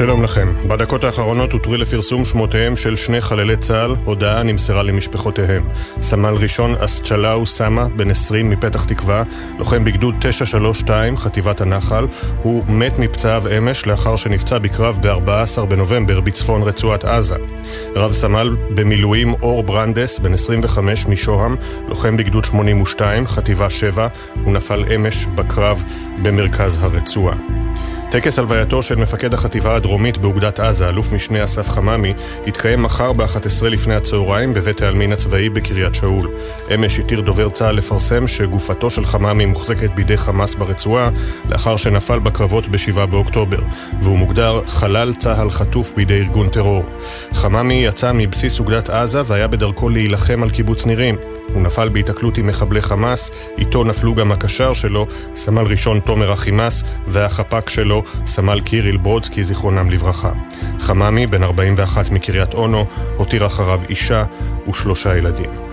שלום 0.00 0.22
לכם. 0.22 0.54
בדקות 0.68 1.04
האחרונות 1.04 1.52
הותרו 1.52 1.76
לפרסום 1.76 2.24
שמותיהם 2.24 2.76
של 2.76 2.96
שני 2.96 3.20
חללי 3.20 3.56
צה"ל, 3.56 3.94
הודעה 4.04 4.42
נמסרה 4.42 4.82
למשפחותיהם. 4.82 5.68
סמל 6.00 6.34
ראשון 6.34 6.74
אסצ'לאו 6.74 7.46
סמה, 7.46 7.88
בן 7.88 8.10
20 8.10 8.50
מפתח 8.50 8.84
תקווה, 8.84 9.22
לוחם 9.58 9.84
בגדוד 9.84 10.14
932, 10.20 11.16
חטיבת 11.16 11.60
הנחל, 11.60 12.06
הוא 12.42 12.64
מת 12.68 12.98
מפצעיו 12.98 13.44
אמש 13.58 13.86
לאחר 13.86 14.16
שנפצע 14.16 14.58
בקרב 14.58 14.98
ב-14 15.02 15.64
בנובמבר 15.64 16.20
בצפון 16.20 16.62
רצועת 16.62 17.04
עזה. 17.04 17.36
רב 17.96 18.12
סמל 18.12 18.56
במילואים 18.74 19.34
אור 19.42 19.62
ברנדס, 19.62 20.18
בן 20.18 20.34
25 20.34 21.06
משוהם, 21.06 21.56
לוחם 21.88 22.16
בגדוד 22.16 22.44
82, 22.44 23.26
חטיבה 23.26 23.70
7, 23.70 24.08
הוא 24.44 24.52
נפל 24.52 24.84
אמש 24.94 25.26
בקרב 25.26 25.84
במרכז 26.22 26.78
הרצועה. 26.80 27.36
טקס 28.10 28.38
הלווייתו 28.38 28.82
של 28.82 28.94
מפקד 28.94 29.34
החטיבה 29.34 29.76
הדרומית 29.76 30.18
באוגדת 30.18 30.60
עזה, 30.60 30.88
אלוף 30.88 31.12
משנה 31.12 31.44
אסף 31.44 31.68
חממי, 31.68 32.14
יתקיים 32.46 32.82
מחר 32.82 33.12
ב-11 33.12 33.64
לפני 33.64 33.94
הצהריים 33.94 34.54
בבית 34.54 34.82
העלמין 34.82 35.12
הצבאי 35.12 35.48
בקריית 35.48 35.94
שאול. 35.94 36.30
אמש 36.74 36.98
התיר 36.98 37.20
דובר 37.20 37.50
צה"ל 37.50 37.74
לפרסם 37.74 38.26
שגופתו 38.26 38.90
של 38.90 39.06
חממי 39.06 39.46
מוחזקת 39.46 39.90
בידי 39.94 40.16
חמאס 40.16 40.54
ברצועה, 40.54 41.10
לאחר 41.48 41.76
שנפל 41.76 42.18
בקרבות 42.18 42.68
ב-7 42.68 43.06
באוקטובר, 43.06 43.58
והוא 44.02 44.18
מוגדר 44.18 44.60
חלל 44.66 45.14
צה"ל 45.14 45.50
חטוף 45.50 45.92
בידי 45.96 46.14
ארגון 46.14 46.48
טרור. 46.48 46.84
חממי 47.32 47.74
יצא 47.84 48.12
מבסיס 48.12 48.60
אוגדת 48.60 48.90
עזה 48.90 49.22
והיה 49.26 49.48
בדרכו 49.48 49.88
להילחם 49.88 50.42
על 50.42 50.50
קיבוץ 50.50 50.86
נירים. 50.86 51.16
הוא 51.54 51.62
נפל 51.62 51.88
בהיתקלות 51.88 52.38
עם 52.38 52.46
מחבלי 52.46 52.82
חמאס, 52.82 53.30
איתו 53.58 53.84
נפלו 53.84 54.14
גם 54.14 54.32
הקשר 54.32 54.72
שלו, 54.72 55.06
סמל 55.34 55.62
ראשון 55.62 56.00
תומר 56.00 56.32
אחימס, 56.32 56.84
והחפ"ק 57.06 57.70
שלו, 57.70 57.99
סמל 58.26 58.60
קיריל 58.60 58.96
ברודסקי, 58.96 59.44
זיכרונם 59.44 59.90
לברכה. 59.90 60.32
חממי, 60.78 61.26
בן 61.26 61.42
41 61.42 62.10
מקריית 62.10 62.54
אונו, 62.54 62.86
הותיר 63.16 63.46
אחריו 63.46 63.80
אישה 63.88 64.24
ושלושה 64.68 65.16
ילדים. 65.16 65.69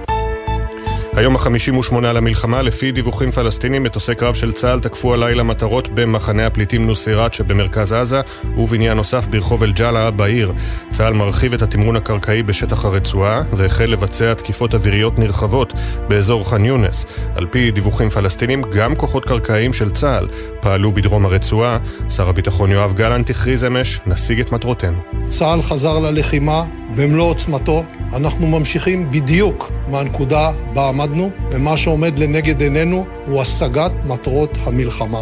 היום 1.18 1.36
ה-58 1.36 1.96
למלחמה, 2.02 2.62
לפי 2.62 2.92
דיווחים 2.92 3.32
פלסטינים, 3.32 3.84
מטוסי 3.84 4.16
קרב 4.16 4.36
של 4.36 4.52
צה"ל 4.52 4.80
תקפו 4.80 5.14
הלילה 5.14 5.44
מטרות 5.44 5.88
במחנה 5.94 6.48
הפליטים 6.48 6.88
נוסירת 6.88 7.34
שבמרכז 7.34 7.94
עזה 7.94 8.22
ובניין 8.58 8.98
נוסף 8.98 9.28
ברחוב 9.28 9.64
אל-ג'אלה 9.64 10.12
בעיר. 10.12 10.54
צה"ל 10.92 11.14
מרחיב 11.14 11.54
את 11.54 11.62
התמרון 11.62 11.95
הקרקעי 11.95 12.44
בשטח 12.44 12.86
הרצועה 12.86 13.44
והחל 13.54 13.86
לבצע 13.86 14.34
תקיפות 14.34 14.73
אוויריות 14.73 15.20
נרחבות 15.20 15.73
באזור 16.08 16.50
ח'אן 16.50 16.66
יונס. 16.66 17.06
על 17.36 17.45
פי 17.52 17.72
דיווחים 17.72 18.10
פלסטינים, 18.10 18.62
גם 18.76 18.95
כוחות 18.95 19.26
קרקעיים 19.26 19.73
של 19.73 19.90
צה"ל 19.90 20.28
פעלו 20.62 20.92
בדרום 20.92 21.26
הרצועה. 21.26 21.78
שר 22.10 22.30
הביטחון 22.30 22.72
יואב 22.72 22.94
גלנט 22.94 23.30
הכריז 23.30 23.66
אמש, 23.66 24.00
נשיג 24.06 24.40
את 24.40 24.52
מטרותינו. 24.52 24.98
צה"ל 25.30 25.62
חזר 25.62 26.00
ללחימה 26.00 26.64
במלוא 26.95 27.26
עוצמתו. 27.26 27.84
אנחנו 28.14 28.48
ממשיכים 28.48 29.12
בדיוק 29.12 29.72
מהנקודה 29.88 30.52
בה 30.73 30.90
עמדנו, 31.08 31.32
ומה 31.52 31.78
שעומד 31.78 32.20
לנגד 32.20 32.62
עינינו 32.62 33.06
הוא 33.26 33.42
השגת 33.42 33.92
מטרות 34.06 34.58
המלחמה. 34.64 35.22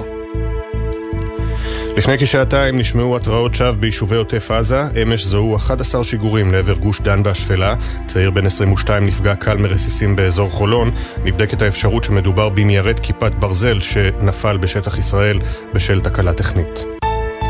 לפני 1.97 2.17
כשעתיים 2.17 2.75
נשמעו 2.75 3.15
התרעות 3.15 3.55
שווא 3.55 3.71
ביישובי 3.71 4.15
עוטף 4.15 4.51
עזה, 4.51 4.83
אמש 5.03 5.25
זוהו 5.25 5.55
11 5.55 6.03
שיגורים 6.03 6.51
לעבר 6.51 6.73
גוש 6.73 7.01
דן 7.01 7.21
והשפלה, 7.23 7.75
צעיר 8.07 8.31
בן 8.31 8.45
22 8.45 9.05
נפגע 9.05 9.35
קל 9.35 9.57
מרסיסים 9.57 10.15
באזור 10.15 10.49
חולון, 10.49 10.91
נבדקת 11.23 11.61
האפשרות 11.61 12.03
שמדובר 12.03 12.49
במיירט 12.49 12.99
כיפת 12.99 13.31
ברזל 13.39 13.81
שנפל 13.81 14.57
בשטח 14.57 14.97
ישראל 14.97 15.39
בשל 15.73 16.01
תקלה 16.01 16.33
טכנית. 16.33 16.94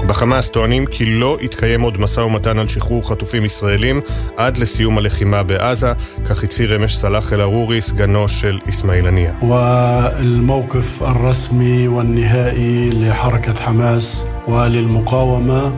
בחמאס 0.06 0.50
טוענים 0.50 0.86
כי 0.86 1.04
לא 1.04 1.38
יתקיים 1.40 1.80
עוד 1.80 2.00
משא 2.00 2.20
ומתן 2.20 2.58
על 2.58 2.68
שחרור 2.68 3.08
חטופים 3.08 3.44
ישראלים 3.44 4.00
עד 4.36 4.56
לסיום 4.56 4.98
הלחימה 4.98 5.42
בעזה, 5.42 5.92
כך 6.24 6.44
הצהיר 6.44 6.76
אמש 6.76 6.96
סלאח 6.96 7.32
אל-ערורי, 7.32 7.82
סגנו 7.82 8.28
של 8.28 8.58
אסמאעיל 8.68 9.06
הנייה. 9.06 9.32
والموقف 9.42 11.02
الرسمي 11.02 11.88
والنهائي 11.88 12.90
لحركة 12.90 13.54
حماس 13.60 14.26
وللمقاومة 14.48 15.72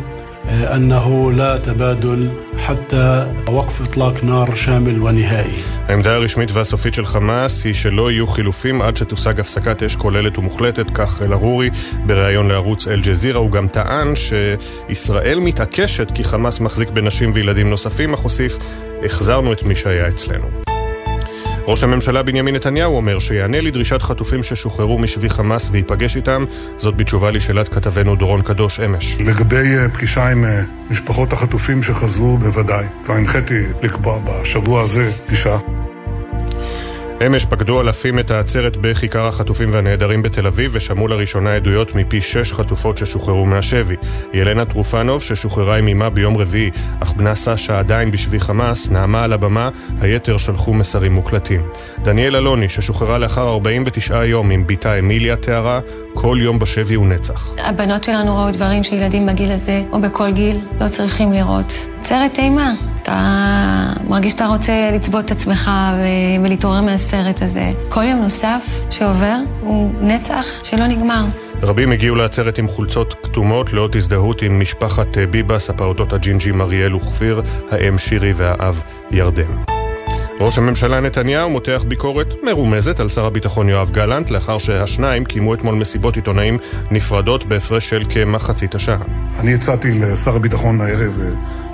أنه 0.48 1.32
لا 1.32 1.56
تبادل 1.56 2.30
حتى 2.58 3.32
وقف 3.48 3.80
إطلاق 3.80 4.25
نار 4.25 4.54
شامل 4.54 5.03
ونهائي. 5.03 5.62
העמדה 5.88 6.14
הרשמית 6.14 6.53
והסופית 6.53 6.94
של 6.94 7.06
חמאס 7.06 7.64
היא 7.64 7.75
שלא 7.75 8.10
יהיו 8.10 8.26
חילופים 8.26 8.82
עד 8.82 8.97
שתושג 8.97 9.41
הפסקת 9.41 9.82
אש 9.82 9.97
כוללת 9.97 10.38
ומוחלטת, 10.38 10.86
כך 10.94 11.22
אל-ערורי 11.22 11.70
בריאיון 12.06 12.48
לערוץ 12.48 12.88
אל-ג'זירה. 12.88 13.38
הוא 13.38 13.50
גם 13.50 13.69
טען 13.69 14.12
שישראל 14.16 15.41
מתעקשת 15.41 16.12
כי 16.14 16.25
חמאס 16.25 16.60
מחזיק 16.60 16.91
בנשים 16.91 17.32
וילדים 17.34 17.70
נוספים, 17.70 18.14
אך 18.14 18.20
הוסיף, 18.20 18.58
החזרנו 19.04 19.53
את 19.53 19.62
מי 19.62 19.75
שהיה 19.75 20.08
אצלנו. 20.08 20.66
ראש 21.67 21.83
הממשלה 21.83 22.23
בנימין 22.23 22.55
נתניהו 22.55 22.95
אומר 22.95 23.19
שיענה 23.19 23.61
לדרישת 23.61 24.01
חטופים 24.01 24.44
ששוחררו 24.44 25.00
משבי 25.00 25.29
חמאס 25.29 25.69
וייפגש 25.72 26.16
איתם, 26.16 26.45
זאת 26.78 26.97
בתשובה 26.97 27.31
לשאלת 27.31 27.69
כתבנו 27.69 28.16
דורון 28.16 28.41
קדוש 28.41 28.79
אמש. 28.79 29.17
לגבי 29.19 29.75
פגישה 29.94 30.28
עם 30.29 30.45
משפחות 30.89 31.33
החטופים 31.33 31.83
שחזרו, 31.83 32.38
בוודאי. 32.38 32.85
כבר 33.05 33.13
הנחיתי 33.13 33.63
לקבוע 33.83 34.19
בשבוע 34.19 34.81
הזה 34.81 35.11
פגישה. 35.28 35.57
אמש 37.25 37.45
פקדו 37.45 37.81
אלפים 37.81 38.19
את 38.19 38.31
העצרת 38.31 38.78
בכיכר 38.78 39.28
החטופים 39.28 39.69
והנעדרים 39.72 40.22
בתל 40.22 40.47
אביב 40.47 40.72
ושמעו 40.73 41.07
לראשונה 41.07 41.55
עדויות 41.55 41.95
מפי 41.95 42.22
שש 42.22 42.53
חטופות 42.53 42.97
ששוחררו 42.97 43.45
מהשבי. 43.45 43.95
ילנה 44.33 44.66
טרופנוב, 44.66 45.22
ששוחררה 45.22 45.78
עם 45.78 45.88
אמה 45.88 46.09
ביום 46.09 46.38
רביעי, 46.38 46.72
אך 47.00 47.13
בנה 47.13 47.35
סשה 47.35 47.79
עדיין 47.79 48.11
בשבי 48.11 48.39
חמאס, 48.39 48.89
נעמה 48.89 49.23
על 49.23 49.33
הבמה, 49.33 49.69
היתר 50.01 50.38
שלחו 50.38 50.73
מסרים 50.73 51.13
מוקלטים. 51.13 51.61
דניאל 52.03 52.35
אלוני, 52.35 52.69
ששוחררה 52.69 53.17
לאחר 53.17 53.49
49 53.49 54.25
יום 54.25 54.51
עם 54.51 54.67
בתה 54.67 54.99
אמיליה, 54.99 55.35
תיארה, 55.35 55.79
כל 56.22 56.38
יום 56.41 56.59
בשבי 56.59 56.95
הוא 56.95 57.07
נצח. 57.07 57.53
הבנות 57.57 58.03
שלנו 58.03 58.38
ראו 58.38 58.51
דברים 58.51 58.83
שילדים 58.83 59.25
בגיל 59.25 59.51
הזה, 59.51 59.83
או 59.91 60.01
בכל 60.01 60.31
גיל, 60.31 60.59
לא 60.81 60.88
צריכים 60.88 61.33
לראות. 61.33 61.73
סרט 62.03 62.39
אימה. 62.39 62.73
אתה 63.03 63.94
מרגיש 64.09 64.31
שאתה 64.31 64.47
רוצה 64.47 64.89
לצבות 64.94 65.25
את 65.25 65.31
עצמך 65.31 65.72
ולהתעורר 66.44 66.81
מהסרט 66.81 67.41
הזה. 67.41 67.72
כל 67.89 68.03
יום 68.03 68.19
נוסף 68.19 68.66
שעובר 68.89 69.35
הוא 69.61 69.91
נצח 70.01 70.45
שלא 70.63 70.88
נגמר. 70.88 71.25
רבים 71.63 71.91
הגיעו 71.91 72.16
לעצרת 72.16 72.57
עם 72.57 72.67
חולצות 72.67 73.16
כתומות 73.23 73.73
לאות 73.73 73.95
הזדהות 73.95 74.41
עם 74.41 74.59
משפחת 74.59 75.17
ביבס, 75.17 75.69
הפעוטות 75.69 76.13
הג'ינג'ים 76.13 76.61
אריאל 76.61 76.95
וכפיר, 76.95 77.41
האם 77.72 77.97
שירי 77.97 78.31
והאב 78.35 78.84
ירדן. 79.11 79.76
ראש 80.39 80.57
הממשלה 80.57 80.99
נתניהו 80.99 81.49
מותח 81.49 81.83
ביקורת 81.87 82.35
מרומזת 82.43 82.99
על 82.99 83.09
שר 83.09 83.25
הביטחון 83.25 83.69
יואב 83.69 83.91
גלנט 83.91 84.29
לאחר 84.29 84.57
שהשניים 84.57 85.25
קיימו 85.25 85.53
אתמול 85.53 85.75
מסיבות 85.75 86.15
עיתונאים 86.15 86.57
נפרדות 86.91 87.45
בהפרש 87.45 87.89
של 87.89 88.03
כמחצית 88.09 88.75
השעה. 88.75 88.97
אני 89.39 89.53
הצעתי 89.53 89.99
לשר 89.99 90.35
הביטחון 90.35 90.81
הערב 90.81 91.21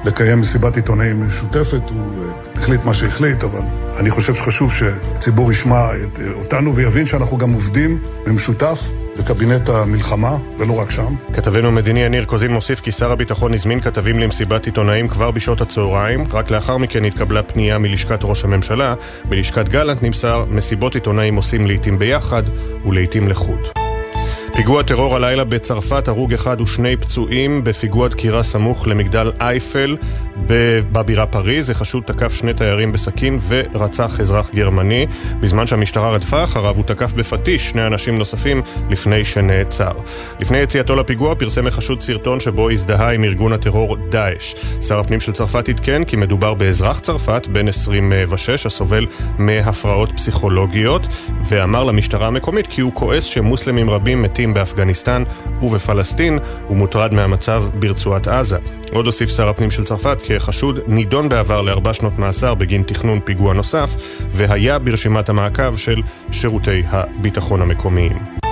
לקיים 0.06 0.40
מסיבת 0.40 0.76
עיתונאים 0.76 1.28
משותפת, 1.28 1.90
הוא 1.90 2.26
החליט 2.56 2.86
מה 2.86 2.94
שהחליט, 2.94 3.44
אבל 3.44 3.62
אני 4.00 4.12
חושב 4.12 4.36
שחשוב 4.36 4.74
שהציבור 4.74 5.52
ישמע 5.52 5.88
אותנו 6.34 6.76
ויבין 6.76 7.06
שאנחנו 7.06 7.38
גם 7.38 7.54
עובדים 7.54 8.00
במשותף 8.26 8.80
בקבינט 9.20 9.70
המלחמה, 9.70 10.38
ולא 10.58 10.80
רק 10.82 10.92
שם. 10.92 11.16
כתבנו 11.34 11.68
המדיני 11.68 12.00
יניר 12.00 12.26
קוזין 12.26 12.52
מוסיף 12.52 12.82
כי 12.82 12.92
שר 12.92 13.12
הביטחון 13.12 13.54
הזמין 13.54 13.82
כתבים 13.82 14.20
למסיבת 14.20 14.66
עיתונאים 14.66 15.08
כבר 15.08 15.32
בשעות 15.32 15.62
הצהריים, 15.62 16.24
רק 16.32 16.52
לאחר 16.52 16.78
מכן 16.78 17.06
התקבלה 17.06 17.44
פנייה 17.44 17.78
מלשכת 17.78 18.20
ראש 18.24 18.44
הממשלה. 18.44 18.94
בלשכת 19.26 19.70
גלנט 19.70 20.04
נמסר, 20.04 20.46
מסיבות 20.50 20.96
עיתונאים 20.96 21.36
עושים 21.36 21.68
לעיתים 21.68 22.00
ביחד 22.00 22.44
ולעיתים 22.86 23.28
לחוד. 23.28 23.83
פיגוע 24.56 24.84
טרור 24.84 25.16
הלילה 25.16 25.44
בצרפת, 25.44 26.08
הרוג 26.08 26.34
אחד 26.34 26.62
ושני 26.62 26.96
פצועים 26.96 27.64
בפיגוע 27.64 28.08
דקירה 28.08 28.44
סמוך 28.44 28.88
למגדל 28.88 29.32
אייפל 29.40 29.98
בבירה 30.92 31.26
פריז. 31.26 31.70
החשוד 31.70 32.04
תקף 32.04 32.34
שני 32.34 32.54
תיירים 32.54 32.92
בסכין 32.92 33.38
ורצח 33.48 34.20
אזרח 34.20 34.50
גרמני. 34.54 35.08
בזמן 35.40 35.68
שהמשטרה 35.68 36.12
רדפה 36.12 36.44
אחריו 36.44 36.76
הוא 36.76 36.84
תקף 36.84 37.14
בפטיש 37.14 37.70
שני 37.70 37.88
אנשים 37.88 38.18
נוספים 38.18 38.62
לפני 38.90 39.26
שנעצר. 39.26 39.92
לפני 40.40 40.58
יציאתו 40.58 40.96
לפיגוע 40.96 41.36
פרסם 41.36 41.68
החשוד 41.68 42.02
סרטון 42.02 42.40
שבו 42.40 42.70
הזדהה 42.70 43.14
עם 43.14 43.24
ארגון 43.24 43.54
הטרור 43.54 43.98
דאעש. 44.10 44.56
שר 44.82 45.00
הפנים 45.00 45.20
של 45.20 45.32
צרפת 45.32 45.70
עדכן 45.70 46.04
כי 46.04 46.16
מדובר 46.16 46.54
באזרח 46.54 47.00
צרפת 47.00 47.48
בן 47.48 47.68
26 47.68 48.66
הסובל 48.66 49.06
מהפרעות 49.38 50.12
פסיכולוגיות 50.12 51.08
ואמר 51.50 51.84
למשטרה 51.84 52.28
המקומית 52.28 52.68
כי 52.68 52.82
הוא 52.82 52.94
כועס 52.94 53.24
שמוסלמים 53.24 53.90
רבים 53.90 54.22
מתים 54.22 54.43
פליטים 54.44 54.54
באפגניסטן 54.54 55.24
ובפלסטין, 55.62 56.40
ומוטרד 56.70 57.14
מהמצב 57.14 57.66
ברצועת 57.80 58.28
עזה. 58.28 58.58
עוד 58.92 59.06
הוסיף 59.06 59.30
שר 59.30 59.50
הפנים 59.50 59.72
של 59.72 59.84
צרפת 59.84 60.18
כי 60.24 60.36
החשוד 60.36 60.80
נידון 60.88 61.30
בעבר 61.30 61.62
לארבע 61.62 61.94
שנות 61.94 62.20
מאסר 62.20 62.54
בגין 62.54 62.84
תכנון 62.84 63.20
פיגוע 63.24 63.54
נוסף, 63.54 63.96
והיה 64.30 64.80
ברשימת 64.80 65.30
המעקב 65.30 65.78
של 65.78 66.02
שירותי 66.32 66.84
הביטחון 66.90 67.62
המקומיים. 67.62 68.43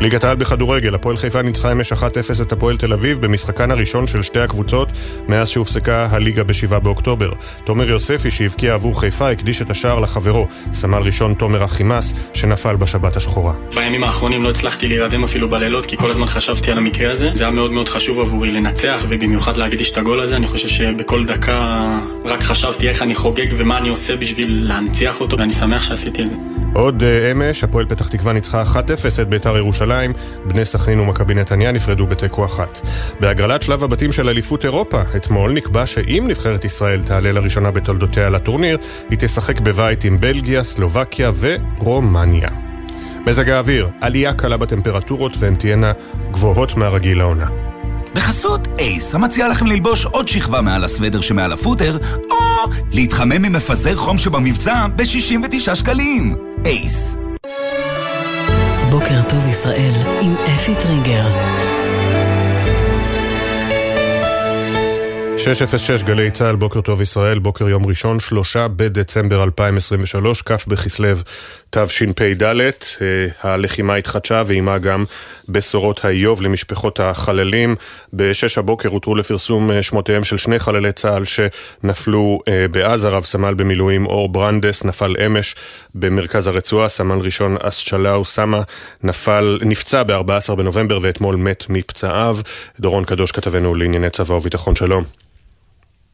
ליגת 0.00 0.24
העל 0.24 0.36
בכדורגל, 0.36 0.94
הפועל 0.94 1.16
חיפה 1.16 1.42
ניצחה 1.42 1.72
אמש 1.72 1.92
1-0 1.92 1.96
את 2.42 2.52
הפועל 2.52 2.76
תל 2.76 2.92
אביב 2.92 3.20
במשחקן 3.20 3.70
הראשון 3.70 4.06
של 4.06 4.22
שתי 4.22 4.40
הקבוצות 4.40 4.88
מאז 5.28 5.48
שהופסקה 5.48 6.08
הליגה 6.10 6.44
ב-7 6.44 6.78
באוקטובר. 6.78 7.30
תומר 7.64 7.90
יוספי 7.90 8.30
שהבקיע 8.30 8.74
עבור 8.74 9.00
חיפה 9.00 9.30
הקדיש 9.30 9.62
את 9.62 9.70
השער 9.70 10.00
לחברו, 10.00 10.46
סמל 10.72 10.98
ראשון 10.98 11.34
תומר 11.34 11.64
אחימס 11.64 12.14
שנפל 12.34 12.76
בשבת 12.76 13.16
השחורה. 13.16 13.52
בימים 13.74 14.04
האחרונים 14.04 14.42
לא 14.42 14.50
הצלחתי 14.50 14.88
להירדם 14.88 15.24
אפילו 15.24 15.48
בלילות 15.48 15.86
כי 15.86 15.96
כל 15.96 16.10
הזמן 16.10 16.26
חשבתי 16.26 16.70
על 16.70 16.78
המקרה 16.78 17.12
הזה. 17.12 17.30
זה 17.34 17.44
היה 17.44 17.52
מאוד 17.52 17.72
מאוד 17.72 17.88
חשוב 17.88 18.20
עבורי 18.20 18.52
לנצח 18.52 19.04
ובמיוחד 19.08 19.56
להקדיש 19.56 19.90
את 19.90 19.98
הגול 19.98 20.20
הזה. 20.20 20.36
אני 20.36 20.46
חושב 20.46 20.68
שבכל 20.68 21.26
דקה 21.26 21.98
רק 22.24 22.42
חשבתי 22.42 22.88
איך 22.88 23.02
אני 23.02 23.14
חוגג 23.14 23.46
ומה 23.56 23.78
אני 23.78 23.88
עושה 23.88 24.16
בשביל 24.16 24.68
להנציח 24.68 25.20
אותו 25.20 25.38
ואני 25.38 25.52
שמח 25.52 25.82
שעשיתי 25.82 26.22
את 26.22 26.30
זה. 26.30 26.36
עוד 26.74 27.02
אה, 27.02 27.32
אמש, 27.32 27.64
הפועל 27.64 27.86
פתח 27.86 28.08
תקווה 28.08 28.32
ניצחה 28.32 28.62
1-0 28.62 28.76
את 29.22 29.28
בית"ר 29.28 29.56
ירושלים, 29.56 29.83
בני 30.44 30.64
סכנין 30.64 31.00
ומכבי 31.00 31.34
נתניה 31.34 31.72
נפרדו 31.72 32.06
בתיקו 32.06 32.44
אחת. 32.44 32.80
בהגרלת 33.20 33.62
שלב 33.62 33.84
הבתים 33.84 34.12
של 34.12 34.28
אליפות 34.28 34.64
אירופה, 34.64 35.02
אתמול 35.16 35.52
נקבע 35.52 35.86
שאם 35.86 36.24
נבחרת 36.28 36.64
ישראל 36.64 37.02
תעלה 37.02 37.32
לראשונה 37.32 37.70
בתולדותיה 37.70 38.30
לטורניר, 38.30 38.78
היא 39.10 39.18
תשחק 39.20 39.60
בבית 39.60 40.04
עם 40.04 40.20
בלגיה, 40.20 40.64
סלובקיה 40.64 41.32
ורומניה. 41.38 42.48
מזג 43.26 43.48
האוויר, 43.50 43.88
עלייה 44.00 44.34
קלה 44.34 44.56
בטמפרטורות 44.56 45.36
והן 45.38 45.54
תהיינה 45.54 45.92
גבוהות 46.30 46.76
מהרגיל 46.76 47.18
לעונה. 47.18 47.46
בחסות 48.14 48.68
אייס, 48.78 49.14
המציע 49.14 49.48
לכם 49.48 49.66
ללבוש 49.66 50.06
עוד 50.06 50.28
שכבה 50.28 50.60
מעל 50.60 50.84
הסוודר 50.84 51.20
שמעל 51.20 51.52
הפוטר, 51.52 51.98
או 52.30 52.70
להתחמם 52.92 53.42
ממפזר 53.42 53.96
חום 53.96 54.18
שבמבצע 54.18 54.86
ב-69 54.96 55.74
שקלים. 55.74 56.36
אייס. 56.64 57.23
בוקר 59.04 59.28
טוב 59.30 59.46
ישראל 59.46 59.92
עם 60.22 60.34
אפי 60.34 60.74
טריגר. 60.74 61.24
606 65.44 66.02
גלי 66.02 66.30
צה"ל, 66.30 66.56
בוקר 66.56 66.80
טוב 66.80 67.02
ישראל, 67.02 67.38
בוקר 67.38 67.68
יום 67.68 67.86
ראשון, 67.86 68.20
שלושה 68.20 68.68
בדצמבר 68.68 69.44
2023, 69.44 70.42
כ' 70.42 70.66
בכסלו 70.66 71.08
תשפ"ד. 71.70 72.42
אה, 72.42 72.68
הלחימה 73.42 73.94
התחדשה 73.94 74.42
ועימה 74.46 74.78
גם 74.78 75.04
בשורות 75.48 76.04
האיוב 76.04 76.42
למשפחות 76.42 77.00
החללים. 77.00 77.76
בשש 78.12 78.58
הבוקר 78.58 78.88
הותרו 78.88 79.14
לפרסום 79.14 79.70
אה, 79.70 79.82
שמותיהם 79.82 80.24
של 80.24 80.36
שני 80.36 80.58
חללי 80.58 80.92
צה"ל 80.92 81.24
שנפלו 81.24 82.38
אה, 82.48 82.66
בעזה, 82.70 83.08
רב 83.08 83.24
סמל 83.24 83.54
במילואים 83.54 84.06
אור 84.06 84.28
ברנדס 84.28 84.84
נפל 84.84 85.16
אמש 85.26 85.54
במרכז 85.94 86.46
הרצועה, 86.46 86.88
סמל 86.88 87.18
ראשון 87.18 87.56
אסצ'לאו 87.62 88.24
סמה 88.24 88.62
נפל, 89.02 89.58
נפצע 89.62 90.02
ב-14 90.02 90.54
בנובמבר 90.54 90.98
ואתמול 91.02 91.36
מת 91.36 91.64
מפצעיו. 91.68 92.36
דורון 92.80 93.04
קדוש 93.04 93.32
כתבנו 93.32 93.74
לענייני 93.74 94.10
צבא 94.10 94.32
וביטחון, 94.32 94.76
שלום. 94.76 95.04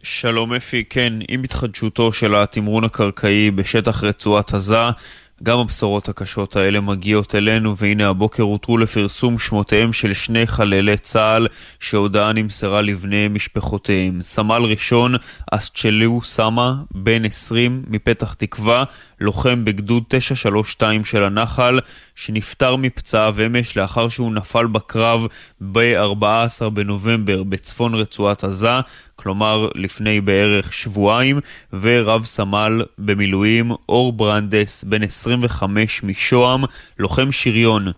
שלום 0.03 0.53
אפי, 0.53 0.85
כן, 0.91 1.12
עם 1.29 1.43
התחדשותו 1.43 2.12
של 2.12 2.35
התמרון 2.35 2.85
הקרקעי 2.85 3.50
בשטח 3.50 4.05
רצועת 4.05 4.55
עזה, 4.55 4.91
גם 5.43 5.59
הבשורות 5.59 6.09
הקשות 6.09 6.57
האלה 6.57 6.81
מגיעות 6.81 7.35
אלינו, 7.35 7.77
והנה 7.77 8.09
הבוקר 8.09 8.43
הותרו 8.43 8.79
לפרסום 8.79 9.39
שמותיהם 9.39 9.93
של 9.93 10.13
שני 10.13 10.47
חללי 10.47 10.97
צה"ל, 10.97 11.47
שהודעה 11.81 12.33
נמסרה 12.33 12.81
לבני 12.81 13.29
משפחותיהם. 13.29 14.23
סמל 14.23 14.63
ראשון, 14.63 15.15
אסצ'ליו 15.51 16.23
סמה, 16.23 16.75
בן 16.91 17.25
20, 17.25 17.83
מפתח 17.89 18.35
תקווה, 18.35 18.85
לוחם 19.21 19.65
בגדוד 19.65 20.03
932 20.09 21.05
של 21.05 21.23
הנחל, 21.23 21.81
שנפטר 22.20 22.76
מפצעיו 22.76 23.37
אמש 23.46 23.76
לאחר 23.76 24.08
שהוא 24.08 24.32
נפל 24.32 24.67
בקרב 24.67 25.26
ב-14 25.72 26.69
בנובמבר 26.69 27.43
בצפון 27.43 27.94
רצועת 27.94 28.44
עזה, 28.44 28.81
כלומר 29.17 29.69
לפני 29.75 30.20
בערך 30.20 30.72
שבועיים, 30.72 31.40
ורב 31.72 32.25
סמל 32.25 32.82
במילואים 32.99 33.72
אור 33.88 34.12
ברנדס, 34.12 34.84
בן 34.84 35.02
25 35.02 36.02
משוהם, 36.02 36.61
לוחם 36.99 37.32
שריון 37.32 37.88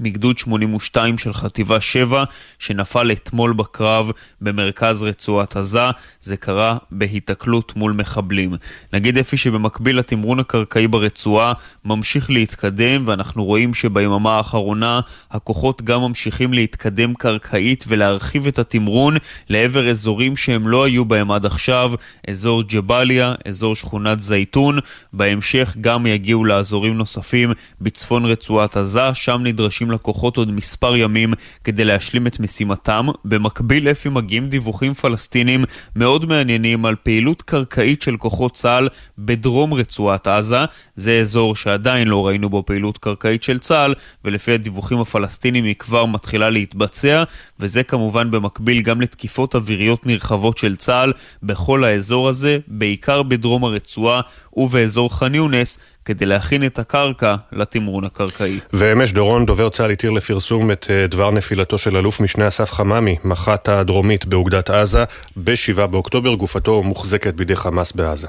מגדוד 0.00 0.38
82 0.38 1.18
של 1.18 1.34
חטיבה 1.34 1.80
7, 1.80 2.24
שנפל 2.58 3.12
אתמול 3.12 3.52
בקרב 3.52 4.10
במרכז 4.40 5.02
רצועת 5.02 5.56
עזה. 5.56 5.90
זה 6.20 6.36
קרה 6.36 6.76
בהיתקלות 6.90 7.76
מול 7.76 7.92
מחבלים. 7.92 8.54
נגיד 8.92 9.18
אפי 9.18 9.36
שבמקביל 9.36 9.98
לתמרון 9.98 10.38
הקרקעי 10.38 10.88
ברצועה 10.88 11.52
ממשיך 11.84 12.30
להתקדם, 12.30 13.04
ואנחנו 13.06 13.44
רואים 13.44 13.74
שביממה 13.74 14.36
האחרונה 14.36 15.00
הכוחות 15.30 15.82
גם 15.82 16.00
ממשיכים 16.00 16.52
להתקדם 16.52 17.14
קרקעית 17.14 17.84
ולהרחיב 17.88 18.46
את 18.46 18.58
התמרון 18.58 19.16
לעבר 19.48 19.90
אזורים 19.90 20.36
שהם 20.36 20.68
לא 20.68 20.84
היו 20.84 21.04
בהם 21.04 21.30
עד 21.30 21.46
עכשיו, 21.46 21.92
אזור 22.28 22.62
ג'באליה, 22.62 23.34
אזור 23.48 23.74
שכונת 23.74 24.22
זייתון. 24.22 24.78
בהמשך 25.12 25.76
גם 25.80 26.06
יגיעו 26.06 26.44
לאזורים 26.44 26.94
נוספים 26.98 27.52
בצפון 27.80 28.24
רצועת 28.24 28.76
עזה, 28.76 29.14
שם 29.14 29.40
נדרשים 29.44 29.81
לקוחות 29.90 30.36
עוד 30.36 30.50
מספר 30.52 30.96
ימים 30.96 31.34
כדי 31.64 31.84
להשלים 31.84 32.26
את 32.26 32.40
משימתם. 32.40 33.06
במקביל 33.24 33.88
אפי 33.88 34.08
מגיעים 34.08 34.48
דיווחים 34.48 34.94
פלסטינים 34.94 35.64
מאוד 35.96 36.26
מעניינים 36.26 36.86
על 36.86 36.96
פעילות 37.02 37.42
קרקעית 37.42 38.02
של 38.02 38.16
כוחות 38.16 38.54
צה"ל 38.54 38.88
בדרום 39.18 39.74
רצועת 39.74 40.26
עזה. 40.26 40.64
זה 40.94 41.18
אזור 41.20 41.56
שעדיין 41.56 42.08
לא 42.08 42.26
ראינו 42.26 42.50
בו 42.50 42.62
פעילות 42.66 42.98
קרקעית 42.98 43.42
של 43.42 43.58
צה"ל, 43.58 43.94
ולפי 44.24 44.52
הדיווחים 44.52 45.00
הפלסטינים 45.00 45.64
היא 45.64 45.74
כבר 45.74 46.06
מתחילה 46.06 46.50
להתבצע, 46.50 47.22
וזה 47.60 47.82
כמובן 47.82 48.30
במקביל 48.30 48.82
גם 48.82 49.00
לתקיפות 49.00 49.54
אוויריות 49.54 50.06
נרחבות 50.06 50.58
של 50.58 50.76
צה"ל 50.76 51.12
בכל 51.42 51.84
האזור 51.84 52.28
הזה, 52.28 52.58
בעיקר 52.66 53.22
בדרום 53.22 53.64
הרצועה 53.64 54.20
ובאזור 54.56 55.18
ח'אן 55.18 55.34
יונס, 55.34 55.78
כדי 56.04 56.26
להכין 56.26 56.66
את 56.66 56.78
הקרקע 56.78 57.34
לתמרון 57.52 58.04
הקרקעי. 58.04 58.58
ואמש 58.72 59.12
דורון, 59.12 59.46
דובר 59.46 59.68
צה"ל, 59.68 59.90
התיר 59.90 60.10
לפרסום 60.10 60.70
את 60.70 60.86
אה, 60.90 61.06
דבר 61.06 61.30
נפילתו 61.30 61.78
של 61.78 61.96
אלוף 61.96 62.20
משנה 62.20 62.48
אסף 62.48 62.72
חממי, 62.72 63.16
מח"ט 63.24 63.68
הדרומית 63.68 64.26
באוגדת 64.26 64.70
עזה, 64.70 65.04
ב-7 65.36 65.86
באוקטובר, 65.86 66.34
גופתו 66.34 66.82
מוחזקת 66.82 67.34
בידי 67.34 67.56
חמאס 67.56 67.92
בעזה. 67.92 68.28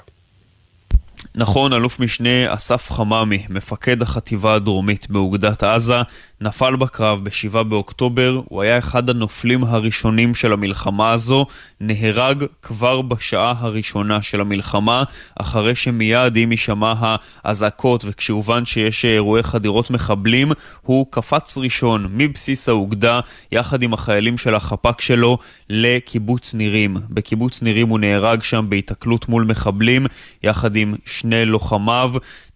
נכון, 1.35 1.73
אלוף 1.73 1.99
משנה 1.99 2.53
אסף 2.53 2.91
חממי, 2.91 3.45
מפקד 3.49 4.01
החטיבה 4.01 4.55
הדרומית 4.55 5.09
באוגדת 5.09 5.63
עזה, 5.63 6.01
נפל 6.43 6.75
בקרב 6.75 7.23
ב-7 7.23 7.63
באוקטובר, 7.63 8.41
הוא 8.45 8.61
היה 8.61 8.77
אחד 8.77 9.09
הנופלים 9.09 9.63
הראשונים 9.63 10.35
של 10.35 10.53
המלחמה 10.53 11.11
הזו, 11.11 11.45
נהרג 11.81 12.43
כבר 12.61 13.01
בשעה 13.01 13.53
הראשונה 13.59 14.21
של 14.21 14.41
המלחמה, 14.41 15.03
אחרי 15.39 15.75
שמיד 15.75 16.35
עם 16.35 16.49
הישמע 16.49 17.15
האזעקות 17.43 18.05
וכשהובן 18.07 18.65
שיש 18.65 19.05
אירועי 19.05 19.43
חדירות 19.43 19.89
מחבלים, 19.89 20.51
הוא 20.81 21.05
קפץ 21.09 21.57
ראשון 21.57 22.07
מבסיס 22.11 22.69
האוגדה, 22.69 23.19
יחד 23.51 23.83
עם 23.83 23.93
החיילים 23.93 24.37
של 24.37 24.55
החפ"ק 24.55 25.01
שלו, 25.01 25.37
לקיבוץ 25.69 26.53
נירים. 26.53 26.97
בקיבוץ 27.09 27.61
נירים 27.61 27.89
הוא 27.89 27.99
נהרג 27.99 28.43
שם 28.43 28.65
בהיתקלות 28.69 29.29
מול 29.29 29.43
מחבלים, 29.43 30.05
יחד 30.43 30.75
עם 30.75 30.95
שני 31.05 31.45
לוחמיו. 31.45 32.13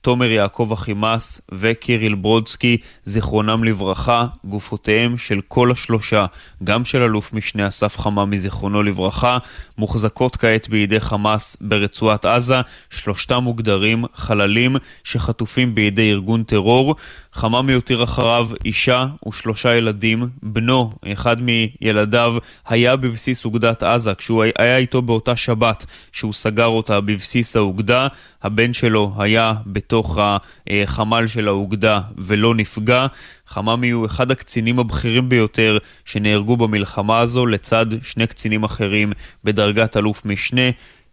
תומר 0.07 0.31
יעקב 0.31 0.69
אחימס 0.73 1.41
וקיריל 1.51 2.15
ברודסקי, 2.15 2.77
זיכרונם 3.03 3.63
לברכה, 3.63 4.25
גופותיהם 4.45 5.17
של 5.17 5.41
כל 5.47 5.71
השלושה, 5.71 6.25
גם 6.63 6.85
של 6.85 7.01
אלוף 7.01 7.33
משנה 7.33 7.67
אסף 7.67 7.99
חממי, 7.99 8.37
זיכרונו 8.37 8.83
לברכה, 8.83 9.37
מוחזקות 9.77 10.35
כעת 10.35 10.69
בידי 10.69 10.99
חמאס 10.99 11.57
ברצועת 11.61 12.25
עזה, 12.25 12.61
שלושתם 12.89 13.43
מוגדרים 13.43 14.05
חללים 14.13 14.75
שחטופים 15.03 15.75
בידי 15.75 16.11
ארגון 16.11 16.43
טרור. 16.43 16.95
חממי 17.33 17.73
הותיר 17.73 18.03
אחריו 18.03 18.49
אישה 18.65 19.07
ושלושה 19.27 19.75
ילדים. 19.75 20.29
בנו, 20.43 20.91
אחד 21.13 21.37
מילדיו, 21.41 22.35
היה 22.67 22.95
בבסיס 22.95 23.45
אוגדת 23.45 23.83
עזה, 23.83 24.13
כשהוא 24.15 24.43
היה 24.57 24.77
איתו 24.77 25.01
באותה 25.01 25.35
שבת 25.35 25.85
שהוא 26.11 26.33
סגר 26.33 26.65
אותה 26.65 27.01
בבסיס 27.01 27.55
האוגדה. 27.55 28.07
הבן 28.43 28.73
שלו 28.73 29.13
היה 29.17 29.53
בתוך 29.97 30.19
החמ"ל 30.67 31.27
של 31.27 31.47
האוגדה 31.47 31.99
ולא 32.17 32.55
נפגע. 32.55 33.07
חממי 33.47 33.89
הוא 33.89 34.05
אחד 34.05 34.31
הקצינים 34.31 34.79
הבכירים 34.79 35.29
ביותר 35.29 35.77
שנהרגו 36.05 36.57
במלחמה 36.57 37.19
הזו 37.19 37.45
לצד 37.45 37.85
שני 38.01 38.27
קצינים 38.27 38.63
אחרים 38.63 39.11
בדרגת 39.43 39.97
אלוף 39.97 40.25
משנה. 40.25 40.61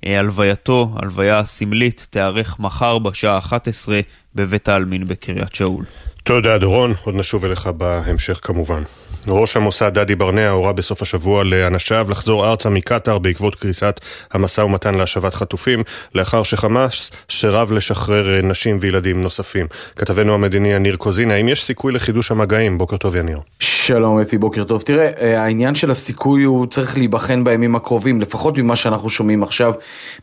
הלווייתו, 0.02 0.94
הלוויה 0.96 1.44
סמלית, 1.44 2.06
תיארך 2.10 2.60
מחר 2.60 2.98
בשעה 2.98 3.38
11 3.38 4.00
בבית 4.34 4.68
העלמין 4.68 5.08
בקריית 5.08 5.54
שאול. 5.54 5.84
תודה 6.22 6.58
דורון, 6.58 6.94
עוד 7.04 7.14
נשוב 7.14 7.44
אליך 7.44 7.66
בהמשך 7.66 8.40
כמובן. 8.42 8.82
ראש 9.28 9.56
המוסד 9.56 9.98
דדי 9.98 10.14
ברנע 10.14 10.48
הורה 10.48 10.72
בסוף 10.72 11.02
השבוע 11.02 11.44
לאנשיו 11.44 12.06
לחזור 12.10 12.46
ארצה 12.46 12.68
מקטאר 12.68 13.18
בעקבות 13.18 13.54
קריסת 13.54 14.00
המשא 14.32 14.60
ומתן 14.60 14.94
להשבת 14.94 15.34
חטופים, 15.34 15.82
לאחר 16.14 16.42
שחמאס 16.42 17.10
סירב 17.30 17.72
לשחרר 17.72 18.42
נשים 18.42 18.78
וילדים 18.80 19.22
נוספים. 19.22 19.66
כתבנו 19.96 20.34
המדיני 20.34 20.72
יניר 20.72 20.96
קוזין, 20.96 21.30
האם 21.30 21.48
יש 21.48 21.64
סיכוי 21.64 21.92
לחידוש 21.92 22.30
המגעים? 22.30 22.78
בוקר 22.78 22.96
טוב 22.96 23.16
יניר. 23.16 23.38
שלום 23.60 24.20
אפי, 24.20 24.38
בוקר 24.38 24.64
טוב. 24.64 24.82
תראה, 24.82 25.42
העניין 25.42 25.74
של 25.74 25.90
הסיכוי 25.90 26.42
הוא 26.42 26.66
צריך 26.66 26.98
להיבחן 26.98 27.44
בימים 27.44 27.76
הקרובים, 27.76 28.20
לפחות 28.20 28.58
ממה 28.58 28.76
שאנחנו 28.76 29.10
שומעים 29.10 29.42
עכשיו 29.42 29.72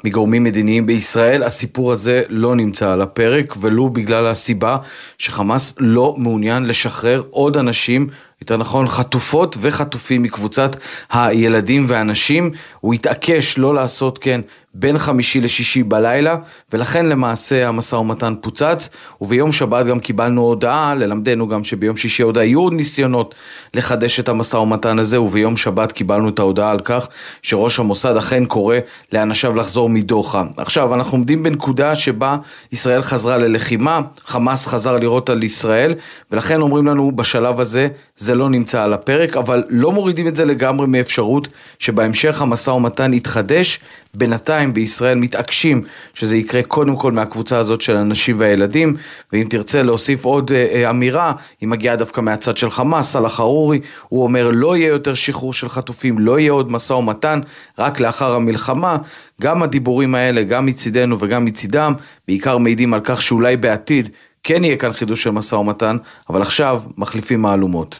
מגורמים 0.03 0.43
מדיניים 0.43 0.85
בישראל, 0.85 1.43
הסיפור 1.43 1.91
הזה 1.91 2.23
לא 2.29 2.55
נמצא 2.55 2.91
על 2.91 3.01
הפרק, 3.01 3.55
ולו 3.61 3.89
בגלל 3.89 4.27
הסיבה 4.27 4.77
שחמאס 5.17 5.73
לא 5.79 6.15
מעוניין 6.17 6.65
לשחרר 6.65 7.23
עוד 7.29 7.57
אנשים 7.57 8.07
יותר 8.41 8.57
נכון 8.57 8.87
חטופות 8.87 9.55
וחטופים 9.59 10.23
מקבוצת 10.23 10.75
הילדים 11.11 11.85
והנשים, 11.87 12.51
הוא 12.79 12.93
התעקש 12.93 13.57
לא 13.57 13.75
לעשות 13.75 14.17
כן 14.17 14.41
בין 14.73 14.97
חמישי 14.97 15.41
לשישי 15.41 15.83
בלילה, 15.83 16.35
ולכן 16.73 17.05
למעשה 17.05 17.67
המשא 17.67 17.95
ומתן 17.95 18.33
פוצץ, 18.41 18.89
וביום 19.21 19.51
שבת 19.51 19.85
גם 19.85 19.99
קיבלנו 19.99 20.41
הודעה, 20.41 20.95
ללמדנו 20.95 21.47
גם 21.47 21.63
שביום 21.63 21.97
שישי 21.97 22.23
עוד 22.23 22.37
היו 22.37 22.69
ניסיונות 22.69 23.35
לחדש 23.73 24.19
את 24.19 24.29
המשא 24.29 24.57
ומתן 24.57 24.99
הזה, 24.99 25.21
וביום 25.21 25.57
שבת 25.57 25.91
קיבלנו 25.91 26.29
את 26.29 26.39
ההודעה 26.39 26.71
על 26.71 26.79
כך 26.79 27.07
שראש 27.41 27.79
המוסד 27.79 28.17
אכן 28.17 28.45
קורא 28.45 28.75
לאנשיו 29.13 29.55
לחזור 29.55 29.89
מדוחה. 29.89 30.43
עכשיו, 30.57 30.95
אנחנו 30.95 31.17
עומדים 31.17 31.43
בנקודה 31.43 31.95
שבה 31.95 32.37
ישראל 32.71 33.01
חזרה 33.01 33.37
ללחימה, 33.37 34.01
חמאס 34.25 34.67
חזר 34.67 34.97
לראות 34.97 35.29
על 35.29 35.43
ישראל, 35.43 35.93
ולכן 36.31 36.61
אומרים 36.61 36.87
לנו 36.87 37.11
בשלב 37.11 37.59
הזה 37.59 37.87
זה 38.17 38.35
לא 38.35 38.49
נמצא 38.49 38.83
על 38.83 38.93
הפרק, 38.93 39.37
אבל 39.37 39.63
לא 39.69 39.91
מורידים 39.91 40.27
את 40.27 40.35
זה 40.35 40.45
לגמרי 40.45 40.87
מאפשרות 40.87 41.47
שבהמשך 41.79 42.41
המשא 42.41 42.69
ומתן 42.69 43.13
יתחדש. 43.13 43.79
בינתיים 44.13 44.73
בישראל 44.73 45.17
מתעקשים 45.17 45.83
שזה 46.13 46.37
יקרה 46.37 46.63
קודם 46.63 46.95
כל 46.95 47.11
מהקבוצה 47.11 47.57
הזאת 47.57 47.81
של 47.81 47.97
הנשים 47.97 48.39
והילדים, 48.39 48.95
ואם 49.33 49.47
תרצה 49.49 49.83
להוסיף 49.83 50.25
עוד 50.25 50.51
אה, 50.51 50.67
אה, 50.73 50.89
אמירה, 50.89 51.33
היא 51.61 51.69
מגיעה 51.69 51.95
דווקא 51.95 52.21
מהצד 52.21 52.57
של 52.57 52.71
חמאס, 52.71 53.11
סאלח 53.11 53.33
חרורי, 53.33 53.79
הוא 54.09 54.23
אומר 54.23 54.49
לא 54.53 54.77
יהיה 54.77 54.87
יותר 54.87 55.13
שחרור 55.13 55.53
של 55.53 55.69
חטופים, 55.69 56.19
לא 56.19 56.39
יהיה 56.39 56.51
עוד 56.51 56.71
משא 56.71 56.93
ומתן, 56.93 57.39
רק 57.79 57.99
לאחר 57.99 58.33
המלחמה. 58.33 58.97
גם 59.41 59.63
הדיבורים 59.63 60.15
האלה, 60.15 60.43
גם 60.43 60.65
מצידנו 60.65 61.19
וגם 61.19 61.45
מצידם, 61.45 61.93
בעיקר 62.27 62.57
מעידים 62.57 62.93
על 62.93 63.01
כך 63.03 63.21
שאולי 63.21 63.57
בעתיד 63.57 64.09
כן 64.43 64.63
יהיה 64.63 64.77
כאן 64.77 64.93
חידוש 64.93 65.23
של 65.23 65.29
משא 65.29 65.55
ומתן, 65.55 65.97
אבל 66.29 66.41
עכשיו 66.41 66.81
מחליפים 66.97 67.41
מהלומות. 67.41 67.99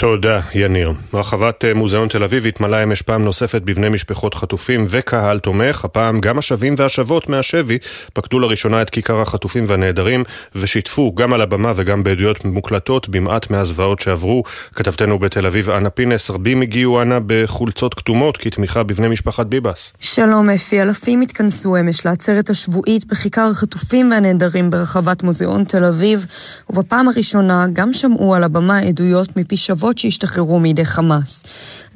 תודה, 0.00 0.40
יניר. 0.54 0.92
רחבת 1.14 1.64
אה, 1.64 1.74
מוזיאון 1.74 2.08
תל 2.08 2.22
אביב 2.22 2.46
התמלאה 2.46 2.82
אמש 2.82 3.02
פעם 3.02 3.24
נוספת 3.24 3.62
בבני 3.62 3.88
משפחות 3.88 4.34
חטופים 4.34 4.84
וקהל 4.88 5.38
תומך. 5.38 5.84
הפעם 5.84 6.20
גם 6.20 6.38
השבים 6.38 6.74
והשבות 6.76 7.28
מהשבי 7.28 7.78
פקדו 8.12 8.38
לראשונה 8.38 8.82
את 8.82 8.90
כיכר 8.90 9.20
החטופים 9.20 9.64
והנעדרים 9.66 10.24
ושיתפו 10.54 11.14
גם 11.14 11.32
על 11.32 11.40
הבמה 11.40 11.72
וגם 11.76 12.02
בעדויות 12.02 12.44
מוקלטות 12.44 13.08
במעט 13.08 13.50
מהזוועות 13.50 14.00
שעברו. 14.00 14.42
כתבתנו 14.74 15.18
בתל 15.18 15.46
אביב, 15.46 15.70
אנה 15.70 15.90
פינס, 15.90 16.30
רבים 16.30 16.62
הגיעו 16.62 17.02
אנה 17.02 17.18
בחולצות 17.26 17.94
כתומות 17.94 18.36
כתמיכה 18.36 18.82
בבני 18.82 19.08
משפחת 19.08 19.46
ביבס. 19.46 19.92
שלום 20.00 20.50
אפי, 20.50 20.82
אלפים 20.82 21.20
התכנסו 21.20 21.76
אמש 21.76 22.06
לעצרת 22.06 22.50
השבועית 22.50 23.04
בכיכר 23.04 23.48
החטופים 23.50 24.10
והנעדרים 24.10 24.70
ברחבת 24.70 25.22
מוזיאון 25.22 25.64
תל 25.64 25.84
אביב, 25.84 26.26
ובפעם 26.70 27.08
הראשונה 27.08 27.66
גם 27.72 27.92
שמעו 27.92 28.34
על 28.34 28.44
הבמה 28.44 28.78
עדויות 28.78 29.36
מפי 29.36 29.56
שבות 29.56 29.87
נוספות 29.88 29.98
שהשתחררו 29.98 30.60
מידי 30.60 30.84
חמאס. 30.84 31.44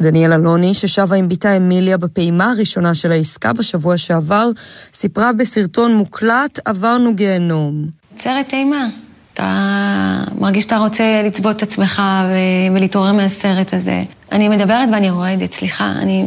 דניאל 0.00 0.32
אלוני, 0.32 0.74
ששבה 0.74 1.16
עם 1.16 1.28
בתה 1.28 1.56
אמיליה 1.56 1.96
בפעימה 1.96 2.50
הראשונה 2.50 2.94
של 2.94 3.12
העסקה 3.12 3.52
בשבוע 3.52 3.96
שעבר, 3.96 4.50
סיפרה 4.92 5.32
בסרטון 5.32 5.94
מוקלט, 5.94 6.58
עברנו 6.64 7.14
גיהנום. 7.14 7.86
סרט 8.18 8.52
אימה. 8.52 8.88
אתה 9.34 10.24
מרגיש 10.38 10.64
שאתה 10.64 10.76
רוצה 10.76 11.22
לצבות 11.26 11.56
את 11.56 11.62
עצמך 11.62 12.02
ו... 12.28 12.34
ולהתעורר 12.76 13.12
מהסרט 13.12 13.74
הזה. 13.74 14.02
אני 14.32 14.48
מדברת 14.48 14.88
ואני 14.92 15.10
רועדת, 15.10 15.52
סליחה, 15.52 15.92
אני... 16.02 16.26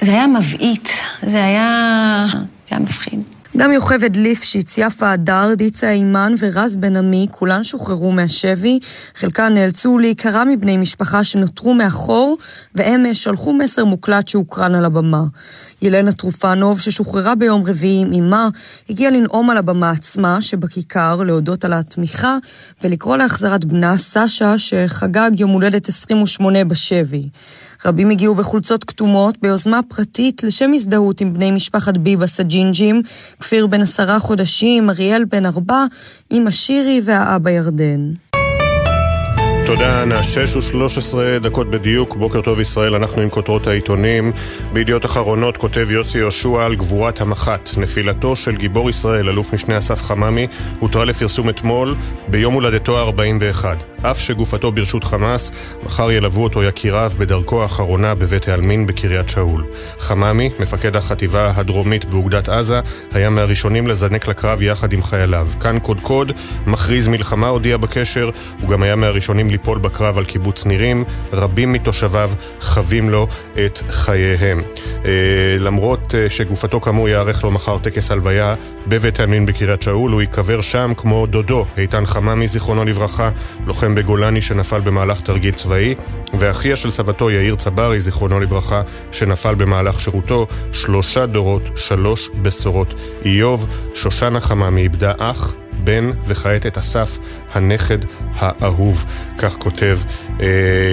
זה 0.00 0.10
היה 0.10 0.26
מבעית, 0.26 0.88
זה 1.26 1.44
היה... 1.44 2.26
זה 2.68 2.76
היה 2.76 2.80
מפחיד. 2.80 3.20
גם 3.60 3.72
יוכבד 3.72 4.16
ליפשיץ, 4.16 4.78
יפה 4.78 5.10
הדר, 5.10 5.54
דיצה 5.54 5.90
אימן 5.90 6.34
ורז 6.38 6.76
בן 6.76 6.96
עמי, 6.96 7.26
כולן 7.30 7.64
שוחררו 7.64 8.12
מהשבי, 8.12 8.78
חלקן 9.14 9.54
נאלצו 9.54 9.98
להיקרע 9.98 10.44
מבני 10.44 10.76
משפחה 10.76 11.24
שנותרו 11.24 11.74
מאחור, 11.74 12.38
ואמש 12.74 13.24
שלחו 13.24 13.52
מסר 13.52 13.84
מוקלט 13.84 14.28
שהוקרן 14.28 14.74
על 14.74 14.84
הבמה. 14.84 15.22
ילנה 15.82 16.12
טרופנוב, 16.12 16.80
ששוחררה 16.80 17.34
ביום 17.34 17.62
רביעי 17.66 18.04
עם 18.06 18.12
אמה, 18.12 18.48
הגיעה 18.90 19.10
לנאום 19.10 19.50
על 19.50 19.56
הבמה 19.56 19.90
עצמה 19.90 20.42
שבכיכר 20.42 21.16
להודות 21.16 21.64
על 21.64 21.72
התמיכה 21.72 22.36
ולקרוא 22.84 23.16
להחזרת 23.16 23.64
בנה 23.64 23.98
סשה, 23.98 24.58
שחגג 24.58 25.30
יום 25.38 25.50
הולדת 25.50 25.88
28 25.88 26.64
בשבי. 26.64 27.28
רבים 27.84 28.10
הגיעו 28.10 28.34
בחולצות 28.34 28.84
כתומות 28.84 29.38
ביוזמה 29.42 29.80
פרטית 29.88 30.42
לשם 30.42 30.72
הזדהות 30.74 31.20
עם 31.20 31.32
בני 31.32 31.50
משפחת 31.50 31.96
ביבס 31.96 32.40
הג'ינג'ים, 32.40 33.02
כפיר 33.40 33.66
בן 33.66 33.80
עשרה 33.80 34.18
חודשים, 34.18 34.90
אריאל 34.90 35.24
בן 35.24 35.46
ארבע, 35.46 35.84
אמא 36.32 36.50
שירי 36.50 37.00
והאבא 37.04 37.50
ירדן. 37.50 38.12
תודה. 39.66 40.22
שש 40.22 40.56
ושלוש 40.56 40.98
עשרה 40.98 41.38
דקות 41.38 41.70
בדיוק, 41.70 42.16
בוקר 42.16 42.40
טוב 42.40 42.60
ישראל, 42.60 42.94
אנחנו 42.94 43.22
עם 43.22 43.30
כותרות 43.30 43.66
העיתונים. 43.66 44.32
בידיעות 44.72 45.04
אחרונות 45.04 45.56
כותב 45.56 45.90
יוסי 45.90 46.18
יהושע 46.18 46.64
על 46.64 46.74
גבורת 46.74 47.20
המח"ט. 47.20 47.70
נפילתו 47.76 48.36
של 48.36 48.56
גיבור 48.56 48.90
ישראל, 48.90 49.28
אלוף 49.28 49.54
משנה 49.54 49.78
אסף 49.78 50.02
חממי, 50.02 50.46
הותרה 50.78 51.04
לפרסום 51.04 51.48
אתמול 51.48 51.94
ביום 52.28 52.54
הולדתו 52.54 52.98
ה-41. 52.98 53.64
אף 54.02 54.20
שגופתו 54.20 54.72
ברשות 54.72 55.04
חמאס, 55.04 55.52
מחר 55.82 56.10
ילוו 56.10 56.42
אותו 56.44 56.62
יקיריו 56.62 57.12
בדרכו 57.18 57.62
האחרונה 57.62 58.14
בבית 58.14 58.48
העלמין 58.48 58.86
בקריית 58.86 59.28
שאול. 59.28 59.64
חממי, 59.98 60.50
מפקד 60.60 60.96
החטיבה 60.96 61.52
הדרומית 61.56 62.04
באוגדת 62.04 62.48
עזה, 62.48 62.80
היה 63.12 63.30
מהראשונים 63.30 63.86
לזנק 63.86 64.28
לקרב 64.28 64.62
יחד 64.62 64.92
עם 64.92 65.02
חייליו. 65.02 65.48
כאן 65.60 65.78
קודקוד, 65.78 66.32
מכריז 66.66 67.08
מלחמה, 67.08 67.48
הודיע 67.48 67.76
בקשר, 67.76 68.30
הוא 68.60 68.68
גם 68.68 68.82
היה 68.82 68.96
מהראשונים 68.96 69.50
ליפול 69.50 69.78
בקרב 69.78 70.18
על 70.18 70.24
קיבוץ 70.24 70.66
נירים, 70.66 71.04
רבים 71.32 71.72
מתושביו 71.72 72.30
חווים 72.60 73.10
לו 73.10 73.26
את 73.66 73.78
חייהם. 73.88 74.62
אה, 75.04 75.10
למרות 75.58 76.14
אה, 76.14 76.30
שגופתו 76.30 76.80
כאמור 76.80 77.08
יארך 77.08 77.44
לו 77.44 77.50
מחר 77.50 77.78
טקס 77.78 78.10
הלוויה 78.10 78.54
בבית 78.86 79.20
העלמין 79.20 79.46
בקריית 79.46 79.82
שאול, 79.82 80.10
הוא 80.10 80.20
ייקבר 80.20 80.60
שם 80.60 80.92
כמו 80.96 81.26
דודו, 81.26 81.64
איתן 81.76 82.06
חממי 82.06 82.46
זיכרונו 82.46 82.84
לברכה, 82.84 83.30
לוחם 83.66 83.89
בגולני 83.94 84.42
שנפל 84.42 84.80
במהלך 84.80 85.20
תרגיל 85.20 85.54
צבאי, 85.54 85.94
ואחיה 86.38 86.76
של 86.76 86.90
סבתו 86.90 87.30
יאיר 87.30 87.56
צברי 87.56 88.00
זיכרונו 88.00 88.40
לברכה, 88.40 88.82
שנפל 89.12 89.54
במהלך 89.54 90.00
שירותו, 90.00 90.46
שלושה 90.72 91.26
דורות, 91.26 91.62
שלוש 91.76 92.30
בשורות. 92.42 92.94
איוב, 93.24 93.66
שושנה 93.94 94.40
חממי 94.40 94.82
איבדה 94.82 95.12
אח 95.18 95.54
בן 95.84 96.10
וכעת 96.26 96.66
את 96.66 96.78
אסף 96.78 97.18
הנכד 97.54 97.98
האהוב. 98.34 99.04
כך 99.38 99.54
כותב 99.54 99.98
אה, 100.40 100.46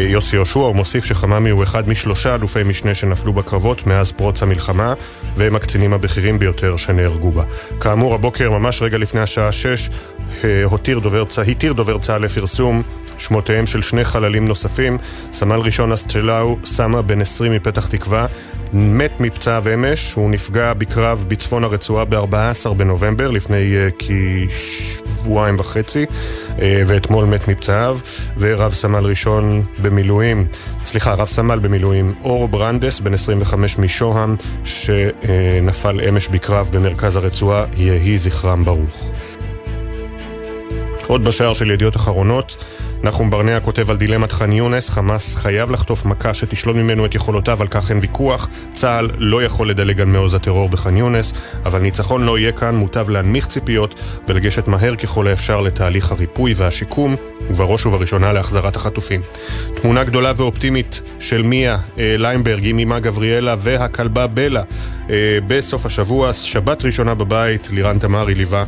יוסי 0.09 0.35
יהושע, 0.35 0.59
הוא 0.59 0.75
מוסיף 0.75 1.05
שחממי 1.05 1.49
הוא 1.49 1.63
אחד 1.63 1.89
משלושה 1.89 2.35
אלופי 2.35 2.63
משנה 2.63 2.95
שנפלו 2.95 3.33
בקרבות 3.33 3.87
מאז 3.87 4.11
פרוץ 4.11 4.43
המלחמה, 4.43 4.93
והם 5.35 5.55
הקצינים 5.55 5.93
הבכירים 5.93 6.39
ביותר 6.39 6.77
שנהרגו 6.77 7.31
בה. 7.31 7.43
כאמור, 7.79 8.15
הבוקר, 8.15 8.51
ממש 8.51 8.81
רגע 8.81 8.97
לפני 8.97 9.21
השעה 9.21 9.51
שש, 9.51 9.89
אה, 9.89 10.16
הותיר 10.63 11.00
דובר, 11.00 11.24
התיר 11.48 11.74
דובר 11.74 11.98
צה"ל 11.98 12.22
לפרסום 12.22 12.84
שמותיהם 13.17 13.67
של 13.67 13.81
שני 13.81 14.03
חללים 14.03 14.46
נוספים, 14.46 14.98
סמל 15.31 15.60
ראשון 15.60 15.91
אסצ'לאו 15.91 16.57
סמה 16.65 17.01
בן 17.01 17.22
20 17.22 17.51
מפתח 17.51 17.88
תקווה, 17.88 18.25
מת 18.74 19.19
מפצעיו 19.19 19.63
אמש, 19.74 20.13
הוא 20.13 20.29
נפגע 20.29 20.74
בקרב 20.74 21.25
בצפון 21.27 21.63
הרצועה 21.63 22.05
ב-14 22.05 22.74
בנובמבר, 22.77 23.29
לפני 23.31 23.74
uh, 23.74 23.93
כשבועיים 24.00 25.55
וחצי, 25.60 26.05
uh, 26.05 26.62
ואתמול 26.86 27.25
מת 27.25 27.48
מפצעיו, 27.48 27.98
ורב 28.38 28.74
סמל 28.74 29.05
ראשון 29.05 29.63
במילואים, 29.81 30.48
סליחה, 30.86 31.13
רב 31.13 31.27
סמל 31.27 31.60
במילואים, 31.60 32.13
אור 32.24 32.48
ברנדס, 32.48 33.00
בן 33.00 33.13
25 33.13 33.77
משוהם, 33.77 34.36
שנפל 34.63 36.01
אמש 36.10 36.27
בקרב 36.27 36.69
במרכז 36.72 37.15
הרצועה, 37.15 37.65
יהי 37.77 38.17
זכרם 38.17 38.65
ברוך. 38.65 39.12
עוד 41.07 41.25
בשער 41.25 41.53
של 41.53 41.71
ידיעות 41.71 41.95
אחרונות, 41.95 42.63
נחום 43.03 43.29
ברנע 43.29 43.59
כותב 43.59 43.89
על 43.89 43.97
דילמת 43.97 44.31
ח'אן 44.31 44.51
יונס, 44.51 44.89
חמאס 44.89 45.35
חייב 45.35 45.71
לחטוף 45.71 46.05
מכה 46.05 46.33
שתשלול 46.33 46.75
ממנו 46.75 47.05
את 47.05 47.15
יכולותיו, 47.15 47.61
על 47.61 47.67
כך 47.67 47.91
אין 47.91 47.99
ויכוח. 48.01 48.47
צה"ל 48.73 49.09
לא 49.17 49.43
יכול 49.43 49.69
לדלג 49.69 50.01
על 50.01 50.07
מעוז 50.07 50.33
הטרור 50.33 50.69
בח'אן 50.69 50.97
יונס, 50.97 51.33
אבל 51.65 51.79
ניצחון 51.79 52.23
לא 52.23 52.37
יהיה 52.37 52.51
כאן, 52.51 52.75
מוטב 52.75 53.09
להנמיך 53.09 53.47
ציפיות 53.47 53.95
ולגשת 54.27 54.67
מהר 54.67 54.95
ככל 54.95 55.27
האפשר 55.27 55.61
לתהליך 55.61 56.11
הריפוי 56.11 56.53
והשיקום, 56.55 57.15
ובראש 57.49 57.85
ובראשונה 57.85 58.33
להחזרת 58.33 58.75
החטופים. 58.75 59.21
תמונה 59.81 60.03
גדולה 60.03 60.31
ואופטימית 60.35 61.01
של 61.19 61.41
מיה 61.41 61.77
אה, 61.97 62.15
ליימברג 62.17 62.67
עם 62.69 62.79
אמה 62.79 62.99
גבריאלה 62.99 63.55
והכלבה 63.57 64.27
בלה 64.27 64.63
אה, 65.09 65.15
בסוף 65.47 65.85
השבוע, 65.85 66.33
שבת 66.33 66.85
ראשונה 66.85 67.15
בבית, 67.15 67.69
לירן 67.71 67.99
תמרי 67.99 68.35
ליווה 68.35 68.65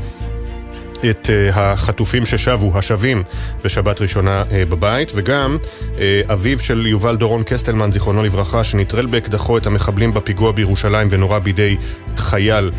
את 1.09 1.25
uh, 1.25 1.59
החטופים 1.59 2.25
ששבו, 2.25 2.77
השבים, 2.77 3.23
בשבת 3.63 4.01
ראשונה 4.01 4.43
uh, 4.43 4.69
בבית, 4.69 5.11
וגם 5.15 5.57
uh, 5.61 5.99
אביו 6.33 6.59
של 6.59 6.87
יובל 6.87 7.15
דורון 7.15 7.43
קסטלמן, 7.43 7.91
זיכרונו 7.91 8.23
לברכה, 8.23 8.63
שנטרל 8.63 9.05
באקדחו 9.05 9.57
את 9.57 9.67
המחבלים 9.67 10.13
בפיגוע 10.13 10.51
בירושלים 10.51 11.07
ונורה 11.11 11.39
בידי 11.39 11.77
חייל 12.17 12.71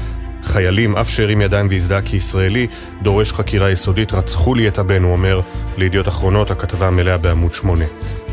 חיילים, 0.42 0.96
אף 0.96 1.10
שהרים 1.10 1.40
ידיים 1.40 1.66
והזדהה 1.70 2.02
כישראלי, 2.02 2.66
דורש 3.02 3.32
חקירה 3.32 3.70
יסודית. 3.70 4.12
רצחו 4.12 4.54
לי 4.54 4.68
את 4.68 4.78
הבן, 4.78 5.02
הוא 5.02 5.12
אומר 5.12 5.40
לידיעות 5.78 6.08
אחרונות, 6.08 6.50
הכתבה 6.50 6.86
המלאה 6.86 7.16
בעמוד 7.16 7.54
8. 7.54 7.84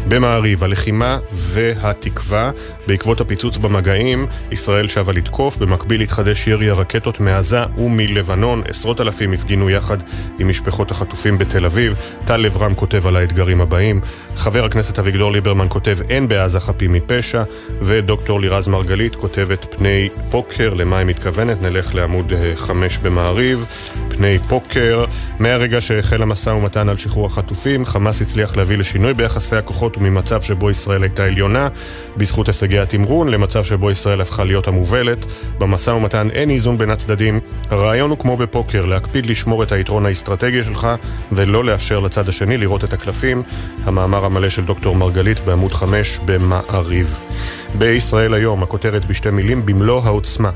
במעריב, 0.07 0.63
הלחימה 0.63 1.19
והתקווה. 1.31 2.51
בעקבות 2.87 3.21
הפיצוץ 3.21 3.57
במגעים, 3.57 4.27
ישראל 4.51 4.87
שבה 4.87 5.13
לתקוף, 5.13 5.57
במקביל 5.57 6.01
התחדש 6.01 6.47
ירי 6.47 6.69
הרקטות 6.69 7.19
מעזה 7.19 7.63
ומלבנון. 7.77 8.61
עשרות 8.67 9.01
אלפים 9.01 9.33
הפגינו 9.33 9.69
יחד 9.69 9.97
עם 10.39 10.49
משפחות 10.49 10.91
החטופים 10.91 11.37
בתל 11.37 11.65
אביב. 11.65 11.95
טל 12.25 12.37
לברם 12.37 12.73
כותב 12.73 13.07
על 13.07 13.15
האתגרים 13.15 13.61
הבאים. 13.61 14.01
חבר 14.35 14.65
הכנסת 14.65 14.99
אביגדור 14.99 15.31
ליברמן 15.31 15.65
כותב 15.69 15.97
אין 16.09 16.27
בעזה 16.27 16.59
חפים 16.59 16.93
מפשע. 16.93 17.43
ודוקטור 17.81 18.39
לירז 18.39 18.67
מרגלית 18.67 19.15
כותבת 19.15 19.75
פני 19.77 20.09
פוקר, 20.29 20.73
למה 20.73 20.97
היא 20.97 21.05
מתכוונת? 21.05 21.61
נלך 21.61 21.95
לעמוד 21.95 22.33
5 22.55 22.97
במעריב. 22.97 23.65
פני 24.17 24.39
פוקר, 24.39 25.05
מהרגע 25.39 25.81
שהחל 25.81 26.21
המשא 26.21 26.49
ומתן 26.49 26.89
על 26.89 26.97
שחרור 26.97 27.25
החטופים, 27.25 27.85
חמאס 27.85 28.21
הצליח 28.21 28.57
להביא 28.57 28.77
לשינוי 28.77 29.13
ביחסי 29.13 29.55
הכוחות 29.55 29.97
וממצב 29.97 30.41
שבו 30.41 30.71
ישראל 30.71 31.03
הייתה 31.03 31.23
עליונה, 31.23 31.67
בזכות 32.17 32.47
הישגי 32.47 32.79
התמרון, 32.79 33.27
למצב 33.27 33.63
שבו 33.63 33.91
ישראל 33.91 34.21
הפכה 34.21 34.43
להיות 34.43 34.67
המובלת. 34.67 35.25
במשא 35.59 35.91
ומתן 35.91 36.29
אין 36.29 36.49
איזון 36.49 36.77
בין 36.77 36.89
הצדדים. 36.89 37.39
הרעיון 37.69 38.09
הוא 38.09 38.17
כמו 38.17 38.37
בפוקר, 38.37 38.85
להקפיד 38.85 39.25
לשמור 39.25 39.63
את 39.63 39.71
היתרון 39.71 40.05
האסטרטגי 40.05 40.63
שלך 40.63 40.87
ולא 41.31 41.63
לאפשר 41.63 41.99
לצד 41.99 42.29
השני 42.29 42.57
לראות 42.57 42.83
את 42.83 42.93
הקלפים. 42.93 43.43
המאמר 43.85 44.25
המלא 44.25 44.49
של 44.49 44.65
דוקטור 44.65 44.95
מרגלית 44.95 45.39
בעמוד 45.39 45.71
5 45.71 46.19
במעריב. 46.25 47.19
בישראל 47.75 48.33
היום, 48.33 48.63
הכותרת 48.63 49.05
בשתי 49.05 49.29
מילים, 49.29 49.65
במלוא 49.65 50.01
העוצמה. 50.03 50.49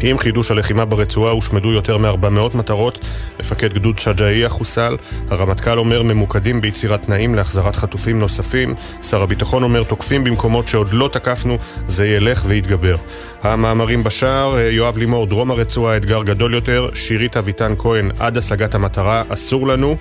עם 0.00 0.18
חידוש 0.18 0.50
הלחימה 0.50 0.84
ברצועה 0.84 1.32
הושמדו 1.32 1.72
יותר 1.72 1.98
מ-400 1.98 2.56
מטרות. 2.56 2.98
מפקד 3.40 3.72
גדוד 3.72 3.98
שג'אעיה 3.98 4.48
חוסל. 4.48 4.96
הרמטכ"ל 5.30 5.78
אומר 5.78 6.02
ממוקדים 6.02 6.60
ביצירת 6.60 7.02
תנאים 7.02 7.34
להחזרת 7.34 7.76
חטופים 7.76 8.18
נוספים. 8.18 8.74
שר 9.02 9.22
הביטחון 9.22 9.62
אומר 9.62 9.82
תוקפים 9.82 10.24
במקומות 10.24 10.68
שעוד 10.68 10.92
לא 10.92 11.08
תקפנו, 11.12 11.58
זה 11.88 12.08
ילך 12.08 12.42
ויתגבר. 12.46 12.96
המאמרים 13.42 14.04
בשער, 14.04 14.58
יואב 14.58 14.98
לימור, 14.98 15.26
דרום 15.26 15.50
הרצועה, 15.50 15.96
אתגר 15.96 16.22
גדול 16.22 16.54
יותר. 16.54 16.88
שירית 16.94 17.36
אביטן 17.36 17.74
כהן, 17.78 18.10
עד 18.18 18.38
השגת 18.38 18.74
המטרה, 18.74 19.22
אסור 19.28 19.66
לנו. 19.66 19.96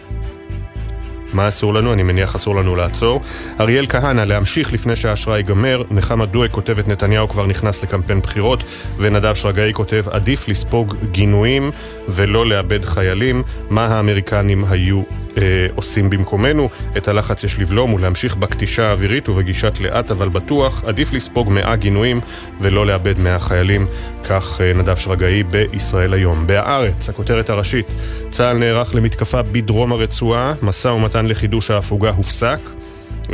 מה 1.34 1.48
אסור 1.48 1.74
לנו? 1.74 1.94
אני 1.94 2.04
מניח 2.04 2.36
אסור 2.36 2.56
לנו 2.56 2.76
לעצור. 2.76 3.22
אריאל 3.60 3.86
כהנא, 3.90 4.22
להמשיך 4.22 4.74
לפני 4.74 4.96
שהאשראי 4.96 5.38
ייגמר. 5.38 5.84
נחמה 5.92 6.26
דואק 6.26 6.52
כותבת 6.52 6.88
נתניהו 6.88 7.30
כבר 7.30 7.46
נכנס 7.46 7.84
לקמפיין 7.84 8.20
בחירות. 8.20 8.64
ונדב 8.98 9.34
שרגאי 9.36 9.74
כותב 9.74 10.04
עדיף 10.12 10.48
לספוג 10.48 10.96
גינויים 11.12 11.72
ולא 12.08 12.46
לאבד 12.46 12.86
חיילים. 12.86 13.44
מה 13.70 13.86
האמריקנים 13.86 14.66
היו 14.70 15.02
אה, 15.38 15.68
עושים 15.76 16.10
במקומנו? 16.10 16.70
את 16.98 17.08
הלחץ 17.08 17.44
יש 17.44 17.60
לבלום 17.60 17.94
ולהמשיך 17.94 18.36
בכתישה 18.36 18.88
האווירית 18.88 19.30
ובגישת 19.30 19.80
לאט 19.80 20.12
אבל 20.12 20.30
בטוח. 20.30 20.84
עדיף 20.84 21.14
לספוג 21.14 21.50
מאה 21.50 21.76
גינויים 21.76 22.22
ולא 22.62 22.86
לאבד 22.86 23.20
מאה 23.20 23.40
חיילים. 23.40 23.86
כך 24.24 24.62
אה, 24.62 24.74
נדב 24.74 24.96
שרגאי 24.96 25.44
בישראל 25.44 26.14
היום. 26.14 26.48
בהארץ, 26.48 27.10
הכותרת 27.10 27.50
הראשית, 27.50 27.88
צה"ל 28.30 28.58
נערך 28.58 28.96
למתקפה 28.96 29.42
בדרום 29.42 29.92
הרצועה, 29.92 30.54
משא 30.62 30.88
ומתן 30.88 31.26
לחידוש 31.26 31.72
ההפוגה 31.72 32.10
הופסק. 32.10 32.60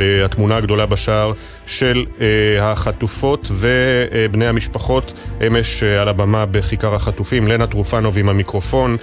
אה, 0.00 0.24
התמונה 0.24 0.56
הגדולה 0.56 0.86
בשער 0.86 1.32
של 1.66 2.04
אה, 2.20 2.70
החטופות 2.70 3.50
ובני 3.50 4.46
המשפחות. 4.46 5.12
אמש 5.46 5.82
על 5.82 6.08
הבמה 6.08 6.46
בכיכר 6.46 6.94
החטופים, 6.94 7.46
לנה 7.46 7.66
טרופנוב 7.66 8.18
עם 8.18 8.28
המיקרופון, 8.28 8.96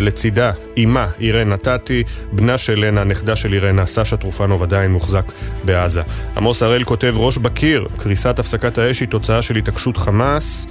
לצידה 0.00 0.52
אמה 0.84 1.08
אירן 1.20 1.48
נתתי, 1.48 2.02
בנה 2.32 2.58
של 2.58 2.84
לנה, 2.84 3.04
נכדה 3.04 3.36
של 3.36 3.52
אירנה, 3.52 3.86
סשה 3.86 4.16
טרופנוב 4.16 4.62
עדיין 4.62 4.92
מוחזק 4.92 5.24
בעזה. 5.64 6.02
עמוס 6.36 6.62
הראל 6.62 6.84
כותב 6.84 7.14
ראש 7.16 7.38
בקיר, 7.38 7.88
קריסת 7.96 8.38
הפסקת 8.38 8.78
האש 8.78 9.00
היא 9.00 9.08
תוצאה 9.08 9.42
של 9.42 9.56
התעקשות 9.56 9.96
חמאס. 9.96 10.66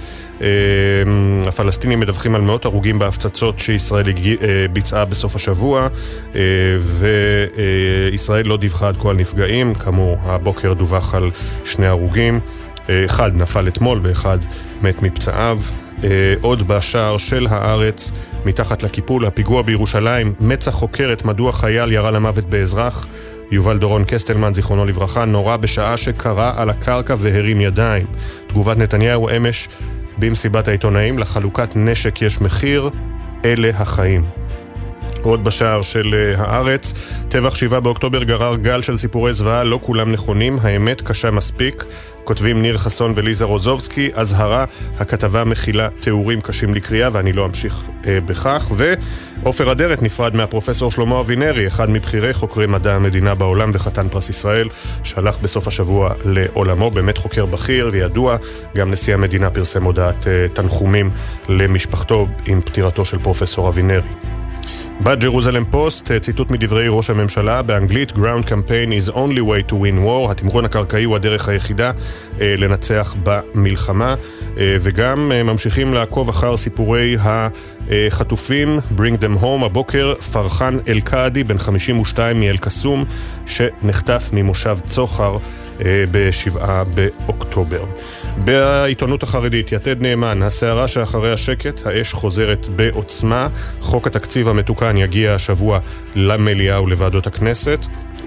הפלסטינים 1.46 2.00
מדווחים 2.00 2.34
על 2.34 2.40
מאות 2.40 2.64
הרוגים 2.64 2.98
בהפצצות 2.98 3.58
שישראל 3.58 4.04
אה, 4.08 4.68
ביצעה 4.72 5.04
בסוף 5.04 5.36
השבוע, 5.36 5.88
אה, 6.34 6.40
וישראל 8.10 8.46
לא 8.46 8.56
דיווחה 8.56 8.88
עד 8.88 8.96
כה 8.96 9.10
על 9.10 9.16
נפגעים, 9.16 9.74
כאמור, 9.74 10.18
הבוקר 10.22 10.72
דווח 10.72 11.01
על 11.14 11.30
שני 11.64 11.86
הרוגים. 11.86 12.40
אה, 12.88 13.04
אחד 13.04 13.36
נפל 13.36 13.68
אתמול 13.68 14.00
ואחד 14.02 14.38
מת 14.82 15.02
מפצעיו. 15.02 15.58
עוד 16.40 16.68
בשער 16.68 17.18
של 17.18 17.46
הארץ, 17.50 18.12
מתחת 18.44 18.82
לקיפול, 18.82 19.26
הפיגוע 19.26 19.62
בירושלים, 19.62 20.34
מצח 20.40 20.70
חוקרת 20.70 21.24
מדוע 21.24 21.52
חייל 21.52 21.92
ירה 21.92 22.10
למוות 22.10 22.44
באזרח. 22.44 23.06
יובל 23.50 23.78
דורון 23.78 24.04
קסטלמן, 24.04 24.54
זיכרונו 24.54 24.84
לברכה, 24.84 25.24
נורה 25.24 25.56
בשעה 25.56 25.96
שקרא 25.96 26.52
על 26.56 26.70
הקרקע 26.70 27.14
והרים 27.18 27.60
ידיים. 27.60 28.06
תגובת 28.46 28.76
נתניהו 28.76 29.28
אמש 29.36 29.68
במסיבת 30.18 30.68
העיתונאים, 30.68 31.18
לחלוקת 31.18 31.76
נשק 31.76 32.22
יש 32.22 32.40
מחיר, 32.40 32.90
אלה 33.44 33.70
החיים. 33.74 34.24
עוד 35.22 35.44
בשער 35.44 35.82
של 35.82 36.14
אה, 36.14 36.42
הארץ, 36.44 36.94
טבח 37.28 37.54
7 37.54 37.80
באוקטובר 37.80 38.22
גרר 38.22 38.56
גל 38.56 38.82
של 38.82 38.96
סיפורי 38.96 39.34
זוועה, 39.34 39.64
לא 39.64 39.78
כולם 39.82 40.12
נכונים, 40.12 40.58
האמת 40.62 41.02
קשה 41.02 41.30
מספיק. 41.30 41.84
כותבים 42.24 42.62
ניר 42.62 42.78
חסון 42.78 43.12
וליזה 43.16 43.44
רוזובסקי, 43.44 44.10
אזהרה, 44.14 44.64
הכתבה 44.98 45.44
מכילה 45.44 45.88
תיאורים 46.00 46.40
קשים 46.40 46.74
לקריאה 46.74 47.08
ואני 47.12 47.32
לא 47.32 47.44
אמשיך 47.44 47.82
אה, 48.06 48.18
בכך. 48.26 48.70
ועופר 48.76 49.72
אדרת 49.72 50.02
נפרד 50.02 50.36
מהפרופסור 50.36 50.90
שלמה 50.90 51.20
אבינרי, 51.20 51.66
אחד 51.66 51.90
מבכירי 51.90 52.34
חוקרי 52.34 52.66
מדע 52.66 52.94
המדינה 52.94 53.34
בעולם 53.34 53.70
וחתן 53.72 54.08
פרס 54.08 54.28
ישראל, 54.28 54.68
שהלך 55.04 55.38
בסוף 55.38 55.68
השבוע 55.68 56.14
לעולמו, 56.24 56.90
באמת 56.90 57.18
חוקר 57.18 57.46
בכיר 57.46 57.88
וידוע, 57.92 58.36
גם 58.76 58.90
נשיא 58.90 59.14
המדינה 59.14 59.50
פרסם 59.50 59.84
הודעת 59.84 60.26
אה, 60.26 60.46
תנחומים 60.48 61.10
למשפחתו 61.48 62.26
עם 62.46 62.60
פטירתו 62.60 63.04
של 63.04 63.18
פרופסור 63.18 63.68
אבינרי. 63.68 64.31
בג'רוזלם 65.04 65.64
פוסט, 65.64 66.12
ציטוט 66.20 66.50
מדברי 66.50 66.86
ראש 66.88 67.10
הממשלה 67.10 67.62
באנגלית, 67.62 68.12
Ground 68.12 68.46
Campaign 68.46 69.08
is 69.08 69.12
only 69.12 69.40
way 69.40 69.70
to 69.70 69.72
win 69.72 70.06
war, 70.06 70.30
התמרון 70.30 70.64
הקרקעי 70.64 71.04
הוא 71.04 71.16
הדרך 71.16 71.48
היחידה 71.48 71.92
אה, 72.40 72.54
לנצח 72.58 73.14
במלחמה, 73.22 74.14
אה, 74.58 74.76
וגם 74.80 75.32
אה, 75.32 75.42
ממשיכים 75.42 75.94
לעקוב 75.94 76.28
אחר 76.28 76.56
סיפורי 76.56 77.16
החטופים, 77.20 78.78
Bring 78.96 79.22
them 79.22 79.42
home, 79.42 79.64
הבוקר 79.64 80.14
פרחן 80.32 80.78
אל-קאדי, 80.88 81.44
בן 81.44 81.58
52 81.58 82.40
מאל-קסום, 82.40 83.04
שנחטף 83.46 84.30
ממושב 84.32 84.78
צוחר 84.86 85.36
ב-7 86.12 86.58
באוקטובר. 86.94 87.84
בעיתונות 88.36 89.22
החרדית, 89.22 89.72
יתד 89.72 90.02
נאמן, 90.02 90.42
הסערה 90.42 90.88
שאחרי 90.88 91.32
השקט, 91.32 91.86
האש 91.86 92.12
חוזרת 92.12 92.66
בעוצמה, 92.76 93.48
חוק 93.80 94.06
התקציב 94.06 94.48
המתוקן 94.48 94.96
יגיע 94.96 95.34
השבוע 95.34 95.78
למליאה 96.14 96.82
ולוועדות 96.82 97.26
הכנסת. 97.26 97.78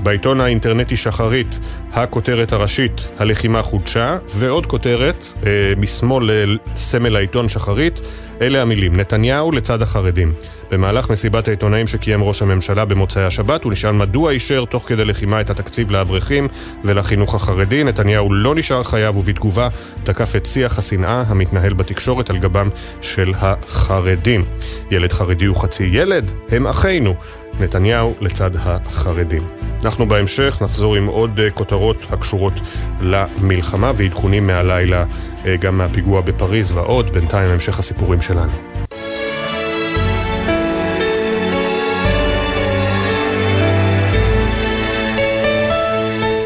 בעיתון 0.04 0.42
האינטרנטי 0.42 0.96
שחרית, 0.96 1.60
הכותרת 1.94 2.54
הראשית, 2.54 3.08
הלחימה 3.18 3.62
חודשה, 3.62 4.18
ועוד 4.36 4.66
כותרת, 4.66 5.26
אה, 5.46 5.74
משמאל 5.78 6.30
לסמל 6.76 7.16
העיתון 7.16 7.50
שחרית, 7.50 8.02
אלה 8.42 8.62
המילים, 8.62 8.96
נתניהו 8.96 9.52
לצד 9.52 9.82
החרדים. 9.82 10.34
במהלך 10.72 11.10
מסיבת 11.10 11.48
העיתונאים 11.48 11.88
שקיים 11.88 12.24
ראש 12.24 12.42
הממשלה 12.42 12.86
במוצאי 12.86 13.24
השבת, 13.24 13.64
הוא 13.64 13.72
נשאל 13.72 13.92
מדוע 13.92 14.32
אישר 14.32 14.66
תוך 14.66 14.84
כדי 14.88 15.06
לחימה 15.06 15.42
את 15.42 15.50
התקציב 15.50 15.92
לאברכים 15.92 16.48
ולחינוך 16.84 17.36
החרדי. 17.36 17.84
נתניהו 17.84 18.34
לא 18.34 18.56
נשאר 18.56 18.84
חייב 18.84 19.18
ובתגובה 19.18 19.70
תקף 20.04 20.36
את 20.36 20.46
שיח 20.46 20.78
השנאה 20.78 21.24
המתנהל 21.28 21.74
בתקשורת 21.74 22.30
על 22.30 22.38
גבם 22.38 22.70
של 23.02 23.34
החרדים. 23.38 24.46
ילד 24.92 25.12
חרדי 25.12 25.46
הוא 25.46 25.56
חצי 25.56 25.90
ילד, 25.92 26.32
הם 26.50 26.68
אחינו. 26.68 27.16
נתניהו 27.60 28.14
לצד 28.22 28.52
החרדים. 28.56 29.48
אנחנו 29.86 30.08
בהמשך 30.08 30.58
נחזור 30.62 30.96
עם 30.96 31.06
עוד 31.06 31.40
אה, 31.40 31.52
כותרות 31.52 31.98
הקשורות 32.10 32.54
למלחמה 33.02 33.92
ועדכונים 33.96 34.48
מהלילה 34.48 35.06
אה, 35.46 35.56
גם 35.58 35.78
מהפיגוע 35.78 36.22
בפריז 36.22 36.72
ועוד, 36.72 37.10
בינתיים 37.10 37.52
המשך 37.52 37.80
הסיפורים 37.80 38.22
שלנו. 38.22 38.85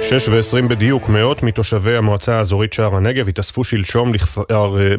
שש 0.10 0.28
ועשרים 0.28 0.68
בדיוק, 0.68 1.10
מאות 1.10 1.44
מתושבי 1.44 1.98
המועצה 1.98 2.38
האזורית 2.38 2.74
שער 2.74 2.96
הנגב 2.96 3.30
התאספו 3.30 3.64
שלשום 3.64 4.14
לכפר, 4.14 4.44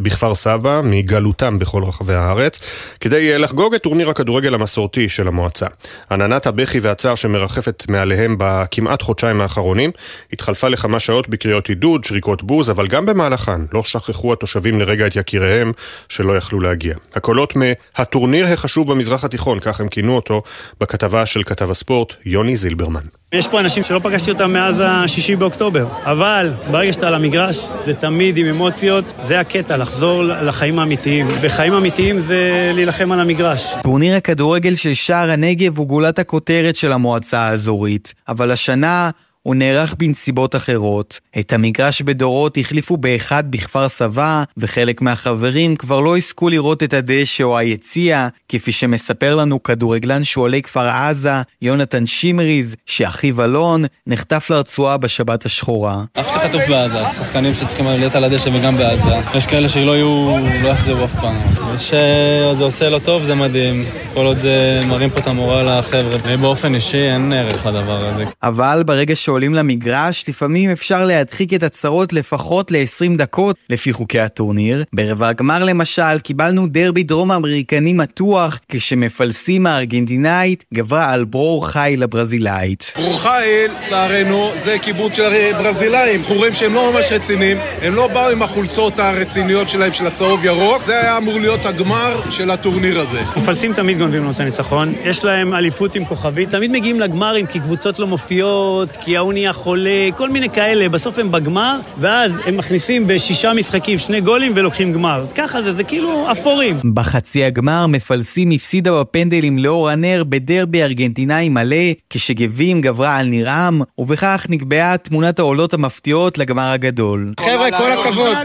בכפר 0.02 0.34
סבא 0.34 0.80
מגלותם 0.84 1.58
בכל 1.58 1.84
רחבי 1.84 2.14
הארץ 2.14 2.60
כדי 3.00 3.38
לחגוג 3.38 3.74
את 3.74 3.82
טורניר 3.82 4.10
הכדורגל 4.10 4.54
המסורתי 4.54 5.08
של 5.08 5.28
המועצה. 5.28 5.66
עננת 6.10 6.46
הבכי 6.46 6.80
והצער 6.80 7.14
שמרחפת 7.14 7.84
מעליהם 7.88 8.36
בכמעט 8.38 9.02
חודשיים 9.02 9.40
האחרונים 9.40 9.90
התחלפה 10.32 10.68
לכמה 10.68 11.00
שעות 11.00 11.28
בקריאות 11.28 11.68
עידוד, 11.68 12.04
שריקות 12.04 12.42
בוז, 12.42 12.70
אבל 12.70 12.86
גם 12.86 13.06
במהלכן 13.06 13.60
לא 13.72 13.82
שכחו 13.82 14.32
התושבים 14.32 14.80
לרגע 14.80 15.06
את 15.06 15.16
יקיריהם 15.16 15.72
שלא 16.08 16.36
יכלו 16.36 16.60
להגיע. 16.60 16.94
הקולות 17.14 17.54
מהטורניר 17.56 18.46
החשוב 18.46 18.92
במזרח 18.92 19.24
התיכון, 19.24 19.60
כך 19.60 19.80
הם 19.80 19.88
כינו 19.88 20.16
אותו, 20.16 20.42
בכתבה 20.80 21.26
של 21.26 21.42
כתב 21.42 21.70
הספורט 21.70 22.14
יוני 22.24 22.56
זילברמן. 22.56 23.04
יש 23.32 23.48
פה 23.48 23.60
אנשים 23.60 23.82
שלא 23.82 24.00
פגשתי 24.02 24.30
אותם 24.30 24.52
מאז 24.52 24.82
השישי 25.04 25.36
באוקטובר, 25.36 25.86
אבל 26.04 26.50
ברגע 26.70 26.92
שאתה 26.92 27.06
על 27.06 27.14
המגרש, 27.14 27.68
זה 27.84 27.94
תמיד 27.94 28.36
עם 28.36 28.46
אמוציות, 28.46 29.04
זה 29.20 29.40
הקטע, 29.40 29.76
לחזור 29.76 30.22
לחיים 30.22 30.78
האמיתיים. 30.78 31.26
וחיים 31.40 31.72
אמיתיים 31.74 32.20
זה 32.20 32.70
להילחם 32.74 33.12
על 33.12 33.20
המגרש. 33.20 33.74
טורניר 33.82 34.16
הכדורגל 34.16 34.74
של 34.74 34.94
שער 34.94 35.30
הנגב 35.30 35.78
הוא 35.78 35.86
גולת 35.86 36.18
הכותרת 36.18 36.76
של 36.76 36.92
המועצה 36.92 37.40
האזורית, 37.40 38.14
אבל 38.28 38.50
השנה... 38.50 39.10
הוא 39.42 39.55
נערך 39.55 39.94
בנסיבות 39.98 40.57
אחרות. 40.57 41.20
את 41.38 41.53
המגרש 41.53 42.03
בדורות 42.03 42.59
החליפו 42.59 42.96
באחד 42.96 43.44
בכפר 43.50 43.88
סבא, 43.88 44.42
וחלק 44.57 45.03
מהחברים 45.03 45.76
כבר 45.76 46.00
לא 46.00 46.16
הסכו 46.16 46.48
לראות 46.48 46.83
את 46.83 46.92
הדשא 46.92 47.44
או 47.44 47.59
היציע, 47.59 48.29
כפי 48.48 48.72
שמספר 48.72 49.35
לנו 49.35 49.62
כדורגלן 49.62 50.24
שועלי 50.24 50.62
כפר 50.62 50.88
עזה, 50.88 51.33
יונתן 51.62 52.07
שימריז, 52.07 52.76
שאחיו 52.87 53.44
אלון 53.44 53.85
נחטף 54.07 54.50
לרצועה 54.50 54.96
בשבת 54.96 55.46
השחורה. 55.46 56.05
אח 56.14 56.29
שלי 56.29 56.48
חטוף 56.48 56.62
בעזה, 56.68 57.12
שחקנים 57.12 57.55
שצריכים 57.55 57.87
להיות 57.87 58.14
על 58.14 58.24
הדשא 58.24 58.50
וגם 58.55 58.76
בעזה. 58.76 59.14
יש 59.35 59.46
כאלה 59.46 59.68
שלא 59.68 59.96
יהיו, 59.96 60.37
לא 60.62 60.68
יחזרו 60.68 61.05
אף 61.05 61.14
פעם. 61.14 61.37
ושזה 61.74 62.64
עושה 62.64 62.88
לו 62.88 62.98
טוב 62.98 63.22
זה 63.22 63.35
מדהים. 63.35 63.85
כל 64.14 64.26
עוד 64.26 64.38
זה 64.38 64.81
מרים 64.88 65.11
פה 65.11 65.18
את 65.18 65.26
המורל 65.26 65.79
לחבר'ה. 65.79 66.37
באופן 66.37 66.74
אישי 66.74 67.03
אין 67.14 67.33
ערך 67.33 67.66
לדבר 67.66 68.07
הזה. 68.07 68.24
אבל 68.42 68.83
ברגע 68.87 69.16
ש... 69.16 69.29
שעולים 69.30 69.54
למגרש, 69.54 70.24
לפעמים 70.28 70.70
אפשר 70.70 71.04
להדחיק 71.04 71.54
את 71.54 71.62
הצרות 71.62 72.12
לפחות 72.12 72.72
ל-20 72.72 73.16
דקות 73.16 73.56
לפי 73.70 73.92
חוקי 73.92 74.20
הטורניר. 74.20 74.84
ברבע 74.92 75.28
הגמר 75.28 75.64
למשל 75.64 76.18
קיבלנו 76.18 76.66
דרבי 76.66 77.02
דרום 77.02 77.32
אמריקני 77.32 77.92
מתוח, 77.92 78.58
כשמפלסים 78.68 79.66
הארגנטינאית 79.66 80.64
גברה 80.74 81.12
על 81.12 81.24
ברור 81.24 81.68
חיל 81.68 82.02
הברזילאית. 82.02 82.92
ברור 82.96 83.18
חיל, 83.20 83.70
לצערנו, 83.80 84.50
זה 84.56 84.78
קיבוץ 84.78 85.16
של 85.16 85.52
ברזילאים. 85.52 86.20
אנחנו 86.20 86.34
רואים 86.34 86.54
שהם 86.54 86.74
לא 86.74 86.92
ממש 86.92 87.12
רציניים, 87.12 87.58
הם 87.82 87.94
לא 87.94 88.08
באו 88.08 88.28
עם 88.28 88.42
החולצות 88.42 88.98
הרציניות 88.98 89.68
שלהם 89.68 89.92
של 89.92 90.06
הצהוב 90.06 90.44
ירוק, 90.44 90.82
זה 90.82 91.00
היה 91.00 91.16
אמור 91.16 91.40
להיות 91.40 91.66
הגמר 91.66 92.20
של 92.30 92.50
הטורניר 92.50 93.00
הזה. 93.00 93.20
מפלסים 93.36 93.72
תמיד 93.72 93.98
גונבים 93.98 94.20
לנו 94.20 94.30
את 94.30 94.40
הניצחון, 94.40 94.94
יש 95.04 95.24
להם 95.24 95.54
אליפות 95.54 95.94
עם 95.94 96.04
כוכבית, 96.04 96.50
תמיד 96.50 96.70
מגיעים 96.70 97.00
לגמרים 97.00 97.46
כי 97.46 97.60
קבוצות 97.60 97.98
לא 97.98 98.06
מופיעות, 98.06 98.96
כי 98.96 99.16
ההוא 99.20 99.33
נהיה 99.33 99.52
חולה, 99.52 100.09
כל 100.16 100.28
מיני 100.28 100.50
כאלה, 100.50 100.88
בסוף 100.88 101.18
הם 101.18 101.33
בגמר, 101.33 101.78
ואז 101.98 102.40
הם 102.46 102.56
מכניסים 102.56 103.06
בשישה 103.06 103.52
משחקים 103.52 103.98
שני 103.98 104.20
גולים 104.20 104.52
ולוקחים 104.56 104.92
גמר. 104.92 105.20
אז 105.22 105.33
ככה 105.33 105.62
זה, 105.62 105.72
זה 105.72 105.85
כאילו 105.85 106.33
אפורים. 106.33 106.76
בחצי 106.94 107.44
הגמר 107.44 107.87
מפלסים 107.87 108.50
הפסידה 108.50 109.00
בפנדלים 109.00 109.59
לאור 109.59 109.88
הנר 109.90 110.22
בדרבי 110.28 110.83
ארגנטינאי 110.83 111.48
מלא, 111.48 111.76
כשגבים 112.11 112.80
גברה 112.80 113.16
על 113.16 113.26
נרעם, 113.26 113.83
ובכך 113.98 114.46
נקבעה 114.48 114.96
תמונת 114.96 115.38
העולות 115.38 115.74
המפתיעות 115.74 116.38
לגמר 116.38 116.70
הגדול. 116.70 117.33
חבר'ה, 117.40 117.70
כל 117.70 117.92
הכבוד. 117.92 118.37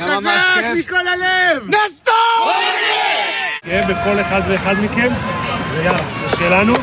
חזק 0.00 0.64
מכל 0.78 0.96
הלב! 0.96 1.62
נסטור! 1.66 2.52
יהיה 3.66 3.86
בכל 3.86 4.20
אחד 4.20 4.40
ואחד 4.48 4.74
מכם, 4.82 5.12
ויאללה, 5.74 5.98
זה 6.30 6.36
שלנו. 6.36 6.74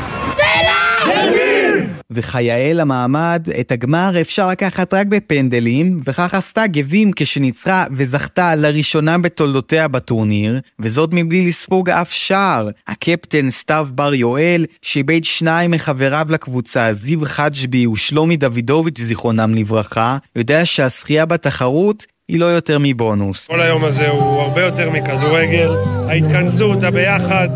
וכיאה 2.12 2.74
למעמד, 2.74 3.48
את 3.60 3.72
הגמר 3.72 4.22
אפשר 4.22 4.50
לקחת 4.50 4.94
רק 4.94 5.08
בפנדלים, 5.08 6.02
וכך 6.06 6.34
עשתה 6.34 6.68
גבים 6.68 7.12
כשניצחה 7.16 7.86
וזכתה 7.92 8.56
לראשונה 8.56 9.18
בתולדותיה 9.18 9.88
בטורניר, 9.88 10.60
וזאת 10.80 11.10
מבלי 11.14 11.48
לספוג 11.48 11.90
אף 11.90 12.12
שער. 12.12 12.70
הקפטן 12.88 13.50
סתיו 13.50 13.88
בר 13.92 14.14
יואל, 14.14 14.66
שאיבד 14.82 15.24
שניים 15.24 15.72
מחבריו 15.72 16.28
לקבוצה, 16.30 16.94
זיו 16.94 17.20
חג'בי 17.26 17.88
ושלומי 17.88 18.38
דוידוביץ' 18.38 19.02
זיכרונם 19.02 19.56
לברכה, 19.56 20.18
יודע 20.36 20.66
שהזכייה 20.66 21.26
בתחרות 21.26 22.06
היא 22.28 22.40
לא 22.40 22.46
יותר 22.46 22.78
מבונוס. 22.82 23.46
כל 23.46 23.62
היום 23.62 23.86
הזה 23.86 24.10
הוא 24.10 24.42
הרבה 24.42 24.62
יותר 24.62 24.90
מכדורגל, 24.90 25.70
ההתכנסות, 26.10 26.84
הביחד, 26.84 27.50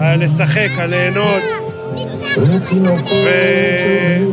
הלשחק, 0.00 0.70
הליהנות. 0.76 1.71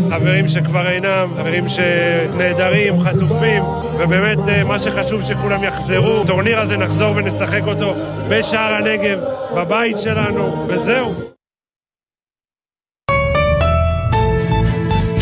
וחברים 0.08 0.48
שכבר 0.48 0.90
אינם, 0.90 1.30
חברים 1.38 1.70
שנעדרים, 1.70 3.00
חטופים, 3.00 3.64
ובאמת 3.98 4.48
אה, 4.48 4.64
מה 4.64 4.80
שחשוב 4.80 5.22
שכולם 5.22 5.64
יחזרו. 5.64 6.24
טורניר 6.26 6.60
הזה 6.60 6.78
נחזור 6.78 7.16
ונשחק 7.16 7.62
אותו 7.68 7.96
בשער 8.30 8.74
הנגב, 8.74 9.20
בבית 9.56 10.00
שלנו, 10.00 10.66
וזהו. 10.68 11.39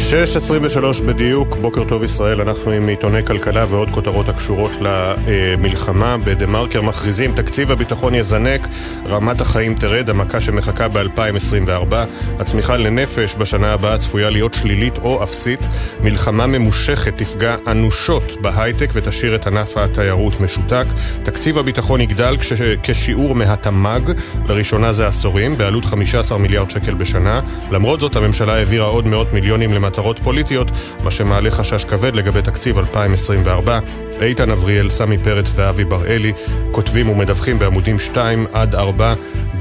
6.23 0.07 1.03
בדיוק, 1.03 1.55
בוקר 1.55 1.83
טוב 1.83 2.03
ישראל, 2.03 2.41
אנחנו 2.41 2.71
עם 2.71 2.87
עיתוני 2.87 3.25
כלכלה 3.25 3.65
ועוד 3.69 3.89
כותרות 3.89 4.29
הקשורות 4.29 4.71
למלחמה. 4.81 6.17
בדה 6.17 6.45
מרקר 6.45 6.81
מכריזים, 6.81 7.35
תקציב 7.35 7.71
הביטחון 7.71 8.15
יזנק, 8.15 8.67
רמת 9.05 9.41
החיים 9.41 9.75
תרד, 9.75 10.09
המכה 10.09 10.39
שמחכה 10.39 10.87
ב-2024. 10.87 11.95
הצמיחה 12.39 12.77
לנפש 12.77 13.35
בשנה 13.35 13.73
הבאה 13.73 13.97
צפויה 13.97 14.29
להיות 14.29 14.53
שלילית 14.53 14.97
או 14.97 15.23
אפסית. 15.23 15.59
מלחמה 16.03 16.47
ממושכת 16.47 17.17
תפגע 17.17 17.55
אנושות 17.67 18.41
בהייטק 18.41 18.89
ותשאיר 18.93 19.35
את 19.35 19.47
ענף 19.47 19.77
התיירות 19.77 20.39
משותק. 20.39 20.85
תקציב 21.23 21.57
הביטחון 21.57 22.01
יגדל 22.01 22.37
כש... 22.39 22.53
כשיעור 22.83 23.35
מהתמ"ג, 23.35 24.11
לראשונה 24.47 24.93
זה 24.93 25.07
עשורים, 25.07 25.57
בעלות 25.57 25.85
15 25.85 26.37
מיליארד 26.37 26.69
שקל 26.69 26.93
בשנה. 26.93 27.41
למרות 27.71 27.99
זאת, 27.99 28.15
הממשלה 28.15 28.55
העבירה 28.55 28.85
עוד 28.85 29.07
מאות 29.07 29.33
מיליונים 29.33 29.73
למטרה 29.73 29.96
למטרות 29.97 30.19
פוליטיות, 30.19 30.67
מה 31.03 31.11
שמעלה 31.11 31.51
חשש 31.51 31.85
כבד 31.85 32.15
לגבי 32.15 32.41
תקציב 32.41 32.77
2024. 32.79 33.79
איתן 34.21 34.51
אבריאל, 34.51 34.89
סמי 34.89 35.17
פרץ 35.17 35.51
ואבי 35.55 35.83
בראלי 35.83 36.33
כותבים 36.71 37.09
ומדווחים 37.09 37.59
בעמודים 37.59 37.99
2 37.99 38.45
עד 38.53 38.75
4 38.75 39.13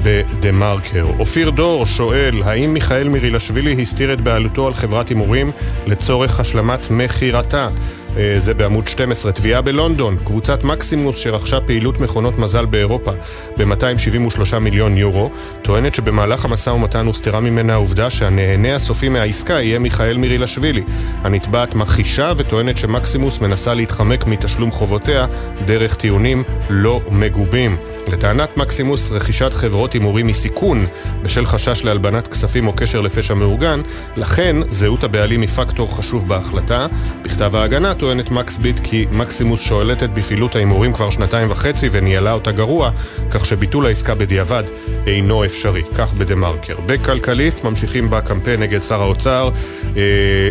בדה 0.03 0.51
מרקר. 0.51 1.05
אופיר 1.19 1.49
דור 1.49 1.85
שואל, 1.85 2.43
האם 2.43 2.73
מיכאל 2.73 3.09
מירילשווילי 3.09 3.81
הסתיר 3.81 4.13
את 4.13 4.21
בעלותו 4.21 4.67
על 4.67 4.73
חברת 4.73 5.09
הימורים 5.09 5.51
לצורך 5.87 6.39
השלמת 6.39 6.91
מכירתה? 6.91 7.69
אה, 8.17 8.35
זה 8.39 8.53
בעמוד 8.53 8.87
12. 8.87 9.31
תביעה 9.31 9.61
בלונדון, 9.61 10.17
קבוצת 10.23 10.63
מקסימוס 10.63 11.17
שרכשה 11.17 11.61
פעילות 11.61 11.99
מכונות 11.99 12.37
מזל 12.37 12.65
באירופה 12.65 13.11
ב-273 13.57 14.59
מיליון 14.59 14.97
יורו, 14.97 15.31
טוענת 15.61 15.95
שבמהלך 15.95 16.45
המשא 16.45 16.69
ומתן 16.69 17.05
הוסתרה 17.05 17.39
ממנה 17.39 17.73
העובדה 17.73 18.09
שהנהנה 18.09 18.75
הסופי 18.75 19.09
מהעסקה 19.09 19.53
יהיה 19.53 19.79
מיכאל 19.79 20.17
מירילשווילי. 20.17 20.83
הנתבעת 21.23 21.75
מכחישה 21.75 22.33
וטוענת 22.37 22.77
שמקסימוס 22.77 23.39
מנסה 23.39 23.73
להתחמק 23.73 24.25
מתשלום 24.27 24.71
חובותיה 24.71 25.25
דרך 25.65 25.95
טיעונים 25.95 26.43
לא 26.69 27.01
מגובים. 27.11 27.77
לטענת 28.07 28.57
מקסימוס, 28.57 29.11
רכישת 29.11 29.53
חברות 29.53 29.93
הימורים 29.93 30.27
היא 30.27 30.35
סיכון 30.35 30.85
בשל 31.21 31.45
חשש 31.45 31.83
להלבנת 31.83 32.27
כספים 32.27 32.67
או 32.67 32.73
קשר 32.73 33.01
לפשע 33.01 33.33
מאורגן, 33.33 33.81
לכן 34.17 34.55
זהות 34.71 35.03
הבעלים 35.03 35.41
היא 35.41 35.49
פקטור 35.49 35.97
חשוב 35.97 36.27
בהחלטה. 36.27 36.87
בכתב 37.21 37.55
ההגנה 37.55 37.91
טוענת 37.97 38.31
מקס 38.31 38.57
ביט 38.57 38.79
כי 38.83 39.05
מקסימוס 39.11 39.61
שואלת 39.61 40.03
בפעילות 40.03 40.55
ההימורים 40.55 40.93
כבר 40.93 41.09
שנתיים 41.09 41.51
וחצי 41.51 41.89
וניהלה 41.91 42.33
אותה 42.33 42.51
גרוע, 42.51 42.91
כך 43.31 43.45
שביטול 43.45 43.85
העסקה 43.85 44.15
בדיעבד 44.15 44.63
אינו 45.07 45.45
אפשרי. 45.45 45.83
כך 45.97 46.13
בדה 46.13 46.35
מרקר. 46.35 46.75
בכלכליסט 46.85 47.63
ממשיכים 47.63 48.09
בקמפיין 48.09 48.59
נגד 48.59 48.83
שר 48.83 49.01
האוצר. 49.01 49.49
אה, 49.97 50.01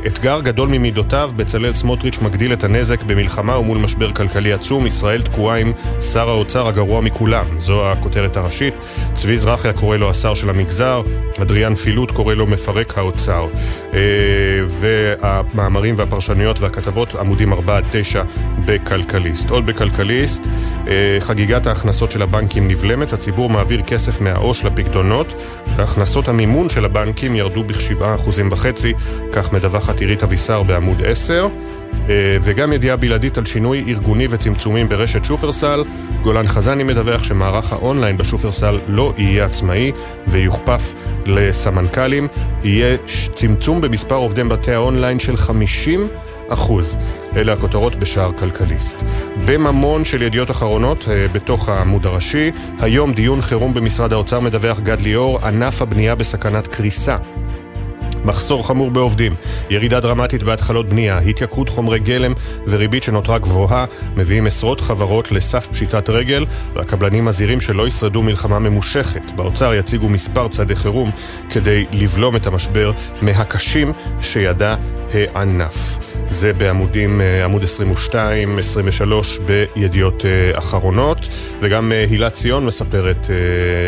אתגר 0.06 0.40
גדול 0.40 0.68
ממידותיו, 0.68 1.30
בצלאל 1.36 1.72
סמוטריץ' 1.72 2.18
מגדיל 2.18 2.52
את 2.52 2.64
הנזק 2.64 3.02
במלחמה 3.02 3.58
ומול 3.58 3.78
משבר 3.78 4.12
כלכלי 4.12 4.52
עצום. 4.52 4.86
ישראל 4.86 5.22
תקועה 5.22 5.58
עם 5.58 5.72
שר 6.00 6.28
האוצר 6.28 6.68
הגרוע 6.68 7.00
מכולם. 7.00 7.46
זו 7.58 7.86
הכותרת 7.86 8.36
הראשית. 8.36 8.74
צבי 9.14 9.38
זרחיה 9.38 9.72
קורא 9.72 9.96
לו 9.96 10.10
השר 10.10 10.34
של 10.34 10.50
המגזר, 10.50 11.02
אדריאן 11.42 11.74
פילוט 11.74 12.10
קורא 12.10 12.34
לו 12.34 12.46
מפרק 12.46 12.98
האוצר. 12.98 13.46
אה, 13.94 14.00
והמאמרים 14.66 15.94
והפרשנויות 15.98 16.60
והכתבות, 16.60 17.14
עמודים 17.36 17.52
4 17.52 17.76
עד 17.76 17.84
9 17.90 18.22
בכלכליסט. 18.64 19.50
עוד 19.50 19.66
בכלכליסט, 19.66 20.46
אה, 20.88 21.16
חגיגת 21.20 21.66
ההכנסות 21.66 22.10
של 22.10 22.22
הבנקים 22.22 22.68
נבלמת, 22.68 23.12
הציבור 23.12 23.50
מעביר 23.50 23.82
כסף 23.82 24.20
מהעו"ש 24.20 24.64
לפקדונות, 24.64 25.34
והכנסות 25.76 26.28
המימון 26.28 26.68
של 26.68 26.84
הבנקים 26.84 27.34
ירדו 27.34 27.64
ב-7.5%, 27.64 28.86
כך 29.32 29.52
מדווחת 29.52 30.00
עירית 30.00 30.22
אבישר 30.22 30.62
בעמוד 30.62 31.02
10. 31.02 31.48
אה, 32.08 32.36
וגם 32.42 32.72
ידיעה 32.72 32.96
בלעדית 32.96 33.38
על 33.38 33.44
שינוי 33.44 33.84
ארגוני 33.88 34.26
וצמצומים 34.30 34.88
ברשת 34.88 35.24
שופרסל. 35.24 35.84
גולן 36.22 36.46
חזני 36.46 36.84
מדווח 36.84 37.24
שמערך 37.24 37.72
האונליין 37.72 38.16
בשופרסל 38.16 38.78
לא 38.88 39.12
יהיה 39.16 39.44
עצמאי 39.44 39.92
ויוכפף 40.26 40.94
לסמנכ"לים. 41.26 42.28
יהיה 42.64 42.96
צמצום 43.34 43.80
במספר 43.80 44.14
עובדי 44.14 44.44
בתי 44.44 44.72
האונליין 44.72 45.18
של 45.18 45.36
50 45.36 46.08
אחוז. 46.48 46.98
אלה 47.36 47.52
הכותרות 47.52 47.96
בשער 47.96 48.32
כלכליסט. 48.32 48.96
בממון 49.44 50.04
של 50.04 50.22
ידיעות 50.22 50.50
אחרונות, 50.50 51.08
אה, 51.08 51.26
בתוך 51.32 51.68
העמוד 51.68 52.06
הראשי, 52.06 52.50
היום 52.78 53.12
דיון 53.12 53.42
חירום 53.42 53.74
במשרד 53.74 54.12
האוצר 54.12 54.40
מדווח 54.40 54.80
גד 54.80 55.00
ליאור, 55.00 55.38
ענף 55.46 55.82
הבנייה 55.82 56.14
בסכנת 56.14 56.66
קריסה. 56.66 57.16
מחסור 58.26 58.66
חמור 58.66 58.90
בעובדים, 58.90 59.34
ירידה 59.70 60.00
דרמטית 60.00 60.42
בהתחלות 60.42 60.88
בנייה, 60.88 61.18
התייקרות 61.18 61.68
חומרי 61.68 61.98
גלם 61.98 62.32
וריבית 62.66 63.02
שנותרה 63.02 63.38
גבוהה 63.38 63.84
מביאים 64.16 64.46
עשרות 64.46 64.80
חברות 64.80 65.32
לסף 65.32 65.66
פשיטת 65.66 66.10
רגל 66.10 66.46
והקבלנים 66.74 67.24
מזהירים 67.24 67.60
שלא 67.60 67.86
ישרדו 67.86 68.22
מלחמה 68.22 68.58
ממושכת. 68.58 69.32
באוצר 69.36 69.74
יציגו 69.74 70.08
מספר 70.08 70.48
צעדי 70.48 70.76
חירום 70.76 71.10
כדי 71.50 71.86
לבלום 71.92 72.36
את 72.36 72.46
המשבר 72.46 72.92
מהקשים 73.22 73.92
שידע 74.20 74.74
הענף. 75.12 76.05
זה 76.30 76.52
בעמודים, 76.52 77.20
אה, 77.20 77.44
עמוד 77.44 77.62
22, 77.62 78.58
23 78.58 79.38
בידיעות 79.38 80.24
אה, 80.24 80.58
אחרונות, 80.58 81.28
וגם 81.60 81.92
אה, 81.92 82.04
הילה 82.10 82.30
ציון 82.30 82.66
מספרת, 82.66 83.30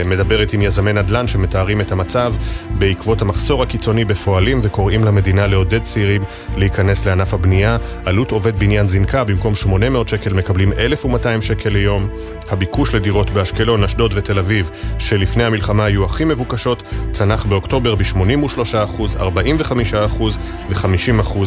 מדברת 0.06 0.52
עם 0.52 0.62
יזמי 0.62 0.92
נדל"ן 0.92 1.26
שמתארים 1.26 1.80
את 1.80 1.92
המצב 1.92 2.34
בעקבות 2.78 3.22
המחסור 3.22 3.62
הקיצוני 3.62 4.04
בפועלים 4.04 4.60
וקוראים 4.62 5.04
למדינה 5.04 5.46
לעודד 5.46 5.82
צעירים 5.82 6.24
להיכנס 6.56 7.06
לענף 7.06 7.34
הבנייה. 7.34 7.76
עלות 8.04 8.30
עובד 8.30 8.58
בניין 8.58 8.88
זינקה, 8.88 9.24
במקום 9.24 9.54
800 9.54 10.08
שקל 10.08 10.32
מקבלים 10.32 10.72
1,200 10.72 11.42
שקל 11.42 11.70
ליום. 11.70 12.08
הביקוש 12.50 12.94
לדירות 12.94 13.30
באשקלון, 13.30 13.84
אשדוד 13.84 14.12
ותל 14.14 14.38
אביב, 14.38 14.70
שלפני 14.98 15.44
המלחמה 15.44 15.84
היו 15.84 16.04
הכי 16.04 16.24
מבוקשות, 16.24 16.82
צנח 17.12 17.46
באוקטובר 17.46 17.94
ב-83%, 17.94 19.18
45% 19.18 20.22
ו-50% 20.68 21.38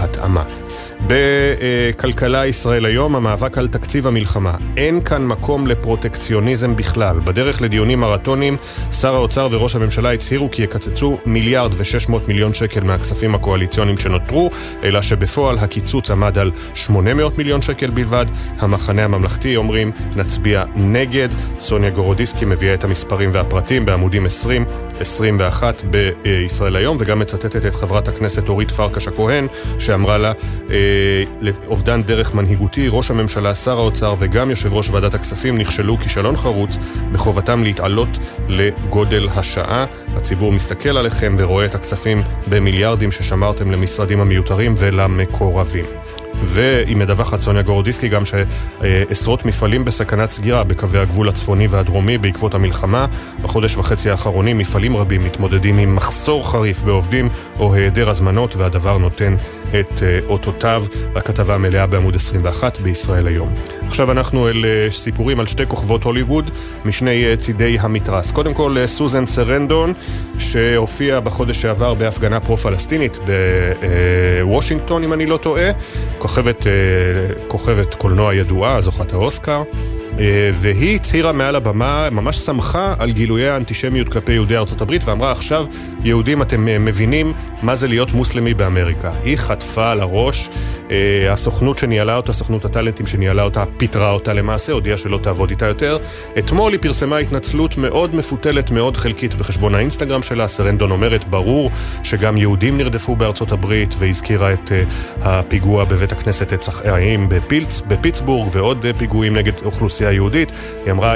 hat 0.00 0.18
Anna. 0.18 0.46
בכלכלה 1.06 2.46
ישראל 2.46 2.84
היום, 2.84 3.16
המאבק 3.16 3.58
על 3.58 3.68
תקציב 3.68 4.06
המלחמה. 4.06 4.54
אין 4.76 5.00
כאן 5.00 5.26
מקום 5.26 5.66
לפרוטקציוניזם 5.66 6.76
בכלל. 6.76 7.20
בדרך 7.20 7.62
לדיונים 7.62 8.00
מרתוניים, 8.00 8.56
שר 8.90 9.14
האוצר 9.14 9.48
וראש 9.50 9.76
הממשלה 9.76 10.12
הצהירו 10.12 10.50
כי 10.50 10.62
יקצצו 10.62 11.18
מיליארד 11.26 11.72
ושש 11.76 12.08
מאות 12.08 12.28
מיליון 12.28 12.54
שקל 12.54 12.80
מהכספים 12.80 13.34
הקואליציוניים 13.34 13.98
שנותרו, 13.98 14.50
אלא 14.82 15.02
שבפועל 15.02 15.58
הקיצוץ 15.58 16.10
עמד 16.10 16.38
על 16.38 16.50
800 16.74 17.38
מיליון 17.38 17.62
שקל 17.62 17.90
בלבד. 17.90 18.26
המחנה 18.58 19.04
הממלכתי 19.04 19.56
אומרים, 19.56 19.92
נצביע 20.16 20.64
נגד. 20.76 21.28
סוניה 21.58 21.90
גורודיסקי 21.90 22.44
מביאה 22.44 22.74
את 22.74 22.84
המספרים 22.84 23.30
והפרטים 23.32 23.86
בעמודים 23.86 24.26
20-21 24.26 25.62
בישראל 25.90 26.76
היום, 26.76 26.96
וגם 27.00 27.18
מצטטת 27.18 27.66
את 27.66 27.74
חברת 27.74 28.08
הכנסת 28.08 28.48
אורית 28.48 28.70
פרקש 28.70 29.08
הכהן, 29.08 29.46
שאמרה 29.78 30.18
לה, 30.18 30.32
אה, 30.70 30.89
לאובדן 31.40 32.02
דרך 32.02 32.34
מנהיגותי, 32.34 32.88
ראש 32.90 33.10
הממשלה, 33.10 33.54
שר 33.54 33.78
האוצר 33.78 34.14
וגם 34.18 34.50
יושב 34.50 34.72
ראש 34.72 34.90
ועדת 34.90 35.14
הכספים 35.14 35.58
נכשלו 35.58 35.98
כישלון 35.98 36.36
חרוץ 36.36 36.78
בחובתם 37.12 37.62
להתעלות 37.64 38.18
לגודל 38.48 39.28
השעה. 39.34 39.86
הציבור 40.16 40.52
מסתכל 40.52 40.96
עליכם 40.96 41.34
ורואה 41.38 41.64
את 41.64 41.74
הכספים 41.74 42.22
במיליארדים 42.48 43.12
ששמרתם 43.12 43.70
למשרדים 43.70 44.20
המיותרים 44.20 44.74
ולמקורבים. 44.78 45.84
והיא 46.44 46.96
מדווחת 46.96 47.40
סוניה 47.40 47.62
גורודיסקי 47.62 48.08
גם 48.08 48.22
שעשרות 48.24 49.44
מפעלים 49.44 49.84
בסכנת 49.84 50.30
סגירה 50.30 50.64
בקווי 50.64 51.00
הגבול 51.00 51.28
הצפוני 51.28 51.66
והדרומי 51.66 52.18
בעקבות 52.18 52.54
המלחמה. 52.54 53.06
בחודש 53.42 53.76
וחצי 53.76 54.10
האחרונים 54.10 54.58
מפעלים 54.58 54.96
רבים 54.96 55.24
מתמודדים 55.24 55.78
עם 55.78 55.96
מחסור 55.96 56.50
חריף 56.50 56.82
בעובדים 56.82 57.28
או 57.58 57.74
היעדר 57.74 58.10
הזמנות 58.10 58.56
והדבר 58.56 58.98
נותן 58.98 59.36
את 59.80 60.02
אה, 60.02 60.18
אותותיו. 60.28 60.84
הכתבה 61.16 61.54
המלאה 61.54 61.86
בעמוד 61.86 62.16
21 62.16 62.80
בישראל 62.80 63.26
היום. 63.26 63.54
עכשיו 63.86 64.10
אנחנו 64.12 64.48
אל 64.48 64.64
אה, 64.64 64.90
סיפורים 64.90 65.40
על 65.40 65.46
שתי 65.46 65.66
כוכבות 65.68 66.04
הוליווד 66.04 66.50
משני 66.84 67.24
אה, 67.24 67.36
צידי 67.36 67.76
המתרס. 67.80 68.32
קודם 68.32 68.54
כל 68.54 68.76
סוזן 68.86 69.26
סרנדון 69.26 69.92
שהופיעה 70.38 71.20
בחודש 71.20 71.62
שעבר 71.62 71.94
בהפגנה 71.94 72.40
פרו-פלסטינית 72.40 73.18
בוושינגטון 74.46 75.04
אם 75.04 75.12
אני 75.12 75.26
לא 75.26 75.36
טועה. 75.36 75.70
כוכבת, 76.30 76.66
אה, 76.66 76.72
כוכבת 77.48 77.94
קולנוע 77.94 78.34
ידועה, 78.34 78.80
זוכת 78.80 79.12
האוסקר. 79.12 79.62
אה, 80.20 80.50
והיא 80.54 80.96
הצהירה 80.96 81.32
מעל 81.32 81.56
הבמה, 81.56 82.08
ממש 82.10 82.36
שמחה 82.36 82.94
על 82.98 83.10
גילויי 83.10 83.48
האנטישמיות 83.48 84.08
כלפי 84.08 84.32
יהודי 84.32 84.56
ארצות 84.56 84.80
הברית 84.80 85.04
ואמרה 85.04 85.32
עכשיו, 85.32 85.66
יהודים 86.04 86.42
אתם 86.42 86.68
אה, 86.68 86.78
מבינים 86.78 87.32
מה 87.62 87.74
זה 87.74 87.88
להיות 87.88 88.12
מוסלמי 88.12 88.54
באמריקה. 88.54 89.12
היא 89.24 89.36
חטפה 89.36 89.90
על 89.90 90.00
הראש, 90.00 90.50
אה, 90.90 91.32
הסוכנות 91.32 91.78
שניהלה 91.78 92.16
אותה, 92.16 92.32
סוכנות 92.32 92.64
הטאלנטים 92.64 93.06
שניהלה 93.06 93.42
אותה, 93.42 93.64
פיטרה 93.76 94.10
אותה 94.10 94.32
למעשה, 94.32 94.72
הודיעה 94.72 94.96
שלא 94.96 95.18
תעבוד 95.22 95.50
איתה 95.50 95.66
יותר. 95.66 95.98
אתמול 96.38 96.72
היא 96.72 96.80
פרסמה 96.80 97.18
התנצלות 97.18 97.76
מאוד 97.76 98.14
מפותלת, 98.14 98.70
מאוד 98.70 98.96
חלקית 98.96 99.34
בחשבון 99.34 99.74
האינסטגרם 99.74 100.22
שלה. 100.22 100.48
סרנדון 100.48 100.90
אומרת, 100.90 101.28
ברור 101.28 101.70
שגם 102.02 102.36
יהודים 102.36 102.78
נרדפו 102.78 103.16
בארצות 103.16 103.52
הברית, 103.52 103.94
והזכירה 103.98 104.52
את 104.52 104.72
הפיגוע 105.22 105.84
בבית 105.84 106.12
הכנסת 106.12 106.52
עץ 106.52 106.68
החיים 106.68 107.28
בפיטסבורג 107.88 108.48
ועוד 108.52 108.86
פיגועים 108.98 109.36
נגד 109.36 109.52
אוכלוסייה 109.64 110.09
היהודית. 110.10 110.52
היא 110.84 110.92
אמרה, 110.92 111.14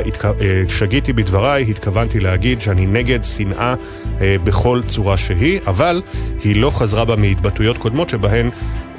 שגיתי 0.68 1.12
בדבריי, 1.12 1.64
התכוונתי 1.70 2.20
להגיד 2.20 2.60
שאני 2.60 2.86
נגד 2.86 3.24
שנאה 3.24 3.74
בכל 4.20 4.80
צורה 4.86 5.16
שהיא, 5.16 5.60
אבל 5.66 6.02
היא 6.44 6.56
לא 6.56 6.70
חזרה 6.70 7.04
בה 7.04 7.16
מהתבטאויות 7.16 7.78
קודמות 7.78 8.08
שבהן 8.08 8.50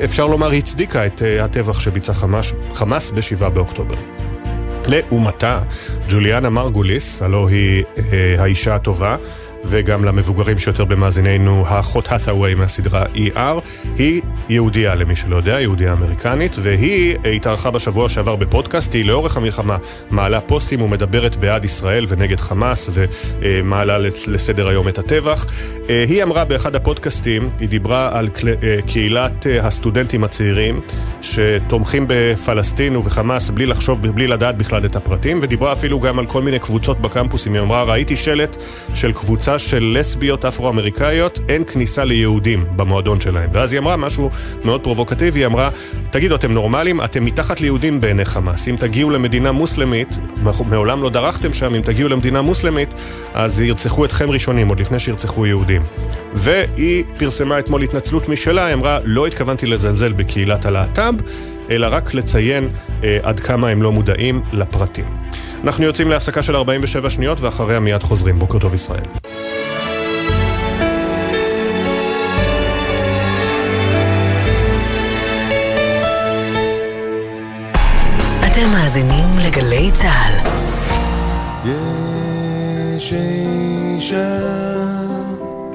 אפשר 0.03 0.27
לומר 0.27 0.51
הצדיקה 0.51 1.05
את 1.05 1.21
הטבח 1.41 1.79
שביצע 1.79 2.13
חמאס, 2.13 2.53
חמאס 2.73 3.11
ב-7 3.11 3.49
באוקטובר. 3.49 3.95
לעומתה, 4.87 5.59
ג'וליאנה 6.09 6.49
מרגוליס, 6.49 7.21
הלו 7.21 7.47
היא 7.47 7.83
האישה 8.37 8.75
הטובה, 8.75 9.15
וגם 9.67 10.05
למבוגרים 10.05 10.57
שיותר 10.57 10.85
במאזיננו, 10.85 11.63
האחות 11.67 12.11
האת'אווי 12.11 12.55
מהסדרה 12.55 13.05
ER. 13.15 13.39
היא 13.97 14.21
יהודייה 14.49 14.95
למי 14.95 15.15
שלא 15.15 15.35
יודע, 15.35 15.61
יהודייה 15.61 15.93
אמריקנית, 15.93 16.55
והיא 16.59 17.15
התארחה 17.35 17.71
בשבוע 17.71 18.09
שעבר 18.09 18.35
בפודקאסט, 18.35 18.93
היא 18.93 19.05
לאורך 19.05 19.37
המלחמה 19.37 19.77
מעלה 20.09 20.41
פוסטים 20.41 20.81
ומדברת 20.81 21.35
בעד 21.35 21.65
ישראל 21.65 22.05
ונגד 22.07 22.39
חמאס 22.39 22.89
ומעלה 22.93 23.97
לסדר 24.27 24.67
היום 24.67 24.87
את 24.87 24.97
הטבח. 24.97 25.45
היא 25.87 26.23
אמרה 26.23 26.45
באחד 26.45 26.75
הפודקאסטים, 26.75 27.49
היא 27.59 27.69
דיברה 27.69 28.19
על 28.19 28.29
קהילת 28.87 29.45
הסטודנטים 29.61 30.23
הצעירים 30.23 30.81
שתומכים 31.21 32.05
בפלסטין 32.07 32.95
ובחמאס 32.95 33.49
בלי 33.49 33.65
לחשוב, 33.65 34.07
בלי 34.07 34.27
לדעת 34.27 34.57
בכלל 34.57 34.85
את 34.85 34.95
הפרטים, 34.95 35.39
ודיברה 35.41 35.73
אפילו 35.73 35.99
גם 35.99 36.19
על 36.19 36.25
כל 36.25 36.41
מיני 36.41 36.59
קבוצות 36.59 37.01
בקמפוסים. 37.01 37.53
היא 37.53 37.61
אמרה, 37.61 37.83
ראיתי 37.83 38.15
שלט 38.15 38.57
של 38.93 39.13
קבוצה 39.13 39.54
של 39.59 39.97
לסביות 39.99 40.45
אפרו-אמריקאיות, 40.45 41.39
אין 41.49 41.63
כניסה 41.63 42.03
ליהודים 42.03 42.65
במועדון 42.75 43.19
שלהם. 43.19 43.49
ואז 43.53 43.73
היא 43.73 43.79
אמרה 43.79 43.97
משהו 43.97 44.29
מאוד 44.63 44.83
פרובוקטיבי, 44.83 45.39
היא 45.39 45.45
אמרה, 45.45 45.69
תגידו, 46.11 46.35
אתם 46.35 46.51
נורמלים? 46.51 47.01
אתם 47.03 47.25
מתחת 47.25 47.61
ליהודים 47.61 48.01
בעיני 48.01 48.25
חמאס. 48.25 48.67
אם 48.67 48.75
תגיעו 48.79 49.09
למדינה 49.09 49.51
מוסלמית, 49.51 50.19
מעולם 50.69 51.03
לא 51.03 51.09
דרכתם 51.09 51.53
שם, 51.53 51.75
אם 51.75 51.81
תגיעו 51.81 52.09
למדינה 52.09 52.41
מוסלמית, 52.41 52.93
אז 53.33 53.61
ירצחו 53.61 54.05
אתכם 54.05 54.31
ראשונים, 54.31 54.67
עוד 54.67 54.79
לפני 54.79 54.99
שירצחו 54.99 55.45
יהודים. 55.45 55.81
והיא 56.33 57.03
פרסמה 57.17 57.59
אתמול 57.59 57.81
התנצלות 57.81 58.29
משלה, 58.29 58.65
היא 58.65 58.73
אמרה, 58.73 58.99
לא 59.03 59.27
התכוונתי 59.27 59.65
לזלזל 59.65 60.13
בקהילת 60.13 60.65
הלהט"ב, 60.65 61.13
אלא 61.69 61.87
רק 61.91 62.13
לציין 62.13 62.69
אה, 63.03 63.19
עד 63.23 63.39
כמה 63.39 63.69
הם 63.69 63.81
לא 63.81 63.91
מודעים 63.91 64.41
לפרטים. 64.53 65.05
אנחנו 65.63 65.85
יוצאים 65.85 66.09
להפסקה 66.09 66.43
של 66.43 66.55
47 66.55 67.09
שניות 67.09 67.41
ואחריה 67.41 67.79
מיד 67.79 68.03
חוזרים. 68.03 68.39
בוקר 68.39 68.59
טוב 68.59 68.73
ישראל. 68.73 69.01
אתם 78.45 78.69
מאזינים 78.71 79.25
לגלי 79.47 79.91
צה"ל. 79.93 80.49
יש 82.95 83.13
אישה 83.13 84.64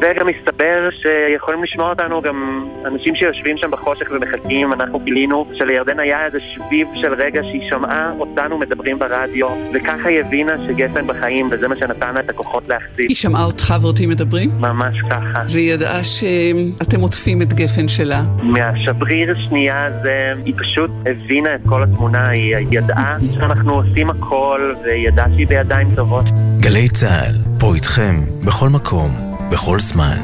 וגם 0.01 0.27
מסתבר 0.27 0.89
שיכולים 1.03 1.65
לשמוע 1.65 1.91
אותנו 1.91 2.23
גם 2.23 2.69
אנשים 2.87 3.15
שיושבים 3.15 3.57
שם 3.59 3.71
בחושך 3.71 4.07
ומחכים, 4.11 4.73
אנחנו 4.73 5.01
גילינו 5.01 5.47
שלירדן 5.55 6.01
היה 6.01 6.27
איזה 6.27 6.39
שביב 6.55 6.89
של 6.95 7.15
רגע 7.15 7.41
שהיא 7.43 7.71
שמעה 7.71 8.13
אותנו 8.19 8.59
מדברים 8.59 8.99
ברדיו, 8.99 9.49
וככה 9.75 10.09
היא 10.09 10.21
הבינה 10.21 10.53
שגפן 10.67 11.07
בחיים, 11.07 11.49
וזה 11.53 11.69
מה 11.69 11.77
שנתן 11.77 12.15
לה 12.15 12.21
את 12.21 12.31
הכוחות 12.31 12.69
להחזיק. 12.69 13.09
היא 13.09 13.17
שמעה 13.17 13.45
אותך 13.45 13.75
ואותי 13.83 14.07
מדברים? 14.07 14.51
ממש 14.61 14.97
ככה. 15.11 15.43
והיא 15.53 15.73
ידעה 15.73 16.05
שאתם 16.05 17.01
עוטפים 17.01 17.43
את 17.43 17.53
גפן 17.53 17.89
שלה? 17.89 18.23
מהשבריר 18.43 19.35
שנייה 19.49 19.85
הזה, 19.85 20.33
היא 20.45 20.55
פשוט 20.57 20.91
הבינה 21.07 21.55
את 21.55 21.61
כל 21.67 21.83
התמונה, 21.83 22.29
היא 22.29 22.57
ידעה 22.71 23.17
שאנחנו 23.35 23.75
עושים 23.75 24.11
הכל, 24.11 24.75
והיא 24.85 25.09
ידעה 25.09 25.27
שהיא 25.35 25.47
בידיים 25.47 25.89
טובות. 25.97 26.25
גלי 26.61 26.89
צה"ל, 26.89 27.35
פה 27.61 27.75
איתכם, 27.75 28.15
בכל 28.47 28.69
מקום. 28.69 29.30
בכל 29.51 29.81
זמן. 29.81 30.19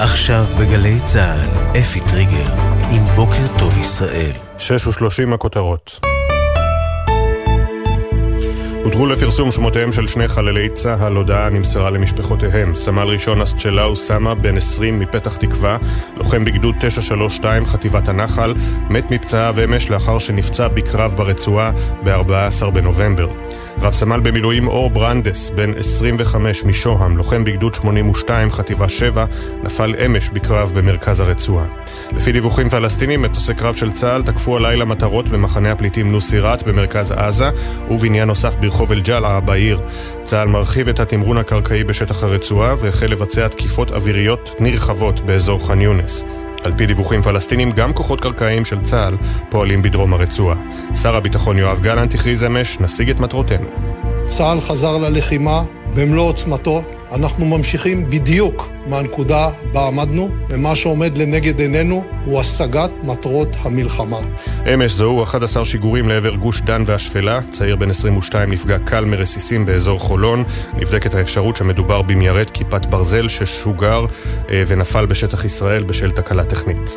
עכשיו 0.00 0.44
בגלי 0.60 0.98
צה"ל, 1.06 1.78
אפי 1.80 2.00
טריגר, 2.00 2.54
עם 2.90 3.04
בוקר 3.16 3.58
טוב 3.58 3.78
ישראל. 3.78 4.32
שש 4.58 4.86
ושלושים 4.86 5.32
הכותרות. 5.32 6.13
הותרו 8.84 9.06
לפרסום 9.06 9.50
שמותיהם 9.50 9.92
של 9.92 10.06
שני 10.06 10.28
חללי 10.28 10.68
צה"ל, 10.68 11.16
הודעה 11.16 11.48
נמסרה 11.48 11.90
למשפחותיהם. 11.90 12.74
סמל 12.74 13.02
ראשון 13.02 13.40
אסצ'לאו 13.40 13.96
סמה, 13.96 14.34
בן 14.34 14.56
20 14.56 14.98
מפתח 14.98 15.36
תקווה, 15.36 15.78
לוחם 16.16 16.44
בגדוד 16.44 16.74
932 16.80 17.66
חטיבת 17.66 18.08
הנחל, 18.08 18.54
מת 18.90 19.10
מפצעיו 19.10 19.56
אמש 19.64 19.90
לאחר 19.90 20.18
שנפצע 20.18 20.68
בקרב 20.68 21.14
ברצועה 21.16 21.72
ב-14 22.04 22.70
בנובמבר. 22.70 23.28
רב 23.82 23.92
סמל 23.92 24.20
במילואים 24.20 24.68
אור 24.68 24.90
ברנדס, 24.90 25.50
בן 25.50 25.78
25 25.78 26.64
משוהם, 26.64 27.16
לוחם 27.16 27.44
בגדוד 27.44 27.74
82 27.74 28.50
חטיבה 28.50 28.88
7, 28.88 29.24
נפל 29.62 29.94
אמש 30.06 30.28
בקרב 30.28 30.72
במרכז 30.74 31.20
הרצועה. 31.20 31.66
לפי 32.12 32.32
דיווחים 32.32 32.68
פלסטינים, 32.68 33.22
מטוסי 33.22 33.54
קרב 33.54 33.74
של 33.74 33.92
צה"ל 33.92 34.22
תקפו 34.22 34.56
הלילה 34.56 34.84
מטרות 34.84 35.28
במחנה 35.28 35.72
הפליטים 35.72 36.12
נוסירת 36.12 36.62
במרכז 36.62 37.12
עזה 37.12 37.50
ובניין 37.90 38.28
נוסף 38.28 38.56
ברחוב 38.56 38.73
אל-ג'לעה 38.92 39.40
בעיר. 39.40 39.80
צה"ל 40.24 40.48
מרחיב 40.48 40.88
את 40.88 41.00
התמרון 41.00 41.38
הקרקעי 41.38 41.84
בשטח 41.84 42.22
הרצועה 42.22 42.74
והחל 42.78 43.06
לבצע 43.06 43.48
תקיפות 43.48 43.90
אוויריות 43.90 44.50
נרחבות 44.60 45.20
באזור 45.20 45.66
ח'אן 45.66 45.80
יונס. 45.80 46.24
על 46.64 46.72
פי 46.76 46.86
דיווחים 46.86 47.22
פלסטינים, 47.22 47.70
גם 47.70 47.92
כוחות 47.92 48.20
קרקעיים 48.20 48.64
של 48.64 48.80
צה"ל 48.80 49.16
פועלים 49.50 49.82
בדרום 49.82 50.14
הרצועה. 50.14 50.56
שר 51.02 51.16
הביטחון 51.16 51.58
יואב 51.58 51.80
גלנט 51.80 52.14
הכריז 52.14 52.44
אמש, 52.44 52.80
נשיג 52.80 53.10
את 53.10 53.20
מטרותינו. 53.20 53.66
צה"ל 54.26 54.60
חזר 54.60 54.98
ללחימה 54.98 55.62
במלוא 55.94 56.28
עוצמתו. 56.28 56.82
אנחנו 57.12 57.44
ממשיכים 57.44 58.10
בדיוק 58.10 58.68
מהנקודה 58.86 59.50
בה 59.72 59.86
עמדנו, 59.86 60.28
ומה 60.48 60.76
שעומד 60.76 61.18
לנגד 61.18 61.60
עינינו 61.60 62.04
הוא 62.24 62.40
השגת 62.40 62.90
מטרות 63.02 63.48
המלחמה. 63.62 64.18
אמש 64.74 64.92
זוהו 64.92 65.22
11 65.22 65.64
שיגורים 65.64 66.08
לעבר 66.08 66.34
גוש 66.34 66.60
דן 66.60 66.82
והשפלה. 66.86 67.40
צעיר 67.50 67.76
בן 67.76 67.90
22 67.90 68.52
נפגע 68.52 68.78
קל 68.78 69.04
מרסיסים 69.04 69.66
באזור 69.66 69.98
חולון. 69.98 70.44
נבדקת 70.76 71.14
האפשרות 71.14 71.56
שמדובר 71.56 72.02
במיירט 72.02 72.50
כיפת 72.50 72.86
ברזל 72.86 73.28
ששוגר 73.28 74.06
אה, 74.50 74.62
ונפל 74.66 75.06
בשטח 75.06 75.44
ישראל 75.44 75.84
בשל 75.84 76.10
תקלה 76.10 76.44
טכנית. 76.44 76.96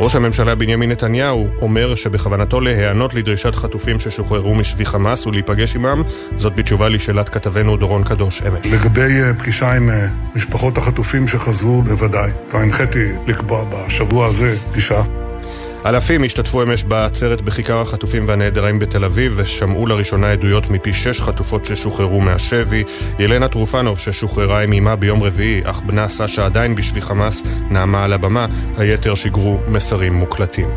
ראש 0.00 0.16
הממשלה 0.16 0.54
בנימין 0.54 0.90
נתניהו 0.90 1.48
אומר 1.62 1.94
שבכוונתו 1.94 2.60
להיענות 2.60 3.14
לדרישת 3.14 3.54
חטופים 3.54 3.98
ששוחררו 3.98 4.54
משבי 4.54 4.84
חמאס 4.84 5.26
ולהיפגש 5.26 5.76
עמם, 5.76 6.02
זאת 6.36 6.56
בתשובה 6.56 6.88
לשאלת 6.88 7.28
כתבנו 7.28 7.76
דורון 7.76 8.04
קדוש 8.04 8.42
אמש. 8.42 8.66
לגבי 8.66 9.22
אה, 9.22 9.34
פגישה 9.34 9.72
עם 9.72 9.90
אה, 9.90 10.06
משפחות 10.36 10.78
החטופים 10.78 11.28
שחזרו, 11.28 11.82
בוודאי. 11.82 12.30
והנחיתי 12.52 13.12
לקבוע 13.26 13.64
בשבוע 13.64 14.26
הזה 14.26 14.56
פגישה. 14.70 15.17
אלפים 15.86 16.24
השתתפו 16.24 16.62
אמש 16.62 16.84
בעצרת 16.84 17.40
בכיכר 17.40 17.80
החטופים 17.80 18.24
והנעדרים 18.28 18.78
בתל 18.78 19.04
אביב 19.04 19.32
ושמעו 19.36 19.86
לראשונה 19.86 20.32
עדויות 20.32 20.70
מפי 20.70 20.92
שש 20.92 21.20
חטופות 21.20 21.64
ששוחררו 21.64 22.20
מהשבי. 22.20 22.84
ילנה 23.18 23.48
טרופנוב 23.48 23.98
ששוחררה 23.98 24.62
עם 24.62 24.72
אמה 24.72 24.96
ביום 24.96 25.22
רביעי, 25.22 25.60
אך 25.64 25.82
בנה 25.86 26.08
סשה 26.08 26.46
עדיין 26.46 26.74
בשבי 26.74 27.00
חמאס, 27.00 27.42
נעמה 27.70 28.04
על 28.04 28.12
הבמה, 28.12 28.46
היתר 28.78 29.14
שיגרו 29.14 29.58
מסרים 29.68 30.14
מוקלטים. 30.14 30.68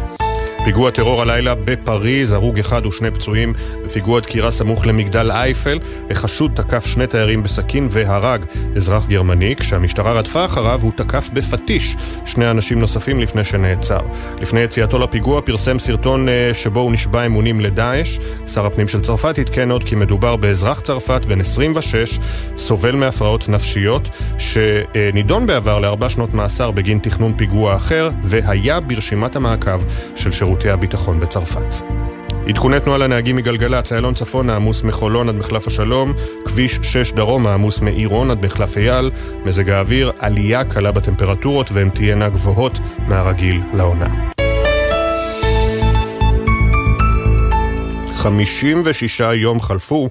פיגוע 0.63 0.91
טרור 0.91 1.21
הלילה 1.21 1.56
בפריז, 1.56 2.34
הרוג 2.34 2.60
אחד 2.60 2.86
ושני 2.86 3.12
פצועים 3.12 3.54
בפיגוע 3.86 4.19
דקירה 4.19 4.52
סמוך 4.52 4.86
למגדל 4.86 5.32
אייפל. 5.32 5.80
החשוד 6.10 6.52
תקף 6.56 6.86
שני 6.86 7.08
תיירים 7.08 7.43
בסכין 7.43 7.88
והרג 7.89 8.45
אזרח 8.76 9.08
גרמני. 9.08 9.56
כשהמשטרה 9.56 10.12
רדפה 10.12 10.45
אחריו 10.45 10.80
הוא 10.82 10.91
תקף 10.95 11.30
בפטיש 11.34 11.95
שני 12.26 12.52
אנשים 12.52 12.80
נוספים 12.80 13.19
לפני 13.19 13.43
שנעצר. 13.43 14.00
לפני 14.41 14.60
יציאתו 14.60 15.00
לפיגוע 15.00 15.41
פרסם 15.41 15.80
סרטון 15.80 16.30
אה, 16.30 16.54
שבו 16.54 16.80
הוא 16.80 16.91
נשבע 16.91 17.26
אמונים 17.26 17.60
לדאעש. 17.60 18.19
שר 18.47 18.65
הפנים 18.65 18.88
של 18.88 19.02
צרפת 19.02 19.39
עדכן 19.39 19.71
עוד 19.71 19.84
כי 19.84 19.95
מדובר 19.95 20.36
באזרח 20.36 20.80
צרפת 20.80 21.26
בן 21.26 21.39
26, 21.39 22.19
סובל 22.58 22.95
מהפרעות 22.95 23.50
נפשיות, 23.50 24.10
שנידון 24.38 25.45
בעבר 25.45 25.80
לארבע 25.80 26.10
שנות 26.10 26.34
מאסר 26.34 26.71
בגין 26.71 27.00
תכנון 27.00 27.34
פיגוע 27.38 27.76
אחר, 27.76 28.10
והיה 28.24 28.80
ברשימת 28.80 29.36
המעקב 29.36 29.82
של 30.15 30.32
שירות 30.32 30.51
שירותי 30.52 30.70
הביטחון 30.70 31.20
בצרפת. 31.20 31.76
עדכוני 32.48 32.80
תנועה 32.80 32.98
לנהגים 32.98 33.36
מגלגלצ, 33.36 33.92
איילון 33.92 34.14
צפון 34.14 34.50
העמוס 34.50 34.84
מחולון 34.84 35.30
עד 35.30 35.36
מחלף 35.36 35.68
השלום, 35.68 36.14
כביש 36.46 36.80
6 36.84 37.12
דרום 37.12 37.48
העמוס 37.48 37.82
מעירון 37.82 38.32
עד 38.32 38.46
מחלף 38.46 38.78
אייל, 38.78 39.12
מזג 39.46 39.70
האוויר, 39.70 40.12
עלייה 40.20 40.64
קלה 40.64 40.92
בטמפרטורות 40.92 41.72
והן 41.72 41.90
תהיינה 41.90 42.30
גבוהות 42.30 42.80
מהרגיל 43.08 43.62
לעונה. 43.74 44.32
56 48.14 49.22
יום 49.36 49.60
חלפו 49.60 50.10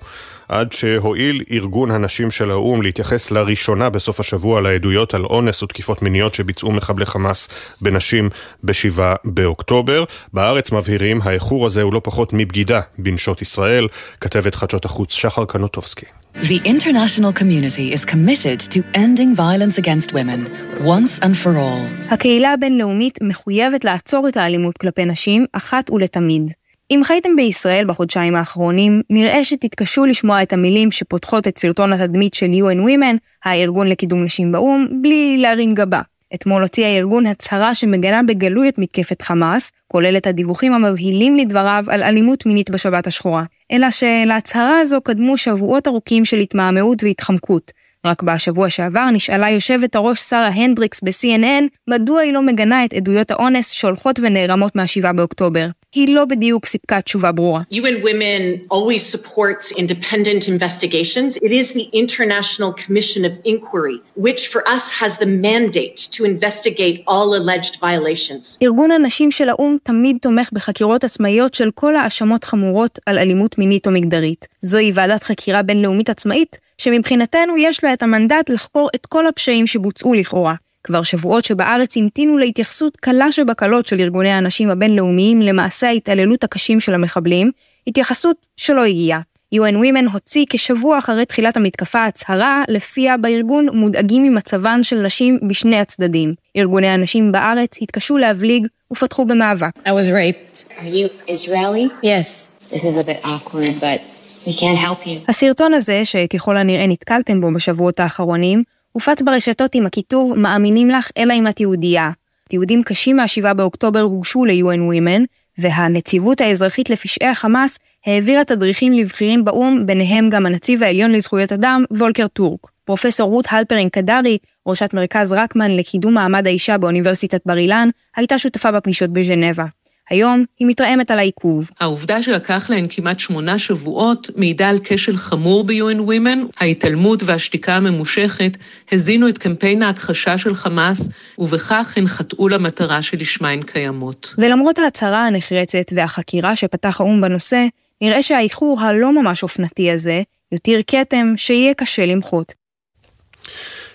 עד 0.50 0.72
שהואיל 0.72 1.42
ארגון 1.50 1.90
הנשים 1.90 2.30
של 2.30 2.50
האו"ם 2.50 2.82
להתייחס 2.82 3.30
לראשונה 3.30 3.90
בסוף 3.90 4.20
השבוע 4.20 4.60
לעדויות 4.60 5.14
על 5.14 5.24
אונס 5.24 5.62
ותקיפות 5.62 6.02
מיניות 6.02 6.34
שביצעו 6.34 6.72
מחבלי 6.72 7.06
חמאס 7.06 7.48
בנשים 7.80 8.28
ב-7 8.62 9.00
באוקטובר. 9.24 10.04
בארץ 10.32 10.72
מבהירים, 10.72 11.20
האיחור 11.22 11.66
הזה 11.66 11.82
הוא 11.82 11.94
לא 11.94 12.00
פחות 12.04 12.32
מבגידה 12.32 12.80
בנשות 12.98 13.42
ישראל, 13.42 13.88
כתבת 14.20 14.54
חדשות 14.54 14.84
החוץ 14.84 15.12
שחר 15.12 15.44
קנוטובסקי. 15.44 16.06
The 16.36 16.60
international 16.64 17.32
community 17.32 17.94
is 17.96 18.04
committed 18.04 18.60
to 18.74 18.80
ending 18.94 19.34
violence 19.34 19.78
against 19.78 20.12
women, 20.12 20.40
once 20.84 21.24
and 21.24 21.36
for 21.44 21.56
all. 21.56 22.12
הקהילה 22.12 22.52
הבינלאומית 22.52 23.18
מחויבת 23.22 23.84
לעצור 23.84 24.28
את 24.28 24.36
האלימות 24.36 24.78
כלפי 24.78 25.04
נשים 25.04 25.46
אחת 25.52 25.90
ולתמיד. 25.90 26.59
אם 26.90 27.00
חייתם 27.04 27.36
בישראל 27.36 27.84
בחודשיים 27.86 28.36
האחרונים, 28.36 29.02
נראה 29.10 29.44
שתתקשו 29.44 30.06
לשמוע 30.06 30.42
את 30.42 30.52
המילים 30.52 30.90
שפותחות 30.90 31.48
את 31.48 31.58
סרטון 31.58 31.92
התדמית 31.92 32.34
של 32.34 32.46
UN 32.46 32.86
Women, 32.86 33.16
הארגון 33.44 33.86
לקידום 33.86 34.24
נשים 34.24 34.52
באו"ם, 34.52 34.86
בלי 35.02 35.36
להרים 35.38 35.74
גבה. 35.74 36.00
אתמול 36.34 36.62
הוציא 36.62 36.86
הארגון 36.86 37.26
הצהרה 37.26 37.74
שמגנה 37.74 38.22
בגלוי 38.22 38.68
את 38.68 38.78
מתקפת 38.78 39.22
חמאס, 39.22 39.72
כולל 39.88 40.16
את 40.16 40.26
הדיווחים 40.26 40.72
המבהילים 40.72 41.36
לדבריו 41.36 41.84
על 41.88 42.02
אלימות 42.02 42.46
מינית 42.46 42.70
בשבת 42.70 43.06
השחורה. 43.06 43.44
אלא 43.72 43.90
שלהצהרה 43.90 44.80
הזו 44.80 45.00
קדמו 45.00 45.36
שבועות 45.36 45.88
ארוכים 45.88 46.24
של 46.24 46.38
התמהמהות 46.38 47.02
והתחמקות. 47.02 47.72
רק 48.06 48.22
בשבוע 48.22 48.70
שעבר 48.70 49.10
נשאלה 49.10 49.50
יושבת 49.50 49.94
הראש 49.94 50.20
שרה 50.20 50.48
הנדריקס 50.48 51.00
ב-CNN 51.02 51.64
מדוע 51.88 52.20
היא 52.20 52.32
לא 52.32 52.42
מגנה 52.42 52.84
את 52.84 52.92
עדויות 52.94 53.30
האונס 53.30 53.70
שהולכות 53.70 54.18
ונערמות 54.22 54.76
מה-7 54.76 55.12
באוקטובר. 55.12 55.66
היא 55.94 56.14
לא 56.14 56.24
בדיוק 56.24 56.66
סיפקה 56.66 57.00
תשובה 57.00 57.32
ברורה. 57.32 57.62
UN 57.72 58.04
Women 58.04 58.72
always 58.72 59.02
supports 59.16 59.72
independent 59.76 60.48
investigations. 60.48 61.36
It 61.36 61.52
is 61.52 61.72
the 61.72 61.88
International 61.92 62.72
Commission 62.72 63.24
of 63.24 63.32
Inquiry, 63.44 63.98
which 64.16 64.42
for 64.52 64.62
us 64.68 64.84
has 65.00 65.18
the 65.18 65.30
mandate 65.48 65.98
to 66.16 66.24
investigate 66.24 66.96
all 67.08 67.34
alleged 67.34 67.80
violations. 67.80 68.58
ארגון 68.62 68.90
הנשים 68.90 69.30
של 69.30 69.48
האו"ם 69.48 69.76
תמיד 69.82 70.16
תומך 70.22 70.50
בחקירות 70.52 71.04
עצמאיות 71.04 71.54
של 71.54 71.70
כל 71.74 71.96
האשמות 71.96 72.44
חמורות 72.44 72.98
על 73.06 73.18
אלימות 73.18 73.58
מינית 73.58 73.86
או 73.86 73.92
מגדרית. 73.92 74.48
זוהי 74.60 74.92
ועדת 74.94 75.22
חקירה 75.22 75.62
בינלאומית 75.62 76.10
עצמאית, 76.10 76.58
שמבחינתנו 76.78 77.56
יש 77.58 77.84
לה 77.84 77.92
את 77.92 78.02
המנדט 78.02 78.50
לחקור 78.50 78.88
את 78.94 79.06
כל 79.06 79.26
הפשעים 79.26 79.66
שבוצעו 79.66 80.14
לכאורה. 80.14 80.54
כבר 80.84 81.02
שבועות 81.02 81.44
שבארץ 81.44 81.96
המתינו 81.96 82.38
להתייחסות 82.38 82.96
קלה 82.96 83.32
שבקלות 83.32 83.86
של 83.86 84.00
ארגוני 84.00 84.32
הנשים 84.32 84.70
הבינלאומיים 84.70 85.42
למעשי 85.42 85.86
ההתעללות 85.86 86.44
הקשים 86.44 86.80
של 86.80 86.94
המחבלים, 86.94 87.50
התייחסות 87.86 88.36
שלא 88.56 88.84
הגיעה. 88.84 89.20
UN 89.54 89.74
Women 89.74 90.12
הוציא 90.12 90.44
כשבוע 90.50 90.98
אחרי 90.98 91.26
תחילת 91.26 91.56
המתקפה 91.56 92.04
הצהרה, 92.04 92.62
לפיה 92.68 93.16
בארגון 93.16 93.68
מודאגים 93.72 94.22
ממצבן 94.22 94.82
של 94.82 94.96
נשים 94.96 95.38
בשני 95.48 95.76
הצדדים. 95.76 96.34
ארגוני 96.56 96.88
הנשים 96.88 97.32
בארץ 97.32 97.70
התקשו 97.82 98.18
להבליג 98.18 98.66
ופתחו 98.92 99.24
במאבק. 99.24 99.70
I 99.84 99.88
was 99.88 100.08
raped. 100.10 100.72
Are 100.78 100.84
you 100.84 101.32
Israeli? 101.32 101.88
Yes. 102.02 102.56
This 102.72 102.84
is 102.84 102.96
a 103.02 103.04
bit 103.04 103.20
awkward, 103.24 103.74
but 103.80 104.00
we 104.46 104.52
can't 104.52 104.78
help 104.78 105.06
you. 105.06 105.18
הסרטון 105.28 105.74
הזה, 105.74 106.04
שככל 106.04 106.56
הנראה 106.56 106.86
נתקלתם 106.86 107.40
בו 107.40 107.52
בשבועות 107.54 108.00
האחרונים, 108.00 108.62
הופץ 108.92 109.22
ברשתות 109.22 109.74
עם 109.74 109.86
הכיתוב 109.86 110.38
"מאמינים 110.38 110.90
לך 110.90 111.10
אלא 111.18 111.34
אם 111.34 111.48
את 111.48 111.60
יהודייה". 111.60 112.10
תיעודים 112.48 112.82
קשים 112.82 113.16
מה-7 113.16 113.54
באוקטובר 113.54 114.00
הוגשו 114.00 114.44
ל-UN 114.44 114.92
Women, 114.92 115.24
והנציבות 115.58 116.40
האזרחית 116.40 116.90
לפשעי 116.90 117.28
החמאס 117.28 117.78
העבירה 118.06 118.44
תדריכים 118.44 118.92
לבכירים 118.92 119.44
באו"ם, 119.44 119.86
ביניהם 119.86 120.30
גם 120.30 120.46
הנציב 120.46 120.82
העליון 120.82 121.12
לזכויות 121.12 121.52
אדם, 121.52 121.84
וולקר 121.90 122.26
טורק. 122.28 122.60
פרופסור 122.84 123.30
רות 123.30 123.44
הלפרין 123.50 123.88
קדרי, 123.88 124.38
ראשת 124.66 124.94
מרכז 124.94 125.32
רקמן 125.32 125.70
לקידום 125.70 126.14
מעמד 126.14 126.46
האישה 126.46 126.78
באוניברסיטת 126.78 127.40
בר 127.46 127.56
אילן, 127.58 127.88
הייתה 128.16 128.38
שותפה 128.38 128.70
בפגישות 128.72 129.10
בז'נבה. 129.10 129.64
היום 130.10 130.44
היא 130.58 130.68
מתרעמת 130.68 131.10
על 131.10 131.18
העיכוב. 131.18 131.70
העובדה 131.80 132.22
שלקח 132.22 132.70
להן 132.70 132.86
כמעט 132.90 133.18
שמונה 133.18 133.58
שבועות 133.58 134.30
מעידה 134.36 134.68
על 134.68 134.78
כשל 134.84 135.16
חמור 135.16 135.64
ב-UN 135.64 136.00
Women. 136.08 136.38
ההתעלמות 136.60 137.22
והשתיקה 137.22 137.76
הממושכת 137.76 138.56
הזינו 138.92 139.28
את 139.28 139.38
קמפיין 139.38 139.82
ההכחשה 139.82 140.38
של 140.38 140.54
חמאס, 140.54 141.08
ובכך 141.38 141.92
הן 141.96 142.06
חטאו 142.06 142.48
למטרה 142.48 143.02
שלשמה 143.02 143.48
הן 143.48 143.62
קיימות. 143.62 144.34
ולמרות 144.38 144.78
ההצהרה 144.78 145.26
הנחרצת 145.26 145.92
והחקירה 145.94 146.56
שפתח 146.56 147.00
האו"ם 147.00 147.20
בנושא, 147.20 147.66
נראה 148.00 148.22
שהאיחור 148.22 148.80
הלא 148.80 149.22
ממש 149.22 149.42
אופנתי 149.42 149.90
הזה 149.90 150.22
יותיר 150.52 150.82
כתם 150.86 151.32
שיהיה 151.36 151.74
קשה 151.74 152.06
למחות. 152.06 152.52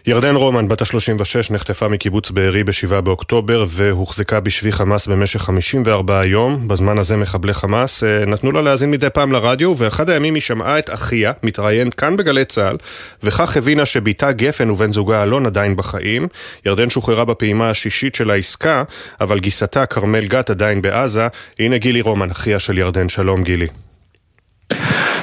ירדן 0.07 0.35
רומן, 0.35 0.67
בת 0.67 0.81
ה-36, 0.81 1.53
נחטפה 1.53 1.87
מקיבוץ 1.87 2.31
בארי 2.31 2.63
ב-7 2.63 3.01
באוקטובר 3.01 3.63
והוחזקה 3.67 4.39
בשבי 4.39 4.71
חמאס 4.71 5.07
במשך 5.07 5.41
54 5.41 6.25
יום. 6.25 6.67
בזמן 6.67 6.97
הזה 6.97 7.17
מחבלי 7.17 7.53
חמאס 7.53 8.03
אה, 8.03 8.25
נתנו 8.25 8.51
לה 8.51 8.61
להאזין 8.61 8.91
מדי 8.91 9.09
פעם 9.09 9.31
לרדיו, 9.31 9.77
ואחד 9.77 10.09
הימים 10.09 10.35
היא 10.35 10.41
שמעה 10.41 10.79
את 10.79 10.89
אחיה 10.93 11.31
מתראיין 11.43 11.89
כאן 11.89 12.17
בגלי 12.17 12.45
צה"ל, 12.45 12.77
וכך 13.23 13.57
הבינה 13.57 13.85
שבתה 13.85 14.31
גפן 14.31 14.69
ובן 14.69 14.91
זוגה 14.91 15.23
אלון 15.23 15.45
עדיין 15.45 15.75
בחיים. 15.75 16.27
ירדן 16.65 16.89
שוחררה 16.89 17.25
בפעימה 17.25 17.69
השישית 17.69 18.15
של 18.15 18.31
העסקה, 18.31 18.83
אבל 19.21 19.39
גיסתה 19.39 19.85
כרמל 19.85 20.27
גת 20.27 20.49
עדיין 20.49 20.81
בעזה. 20.81 21.27
הנה 21.59 21.77
גילי 21.77 22.01
רומן, 22.01 22.29
אחיה 22.29 22.59
של 22.59 22.77
ירדן. 22.77 23.09
שלום 23.09 23.43
גילי. 23.43 23.67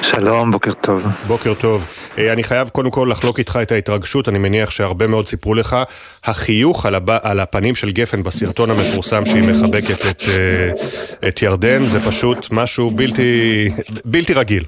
שלום, 0.03 0.51
בוקר 0.51 0.73
טוב. 0.73 1.07
בוקר 1.27 1.55
טוב. 1.55 1.87
אה, 2.19 2.33
אני 2.33 2.45
חייב 2.45 2.69
קודם 2.69 2.91
כל 2.91 3.09
לחלוק 3.11 3.39
איתך 3.39 3.59
את 3.63 3.73
ההתרגשות, 3.73 4.29
אני 4.29 4.39
מניח 4.39 4.71
שהרבה 4.71 5.07
מאוד 5.07 5.29
סיפרו 5.29 5.55
לך. 5.55 5.77
החיוך 6.25 6.87
על, 6.87 6.95
הב... 6.95 7.11
על 7.11 7.41
הפנים 7.41 7.75
של 7.75 7.91
גפן 7.91 8.23
בסרטון 8.23 8.71
המפורסם 8.71 9.25
שהיא 9.25 9.43
מחבקת 9.43 10.07
את, 10.07 10.23
אה, 10.29 11.29
את 11.29 11.43
ירדן, 11.43 11.87
זה 11.87 12.01
פשוט 12.05 12.47
משהו 12.51 12.91
בלתי, 12.91 13.69
בלתי 14.05 14.35
רגיל. 14.35 14.65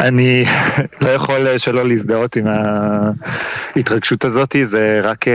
אני 0.00 0.44
לא 1.02 1.08
יכול 1.08 1.58
שלא 1.58 1.88
להזדהות 1.88 2.36
עם 2.36 2.46
ההתרגשות 3.76 4.24
הזאת, 4.24 4.56
זה 4.64 5.00
רק 5.04 5.24
uh, 5.28 5.30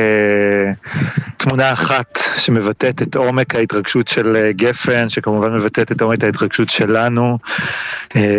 תמונה 1.38 1.74
אחת 1.74 2.20
שמבטאת 2.38 3.02
את 3.02 3.16
עומק 3.16 3.56
ההתרגשות 3.56 4.08
של 4.08 4.36
uh, 4.36 4.58
גפן, 4.58 5.10
שכמובן 5.10 5.54
מבטאת 5.54 5.92
את 5.92 6.02
עומק 6.02 6.24
ההתרגשות 6.24 6.70
שלנו. 6.70 7.38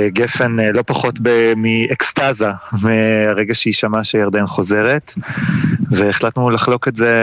גפן 0.08 0.56
לא 0.74 0.82
פחות 0.86 1.18
מאקסטזה 1.56 2.48
מהרגע 2.82 3.54
שהיא 3.54 3.74
שמעה 3.74 4.04
שירדן 4.04 4.46
חוזרת, 4.46 5.14
והחלטנו 5.90 6.50
לחלוק 6.50 6.88
את 6.88 6.96
זה 6.96 7.14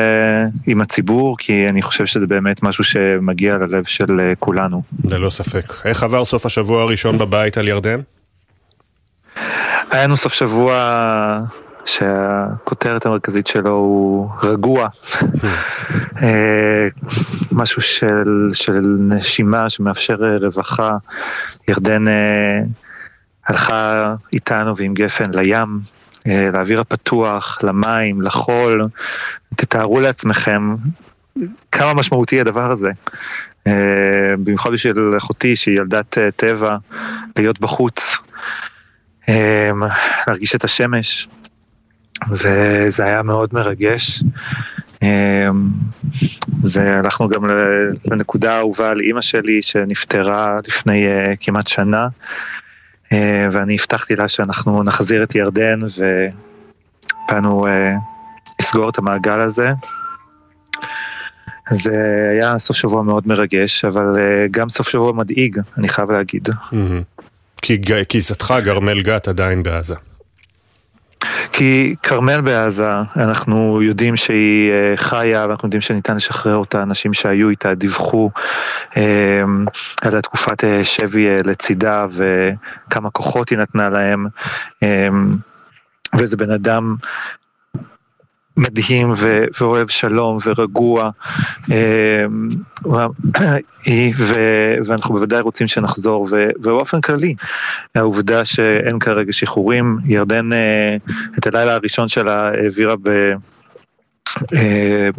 עם 0.68 0.82
הציבור, 0.82 1.38
כי 1.38 1.68
אני 1.70 1.82
חושב 1.82 2.06
שזה 2.06 2.28
באמת 2.28 2.64
משהו 2.64 2.84
שמגיע 2.84 3.58
ללב 3.58 3.84
של 3.84 4.34
כולנו. 4.40 4.82
ללא 5.04 5.30
ספק. 5.30 5.74
איך 5.86 6.04
עבר 6.04 6.26
סוף 6.26 6.46
השבוע 6.46 6.82
הראשון 6.82 7.18
בבית 7.18 7.58
על 7.58 7.68
ירדן? 7.68 8.00
היה 9.92 10.04
לנו 10.04 10.18
סוף 10.18 10.34
שבוע 10.34 10.74
שהכותרת 11.86 13.06
המרכזית 13.06 13.48
שלו 13.48 13.72
הוא 13.72 14.30
רגוע. 14.44 14.88
אה, 16.22 16.88
משהו 17.52 17.82
של, 17.82 18.50
של 18.54 18.82
נשימה 19.00 19.70
שמאפשר 19.70 20.16
רווחה. 20.42 20.98
ירדן 21.68 22.08
אה, 22.08 22.60
הלכה 23.48 24.16
איתנו 24.34 24.78
ועם 24.78 24.94
גפן 24.94 25.32
לים, 25.34 25.80
אה, 26.28 26.50
לאוויר 26.54 26.80
הפתוח, 26.80 27.60
למים, 27.64 28.22
לחול. 28.22 28.88
תתארו 29.56 30.00
לעצמכם 30.00 30.76
כמה 31.72 31.94
משמעותי 31.94 32.42
הדבר 32.42 32.72
הזה. 32.72 32.92
במיוחד 34.44 34.72
בשביל 34.72 35.14
אחותי 35.18 35.56
שהיא 35.56 35.78
ילדת 35.78 36.18
טבע, 36.36 36.78
להיות 37.38 37.60
בחוץ. 37.60 38.18
אמ, 39.32 39.84
להרגיש 40.28 40.56
את 40.56 40.64
השמש, 40.64 41.28
וזה 42.30 43.06
היה 43.06 43.24
מאוד 43.24 43.50
מרגש. 43.54 44.24
אמ, 45.02 45.68
זה, 46.64 46.98
הלכנו 46.98 47.30
גם 47.30 47.42
לנקודה 48.12 48.56
האהובה 48.56 48.90
על 48.90 49.00
אימא 49.00 49.22
שלי 49.22 49.62
שנפטרה 49.62 50.58
לפני 50.68 51.06
uh, 51.06 51.30
כמעט 51.40 51.68
שנה, 51.68 52.08
uh, 53.06 53.14
ואני 53.52 53.76
הבטחתי 53.80 54.16
לה 54.16 54.28
שאנחנו 54.28 54.84
נחזיר 54.84 55.24
את 55.24 55.36
ירדן 55.36 55.80
ובאנו 57.28 57.68
uh, 57.68 57.70
לסגור 58.62 58.90
את 58.90 58.98
המעגל 58.98 59.40
הזה. 59.40 59.70
זה 61.72 62.28
היה 62.32 62.60
סוף 62.60 62.78
שבוע 62.78 63.04
מאוד 63.04 63.28
מרגש, 63.28 63.86
אבל 63.86 64.16
uh, 64.16 64.52
גם 64.52 64.70
סוף 64.70 64.90
שבוע 64.90 65.12
מדאיג, 65.12 65.60
אני 65.78 65.90
חייב 65.90 66.12
להגיד. 66.12 66.50
Mm-hmm. 66.50 67.22
כי 67.62 67.78
גיסתך 68.10 68.54
גרמל 68.64 69.02
גת 69.02 69.28
עדיין 69.28 69.64
בעזה. 69.64 69.96
כי 71.52 71.96
כרמל 72.04 72.42
בעזה, 72.42 72.90
אנחנו 73.16 73.82
יודעים 73.82 74.16
שהיא 74.16 74.72
אה, 74.72 74.98
חיה 74.98 75.46
ואנחנו 75.50 75.66
יודעים 75.68 75.82
שניתן 75.82 76.16
לשחרר 76.16 76.56
אותה, 76.56 76.84
אנשים 76.84 77.14
שהיו 77.14 77.50
איתה 77.50 77.76
דיווחו 77.76 78.30
אה, 78.98 79.04
על 80.02 80.18
התקופת 80.18 80.64
אה, 80.64 80.84
שבי 80.84 81.28
לצידה 81.44 82.06
וכמה 82.12 83.10
כוחות 83.10 83.50
היא 83.50 83.58
נתנה 83.58 83.90
להם. 83.90 84.28
וזה 86.18 86.38
בן 86.38 86.52
אדם 86.52 86.96
מדהים 88.58 89.14
ו- 89.18 89.46
ואוהב 89.62 89.88
שלום 89.88 90.38
ורגוע, 90.46 91.10
אמ, 91.70 92.50
ו- 94.18 94.76
ואנחנו 94.86 95.16
בוודאי 95.16 95.42
רוצים 95.42 95.68
שנחזור, 95.68 96.28
ו- 96.32 96.50
ובאופן 96.56 97.02
כללי, 97.02 97.36
העובדה 97.96 98.46
שאין 98.46 99.00
כרגע 99.00 99.32
שחרורים, 99.32 99.98
ירדן 100.06 100.54
אה, 100.54 100.96
את 101.38 101.48
הלילה 101.48 101.74
הראשון 101.74 102.08
שלה 102.08 102.48
העבירה 102.48 102.96
ב... 103.04 103.10
אה, 104.56 105.10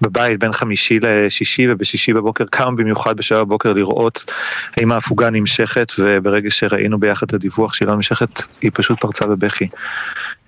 בבית 0.00 0.38
בין 0.40 0.52
חמישי 0.52 0.98
לשישי 1.00 1.72
ובשישי 1.72 2.12
בבוקר 2.12 2.44
קם 2.50 2.76
במיוחד 2.76 3.16
בשעה 3.16 3.44
בבוקר 3.44 3.72
לראות 3.72 4.32
האם 4.76 4.92
ההפוגה 4.92 5.30
נמשכת 5.30 5.92
וברגע 5.98 6.50
שראינו 6.50 7.00
ביחד 7.00 7.26
את 7.26 7.34
הדיווח 7.34 7.72
שהיא 7.74 7.88
לא 7.88 7.94
נמשכת 7.94 8.42
היא 8.62 8.70
פשוט 8.74 9.00
פרצה 9.00 9.26
בבכי. 9.26 9.68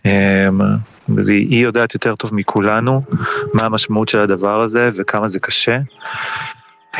אה, 0.07 0.49
היא 1.27 1.63
יודעת 1.63 1.95
יותר 1.95 2.17
טוב 2.17 2.35
מכולנו 2.35 3.03
מה 3.55 3.67
המשמעות 3.67 4.09
של 4.09 4.21
הדבר 4.21 4.61
הזה 4.61 4.91
וכמה 4.95 5.29
זה 5.29 5.39
קשה 5.39 5.79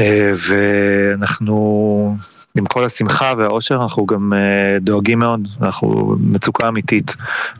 אה, 0.01 0.33
ואנחנו 0.49 2.17
עם 2.59 2.67
כל 2.67 2.85
השמחה 2.85 3.33
והאושר 3.39 3.75
אנחנו 3.83 4.07
גם 4.07 4.33
דואגים 4.81 5.19
מאוד, 5.19 5.49
אנחנו 5.63 6.17
מצוקה 6.21 6.69
אמיתית 6.69 7.17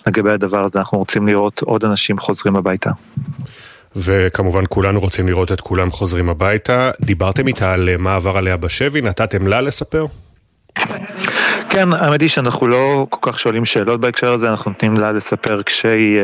לגבי 0.07 0.31
הדבר 0.31 0.65
הזה, 0.65 0.79
אנחנו 0.79 0.99
רוצים 0.99 1.27
לראות 1.29 1.63
עוד 1.63 1.85
אנשים 1.85 2.19
חוזרים 2.19 2.57
הביתה. 2.57 2.91
וכמובן 3.97 4.63
כולנו 4.69 5.01
רוצים 5.01 5.27
לראות 5.29 5.53
את 5.53 5.61
כולם 5.61 5.91
חוזרים 5.91 6.29
הביתה. 6.29 6.91
דיברתם 7.01 7.49
איתה 7.49 7.73
על 7.73 7.89
מה 7.99 8.15
עבר 8.15 8.39
עליה 8.39 8.57
בשבי, 8.57 9.01
נתתם 9.01 9.47
לה 9.47 9.61
לספר? 9.61 10.07
כן, 11.75 11.93
האמת 11.93 12.21
היא 12.21 12.29
שאנחנו 12.29 12.67
לא 12.67 13.07
כל 13.11 13.33
כך 13.33 13.39
שואלים 13.39 13.65
שאלות 13.65 14.01
בהקשר 14.01 14.33
הזה, 14.33 14.51
אנחנו 14.51 14.71
נותנים 14.71 14.95
לה 14.95 15.13
לספר 15.13 15.63
כשהיא, 15.63 16.21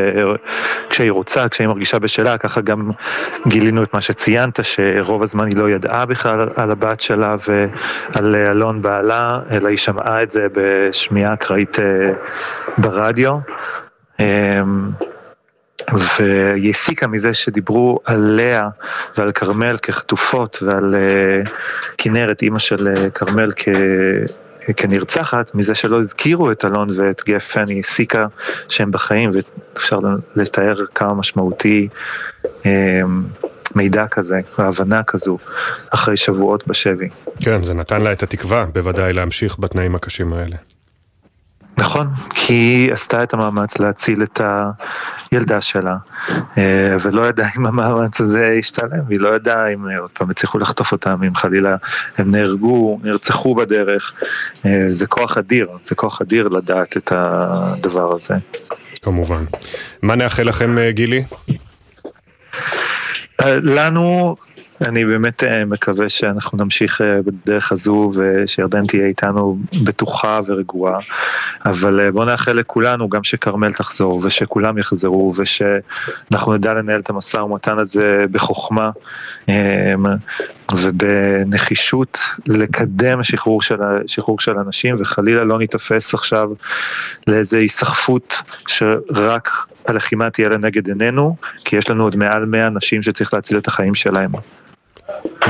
כשהיא 0.90 1.10
רוצה, 1.10 1.48
כשהיא 1.48 1.68
מרגישה 1.68 1.98
בשאלה, 1.98 2.38
ככה 2.38 2.60
גם 2.60 2.90
גילינו 3.46 3.82
את 3.82 3.94
מה 3.94 4.00
שציינת, 4.00 4.60
שרוב 4.62 5.22
הזמן 5.22 5.46
היא 5.46 5.56
לא 5.56 5.70
ידעה 5.70 6.06
בכלל 6.06 6.48
על 6.56 6.70
הבת 6.70 7.00
שלה 7.00 7.36
ועל 7.48 8.36
אלון 8.36 8.82
בעלה, 8.82 9.40
אלא 9.50 9.68
היא 9.68 9.76
שמעה 9.76 10.22
את 10.22 10.30
זה 10.30 10.46
בשמיעה 10.52 11.34
אקראית 11.34 11.78
אה, 11.78 12.12
ברדיו. 12.78 13.38
אמ, 14.20 14.90
והיא 15.92 16.70
הסיקה 16.70 17.06
מזה 17.06 17.34
שדיברו 17.34 18.00
על 18.04 18.20
לאה 18.20 18.68
ועל 19.16 19.32
כרמל 19.32 19.76
כחטופות 19.82 20.58
ועל 20.62 20.94
uh, 20.94 21.48
כנרת, 21.98 22.42
אימא 22.42 22.58
של 22.58 22.94
uh, 22.94 23.10
כרמל 23.10 23.50
כ... 23.56 23.68
כנרצחת, 24.76 25.54
מזה 25.54 25.74
שלא 25.74 26.00
הזכירו 26.00 26.52
את 26.52 26.64
אלון 26.64 26.88
ואת 26.96 27.20
גפן, 27.26 27.68
היא 27.68 27.80
הסיקה 27.80 28.26
שהם 28.68 28.90
בחיים, 28.90 29.30
ואפשר 29.34 29.98
לתאר 30.36 30.84
כמה 30.94 31.14
משמעותי 31.14 31.88
אה, 32.66 33.00
מידע 33.74 34.06
כזה, 34.06 34.40
והבנה 34.58 35.02
כזו, 35.02 35.38
אחרי 35.90 36.16
שבועות 36.16 36.66
בשבי. 36.66 37.08
כן, 37.40 37.62
זה 37.62 37.74
נתן 37.74 38.00
לה 38.00 38.12
את 38.12 38.22
התקווה, 38.22 38.66
בוודאי, 38.74 39.12
להמשיך 39.12 39.56
בתנאים 39.58 39.94
הקשים 39.94 40.32
האלה. 40.32 40.56
נכון, 41.78 42.08
כי 42.30 42.52
היא 42.52 42.92
עשתה 42.92 43.22
את 43.22 43.34
המאמץ 43.34 43.78
להציל 43.78 44.22
את 44.22 44.40
הילדה 45.30 45.60
שלה, 45.60 45.96
אה, 46.58 46.96
ולא 47.02 47.26
ידעה 47.26 47.48
אם 47.56 47.66
המאמץ 47.66 48.20
הזה 48.20 48.54
ישתלם, 48.58 49.00
היא 49.08 49.20
לא 49.20 49.34
ידעה 49.34 49.72
אם 49.72 49.88
אה, 49.88 49.98
עוד 49.98 50.10
פעם 50.10 50.30
הצליחו 50.30 50.58
לחטוף 50.58 50.92
אותם, 50.92 51.22
אם 51.22 51.34
חלילה 51.34 51.76
הם 52.18 52.30
נהרגו, 52.30 53.00
נרצחו 53.02 53.54
בדרך. 53.54 54.12
אה, 54.66 54.86
זה 54.88 55.06
כוח 55.06 55.38
אדיר, 55.38 55.68
זה 55.80 55.94
כוח 55.94 56.20
אדיר 56.20 56.48
לדעת 56.48 56.96
את 56.96 57.12
הדבר 57.14 58.14
הזה. 58.14 58.34
כמובן. 59.02 59.44
מה 60.02 60.14
נאחל 60.16 60.42
לכם, 60.42 60.76
גילי? 60.90 61.24
לנו 63.46 64.36
אני 64.86 65.04
באמת 65.04 65.44
אה, 65.44 65.64
מקווה 65.64 66.08
שאנחנו 66.08 66.58
נמשיך 66.58 67.00
אה, 67.00 67.20
בדרך 67.22 67.72
הזו 67.72 68.12
ושירדן 68.14 68.86
תהיה 68.86 69.06
איתנו 69.06 69.58
בטוחה 69.84 70.38
ורגועה, 70.46 70.98
אבל 71.66 72.00
אה, 72.00 72.10
בואו 72.10 72.24
נאחל 72.24 72.52
לכולנו 72.52 73.08
גם 73.08 73.24
שכרמל 73.24 73.72
תחזור 73.72 74.20
ושכולם 74.24 74.78
יחזרו 74.78 75.32
ושאנחנו 75.36 76.54
נדע 76.54 76.74
לנהל 76.74 77.00
את 77.00 77.10
המשא 77.10 77.36
ומתן 77.36 77.78
הזה 77.78 78.24
בחוכמה 78.30 78.90
ובנחישות 80.74 82.18
לקדם 82.46 83.22
שחרור 83.22 83.62
של, 83.62 83.76
שחרור 84.06 84.40
של 84.40 84.58
אנשים 84.58 84.96
וחלילה 84.98 85.44
לא 85.44 85.58
ניתפס 85.58 86.14
עכשיו 86.14 86.48
לאיזו 87.26 87.56
היסחפות 87.56 88.42
שרק 88.68 89.50
הלחימה 89.86 90.30
תהיה 90.30 90.48
לנגד 90.48 90.88
עינינו, 90.88 91.36
כי 91.64 91.76
יש 91.76 91.90
לנו 91.90 92.04
עוד 92.04 92.16
מעל 92.16 92.44
100 92.44 92.66
אנשים 92.66 93.02
שצריך 93.02 93.34
להציל 93.34 93.58
את 93.58 93.66
החיים 93.66 93.94
שלהם. 93.94 94.30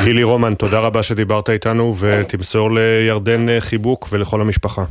גילי 0.04 0.22
רומן, 0.22 0.54
תודה 0.54 0.78
רבה 0.78 1.02
שדיברת 1.02 1.50
איתנו 1.50 1.94
ותמסור 1.98 2.70
לירדן 2.70 3.48
אה, 3.48 3.61
חיבוק 3.61 4.09
ולכל 4.11 4.40
המשפחה. 4.40 4.84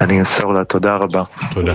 אני 0.00 0.18
אמסור 0.18 0.54
לה, 0.54 0.64
תודה 0.64 0.96
רבה. 0.96 1.22
תודה. 1.50 1.74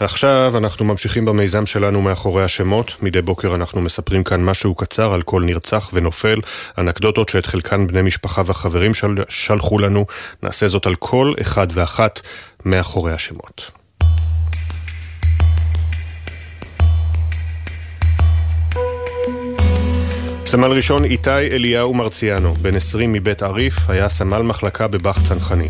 עכשיו 0.00 0.52
אנחנו 0.58 0.84
ממשיכים 0.84 1.24
במיזם 1.24 1.66
שלנו 1.66 2.02
מאחורי 2.02 2.44
השמות. 2.44 3.02
מדי 3.02 3.22
בוקר 3.22 3.54
אנחנו 3.54 3.80
מספרים 3.80 4.24
כאן 4.24 4.44
משהו 4.44 4.74
קצר 4.74 5.14
על 5.14 5.22
כל 5.22 5.42
נרצח 5.42 5.90
ונופל, 5.92 6.40
אנקדוטות 6.78 7.28
שאת 7.28 7.46
חלקן 7.46 7.86
בני 7.86 8.02
משפחה 8.02 8.42
וחברים 8.46 8.94
של... 8.94 9.14
שלחו 9.28 9.78
לנו. 9.78 10.06
נעשה 10.42 10.68
זאת 10.68 10.86
על 10.86 10.94
כל 10.94 11.34
אחד 11.40 11.66
ואחת 11.70 12.20
מאחורי 12.64 13.12
השמות. 13.12 13.70
סמל 20.54 20.72
ראשון 20.72 21.04
איתי 21.04 21.30
אליהו 21.30 21.94
מרציאנו, 21.94 22.54
בן 22.54 22.76
20 22.76 23.12
מבית 23.12 23.42
עריף, 23.42 23.90
היה 23.90 24.08
סמל 24.08 24.42
מחלקה 24.42 24.88
בבאח 24.88 25.28
צנחני. 25.28 25.68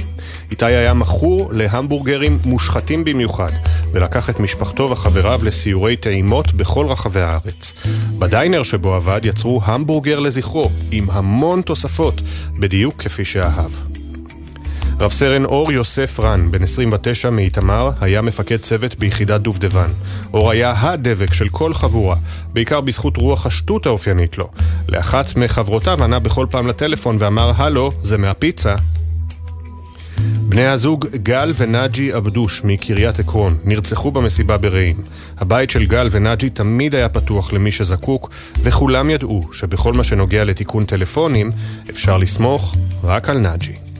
איתי 0.50 0.64
היה 0.64 0.94
מכור 0.94 1.50
להמבורגרים 1.52 2.38
מושחתים 2.44 3.04
במיוחד, 3.04 3.48
ולקח 3.92 4.30
את 4.30 4.40
משפחתו 4.40 4.90
וחבריו 4.90 5.40
לסיורי 5.42 5.96
טעימות 5.96 6.54
בכל 6.54 6.86
רחבי 6.86 7.20
הארץ. 7.20 7.72
בדיינר 8.18 8.62
שבו 8.62 8.94
עבד 8.94 9.20
יצרו 9.24 9.60
המבורגר 9.64 10.18
לזכרו, 10.18 10.70
עם 10.90 11.10
המון 11.10 11.62
תוספות, 11.62 12.20
בדיוק 12.58 13.02
כפי 13.02 13.24
שאהב. 13.24 13.93
רב 15.04 15.12
סרן 15.12 15.44
אור 15.44 15.72
יוסף 15.72 16.20
רן, 16.20 16.50
בן 16.50 16.62
29 16.62 17.30
מאיתמר, 17.30 17.90
היה 18.00 18.22
מפקד 18.22 18.56
צוות 18.56 18.94
ביחידת 18.94 19.40
דובדבן. 19.40 19.88
אור 20.34 20.50
היה 20.50 20.74
הדבק 20.76 21.32
של 21.32 21.48
כל 21.48 21.74
חבורה, 21.74 22.16
בעיקר 22.52 22.80
בזכות 22.80 23.16
רוח 23.16 23.46
השטות 23.46 23.86
האופיינית 23.86 24.38
לו. 24.38 24.48
לאחת 24.88 25.36
מחברותיו 25.36 26.04
ענה 26.04 26.18
בכל 26.18 26.46
פעם 26.50 26.66
לטלפון 26.66 27.16
ואמר, 27.18 27.52
הלו, 27.56 27.92
זה 28.02 28.18
מהפיצה. 28.18 28.74
בני 30.38 30.66
הזוג 30.66 31.06
גל 31.16 31.52
ונאג'י 31.56 32.16
אבדוש 32.16 32.60
מקריית 32.64 33.18
עקרון 33.18 33.56
נרצחו 33.64 34.10
במסיבה 34.10 34.56
ברעים. 34.56 34.96
הבית 35.38 35.70
של 35.70 35.86
גל 35.86 36.08
ונאג'י 36.10 36.50
תמיד 36.50 36.94
היה 36.94 37.08
פתוח 37.08 37.52
למי 37.52 37.72
שזקוק, 37.72 38.30
וכולם 38.62 39.10
ידעו 39.10 39.42
שבכל 39.52 39.92
מה 39.92 40.04
שנוגע 40.04 40.44
לתיקון 40.44 40.84
טלפונים, 40.84 41.50
אפשר 41.90 42.18
לסמוך 42.18 42.74
רק 43.02 43.28
על 43.28 43.38
נאג'י. 43.38 43.93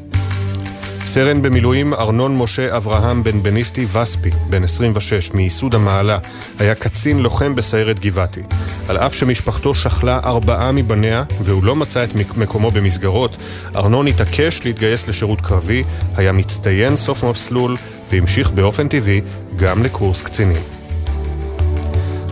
סרן 1.05 1.43
במילואים 1.43 1.95
ארנון 1.95 2.37
משה 2.37 2.77
אברהם 2.77 3.23
בן 3.23 3.43
בניסטי 3.43 3.87
וספי, 3.93 4.31
בן 4.51 4.65
26, 4.65 5.33
מייסוד 5.33 5.75
המעלה, 5.75 6.19
היה 6.59 6.75
קצין 6.75 7.19
לוחם 7.19 7.55
בסיירת 7.55 8.01
גבעתי. 8.01 8.41
על 8.89 8.97
אף 8.97 9.15
שמשפחתו 9.15 9.75
שכלה 9.75 10.21
ארבעה 10.25 10.73
מבניה, 10.73 11.25
והוא 11.41 11.65
לא 11.65 11.77
מצא 11.77 12.05
את 12.05 12.15
מקומו 12.37 12.71
במסגרות, 12.71 13.37
ארנון 13.77 14.07
התעקש 14.07 14.61
להתגייס 14.65 15.09
לשירות 15.09 15.41
קרבי, 15.41 15.85
היה 16.17 16.33
מצטיין 16.33 16.97
סוף 16.97 17.25
מסלול, 17.25 17.77
והמשיך 18.11 18.51
באופן 18.51 18.89
טבעי 18.89 19.21
גם 19.57 19.83
לקורס 19.83 20.23
קצינים. 20.23 20.84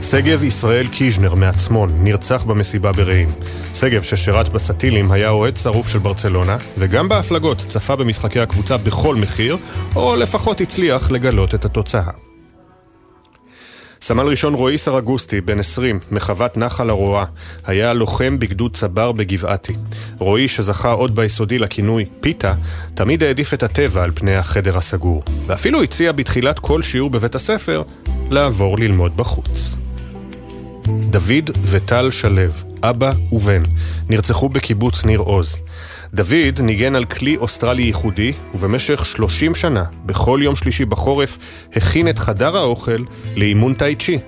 שגב 0.03 0.45
ישראל 0.45 0.87
קיז'נר 0.89 1.35
מעצמון 1.35 1.91
נרצח 2.05 2.45
במסיבה 2.45 2.93
ברעים. 2.93 3.29
שגב, 3.75 4.03
ששירת 4.03 4.49
בסטילים, 4.49 5.13
היה 5.13 5.31
אוהד 5.31 5.57
שרוף 5.57 5.89
של 5.89 5.99
ברצלונה, 5.99 6.57
וגם 6.79 7.09
בהפלגות 7.09 7.59
צפה 7.69 7.97
במשחקי 7.97 8.41
הקבוצה 8.41 8.77
בכל 8.77 9.17
מחיר, 9.17 9.57
או 9.97 10.17
לפחות 10.17 10.61
הצליח 10.61 11.11
לגלות 11.11 11.55
את 11.55 11.65
התוצאה. 11.65 12.11
סמל 14.01 14.27
ראשון 14.27 14.55
רועי 14.55 14.79
סרגוסטי, 14.79 15.41
בן 15.41 15.59
20, 15.59 16.01
מחוות 16.11 16.57
נחל 16.57 16.91
הרואה, 16.91 17.25
היה 17.67 17.93
לוחם 17.93 18.39
בגדוד 18.39 18.75
צבר 18.75 19.13
בגבעתי. 19.13 19.75
רועי, 20.19 20.49
שזכה 20.49 20.91
עוד 20.91 21.15
ביסודי 21.15 21.59
לכינוי 21.59 22.05
פיתה, 22.21 22.55
תמיד 22.95 23.23
העדיף 23.23 23.55
את 23.55 23.63
הטבע 23.63 24.05
על 24.05 24.11
פני 24.15 24.37
החדר 24.37 24.79
הסגור, 24.79 25.23
ואפילו 25.47 25.83
הציע 25.83 26.13
בתחילת 26.13 26.59
כל 26.59 26.83
שיעור 26.83 27.11
בבית 27.11 27.35
הספר 27.35 27.83
לעבור 28.31 28.79
ללמוד 28.79 29.17
בחוץ. 29.17 29.77
דוד 31.01 31.51
וטל 31.65 32.11
שלו, 32.11 32.43
אבא 32.83 33.11
ובן, 33.33 33.63
נרצחו 34.09 34.49
בקיבוץ 34.49 35.05
ניר 35.05 35.21
עוז. 35.21 35.59
דוד 36.15 36.61
ניגן 36.61 36.95
על 36.95 37.05
כלי 37.05 37.37
אוסטרלי 37.37 37.83
ייחודי, 37.83 38.33
ובמשך 38.55 39.05
30 39.05 39.55
שנה, 39.55 39.85
בכל 40.07 40.41
יום 40.43 40.57
שלישי 40.57 40.85
בחורף, 40.85 41.39
הכין 41.77 42.09
את 42.09 42.19
חדר 42.19 42.57
האוכל 42.57 43.05
לאימון 43.37 43.75
טאי 43.75 43.97
צ'י. 43.97 44.19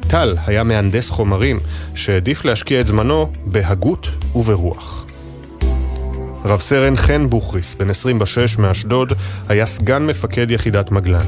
טל 0.00 0.36
היה 0.46 0.64
מהנדס 0.64 1.10
חומרים, 1.10 1.60
שהעדיף 1.94 2.44
להשקיע 2.44 2.80
את 2.80 2.86
זמנו 2.86 3.32
בהגות 3.46 4.08
וברוח. 4.34 5.06
רב 6.44 6.60
סרן 6.60 6.96
חן 6.96 7.30
בוכריס, 7.30 7.74
בן 7.74 7.90
26 7.90 8.58
מאשדוד, 8.58 9.12
היה 9.48 9.66
סגן 9.66 10.06
מפקד 10.06 10.50
יחידת 10.50 10.90
מגלן. 10.90 11.26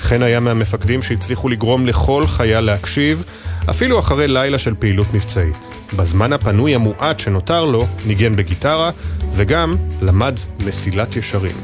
חן 0.00 0.22
היה 0.22 0.40
מהמפקדים 0.40 1.02
שהצליחו 1.02 1.48
לגרום 1.48 1.86
לכל 1.86 2.26
חייל 2.26 2.60
להקשיב, 2.60 3.24
אפילו 3.70 3.98
אחרי 3.98 4.28
לילה 4.28 4.58
של 4.58 4.74
פעילות 4.78 5.14
מבצעית. 5.14 5.56
בזמן 5.96 6.32
הפנוי 6.32 6.74
המועט 6.74 7.20
שנותר 7.20 7.64
לו, 7.64 7.86
ניגן 8.06 8.36
בגיטרה, 8.36 8.90
וגם 9.32 9.74
למד 10.00 10.38
מסילת 10.66 11.16
ישרים. 11.16 11.56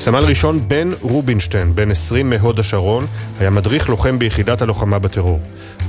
סמל 0.00 0.24
ראשון 0.24 0.68
בן 0.68 0.90
רובינשטיין, 1.00 1.74
בן 1.74 1.90
20 1.90 2.30
מהוד 2.30 2.58
השרון, 2.58 3.06
היה 3.40 3.50
מדריך 3.50 3.88
לוחם 3.88 4.18
ביחידת 4.18 4.62
הלוחמה 4.62 4.98
בטרור. 4.98 5.40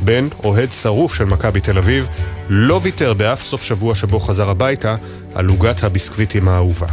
בן, 0.03 0.27
אוהד 0.43 0.71
שרוף 0.71 1.13
של 1.13 1.25
מכבי 1.25 1.61
תל 1.61 1.77
אביב, 1.77 2.07
לא 2.49 2.79
ויתר 2.83 3.13
באף 3.13 3.41
סוף 3.41 3.63
שבוע 3.63 3.95
שבו 3.95 4.19
חזר 4.19 4.49
הביתה 4.49 4.95
על 5.35 5.47
עוגת 5.47 5.83
הביסקוויטים 5.83 6.47
האהובה. 6.47 6.87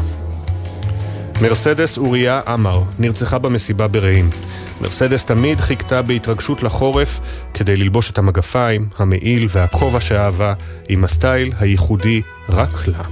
מרסדס 1.42 1.98
אוריה 1.98 2.40
עמר 2.46 2.82
נרצחה 2.98 3.38
במסיבה 3.38 3.88
ברעים. 3.88 4.30
מרסדס 4.80 5.24
תמיד 5.24 5.60
חיכתה 5.60 6.02
בהתרגשות 6.02 6.62
לחורף 6.62 7.20
כדי 7.54 7.76
ללבוש 7.76 8.10
את 8.10 8.18
המגפיים, 8.18 8.88
המעיל 8.98 9.46
והכובע 9.48 10.00
שאהבה 10.00 10.54
עם 10.88 11.04
הסטייל 11.04 11.50
הייחודי 11.58 12.22
רק 12.48 12.88
לה. 12.88 13.02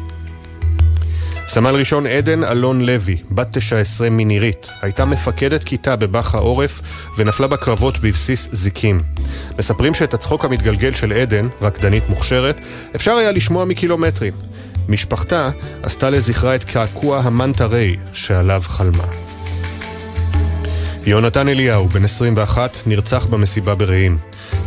סמל 1.49 1.75
ראשון 1.75 2.07
עדן 2.07 2.45
אלון 2.45 2.81
לוי, 2.81 3.17
בת 3.31 3.59
19 3.59 4.11
מנירית, 4.11 4.69
הייתה 4.83 5.05
מפקדת 5.05 5.65
כיתה 5.65 5.97
בבאח 5.97 6.35
העורף 6.35 6.83
ונפלה 7.17 7.47
בקרבות 7.47 7.99
בבסיס 7.99 8.49
זיקים. 8.53 9.01
מספרים 9.59 9.95
שאת 9.95 10.15
הצחוק 10.15 10.45
המתגלגל 10.45 10.93
של 10.93 11.13
עדן, 11.13 11.49
רקדנית 11.63 12.09
מוכשרת, 12.09 12.61
אפשר 12.95 13.13
היה 13.13 13.33
לשמוע 13.33 13.65
מקילומטרים. 13.65 14.33
משפחתה 14.89 15.51
עשתה 15.83 16.11
לזכרה 16.11 16.55
את 16.55 16.65
קעקוע 16.65 17.19
המנטה 17.19 17.67
ריי 17.67 17.97
שעליו 18.13 18.63
חלמה. 18.67 19.26
יונתן 21.07 21.49
אליהו, 21.49 21.89
בן 21.89 22.05
21, 22.05 22.77
נרצח 22.87 23.27
במסיבה 23.27 23.75
ברעים. 23.75 24.19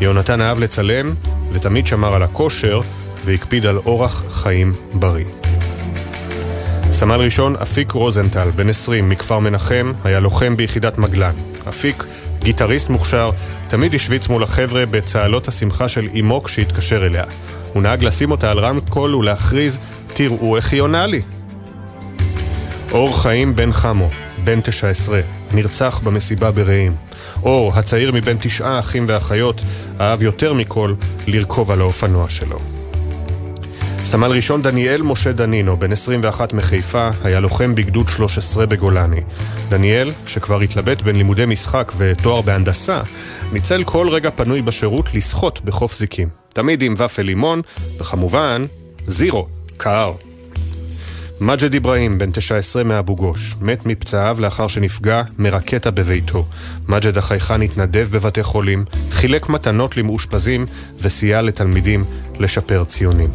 יונתן 0.02 0.42
אהב 0.42 0.60
לצלם 0.60 1.14
ותמיד 1.52 1.88
שמר 1.88 2.16
על 2.16 2.24
הכושר 2.24 2.82
והקפיד 3.26 3.66
על 3.66 3.78
אורח 3.78 4.24
חיים 4.30 4.74
בריא. 4.94 5.26
סמל 6.92 7.16
ראשון 7.16 7.56
אפיק 7.56 7.92
רוזנטל, 7.92 8.50
בן 8.56 8.70
20, 8.70 9.10
מכפר 9.10 9.40
מנחם, 9.40 9.94
היה 10.04 10.20
לוחם 10.20 10.58
ביחידת 10.58 10.98
מגלן. 10.98 11.34
אפיק, 11.70 12.04
גיטריסט 12.40 12.90
מוכשר, 12.90 13.30
תמיד 13.68 13.94
השוויץ 13.94 14.28
מול 14.28 14.44
החבר'ה 14.44 14.86
בצהלות 14.86 15.48
השמחה 15.48 15.88
של 15.88 16.08
אמו 16.20 16.44
כשהתקשר 16.44 17.06
אליה. 17.06 17.24
הוא 17.74 17.84
נהג 17.84 18.04
לשים 18.04 18.32
אותה 18.32 18.52
על 18.52 18.60
רמקול 18.60 19.16
ולהכריז, 19.16 19.80
תראו 20.14 20.56
איך 20.56 20.74
היא 20.74 20.82
עונה 20.82 21.06
לי. 21.06 21.22
אור 22.92 23.22
חיים 23.22 23.56
בן 23.56 23.72
חמו, 23.72 24.10
בן 24.44 24.62
19, 24.62 25.22
נרצח 25.54 26.00
במסיבה 26.04 26.52
ברעים. 26.52 26.92
אור, 27.44 27.74
הצעיר 27.74 28.12
מבין 28.12 28.38
תשעה 28.42 28.80
אחים 28.80 29.06
ואחיות, 29.08 29.62
אהב 30.00 30.24
יותר 30.24 30.54
מכל 30.54 30.94
לרכוב 31.28 31.72
על 31.72 31.82
האופנוע 31.82 32.30
שלו. 32.30 32.60
סמל 34.04 34.32
ראשון 34.32 34.62
דניאל 34.62 35.02
משה 35.02 35.32
דנינו, 35.32 35.78
בן 35.78 35.92
21 35.92 36.54
מחיפה, 36.54 37.10
היה 37.24 37.40
לוחם 37.40 37.76
בגדוד 37.76 38.10
13 38.10 38.66
בגולני. 38.66 39.22
דניאל, 39.70 40.12
שכבר 40.28 40.60
התלבט 40.62 41.02
בין 41.02 41.16
לימודי 41.16 41.46
משחק 41.46 41.92
ותואר 41.98 42.42
בהנדסה, 42.42 43.02
ניצל 43.54 43.84
כל 43.84 44.10
רגע 44.10 44.30
פנוי 44.32 44.62
בשירות 44.62 45.14
לשחות 45.14 45.62
בחוף 45.66 45.98
זיקים. 45.98 46.30
תמיד 46.54 46.82
עם 46.82 46.94
ופל 46.98 47.22
לימון, 47.22 47.62
וכמובן, 48.00 48.64
זירו, 49.08 49.48
קר. 49.78 50.29
מג'ד 51.42 51.76
אברהים, 51.76 52.18
בן 52.18 52.32
19 52.32 52.84
מאבו 52.84 53.16
גוש, 53.16 53.56
מת 53.62 53.86
מפצעיו 53.86 54.38
לאחר 54.40 54.68
שנפגע 54.68 55.22
מרקטה 55.38 55.92
בביתו. 55.92 56.46
מג'ד 56.88 57.18
החייכן 57.18 57.62
התנדב 57.62 58.08
בבתי 58.12 58.44
חולים, 58.44 58.86
חילק 59.12 59.50
מתנות 59.50 59.98
למאושפזים 59.98 60.66
וסייע 61.02 61.42
לתלמידים 61.42 62.06
לשפר 62.40 62.84
ציונים. 62.84 63.30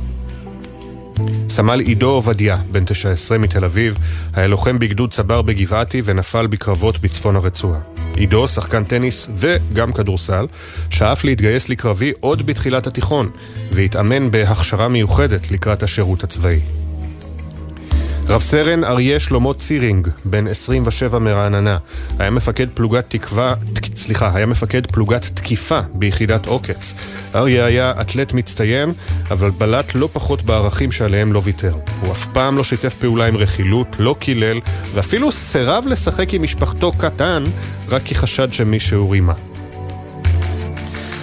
סמל 1.48 1.80
עידו 1.80 2.10
עובדיה, 2.10 2.56
בן 2.72 2.84
19 2.84 3.38
מתל 3.38 3.64
אביב, 3.64 3.98
היה 4.34 4.46
לוחם 4.46 4.78
בגדוד 4.78 5.10
צבר 5.10 5.42
בגבעתי 5.42 6.02
ונפל 6.04 6.46
בקרבות 6.46 6.98
בצפון 6.98 7.36
הרצועה. 7.36 7.80
עידו, 8.16 8.48
שחקן 8.48 8.84
טניס 8.84 9.28
וגם 9.36 9.92
כדורסל, 9.92 10.46
שאף 10.90 11.24
להתגייס 11.24 11.68
לקרבי 11.68 12.12
עוד 12.20 12.46
בתחילת 12.46 12.86
התיכון, 12.86 13.30
והתאמן 13.72 14.30
בהכשרה 14.30 14.88
מיוחדת 14.88 15.50
לקראת 15.50 15.82
השירות 15.82 16.24
הצבאי. 16.24 16.83
רב 18.28 18.40
סרן 18.40 18.84
אריה 18.84 19.20
שלמה 19.20 19.54
צירינג, 19.54 20.08
בן 20.24 20.46
27 20.46 21.18
מרעננה, 21.18 21.78
היה 22.18 22.30
מפקד 22.30 22.66
פלוגת 22.74 23.04
תקווה, 23.08 23.54
תק, 23.72 23.96
סליחה, 23.96 24.30
היה 24.34 24.46
מפקד 24.46 24.86
פלוגת 24.86 25.24
תקיפה 25.34 25.80
ביחידת 25.94 26.46
עוקץ. 26.46 26.94
אריה 27.34 27.64
היה 27.64 27.92
אתלט 28.00 28.32
מצטיין, 28.32 28.92
אבל 29.30 29.50
בלט 29.50 29.94
לא 29.94 30.08
פחות 30.12 30.42
בערכים 30.42 30.92
שעליהם 30.92 31.32
לא 31.32 31.40
ויתר. 31.44 31.74
הוא 32.00 32.12
אף 32.12 32.26
פעם 32.26 32.56
לא 32.56 32.64
שיתף 32.64 32.94
פעולה 32.94 33.26
עם 33.26 33.36
רכילות, 33.36 33.96
לא 33.98 34.16
קילל, 34.18 34.60
ואפילו 34.94 35.32
סירב 35.32 35.84
לשחק 35.86 36.34
עם 36.34 36.42
משפחתו 36.42 36.92
קטן, 36.92 37.44
רק 37.88 38.02
כי 38.04 38.14
חשד 38.14 38.52
שמישהו 38.52 39.10
רימה. 39.10 39.34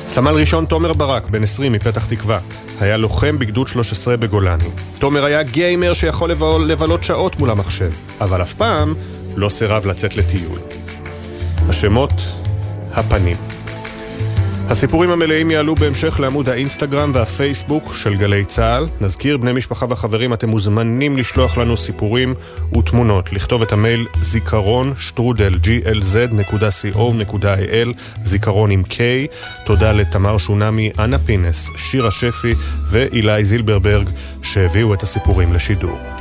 סמל 0.08 0.32
ראשון 0.32 0.66
תומר 0.66 0.94
ברק, 0.94 1.30
בן 1.30 1.44
20 1.44 1.72
מפתח 1.72 2.06
תקווה, 2.06 2.40
היה 2.82 2.98
לוחם 2.98 3.40
בגדוד 3.40 3.68
13 3.68 4.18
בגולני. 4.18 4.70
תומר 5.00 5.26
היה 5.26 5.44
גיימר 5.44 5.94
שיכול 5.94 6.32
לבלות 6.68 7.04
שעות 7.04 7.40
מול 7.40 7.50
המחשב, 7.50 7.92
אבל 8.22 8.42
אף 8.42 8.54
פעם 8.54 8.94
לא 9.36 9.50
סירב 9.50 9.86
לצאת 9.86 10.16
לטיול. 10.18 10.60
השמות, 11.70 12.14
הפנים. 12.94 13.38
הסיפורים 14.72 15.10
המלאים 15.10 15.52
יעלו 15.52 15.76
בהמשך 15.76 16.20
לעמוד 16.20 16.50
האינסטגרם 16.50 17.12
והפייסבוק 17.14 17.94
של 17.94 18.16
גלי 18.16 18.46
צה"ל. 18.46 18.88
נזכיר, 19.02 19.38
בני 19.38 19.54
משפחה 19.54 19.86
וחברים, 19.90 20.34
אתם 20.34 20.50
מוזמנים 20.50 21.18
לשלוח 21.18 21.58
לנו 21.58 21.78
סיפורים 21.78 22.34
ותמונות. 22.78 23.34
לכתוב 23.34 23.62
את 23.62 23.72
המייל 23.72 24.08
זיכרון 24.22 24.94
שטרודל 24.98 25.54
glz.co.il 25.64 26.68
זיכרון 28.24 28.72
עם 28.72 28.84
K. 28.90 28.96
תודה 29.66 29.92
לתמר 29.92 30.38
שונמי, 30.38 30.92
אנה 31.00 31.20
פינס, 31.20 31.70
שירה 31.76 32.12
שפי 32.12 32.54
ואילי 32.86 33.44
זילברברג 33.44 34.10
שהביאו 34.44 34.94
את 34.94 35.04
הסיפורים 35.04 35.54
לשידור. 35.54 36.21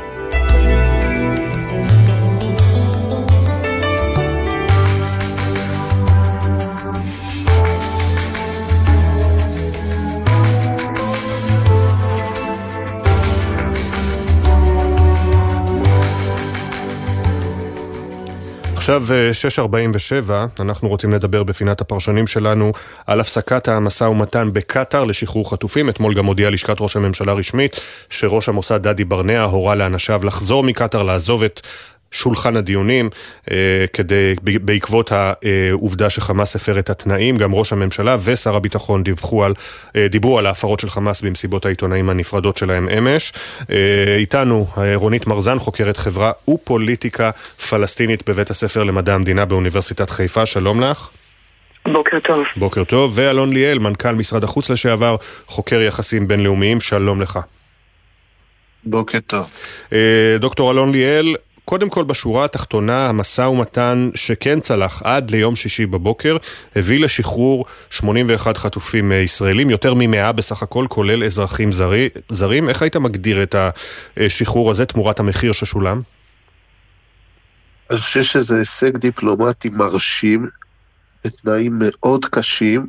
עכשיו 18.91 19.67
6.47, 19.67 20.31
אה, 20.31 20.47
אנחנו 20.61 20.89
רוצים 20.89 21.13
לדבר 21.13 21.43
בפינת 21.43 21.81
הפרשנים 21.81 22.27
שלנו 22.27 22.73
על 23.07 23.21
הפסקת 23.21 23.69
המשא 23.69 24.05
ומתן 24.05 24.49
בקטאר 24.53 25.05
לשחרור 25.05 25.51
חטופים. 25.51 25.89
אתמול 25.89 26.15
גם 26.15 26.27
הודיעה 26.27 26.51
לשכת 26.51 26.77
ראש 26.81 26.97
הממשלה 26.97 27.33
רשמית 27.33 27.81
שראש 28.09 28.49
המוסד 28.49 28.83
דדי 28.83 29.05
ברנע 29.05 29.43
הורה 29.43 29.75
לאנשיו 29.75 30.25
לחזור 30.25 30.63
מקטאר, 30.63 31.03
לעזוב 31.03 31.43
את 31.43 31.61
שולחן 32.11 32.57
הדיונים 32.57 33.11
אה, 33.51 33.85
כדי, 33.93 34.35
בעקבות 34.43 35.13
העובדה 35.13 36.11
שחמאס 36.11 36.57
הפר 36.57 36.79
את 36.79 36.91
התנאים, 36.91 37.37
גם 37.37 37.55
ראש 37.55 37.73
הממשלה 37.73 38.17
ושר 38.25 38.57
הביטחון 38.57 39.03
דיווחו 39.03 39.45
על, 39.45 39.55
אה, 39.97 40.09
דיברו 40.09 40.39
על 40.39 40.47
ההפרות 40.47 40.81
של 40.81 40.91
חמאס 40.91 41.21
במסיבות 41.21 41.67
העיתונאים 41.67 42.11
הנפרדות 42.11 42.57
שלהם 42.57 42.89
אמש. 42.89 43.33
אה, 43.71 44.17
איתנו 44.17 44.67
רונית 44.95 45.27
מרזן, 45.27 45.59
חוקרת 45.59 45.97
חברה 45.97 46.33
ופוליטיקה 46.49 47.31
פלסטינית 47.71 48.29
בבית 48.29 48.51
הספר 48.51 48.85
למדע 48.85 49.15
המדינה 49.15 49.45
באוניברסיטת 49.45 50.11
חיפה, 50.11 50.47
שלום 50.47 50.81
לך. 50.81 51.09
בוקר 51.93 52.19
טוב. 52.21 52.45
בוקר 52.57 52.85
טוב, 52.85 53.13
ואלון 53.15 53.53
ליאל, 53.53 53.79
מנכ"ל 53.79 54.13
משרד 54.13 54.45
החוץ 54.45 54.71
לשעבר, 54.71 55.17
חוקר 55.47 55.81
יחסים 55.81 56.29
בינלאומיים, 56.29 56.81
שלום 56.81 57.23
לך. 57.23 57.39
בוקר 58.85 59.19
טוב. 59.27 59.51
דוקטור 60.41 60.71
אלון 60.71 60.93
ליאל, 60.93 61.35
קודם 61.71 61.91
כל 61.91 62.05
בשורה 62.05 62.45
התחתונה, 62.45 63.09
המשא 63.09 63.43
ומתן 63.43 64.11
שכן 64.15 64.61
צלח 64.61 65.03
עד 65.05 65.31
ליום 65.31 65.57
שישי 65.57 65.87
בבוקר, 65.87 66.37
הביא 66.77 67.01
לשחרור 67.01 67.65
81 67.91 68.57
חטופים 68.57 69.13
ישראלים, 69.13 69.71
יותר 69.71 69.95
מ-100 69.95 70.33
בסך 70.33 70.63
הכל, 70.63 70.87
כולל 70.89 71.25
אזרחים 71.25 71.73
זרי, 71.73 72.09
זרים. 72.31 72.69
איך 72.69 72.83
היית 72.83 72.97
מגדיר 72.97 73.43
את 73.43 73.55
השחרור 74.17 74.71
הזה 74.71 74.87
תמורת 74.87 75.21
המחיר 75.21 75.53
ששולם? 75.53 76.01
אני 77.91 77.99
חושב 77.99 78.23
שזה 78.23 78.59
הישג 78.59 78.97
דיפלומטי 78.97 79.69
מרשים, 79.69 80.47
בתנאים 81.25 81.73
מאוד 81.79 82.25
קשים, 82.25 82.87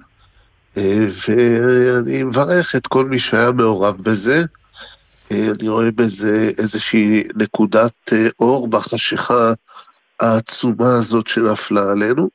אה, 0.78 1.06
ואני 1.28 2.24
מברך 2.24 2.76
את 2.76 2.88
כל 2.88 3.06
מי 3.06 3.20
שהיה 3.20 3.52
מעורב 3.52 3.98
בזה. 4.04 4.44
אני 5.32 5.70
רואה 5.70 5.92
בזה 5.92 6.52
איזושהי 6.58 7.24
נקודת 7.36 8.14
אה, 8.14 8.28
אור 8.40 8.68
בחשיכה 8.68 9.54
העצומה 10.20 10.98
הזאת 10.98 11.28
שנפלה 11.28 11.92
עלינו, 11.92 12.30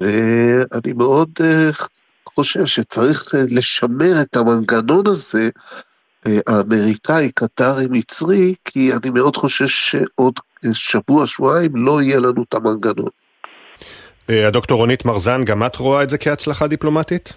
ואני 0.00 0.92
מאוד 0.96 1.30
חושב 2.26 2.66
שצריך 2.66 3.34
לשמר 3.50 4.22
את 4.22 4.36
המנגנון 4.36 5.06
הזה, 5.06 5.48
האמריקאי, 6.46 7.30
קטרי, 7.34 7.86
מצרי, 7.90 8.54
כי 8.64 8.92
אני 8.92 9.10
מאוד 9.10 9.36
חושש 9.36 9.90
שעוד 9.90 10.34
שבוע, 10.72 11.26
שבועיים 11.26 11.76
לא 11.76 12.02
יהיה 12.02 12.20
לנו 12.20 12.42
את 12.48 12.54
המנגנון. 12.54 13.08
הדוקטור 14.28 14.78
רונית 14.78 15.04
מרזן, 15.04 15.44
גם 15.44 15.66
את 15.66 15.76
רואה 15.76 16.02
את 16.02 16.10
זה 16.10 16.18
כהצלחה 16.18 16.66
דיפלומטית? 16.66 17.34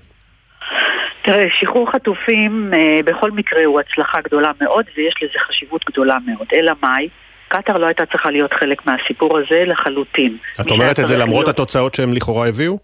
תראה, 1.31 1.47
שחרור 1.59 1.91
חטופים 1.91 2.71
אה, 2.73 2.99
בכל 3.05 3.31
מקרה 3.31 3.65
הוא 3.65 3.79
הצלחה 3.79 4.21
גדולה 4.21 4.51
מאוד 4.61 4.85
ויש 4.97 5.13
לזה 5.21 5.39
חשיבות 5.39 5.85
גדולה 5.85 6.17
מאוד. 6.25 6.47
אלא 6.53 6.73
מאי? 6.83 7.07
קטאר 7.47 7.77
לא 7.77 7.85
הייתה 7.85 8.05
צריכה 8.05 8.31
להיות 8.31 8.53
חלק 8.53 8.85
מהסיפור 8.85 9.37
הזה 9.37 9.63
לחלוטין. 9.65 10.37
את 10.61 10.71
אומרת 10.71 10.99
את 10.99 11.07
זה 11.07 11.17
למרות 11.17 11.45
להיות... 11.45 11.49
התוצאות 11.49 11.95
שהם 11.95 12.13
לכאורה 12.13 12.47
הביאו? 12.47 12.77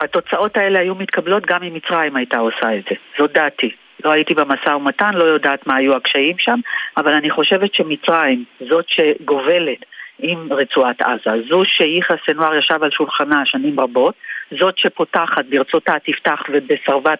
התוצאות 0.00 0.56
האלה 0.56 0.80
היו 0.80 0.94
מתקבלות 0.94 1.46
גם 1.46 1.62
אם 1.62 1.74
מצרים 1.74 2.16
הייתה 2.16 2.38
עושה 2.38 2.76
את 2.78 2.84
זה. 2.90 2.96
זאת 3.18 3.32
דעתי. 3.32 3.70
לא 4.04 4.10
הייתי 4.10 4.34
במשא 4.34 4.68
ומתן, 4.68 5.14
לא 5.14 5.24
יודעת 5.24 5.66
מה 5.66 5.76
היו 5.76 5.96
הקשיים 5.96 6.36
שם, 6.38 6.60
אבל 6.96 7.12
אני 7.12 7.30
חושבת 7.30 7.74
שמצרים, 7.74 8.44
זאת 8.68 8.84
שגובלת 8.88 9.84
עם 10.22 10.52
רצועת 10.52 11.02
עזה, 11.02 11.42
זו 11.48 11.64
שיחיא 11.64 12.16
סנואר 12.26 12.54
ישב 12.54 12.82
על 12.82 12.90
שולחנה 12.90 13.42
שנים 13.44 13.80
רבות, 13.80 14.14
זאת 14.60 14.78
שפותחת 14.78 15.44
ברצותה 15.48 15.92
תפתח 16.04 16.42
ובסרבה 16.48 17.14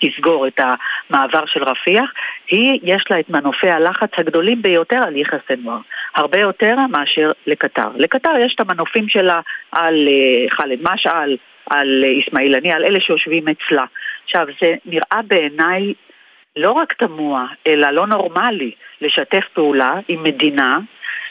תסגור 0.00 0.46
את 0.46 0.60
המעבר 0.60 1.46
של 1.46 1.64
רפיח, 1.64 2.12
היא, 2.50 2.80
יש 2.82 3.04
לה 3.10 3.20
את 3.20 3.30
מנופי 3.30 3.70
הלחץ 3.70 4.10
הגדולים 4.18 4.62
ביותר 4.62 5.00
על 5.06 5.16
יחיא 5.16 5.38
סנואר. 5.48 5.78
הרבה 6.14 6.40
יותר 6.40 6.76
מאשר 6.90 7.30
לקטר. 7.46 7.88
לקטר 7.96 8.32
יש 8.40 8.54
את 8.54 8.60
המנופים 8.60 9.08
שלה 9.08 9.40
על 9.72 10.08
uh, 10.08 10.54
ח'אלד 10.54 10.78
משעל, 10.82 11.36
על 11.70 12.04
אסמאעיל 12.20 12.54
הנייה, 12.54 12.76
על 12.76 12.84
אלה 12.84 13.00
שיושבים 13.00 13.44
אצלה. 13.48 13.84
עכשיו, 14.24 14.46
זה 14.62 14.74
נראה 14.86 15.20
בעיניי 15.26 15.94
לא 16.56 16.72
רק 16.72 16.92
תמוה, 16.92 17.46
אלא 17.66 17.90
לא 17.90 18.06
נורמלי 18.06 18.70
לשתף 19.00 19.44
פעולה 19.54 19.94
עם 20.08 20.22
מדינה 20.22 20.78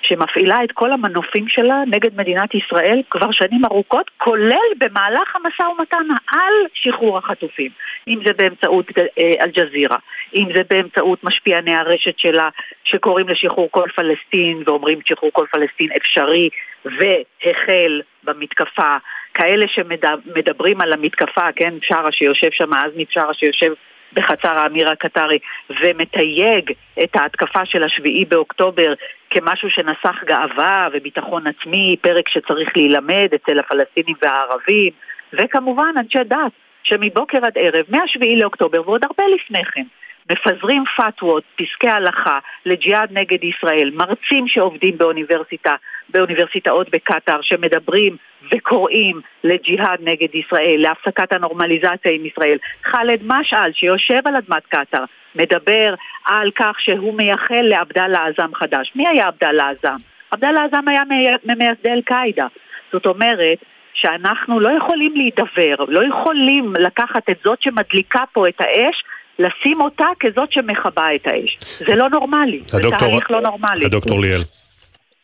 שמפעילה 0.01 0.63
את 0.63 0.71
כל 0.71 0.91
המנופים 0.91 1.47
שלה 1.47 1.83
נגד 1.87 2.17
מדינת 2.17 2.55
ישראל 2.55 3.01
כבר 3.09 3.31
שנים 3.31 3.65
ארוכות, 3.65 4.11
כולל 4.17 4.67
במהלך 4.77 5.35
המשא 5.35 5.63
ומתן 5.63 6.07
על 6.27 6.53
שחרור 6.73 7.17
החטופים. 7.17 7.71
אם 8.07 8.19
זה 8.25 8.33
באמצעות 8.33 8.85
אה, 8.97 9.33
אל-ג'זירה, 9.41 9.97
אם 10.35 10.47
זה 10.55 10.61
באמצעות 10.69 11.23
משפיעני 11.23 11.75
הרשת 11.75 12.19
שלה 12.19 12.49
שקוראים 12.83 13.29
לשחרור 13.29 13.67
כל 13.71 13.89
פלסטין 13.95 14.63
ואומרים 14.65 14.99
שחרור 15.05 15.31
כל 15.33 15.45
פלסטין 15.51 15.89
אפשרי 15.97 16.49
והחל 16.85 18.01
במתקפה, 18.23 18.95
כאלה 19.33 19.65
שמדברים 19.67 20.81
על 20.81 20.93
המתקפה, 20.93 21.51
כן, 21.55 21.73
בשארה 21.81 22.11
שיושב 22.11 22.51
שם, 22.51 22.73
עזמי 22.73 23.05
בשארה 23.05 23.33
שיושב 23.33 23.73
בחצר 24.13 24.51
האמיר 24.51 24.89
הקטרי 24.89 25.39
ומתייג 25.81 26.71
את 27.03 27.15
ההתקפה 27.15 27.65
של 27.65 27.83
השביעי 27.83 28.25
באוקטובר 28.25 28.93
כמשהו 29.29 29.69
שנסח 29.69 30.23
גאווה 30.25 30.87
וביטחון 30.93 31.47
עצמי, 31.47 31.95
פרק 32.01 32.29
שצריך 32.29 32.69
להילמד 32.75 33.29
אצל 33.35 33.59
הפלסטינים 33.59 34.15
והערבים, 34.21 34.91
וכמובן 35.33 35.93
אנשי 35.97 36.23
דת 36.23 36.51
שמבוקר 36.83 37.37
עד 37.45 37.53
ערב, 37.55 37.85
מהשביעי 37.89 38.35
לאוקטובר 38.35 38.81
ועוד 38.81 39.03
הרבה 39.03 39.23
לפני 39.35 39.65
כן, 39.65 39.85
מפזרים 40.29 40.83
פתוות, 40.97 41.43
פסקי 41.55 41.89
הלכה 41.89 42.39
לג'יהאד 42.65 43.09
נגד 43.11 43.43
ישראל, 43.43 43.91
מרצים 43.93 44.47
שעובדים 44.47 44.97
באוניברסיטה, 44.97 45.75
באוניברסיטאות 46.09 46.89
בקטאר, 46.89 47.41
שמדברים 47.41 48.17
וקוראים 48.51 49.21
לג'יהאד 49.43 49.99
נגד 50.01 50.35
ישראל, 50.35 50.75
להפסקת 50.77 51.33
הנורמליזציה 51.33 52.11
עם 52.11 52.25
ישראל. 52.25 52.57
ח'אלד 52.83 53.19
משעל, 53.23 53.71
שיושב 53.73 54.21
על 54.25 54.35
אדמת 54.35 54.65
קטאר, 54.65 55.03
מדבר 55.35 55.93
על 56.25 56.51
כך 56.55 56.79
שהוא 56.79 57.17
מייחל 57.17 57.61
לעבדאללה 57.61 58.25
עזאם 58.25 58.55
חדש. 58.55 58.91
מי 58.95 59.07
היה 59.07 59.27
עבדאללה 59.27 59.69
עזאם? 59.69 59.97
עבדאללה 60.31 60.63
עזאם 60.63 60.87
היה 60.87 61.03
ממייסדי 61.45 61.89
אל-קאעידה. 61.89 62.47
זאת 62.91 63.05
אומרת, 63.05 63.57
שאנחנו 63.93 64.59
לא 64.59 64.69
יכולים 64.77 65.13
להידבר, 65.15 65.85
לא 65.87 66.03
יכולים 66.07 66.73
לקחת 66.79 67.29
את 67.29 67.37
זאת 67.43 67.61
שמדליקה 67.61 68.23
פה 68.33 68.47
את 68.47 68.61
האש 68.61 69.03
לשים 69.41 69.81
אותה 69.81 70.05
כזאת 70.19 70.51
שמכבה 70.51 71.15
את 71.15 71.21
האש. 71.25 71.59
זה 71.87 71.95
לא 71.95 72.09
נורמלי, 72.09 72.63
זה 72.71 72.79
תהליך 72.99 73.31
לא 73.31 73.41
נורמלי. 73.41 73.85
הדוקטור 73.85 74.21
ליאל. 74.21 74.43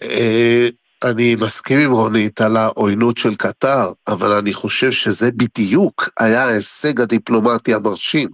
אה, 0.03 0.67
אני 1.03 1.35
מסכים 1.41 1.79
עם 1.79 1.91
רונית 1.91 2.41
על 2.41 2.57
העוינות 2.57 3.17
של 3.17 3.35
קטר, 3.35 3.91
אבל 4.07 4.31
אני 4.31 4.53
חושב 4.53 4.91
שזה 4.91 5.31
בדיוק 5.31 6.09
היה 6.19 6.43
ההישג 6.43 7.01
הדיפלומטי 7.01 7.73
המרשים. 7.73 8.29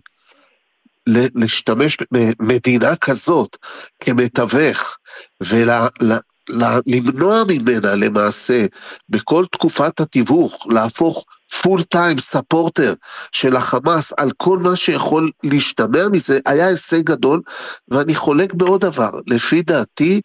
להשתמש 1.35 1.97
במדינה 2.11 2.95
כזאת 2.95 3.57
כמתווך 3.99 4.97
ולמנוע 5.41 7.43
ממנה 7.47 7.95
למעשה 7.95 8.65
בכל 9.09 9.45
תקופת 9.51 9.99
התיווך 9.99 10.67
להפוך 10.69 11.25
פול 11.61 11.83
טיים 11.83 12.19
ספורטר 12.19 12.93
של 13.31 13.55
החמאס 13.55 14.13
על 14.17 14.31
כל 14.37 14.57
מה 14.57 14.75
שיכול 14.75 15.31
להשתמע 15.43 16.07
מזה 16.11 16.39
היה 16.45 16.67
הישג 16.67 17.03
גדול 17.03 17.41
ואני 17.87 18.15
חולק 18.15 18.53
בעוד 18.53 18.81
דבר, 18.81 19.11
לפי 19.27 19.61
דעתי 19.61 20.21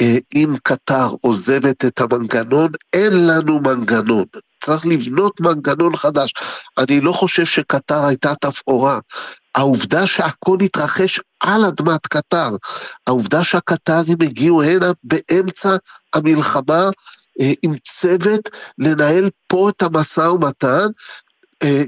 אה, 0.00 0.16
אם 0.34 0.54
קטר 0.62 1.08
עוזבת 1.20 1.84
את 1.84 2.00
המנגנון, 2.00 2.70
אין 2.92 3.26
לנו 3.26 3.60
מנגנון. 3.60 4.24
צריך 4.64 4.86
לבנות 4.86 5.40
מנגנון 5.40 5.96
חדש. 5.96 6.34
אני 6.78 7.00
לא 7.00 7.12
חושב 7.12 7.44
שקטר 7.44 8.04
הייתה 8.04 8.34
תפאורה. 8.34 8.98
העובדה 9.54 10.06
שהכל 10.06 10.58
התרחש 10.64 11.20
על 11.40 11.64
אדמת 11.64 12.06
קטר, 12.06 12.48
העובדה 13.06 13.44
שהקטרים 13.44 14.16
הגיעו 14.22 14.62
הנה 14.62 14.92
באמצע 15.04 15.76
המלחמה 16.14 16.90
עם 17.38 17.74
צוות 17.78 18.48
לנהל 18.78 19.30
פה 19.46 19.68
את 19.68 19.82
המשא 19.82 20.20
ומתן, 20.20 20.86
אה, 21.62 21.82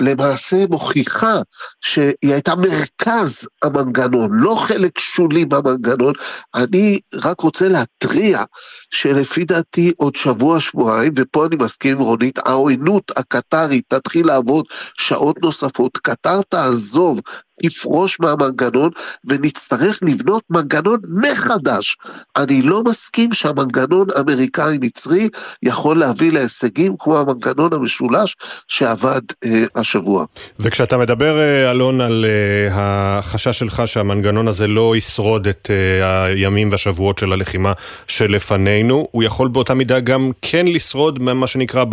למעשה 0.00 0.56
מוכיחה 0.70 1.40
שהיא 1.80 2.32
הייתה 2.32 2.54
מרכז 2.56 3.48
המנגנון, 3.62 4.30
לא 4.32 4.54
חלק 4.54 4.98
שולי 4.98 5.44
במנגנון. 5.44 6.12
אני 6.54 7.00
רק 7.24 7.40
רוצה 7.40 7.68
להתריע 7.68 8.44
שלפי 8.92 9.44
דעתי 9.44 9.92
עוד 9.96 10.16
שבוע, 10.16 10.60
שבועיים, 10.60 11.12
ופה 11.16 11.46
אני 11.46 11.56
מסכים 11.56 11.96
עם 11.96 12.02
רונית, 12.02 12.38
העוינות 12.38 13.12
הקטרית 13.16 13.84
תתחיל 13.88 14.26
לעבוד 14.26 14.64
שעות 14.98 15.42
נוספות. 15.42 15.96
קטר 15.96 16.42
תעזוב 16.48 17.20
תפרוש 17.62 18.20
מהמנגנון 18.20 18.90
ונצטרך 19.24 19.98
לבנות 20.02 20.42
מנגנון 20.50 21.00
מחדש. 21.22 21.96
אני 22.36 22.62
לא 22.62 22.82
מסכים 22.84 23.32
שהמנגנון 23.32 24.06
אמריקאי-מצרי 24.20 25.28
יכול 25.62 25.98
להביא 25.98 26.32
להישגים 26.32 26.94
כמו 26.98 27.18
המנגנון 27.18 27.72
המשולש 27.72 28.36
שעבד 28.68 29.20
אה, 29.44 29.64
השבוע. 29.74 30.24
וכשאתה 30.58 30.96
מדבר, 30.96 31.40
אה, 31.40 31.70
אלון, 31.70 32.00
על 32.00 32.24
אה, 32.28 32.78
החשש 33.18 33.58
שלך 33.58 33.82
שהמנגנון 33.86 34.48
הזה 34.48 34.66
לא 34.66 34.96
ישרוד 34.96 35.48
את 35.48 35.70
אה, 35.70 36.24
הימים 36.24 36.68
והשבועות 36.70 37.18
של 37.18 37.32
הלחימה 37.32 37.72
שלפנינו, 38.06 38.81
הוא 38.90 39.22
יכול 39.22 39.48
באותה 39.48 39.74
מידה 39.74 40.00
גם 40.00 40.30
כן 40.42 40.66
לשרוד 40.66 41.18
מה 41.18 41.46
שנקרא 41.46 41.84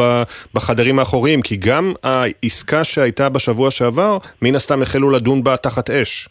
בחדרים 0.53 0.99
האחוריים, 0.99 1.41
כי 1.41 1.55
גם 1.55 1.93
העסקה 2.03 2.83
שהייתה 2.83 3.29
בשבוע 3.29 3.71
שעבר, 3.71 4.17
מן 4.41 4.55
הסתם 4.55 4.81
החלו 4.81 5.09
לדון 5.09 5.43
בה 5.43 5.57
תחת 5.57 5.89
אש. 5.89 6.29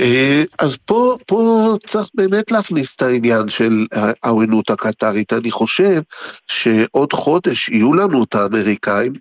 אה, 0.00 0.42
אז 0.58 0.76
פה, 0.84 1.16
פה 1.26 1.74
צריך 1.86 2.08
באמת 2.14 2.52
להכניס 2.52 2.96
את 2.96 3.02
העניין 3.02 3.48
של 3.48 3.86
העוינות 4.22 4.70
הקטרית. 4.70 5.32
אני 5.32 5.50
חושב 5.50 6.00
שעוד 6.46 7.12
חודש 7.12 7.68
יהיו 7.68 7.94
לנו 7.94 8.24
את 8.24 8.34
האמריקאים 8.34 9.12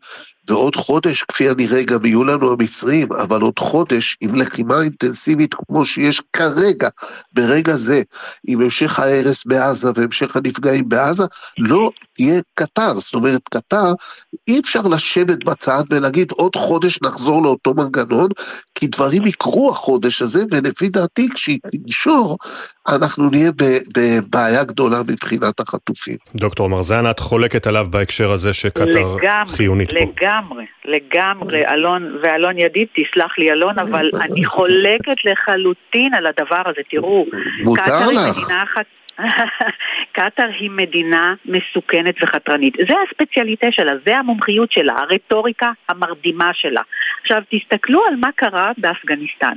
ועוד 0.49 0.75
חודש, 0.75 1.23
כפי 1.23 1.49
הנראה, 1.49 1.83
גם 1.83 2.05
יהיו 2.05 2.23
לנו 2.23 2.51
המצרים, 2.51 3.07
אבל 3.13 3.41
עוד 3.41 3.59
חודש 3.59 4.17
עם 4.21 4.35
לחימה 4.35 4.81
אינטנסיבית 4.81 5.53
כמו 5.53 5.85
שיש 5.85 6.21
כרגע, 6.33 6.89
ברגע 7.33 7.75
זה, 7.75 8.01
עם 8.47 8.61
המשך 8.61 8.99
ההרס 8.99 9.45
בעזה 9.45 9.91
והמשך 9.95 10.35
הנפגעים 10.35 10.89
בעזה, 10.89 11.23
לא 11.57 11.91
תהיה 12.13 12.41
קטר. 12.55 12.93
זאת 12.93 13.13
אומרת, 13.13 13.41
קטר, 13.51 13.93
אי 14.47 14.59
אפשר 14.59 14.81
לשבת 14.81 15.43
בצד 15.43 15.83
ולהגיד 15.89 16.31
עוד 16.31 16.55
חודש 16.55 16.99
נחזור 17.01 17.43
לאותו 17.43 17.73
מנגנון, 17.73 18.29
כי 18.75 18.87
דברים 18.87 19.25
יקרו 19.25 19.69
החודש 19.71 20.21
הזה, 20.21 20.43
ולפי 20.51 20.89
דעתי, 20.89 21.29
כשהיא 21.33 21.59
תנשור, 21.71 22.37
אנחנו 22.87 23.29
נהיה 23.29 23.51
בבעיה 23.97 24.63
גדולה 24.63 25.01
מבחינת 25.07 25.59
החטופים. 25.59 26.17
דוקטור 26.35 26.69
מרזן, 26.69 27.09
את 27.09 27.19
חולקת 27.19 27.67
עליו 27.67 27.87
בהקשר 27.89 28.31
הזה 28.31 28.53
שקטר 28.53 29.15
חיונית 29.47 29.93
לגמרי, 29.93 30.15
פה. 30.19 30.36
לגמרי, 30.37 30.65
לגמרי, 30.85 31.67
אלון, 31.67 32.17
ואלון 32.21 32.57
ידיד, 32.57 32.87
תסלח 32.93 33.37
לי 33.37 33.51
אלון, 33.51 33.73
אבל 33.89 34.09
אני 34.25 34.45
חולקת 34.45 35.25
לחלוטין 35.25 36.13
על 36.13 36.25
הדבר 36.25 36.61
הזה. 36.65 36.81
תראו, 36.89 37.25
מותר 37.63 38.09
לך. 38.13 38.79
קטאר 40.17 40.49
היא 40.59 40.69
מדינה 40.69 41.33
מסוכנת 41.45 42.15
וחתרנית. 42.21 42.73
זה 42.87 42.93
הספציאליטה 43.07 43.67
שלה, 43.71 43.91
זה 44.05 44.17
המומחיות 44.17 44.71
שלה, 44.71 44.93
הרטוריקה 44.97 45.71
המרדימה 45.89 46.51
שלה. 46.53 46.81
עכשיו, 47.21 47.41
תסתכלו 47.49 48.05
על 48.07 48.15
מה 48.15 48.29
קרה 48.35 48.71
באפגניסטן. 48.77 49.53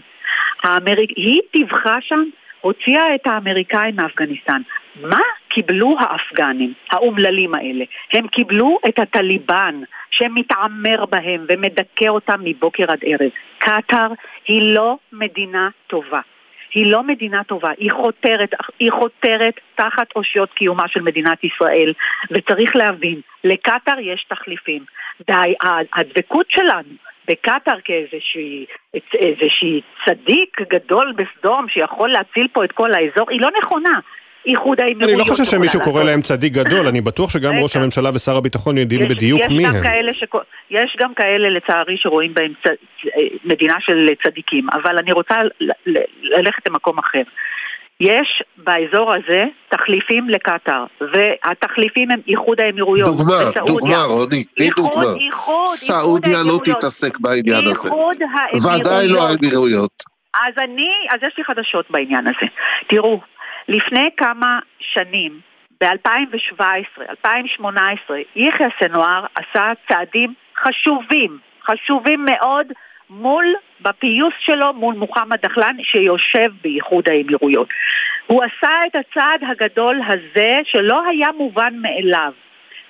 האמריק... 0.62 1.11
היא 1.16 1.41
טיווחה 1.51 1.99
שם, 2.01 2.24
הוציאה 2.61 3.15
את 3.15 3.27
האמריקאים 3.27 3.97
מאפגניסטן. 3.97 4.63
מה 5.03 5.21
קיבלו 5.49 5.97
האפגנים, 6.01 6.73
האומללים 6.91 7.55
האלה? 7.55 7.85
הם 8.13 8.29
קיבלו 8.29 8.79
את 8.89 8.99
הטליבן 8.99 9.81
שמתעמר 10.11 11.05
בהם 11.07 11.47
ומדכא 11.49 12.09
אותם 12.09 12.41
מבוקר 12.45 12.85
עד 12.89 12.99
ערב. 13.03 13.31
קטאר 13.59 14.13
היא 14.47 14.75
לא 14.75 14.97
מדינה 15.13 15.69
טובה. 15.87 16.21
היא 16.75 16.93
לא 16.93 17.03
מדינה 17.03 17.45
טובה, 17.45 17.71
היא 17.79 17.91
חותרת, 17.91 18.51
היא 18.79 18.91
חותרת 18.91 19.61
תחת 19.75 20.07
אושיות 20.16 20.53
קיומה 20.53 20.89
של 20.89 21.01
מדינת 21.01 21.45
ישראל, 21.45 21.93
וצריך 22.31 22.77
להבין, 22.77 23.21
לקטאר 23.45 23.99
יש 24.01 24.27
תחליפים. 24.29 24.85
והדבקות 25.29 26.47
שלנו 26.51 26.95
בקטאר 27.29 27.81
כאיזושהי 27.85 29.81
צדיק 30.05 30.61
גדול 30.71 31.12
בסדום 31.12 31.68
שיכול 31.68 32.11
להציל 32.11 32.49
פה 32.53 32.64
את 32.64 32.73
כל 32.73 32.95
האזור, 32.95 33.31
היא 33.31 33.41
לא 33.41 33.49
נכונה. 33.62 33.99
איחוד 34.47 34.80
האמירויות. 34.80 35.11
אני 35.11 35.18
לא 35.18 35.24
חושב 35.24 35.45
שמישהו 35.45 35.80
קורא 35.80 36.05
להם 36.05 36.22
צדיק 36.22 36.53
גדול, 36.53 36.86
אני 36.86 37.01
בטוח 37.01 37.30
שגם 37.30 37.55
ראש 37.59 37.76
הממשלה 37.76 38.11
ושר 38.14 38.36
הביטחון 38.36 38.78
יודעים 38.78 39.09
בדיוק 39.09 39.41
מי 39.51 39.66
הם. 39.66 39.84
יש 40.70 40.97
גם 41.01 41.14
כאלה 41.14 41.51
לצערי 41.51 41.97
שרואים 41.97 42.34
בהם 42.34 42.53
מדינה 43.45 43.74
של 43.80 44.09
צדיקים, 44.22 44.66
אבל 44.72 44.99
אני 44.99 45.12
רוצה 45.12 45.34
ללכת 46.22 46.66
למקום 46.66 46.99
אחר. 46.99 47.22
יש 48.01 48.43
באזור 48.57 49.14
הזה 49.14 49.45
תחליפים 49.68 50.28
לקטאר, 50.28 50.84
והתחליפים 51.01 52.11
הם 52.11 52.20
איחוד 52.28 52.61
האמירויות 52.61 53.09
דוגמה, 53.09 53.34
דוגמה, 53.66 54.03
רוני, 54.03 54.45
תני 54.45 54.70
דוגמה. 54.76 55.05
סעודיה 55.64 56.38
לא 56.45 56.59
תתעסק 56.64 57.18
בעניין 57.18 57.66
הזה. 57.66 57.88
איחוד 57.88 58.16
האמירויות. 58.22 58.80
ודאי 58.80 59.09
לא 59.09 59.28
האמירויות. 59.28 59.91
אז 60.34 60.55
אני, 60.59 60.91
אז 61.11 61.20
יש 61.22 61.34
לי 61.38 61.45
חדשות 61.45 61.91
בעניין 61.91 62.26
הזה. 62.26 62.47
תראו, 62.88 63.20
לפני 63.71 64.09
כמה 64.16 64.59
שנים, 64.79 65.41
ב-2017, 65.81 66.62
2018, 67.11 68.18
יחיא 68.37 68.66
סנואר 68.81 69.25
עשה 69.35 69.73
צעדים 69.89 70.35
חשובים, 70.64 71.39
חשובים 71.66 72.25
מאוד, 72.25 72.66
מול, 73.11 73.47
בפיוס 73.81 74.35
שלו 74.41 74.73
מול 74.73 74.95
מוחמד 74.95 75.39
דחלן 75.43 75.77
שיושב 75.83 76.51
באיחוד 76.62 77.05
האמירויות. 77.09 77.68
הוא 78.27 78.43
עשה 78.45 78.71
את 78.87 78.95
הצעד 78.95 79.41
הגדול 79.51 80.01
הזה 80.09 80.51
שלא 80.64 81.03
היה 81.07 81.29
מובן 81.39 81.75
מאליו. 81.83 82.33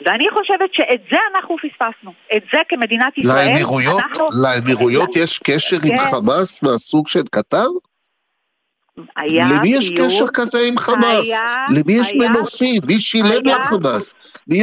ואני 0.06 0.30
חושבת 0.30 0.74
שאת 0.74 1.00
זה 1.10 1.18
אנחנו 1.34 1.56
פספסנו. 1.56 2.12
את 2.36 2.42
זה 2.52 2.58
כמדינת 2.68 3.18
ישראל, 3.18 3.46
לאמירויות, 3.46 4.00
אנחנו... 4.00 4.26
לאמירויות 4.42 5.16
יש 5.16 5.38
קשר 5.38 5.76
עם 5.84 5.96
כן. 5.96 6.02
חמאס 6.10 6.62
מהסוג 6.62 7.08
של 7.08 7.22
קטר? 7.30 7.66
היה 9.16 9.44
למי 9.50 9.68
יש 9.68 9.90
קשר 9.90 10.24
כזה 10.34 10.58
עם 10.68 10.78
חמאס? 10.78 11.28
היה, 11.28 11.66
למי 11.70 11.92
יש 11.92 12.12
היה, 12.12 12.28
מנופים? 12.28 12.80
מי 12.86 12.98
שילם 12.98 13.44
לחמאס? 13.44 14.14
מי... 14.48 14.62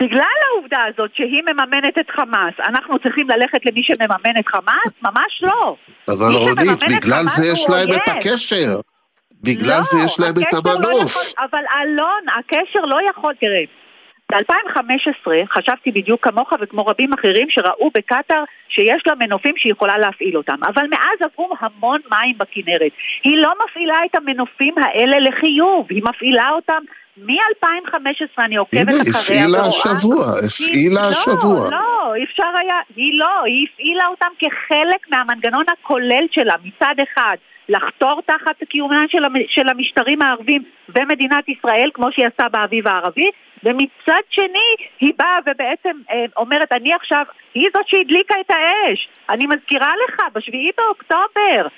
בגלל 0.00 0.36
העובדה 0.48 0.78
הזאת 0.88 1.10
שהיא 1.14 1.42
מממנת 1.42 1.98
את 2.00 2.10
חמאס, 2.10 2.54
אנחנו 2.68 2.98
צריכים 2.98 3.28
ללכת 3.28 3.66
למי 3.66 3.82
שמממן 3.82 4.40
את 4.40 4.48
חמאס? 4.48 4.92
ממש 5.02 5.42
לא. 5.42 5.76
אבל 6.08 6.34
רונית, 6.34 6.82
בגלל 6.96 7.26
זה 7.26 7.46
יש 7.46 7.66
להם 7.70 7.88
את 7.96 8.08
הקשר. 8.08 8.74
בגלל 9.42 9.78
לא, 9.78 9.82
זה 9.82 9.98
יש 10.04 10.20
להם 10.20 10.34
את 10.42 10.52
לא 10.52 10.72
המנוף. 10.72 11.16
לא 11.16 11.44
אבל 11.44 11.64
אלון, 11.82 12.22
הקשר 12.38 12.80
לא 12.80 12.98
יכול, 13.10 13.34
תראה, 13.40 13.64
ב-2015 14.32 15.30
חשבתי 15.52 15.90
בדיוק 15.90 16.28
כמוך 16.28 16.52
וכמו 16.60 16.86
רבים 16.86 17.12
אחרים 17.12 17.50
שראו 17.50 17.90
בקטאר 17.94 18.44
שיש 18.68 19.02
לה 19.06 19.14
מנופים 19.14 19.54
שהיא 19.56 19.72
יכולה 19.72 19.98
להפעיל 19.98 20.36
אותם. 20.36 20.56
אבל 20.66 20.86
מאז 20.90 21.18
עברו 21.20 21.48
המון 21.60 22.00
מים 22.10 22.38
בכנרת. 22.38 22.92
היא 23.24 23.36
לא 23.36 23.52
מפעילה 23.64 23.96
את 24.10 24.14
המנופים 24.14 24.74
האלה 24.78 25.18
לחיוב, 25.18 25.86
היא 25.90 26.02
מפעילה 26.04 26.50
אותם 26.50 26.82
מ-2015 27.16 28.44
אני 28.44 28.56
עוקבת 28.56 28.82
אחריה 28.82 29.46
ורואה... 29.46 29.60
הנה, 29.60 29.60
הפעילה 29.60 29.60
השבוע, 29.66 30.24
הפעילה 30.46 31.00
לא, 31.02 31.08
השבוע. 31.08 31.68
לא, 31.70 32.14
אפשר 32.24 32.50
היה, 32.60 32.76
היא 32.96 33.18
לא, 33.18 33.42
היא 33.44 33.66
הפעילה 33.74 34.06
אותם 34.06 34.26
כחלק 34.38 35.10
מהמנגנון 35.10 35.64
הכולל 35.68 36.26
שלה, 36.30 36.54
מצד 36.64 36.94
אחד. 37.02 37.36
לחתור 37.68 38.20
תחת 38.26 38.64
קיומם 38.68 39.04
של, 39.08 39.22
של 39.48 39.68
המשטרים 39.68 40.22
הערבים 40.22 40.62
ומדינת 40.88 41.48
ישראל, 41.48 41.90
כמו 41.94 42.12
שהיא 42.12 42.26
עשתה 42.26 42.48
באביב 42.48 42.88
הערבי, 42.88 43.30
ומצד 43.64 44.22
שני 44.30 44.74
היא 45.00 45.12
באה 45.18 45.38
ובעצם 45.46 45.96
אה, 46.10 46.24
אומרת, 46.36 46.72
אני 46.72 46.94
עכשיו, 46.94 47.24
היא 47.54 47.68
זאת 47.74 47.88
שהדליקה 47.88 48.34
את 48.40 48.50
האש. 48.50 49.08
אני 49.30 49.46
מזכירה 49.46 49.92
לך, 50.08 50.20
בשביעי 50.34 50.70
באוקטובר, 50.76 51.68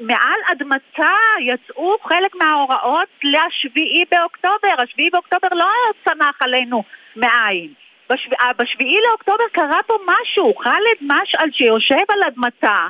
מעל 0.00 0.40
אדמתה 0.52 1.14
יצאו 1.40 1.96
חלק 2.02 2.34
מההוראות 2.34 3.08
לשביעי 3.24 4.04
באוקטובר. 4.10 4.82
השביעי 4.82 5.10
באוקטובר 5.10 5.48
לא 5.52 5.66
צנח 6.04 6.38
עלינו 6.40 6.82
מאין. 7.16 7.68
בשביעי, 8.10 8.52
בשביעי 8.58 8.96
לאוקטובר 9.08 9.44
קרה 9.52 9.80
פה 9.86 9.94
משהו, 10.06 10.54
ח'אלד 10.54 10.98
משעל 11.00 11.50
שיושב 11.52 12.04
על 12.08 12.20
אדמתה 12.26 12.88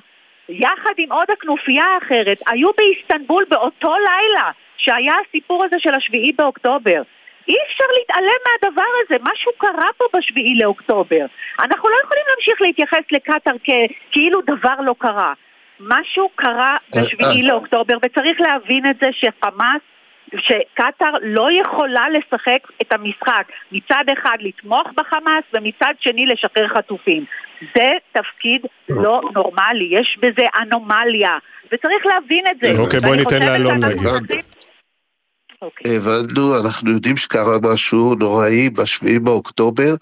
יחד 0.49 0.93
עם 0.99 1.13
עוד 1.13 1.31
הכנופיה 1.31 1.85
האחרת, 1.85 2.39
היו 2.47 2.69
באיסטנבול 2.79 3.45
באותו 3.49 3.95
לילה 3.95 4.51
שהיה 4.77 5.15
הסיפור 5.29 5.65
הזה 5.65 5.77
של 5.79 5.95
השביעי 5.95 6.33
באוקטובר. 6.33 7.03
אי 7.49 7.57
אפשר 7.67 7.85
להתעלם 7.99 8.41
מהדבר 8.47 8.91
הזה, 9.05 9.17
משהו 9.33 9.53
קרה 9.59 9.89
פה 9.97 10.05
בשביעי 10.19 10.59
לאוקטובר. 10.59 11.27
אנחנו 11.61 11.89
לא 11.89 11.97
יכולים 12.05 12.25
להמשיך 12.29 12.63
להתייחס 12.63 13.13
לקטאר 13.13 13.53
כאילו 14.13 14.41
דבר 14.47 14.75
לא 14.81 14.95
קרה. 14.99 15.33
משהו 15.81 16.29
קרה 16.35 16.77
בשביעי 16.97 17.43
לאוקטובר, 17.43 17.95
וצריך 18.03 18.41
להבין 18.41 18.91
את 18.91 18.97
זה 19.01 19.07
שחמאס 19.13 19.83
שקטאר 20.37 21.11
לא 21.23 21.49
יכולה 21.53 22.09
לשחק 22.09 22.59
את 22.83 22.93
המשחק. 22.93 23.45
מצד 23.73 24.05
אחד 24.13 24.37
לתמוך 24.41 24.89
בחמאס 24.95 25.45
ומצד 25.53 25.95
שני 26.01 26.27
לשחרר 26.27 26.69
חטופים. 26.69 27.25
זה 27.75 27.89
תפקיד 28.13 28.61
לא 28.89 29.21
נורמלי, 29.35 29.89
יש 30.01 30.19
בזה 30.23 30.47
אנומליה, 30.63 31.39
וצריך 31.73 32.07
להבין 32.07 32.45
את 32.51 32.57
זה. 32.63 32.79
אוקיי, 32.79 33.01
בואי 33.01 33.19
ניתן 33.19 33.43
לאלון 33.43 33.81
להגיד. 33.81 34.43
אוקיי. 35.63 35.97
הבנו, 35.97 36.61
אנחנו 36.61 36.91
יודעים 36.91 37.17
שקרה 37.17 37.57
משהו 37.63 38.15
נוראי 38.15 38.71
בשביעי 38.71 39.19
באוקטובר. 39.19 39.95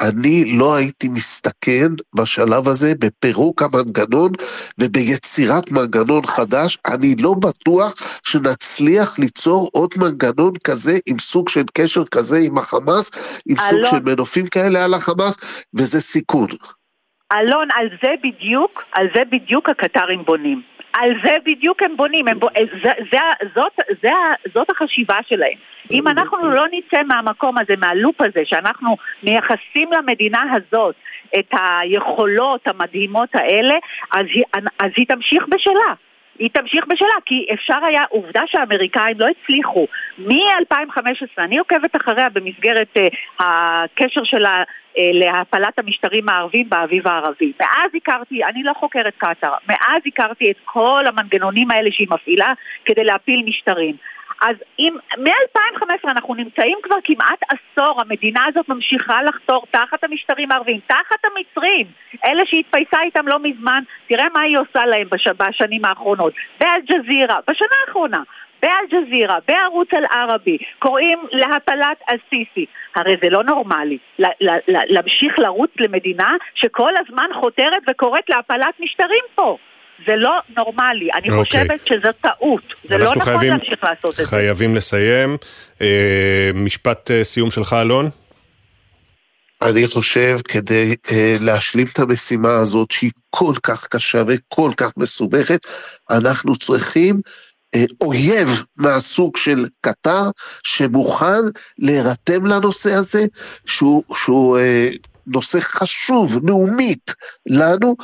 אני 0.00 0.56
לא 0.58 0.76
הייתי 0.76 1.08
מסתכן 1.08 1.88
בשלב 2.14 2.68
הזה 2.68 2.92
בפירוק 2.98 3.62
המנגנון 3.62 4.32
וביצירת 4.78 5.70
מנגנון 5.70 6.26
חדש. 6.26 6.78
אני 6.86 7.14
לא 7.18 7.34
בטוח 7.34 7.94
שנצליח 8.26 9.18
ליצור 9.18 9.68
עוד 9.72 9.90
מנגנון 9.96 10.52
כזה 10.64 10.98
עם 11.06 11.18
סוג 11.18 11.48
של 11.48 11.64
קשר 11.74 12.04
כזה 12.04 12.38
עם 12.38 12.58
החמאס, 12.58 13.10
עם 13.48 13.56
סוג 13.58 13.80
של 13.90 14.00
מנופים 14.04 14.46
כאלה 14.46 14.84
על 14.84 14.94
החמאס, 14.94 15.36
וזה 15.74 16.00
סיכון. 16.00 16.48
אלון, 17.32 17.68
על 17.74 17.88
זה 18.02 18.14
בדיוק, 18.22 18.84
על 18.92 19.06
זה 19.14 19.22
בדיוק 19.30 19.68
הקטרים 19.68 20.24
בונים. 20.24 20.62
על 20.92 21.10
זה 21.24 21.36
בדיוק 21.44 21.82
הם 21.82 21.96
בונים, 21.96 22.28
הם 22.28 22.34
בוא, 22.38 22.50
זה, 22.82 22.92
זה, 23.12 23.18
זאת, 23.54 23.72
זה, 24.02 24.10
זאת 24.54 24.70
החשיבה 24.70 25.16
שלהם. 25.26 25.56
אם 25.90 26.08
אנחנו 26.08 26.48
לא 26.48 26.64
נצא 26.72 27.02
מהמקום 27.02 27.58
הזה, 27.58 27.74
מהלופ 27.78 28.20
הזה, 28.20 28.40
שאנחנו 28.44 28.96
מייחסים 29.22 29.92
למדינה 29.92 30.42
הזאת 30.52 30.94
את 31.38 31.50
היכולות 31.52 32.68
המדהימות 32.68 33.28
האלה, 33.34 33.74
אז 34.12 34.26
היא, 34.34 34.44
אז 34.78 34.90
היא 34.96 35.06
תמשיך 35.06 35.44
בשלה. 35.48 36.09
היא 36.40 36.50
תמשיך 36.52 36.86
בשלה, 36.86 37.14
כי 37.26 37.46
אפשר 37.54 37.78
היה, 37.86 38.02
עובדה 38.08 38.42
שהאמריקאים 38.46 39.16
לא 39.18 39.26
הצליחו. 39.26 39.86
מ-2015, 40.18 41.38
אני 41.38 41.58
עוקבת 41.58 41.96
אחריה 41.96 42.28
במסגרת 42.28 42.96
uh, 42.96 43.44
הקשר 43.44 44.24
שלה 44.24 44.62
uh, 44.62 44.96
להפלת 45.12 45.78
המשטרים 45.78 46.28
הערבים 46.28 46.68
באביב 46.68 47.08
הערבי. 47.08 47.52
מאז 47.60 47.90
הכרתי, 47.94 48.44
אני 48.44 48.62
לא 48.62 48.72
חוקרת 48.72 49.14
קטאר, 49.18 49.52
מאז 49.68 50.02
הכרתי 50.06 50.50
את 50.50 50.56
כל 50.64 51.04
המנגנונים 51.06 51.70
האלה 51.70 51.90
שהיא 51.92 52.08
מפעילה 52.10 52.52
כדי 52.84 53.04
להפיל 53.04 53.42
משטרים. 53.46 53.94
אז 54.40 54.56
אם 54.78 54.96
מ-2015 55.18 56.10
אנחנו 56.10 56.34
נמצאים 56.34 56.78
כבר 56.82 56.96
כמעט 57.04 57.38
עשור, 57.48 58.00
המדינה 58.00 58.44
הזאת 58.48 58.68
ממשיכה 58.68 59.22
לחתור 59.22 59.64
תחת 59.70 60.04
המשטרים 60.04 60.52
הערביים, 60.52 60.80
תחת 60.86 61.24
המצרים, 61.24 61.86
אלה 62.24 62.42
שהתפייסה 62.46 63.02
איתם 63.02 63.28
לא 63.28 63.38
מזמן, 63.38 63.82
תראה 64.08 64.26
מה 64.34 64.40
היא 64.40 64.58
עושה 64.58 64.86
להם 64.86 65.06
בש... 65.10 65.28
בשנים 65.28 65.84
האחרונות, 65.84 66.32
באל-ג'זירה, 66.60 67.38
בשנה 67.50 67.76
האחרונה. 67.86 68.22
באל-ג'זירה, 68.62 69.38
בערוץ 69.48 69.88
אל-ערבי, 69.94 70.58
קוראים 70.78 71.18
להפלת 71.32 72.02
א-סיסי. 72.08 72.66
הרי 72.94 73.16
זה 73.22 73.30
לא 73.30 73.44
נורמלי 73.44 73.98
להמשיך 74.68 75.38
לרוץ 75.38 75.70
למדינה 75.78 76.36
שכל 76.54 76.92
הזמן 76.98 77.28
חותרת 77.34 77.82
וקוראת 77.90 78.30
להפלת 78.30 78.80
משטרים 78.80 79.24
פה. 79.34 79.56
זה 80.06 80.12
לא 80.16 80.32
נורמלי, 80.56 81.08
אני 81.14 81.30
אוקיי. 81.30 81.44
חושבת 81.64 81.80
שזו 81.86 82.08
טעות. 82.20 82.62
זה 82.82 82.98
לא 82.98 83.10
נכון 83.10 83.22
חייבים- 83.22 83.52
להמשיך 83.52 83.84
לעשות 83.84 84.10
את 84.10 84.16
זה. 84.16 84.26
חייבים 84.26 84.74
לסיים. 84.74 85.36
אה, 85.80 86.50
משפט 86.54 87.10
אה, 87.10 87.24
סיום 87.24 87.50
שלך, 87.50 87.72
אלון? 87.72 88.10
אני 89.62 89.86
חושב 89.86 90.38
כדי 90.48 90.94
אה, 91.12 91.36
להשלים 91.40 91.86
את 91.92 91.98
המשימה 91.98 92.52
הזאת 92.54 92.90
שהיא 92.90 93.10
כל 93.30 93.54
כך 93.62 93.86
קשה 93.86 94.22
וכל 94.28 94.70
כך 94.76 94.90
מסובכת, 94.96 95.60
אנחנו 96.10 96.56
צריכים 96.56 97.20
אה, 97.74 97.84
אויב 98.00 98.48
מהסוג 98.76 99.36
של 99.36 99.64
קטר 99.80 100.22
שמוכן 100.66 101.40
להירתם 101.78 102.46
לנושא 102.46 102.92
הזה, 102.94 103.24
שהוא, 103.66 104.02
שהוא 104.14 104.58
אה, 104.58 104.88
נושא 105.34 105.58
חשוב, 105.60 106.38
לאומית, 106.48 107.14
לנו, 107.48 107.96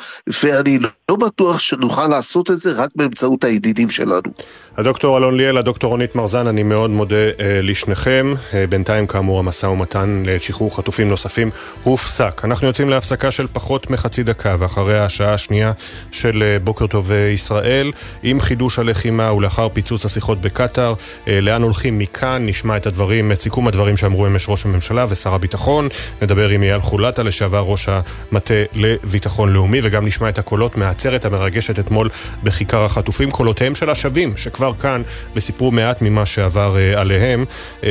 ואני 0.43 0.79
לא 1.11 1.17
בטוח 1.17 1.59
שנוכל 1.59 2.07
לעשות 2.07 2.51
את 2.51 2.59
זה 2.59 2.83
רק 2.83 2.91
באמצעות 2.97 3.45
הידידים 3.45 3.91
שלנו. 3.91 4.33
הדוקטור 4.77 5.19
אלון 5.19 5.37
ליאל, 5.37 5.57
הדוקטור 5.57 5.91
רונית 5.91 6.15
מרזן, 6.15 6.47
אני 6.47 6.63
מאוד 6.63 6.91
מודה 6.91 7.17
אה, 7.17 7.61
לשניכם. 7.63 8.35
אה, 8.55 8.67
בינתיים, 8.67 9.07
כאמור, 9.07 9.39
המשא 9.39 9.67
ומתן 9.67 10.23
לשחרור 10.27 10.77
חטופים 10.77 11.09
נוספים 11.09 11.51
הופסק. 11.83 12.41
אנחנו 12.45 12.67
יוצאים 12.67 12.91
להפסקה 12.91 13.31
של 13.31 13.47
פחות 13.53 13.91
מחצי 13.91 14.23
דקה, 14.23 14.57
ואחרי 14.59 14.99
השעה 14.99 15.35
השנייה 15.35 15.73
של 16.13 16.43
אה, 16.43 16.59
בוקר 16.59 16.87
טוב 16.87 17.13
אה, 17.13 17.17
ישראל, 17.17 17.93
עם 18.23 18.41
חידוש 18.41 18.79
הלחימה 18.79 19.33
ולאחר 19.33 19.69
פיצוץ 19.69 20.05
השיחות 20.05 20.41
בקטאר, 20.41 20.95
אה, 21.29 21.41
לאן 21.41 21.63
הולכים 21.63 21.99
מכאן? 21.99 22.47
נשמע 22.47 22.77
את 22.77 22.87
הדברים, 22.87 23.33
את 23.33 23.41
סיכום 23.41 23.69
הדברים 23.69 23.97
שאמרו 23.97 24.27
אמש 24.27 24.49
ראש 24.49 24.65
הממשלה 24.65 25.07
ושר 25.09 25.35
הביטחון. 25.35 25.89
נדבר 26.23 26.49
עם 26.49 26.63
אייל 26.63 26.81
חולטה, 27.17 27.29
לשעבר 27.29 27.61
ראש 27.61 27.89
המטה 27.89 28.55
לביטחון 28.75 29.53
לאומי, 29.53 29.81
וגם 29.83 30.07
נשמע 30.07 30.29
את 30.29 30.39
הקולות 30.39 30.77
מהעצרת 30.77 31.25
המרגשת 31.25 31.79
אתמול 31.79 32.09
בכיכר 32.43 32.85
החטופים, 32.85 33.31
קולותיהם 33.31 33.75
של 33.75 33.91
השבים, 33.91 34.37
שכבר 34.37 34.73
כאן 34.81 35.03
וסיפרו 35.37 35.71
מעט 35.71 36.03
ממה 36.03 36.27
שעבר 36.27 36.77
אה, 36.77 37.01
עליהם. 37.01 37.45
אה, 37.85 37.91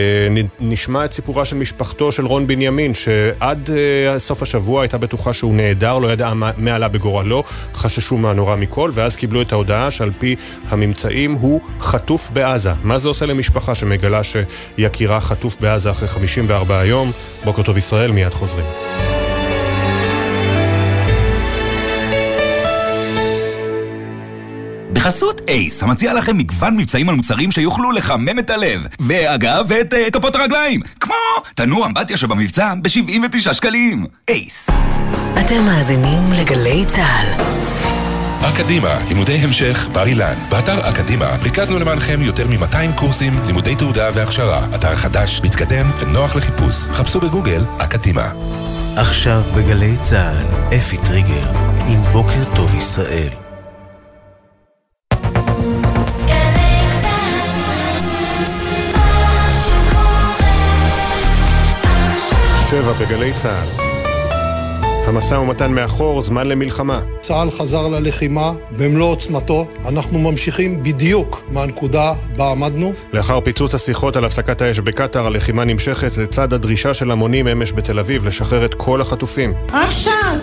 נשמע 0.60 1.06
את 1.06 1.12
סיפורה 1.12 1.46
של 1.46 1.56
משפחתו 1.56 2.12
של 2.12 2.26
רון 2.26 2.48
בנימין, 2.48 2.94
שעד 2.94 3.70
אה, 3.72 4.20
סוף 4.20 4.42
השבוע 4.42 4.82
הייתה 4.82 4.98
בטוחה 4.98 5.34
שהוא 5.34 5.56
נעדר, 5.56 5.98
לא 5.98 6.12
ידעה 6.14 6.34
מה 6.34 6.76
עלה 6.76 6.88
בגורלו, 6.88 7.44
חששו 7.74 8.18
מהנורא 8.18 8.56
מכל, 8.56 8.90
ואז 8.94 9.16
קיבלו 9.16 9.42
את 9.42 9.52
ההודעה 9.52 9.92
שעל 9.92 10.12
פי 10.20 10.36
הממצאים 10.70 11.34
הוא 11.34 11.62
חטוף 11.80 12.30
בעזה. 12.34 12.72
מה 12.84 12.98
זה 12.98 13.10
עושה 13.10 13.26
למשפחה 13.26 13.76
שמגלה 13.76 14.22
שיקירה 14.24 15.20
חטוף 15.20 15.58
בעזה 15.60 15.92
אחרי 15.92 16.08
54 16.08 16.86
יום? 16.86 17.12
בוקר 17.44 17.64
טוב 17.64 17.78
ישראל, 17.78 18.12
מיד 18.12 18.34
חוזרים. 18.34 19.15
בחסות 25.06 25.42
אייס, 25.48 25.84
המציע 25.84 26.14
לכם 26.14 26.38
מגוון 26.38 26.78
מבצעים 26.78 27.10
על 27.10 27.16
מוצרים 27.16 27.52
שיוכלו 27.52 27.92
לחמם 27.92 28.40
את 28.40 28.50
הלב. 28.50 28.88
ואגב, 29.00 29.72
את 29.72 29.94
uh, 29.94 30.12
כפות 30.12 30.36
הרגליים. 30.36 30.82
כמו 31.00 31.16
תנור 31.56 31.86
אמבטיה 31.86 32.18
שבמבצע 32.18 32.74
ב-79 32.82 33.54
שקלים. 33.54 34.06
אייס. 34.30 34.70
אתם 35.40 35.66
מאזינים 35.66 36.32
לגלי 36.34 36.86
צה"ל. 36.86 37.28
אקדימה, 38.50 39.00
לימודי 39.08 39.34
המשך, 39.34 39.88
בר 39.94 40.06
אילן. 40.06 40.36
באתר 40.50 40.90
אקדימה 40.90 41.36
ריכזנו 41.44 41.80
למענכם 41.80 42.22
יותר 42.22 42.48
מ-200 42.48 42.98
קורסים, 43.00 43.34
לימודי 43.46 43.76
תעודה 43.76 44.10
והכשרה. 44.14 44.68
אתר 44.76 44.96
חדש, 44.96 45.42
מתקדם 45.44 45.92
ונוח 46.00 46.36
לחיפוש. 46.36 46.76
חפשו 46.76 47.20
בגוגל 47.20 47.64
אקדימה. 47.78 48.32
עכשיו 48.98 49.42
בגלי 49.58 49.96
צה"ל, 50.04 50.76
אפי 50.78 50.98
טריגר, 50.98 51.52
עם 51.88 52.02
בוקר 52.12 52.56
טוב 52.56 52.76
ישראל. 52.76 53.45
שבע 62.76 62.94
בגלי 62.94 63.34
צה"ל. 63.34 63.86
המשא 65.08 65.36
ומתן 65.36 65.74
מאחור, 65.74 66.22
זמן 66.22 66.48
למלחמה. 66.48 67.00
צה"ל 67.22 67.52
חזר 67.52 67.88
ללחימה 67.88 68.52
במלוא 68.78 69.12
עוצמתו. 69.12 69.68
אנחנו 69.88 70.20
ממשיכים 70.20 70.84
בדיוק 70.84 71.44
מהנקודה 71.52 72.14
בה 72.38 72.52
עמדנו. 72.52 72.94
לאחר 73.14 73.42
פיצוץ 73.42 73.76
השיחות 73.76 74.16
על 74.16 74.26
הפסקת 74.26 74.62
האש 74.62 74.80
בקטאר, 74.80 75.26
הלחימה 75.26 75.66
נמשכת 75.66 76.18
לצד 76.18 76.54
הדרישה 76.54 76.94
של 76.94 77.12
המונים 77.12 77.48
אמש 77.48 77.74
בתל 77.74 78.00
אביב 78.00 78.28
לשחרר 78.28 78.66
את 78.66 78.74
כל 78.74 79.02
החטופים. 79.02 79.54
עכשיו! 79.68 80.38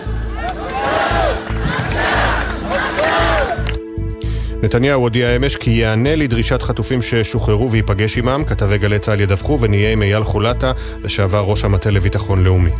נתניהו 4.63 5.01
הודיע 5.01 5.35
אמש 5.35 5.55
כי 5.55 5.71
יענה 5.71 6.15
לדרישת 6.15 6.61
חטופים 6.61 7.01
ששוחררו 7.01 7.71
וייפגש 7.71 8.17
עמם, 8.17 8.43
כתבי 8.47 8.77
גלי 8.77 8.99
צה"ל 8.99 9.21
ידווחו 9.21 9.57
ונהיה 9.61 9.91
עם 9.91 10.01
אייל 10.01 10.23
חולטה, 10.23 10.71
לשעבר 11.03 11.39
ראש 11.39 11.63
המטה 11.63 11.89
לביטחון 11.89 12.43
לאומי. 12.43 12.71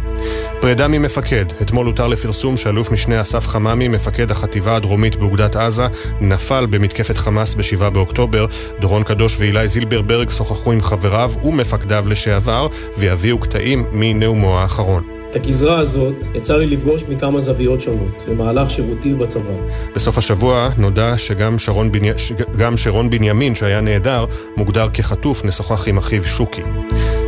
פרידה 0.61 0.88
ממפקד, 0.88 1.45
אתמול 1.61 1.86
הותר 1.86 2.07
לפרסום 2.07 2.57
שאלוף 2.57 2.91
משנה 2.91 3.21
אסף 3.21 3.47
חממי, 3.47 3.88
מפקד 3.88 4.31
החטיבה 4.31 4.75
הדרומית 4.75 5.15
באוגדת 5.15 5.55
עזה, 5.55 5.88
נפל 6.21 6.65
במתקפת 6.65 7.17
חמאס 7.17 7.55
ב-7 7.55 7.89
באוקטובר. 7.89 8.45
דורון 8.79 9.03
קדוש 9.03 9.38
ואילי 9.39 9.67
זילברברג 9.67 10.29
שוחחו 10.29 10.71
עם 10.71 10.81
חבריו 10.81 11.31
ומפקדיו 11.43 12.05
לשעבר, 12.07 12.67
ויביאו 12.97 13.38
קטעים 13.38 13.86
מנאומו 13.91 14.59
האחרון. 14.59 15.22
את 15.34 15.38
הגזרה 15.38 15.79
הזאת 15.79 16.15
יצא 16.36 16.57
לי 16.57 16.65
לפגוש 16.65 17.03
מכמה 17.03 17.39
זוויות 17.39 17.81
שונות 17.81 18.23
במהלך 18.27 18.69
שירותי 18.69 19.13
בצבא. 19.13 19.53
בסוף 19.95 20.17
השבוע 20.17 20.69
נודע 20.77 21.17
שגם 21.17 21.59
שרון, 21.59 21.91
בני... 21.91 22.09
גם 22.57 22.77
שרון 22.77 23.09
בנימין, 23.09 23.55
שהיה 23.55 23.81
נעדר, 23.81 24.25
מוגדר 24.57 24.88
כחטוף, 24.93 25.45
נשוחח 25.45 25.88
עם 25.88 25.97
אחיו 25.97 26.23
שוקי. 26.23 26.61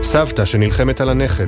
סבתא 0.02 0.46
שנלחמת 0.46 1.02
על 1.02 1.10
הנכד. 1.10 1.48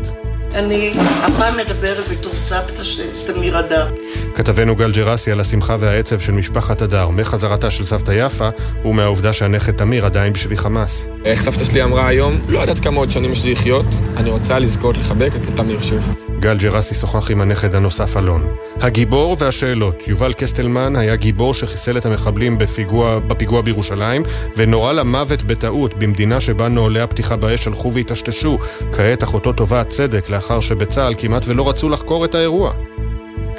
אני 0.56 0.94
הפעם 1.00 1.58
מדברת 1.58 2.10
בתור 2.10 2.34
סבתא 2.46 2.84
של 2.84 3.10
תמיר 3.28 3.60
אדר. 3.60 3.88
כתבנו 4.36 4.76
גל 4.76 4.92
ג'רסי 4.92 5.32
על 5.32 5.40
השמחה 5.40 5.76
והעצב 5.80 6.20
של 6.20 6.32
משפחת 6.32 6.82
אדר, 6.82 7.10
מחזרתה 7.10 7.72
של 7.72 7.86
סבתא 7.86 8.12
יפה 8.12 8.50
ומהעובדה 8.86 9.34
שהנכד 9.34 9.72
תמיר 9.72 10.06
עדיין 10.06 10.34
בשבי 10.34 10.58
חמאס. 10.58 11.08
איך 11.26 11.42
סבתא 11.42 11.64
שלי 11.64 11.84
אמרה 11.84 12.08
היום, 12.08 12.42
לא 12.48 12.60
יודעת 12.60 12.80
כמה 12.80 12.98
עוד 12.98 13.12
שנים 13.12 13.32
יש 13.32 13.44
לי 13.44 13.52
לחיות, 13.52 13.86
אני 14.18 14.30
רוצה 14.30 14.60
לזכות 14.60 14.98
לחבק 14.98 15.32
את 15.36 15.56
תמיר 15.56 15.82
שוב. 15.82 16.16
גל 16.40 16.58
ג'רסי 16.58 16.96
שוחח 16.96 17.32
עם 17.32 17.42
הנכד 17.42 17.76
הנוסף 17.76 18.18
אלון. 18.18 18.48
הגיבור 18.82 19.38
והשאלות. 19.40 20.08
יובל 20.08 20.34
קסטלמן 20.34 20.96
היה 20.96 21.16
גיבור 21.16 21.54
שחיסל 21.54 21.98
את 21.98 22.06
המחבלים 22.06 22.58
בפיגוע, 22.58 23.20
בפיגוע 23.20 23.62
בירושלים 23.62 24.24
ונורה 24.56 24.94
למוות 24.94 25.44
בטעות 25.44 25.94
במדינה 25.94 26.42
שבה 26.42 26.68
נוהלי 26.68 27.00
הפתיחה 27.00 27.36
באש 27.36 27.68
הלכו 27.68 27.94
והטשטשו. 27.94 28.58
כעת 28.94 29.24
אחותו 29.24 29.54
תובעת 29.54 29.90
צדק 29.90 30.30
לאחר 30.38 30.60
שבצה"ל 30.60 31.16
כמעט 31.18 31.48
ולא 31.48 31.70
רצו 31.70 31.90
לחקור 31.90 32.26
את 32.26 32.36
האירוע. 32.36 32.74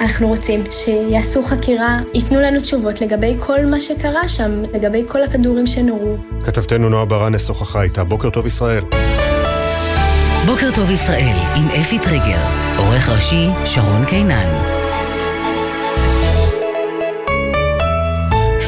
אנחנו 0.01 0.27
רוצים 0.27 0.63
שיעשו 0.71 1.43
חקירה, 1.43 1.97
ייתנו 2.13 2.41
לנו 2.41 2.61
תשובות 2.61 3.01
לגבי 3.01 3.37
כל 3.39 3.65
מה 3.65 3.79
שקרה 3.79 4.27
שם, 4.27 4.63
לגבי 4.73 5.03
כל 5.07 5.23
הכדורים 5.23 5.67
שנורו. 5.67 6.15
כתבתנו 6.43 6.89
נועה 6.89 7.05
ברנס 7.05 7.47
שוחחה 7.47 7.81
איתה. 7.81 8.03
בוקר 8.03 8.29
טוב 8.29 8.47
ישראל. 8.47 8.83
בוקר 10.45 10.69
טוב 10.75 10.91
ישראל 10.91 11.35
עם 11.55 11.81
אפי 11.81 11.99
טריגר, 11.99 12.41
עורך 12.77 13.09
ראשי 13.09 13.47
שרון 13.65 14.05
קינן. 14.05 14.78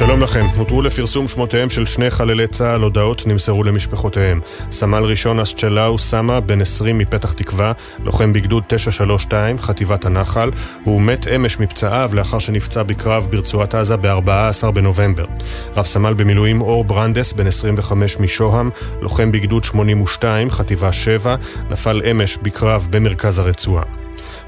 שלום 0.05 0.21
לכם, 0.21 0.45
הותרו 0.55 0.81
לפרסום 0.81 1.27
שמותיהם 1.27 1.69
של 1.69 1.85
שני 1.85 2.09
חללי 2.09 2.47
צה"ל, 2.47 2.81
הודעות 2.81 3.27
נמסרו 3.27 3.63
למשפחותיהם. 3.63 4.41
סמל 4.71 5.03
ראשון 5.03 5.39
אסצ'לאו 5.39 5.97
סמה, 5.97 6.39
בן 6.39 6.61
20 6.61 6.97
מפתח 6.97 7.31
תקווה, 7.31 7.71
לוחם 8.03 8.33
בגדוד 8.33 8.63
932, 8.67 9.59
חטיבת 9.59 10.05
הנחל, 10.05 10.51
הוא 10.83 11.01
מת 11.01 11.27
אמש 11.27 11.59
מפצעיו 11.59 12.11
לאחר 12.13 12.39
שנפצע 12.39 12.83
בקרב 12.83 13.27
ברצועת 13.29 13.75
עזה 13.75 13.97
ב-14 13.97 14.71
בנובמבר. 14.71 15.25
רב 15.75 15.85
סמל 15.85 16.13
במילואים 16.13 16.61
אור 16.61 16.83
ברנדס, 16.83 17.33
בן 17.33 17.47
25 17.47 18.19
משוהם, 18.19 18.69
לוחם 19.01 19.31
בגדוד 19.31 19.63
82, 19.63 20.49
חטיבה 20.49 20.91
7, 20.91 21.35
נפל 21.69 22.01
אמש 22.11 22.37
בקרב 22.37 22.87
במרכז 22.91 23.39
הרצועה. 23.39 24.00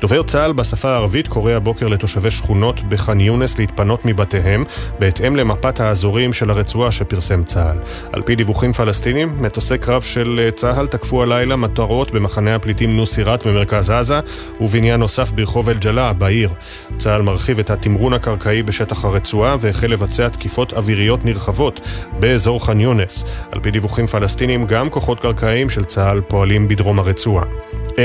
דובר 0.03 0.23
צה"ל 0.23 0.53
בשפה 0.53 0.89
הערבית 0.89 1.27
קורא 1.27 1.51
הבוקר 1.51 1.87
לתושבי 1.87 2.31
שכונות 2.31 2.81
בח'אן 2.81 3.19
יונס 3.19 3.57
להתפנות 3.57 4.05
מבתיהם 4.05 4.63
בהתאם 4.99 5.35
למפת 5.35 5.79
האזורים 5.79 6.33
של 6.33 6.49
הרצועה 6.49 6.91
שפרסם 6.91 7.43
צה"ל. 7.43 7.77
על 8.13 8.21
פי 8.21 8.35
דיווחים 8.35 8.73
פלסטינים, 8.73 9.35
מטוסי 9.41 9.77
קרב 9.77 10.01
של 10.01 10.49
צה"ל 10.55 10.87
תקפו 10.87 11.23
הלילה 11.23 11.55
מטרות 11.55 12.11
במחנה 12.11 12.55
הפליטים 12.55 12.97
נוסירת 12.97 13.47
במרכז 13.47 13.89
עזה 13.89 14.19
ובניין 14.61 14.99
נוסף 14.99 15.31
ברחוב 15.31 15.69
אל-ג'לה 15.69 16.13
בעיר. 16.13 16.49
צה"ל 16.97 17.21
מרחיב 17.21 17.59
את 17.59 17.69
התמרון 17.69 18.13
הקרקעי 18.13 18.63
בשטח 18.63 19.05
הרצועה 19.05 19.55
והחל 19.59 19.87
לבצע 19.87 20.29
תקיפות 20.29 20.73
אוויריות 20.73 21.25
נרחבות 21.25 21.79
באזור 22.19 22.65
ח'אן 22.65 22.79
יונס. 22.79 23.25
על 23.51 23.59
פי 23.59 23.71
דיווחים 23.71 24.07
פלסטינים, 24.07 24.65
גם 24.65 24.89
כוחות 24.89 25.19
קרקעיים 25.19 25.69
של 25.69 25.85
צה"ל 25.85 26.21
פועלים 26.21 26.67
בדרום 26.67 26.99
הרצועה. 26.99 27.45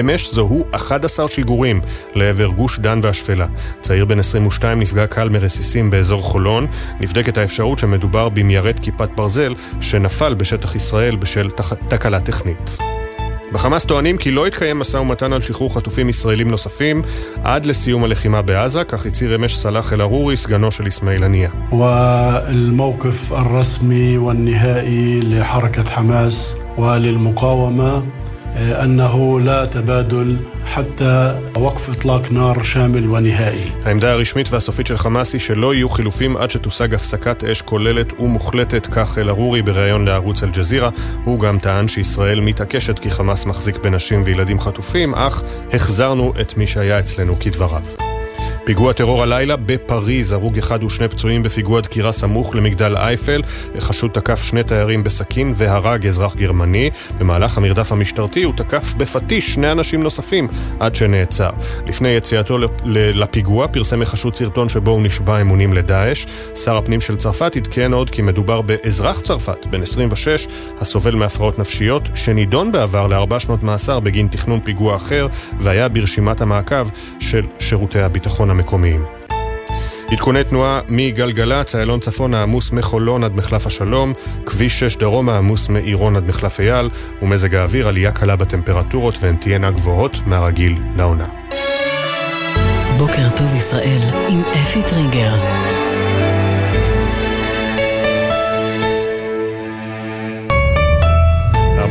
אמש 0.01 0.31
זוהו 0.33 0.65
11 0.71 1.29
שיגורים 1.29 1.49
שיגורים 1.49 1.81
לעבר 2.16 2.48
גוש 2.48 2.80
דן 2.80 3.00
והשפלה. 3.04 3.46
צעיר 3.82 4.06
בן 4.06 4.20
22 4.20 4.80
נפגע 4.80 5.08
קל 5.08 5.30
מרסיסים 5.30 5.90
באזור 5.90 6.22
חולון. 6.22 6.68
נבדקת 7.00 7.38
האפשרות 7.38 7.80
שמדובר 7.80 8.30
במיירט 8.30 8.80
כיפת 8.80 9.10
ברזל 9.16 9.56
שנפל 9.82 10.34
בשטח 10.34 10.76
ישראל 10.76 11.16
בשל 11.16 11.50
תקלה 11.88 12.20
טכנית. 12.20 12.78
בחמאס 13.54 13.86
טוענים 13.86 14.18
כי 14.18 14.32
לא 14.32 14.48
יתקיים 14.48 14.80
משא 14.80 14.98
ומתן 14.98 15.34
על 15.34 15.42
שחרור 15.42 15.74
חטופים 15.74 16.10
ישראלים 16.10 16.48
נוספים 16.48 17.02
עד 17.44 17.66
לסיום 17.66 18.04
הלחימה 18.04 18.42
בעזה, 18.42 18.84
כך 18.84 19.06
הצהיר 19.06 19.36
אמש 19.36 19.58
סלאח 19.58 19.94
אל-ערורי, 19.94 20.38
סגנו 20.38 20.72
של 20.72 20.88
אסמאעיל 20.88 21.24
הנייה. 21.24 21.50
والموقف 21.72 23.34
الرسمي 23.34 24.18
والنهائي 24.18 25.20
لحركة 25.24 25.90
حماس 25.90 26.56
وللمقاومة 26.78 28.04
أنه 28.56 29.40
لا 29.40 29.66
تبادل 29.66 30.38
حتى 30.66 31.40
وقف 31.58 31.90
إطلاق 31.90 32.32
نار 32.32 32.64
شامل 32.64 33.08
ونهائي. 33.10 33.72
העמדה 33.86 34.12
הרשמית 34.12 34.54
והסופית 34.54 34.88
של 34.88 34.98
חמאס 34.98 35.34
היא 35.34 35.42
שלא 35.42 35.74
יהיו 35.74 35.90
חילופים 35.90 36.38
עד 36.38 36.52
שתושג 36.52 36.94
הפסקת 36.94 37.44
אש 37.44 37.62
כוללת 37.62 38.20
ומוחלטת, 38.20 38.88
כך 38.92 39.18
אל-ערורי 39.18 39.62
בריאיון 39.62 40.06
לערוץ 40.06 40.44
אל-ג'זירה. 40.44 40.90
הוא 41.26 41.40
גם 41.40 41.60
טען 41.60 41.88
שישראל 41.88 42.40
מתעקשת 42.40 43.00
כי 43.00 43.12
חמאס 43.12 43.46
מחזיק 43.46 43.78
בנשים 43.78 44.22
וילדים 44.26 44.60
חטופים, 44.60 45.16
אך 45.16 45.44
החזרנו 45.74 46.34
את 46.42 46.58
מי 46.58 46.68
שהיה 46.68 47.00
אצלנו 47.00 47.40
כדבריו. 47.40 48.07
פיגוע 48.69 48.93
טרור 48.93 49.23
הלילה 49.23 49.57
בפריז, 49.57 50.33
הרוג 50.33 50.59
אחד 50.59 50.83
ושני 50.83 51.09
פצועים 51.09 51.43
בפיגוע 51.43 51.81
דקירה 51.81 52.13
סמוך 52.13 52.55
למגדל 52.55 52.97
אייפל. 52.97 53.43
חשוד 53.79 54.11
תקף 54.11 54.43
שני 54.43 54.63
תיירים 54.63 55.05
בסכין 55.05 55.53
והרג 55.55 56.07
אזרח 56.07 56.35
גרמני. 56.35 56.91
במהלך 57.19 57.59
המרדף 57.59 57.93
המשטרתי 57.93 58.43
הוא 58.43 58.55
תקף 58.57 58.95
בפטיש 58.97 59.55
שני 59.55 59.73
אנשים 59.73 60.03
נוספים 60.03 60.49
עד 60.81 60.95
שנעצר. 60.95 61.51
לפני 61.87 62.09
יציאתו 62.09 62.59
לפיגוע 62.85 63.69
פרסם 63.69 64.03
החשוד 64.03 64.35
סרטון 64.37 64.69
שבו 64.69 64.91
הוא 64.91 65.03
נשבע 65.03 65.41
אמונים 65.41 65.73
לדאעש. 65.73 66.27
שר 66.55 66.77
הפנים 66.77 67.01
של 67.01 67.17
צרפת 67.17 67.57
עדכן 67.57 67.93
עוד 67.93 68.11
כי 68.11 68.23
מדובר 68.23 68.61
באזרח 68.61 69.21
צרפת, 69.21 69.67
בן 69.67 69.83
26, 69.83 70.47
הסובל 70.81 71.15
מהפרעות 71.15 71.59
נפשיות, 71.59 72.09
שנידון 72.15 72.73
בעבר 72.73 73.07
לארבע 73.07 73.41
שנות 73.41 73.63
מאסר 73.63 74.01
בגין 74.01 74.29
תכנון 74.29 74.61
פיגוע 74.61 74.97
אחר, 74.97 75.27
והיה 75.59 75.89
ברשימת 75.89 76.41
המעקב 76.41 76.89
של 77.21 77.47
שירותי 77.59 78.01
הביטחון 78.01 78.58
המקומיים. 78.59 79.05
עדכוני 80.11 80.45
תנועה 80.45 80.81
מגלגלצ, 80.89 81.75
איילון 81.75 82.01
צפון 82.01 82.35
העמוס 82.35 82.73
מחולון 82.73 83.25
עד 83.25 83.37
מחלף 83.37 83.67
השלום, 83.67 84.13
כביש 84.47 84.81
6 84.81 84.97
דרום 84.97 85.29
העמוס 85.29 85.69
מעירון 85.69 86.17
עד 86.17 86.27
מחלף 86.27 86.61
אייל, 86.61 86.91
ומזג 87.23 87.55
האוויר 87.55 87.89
עלייה 87.89 88.13
קלה 88.13 88.37
בטמפרטורות 88.37 89.19
והן 89.21 89.37
תהיינה 89.37 89.71
גבוהות 89.71 90.17
מהרגיל 90.27 90.79
לעונה. 90.97 91.27
בוקר 92.99 93.29
טוב 93.37 93.55
ישראל 93.55 94.01
עם 94.29 94.41
אפי 94.41 94.83
טריגר. 94.83 95.78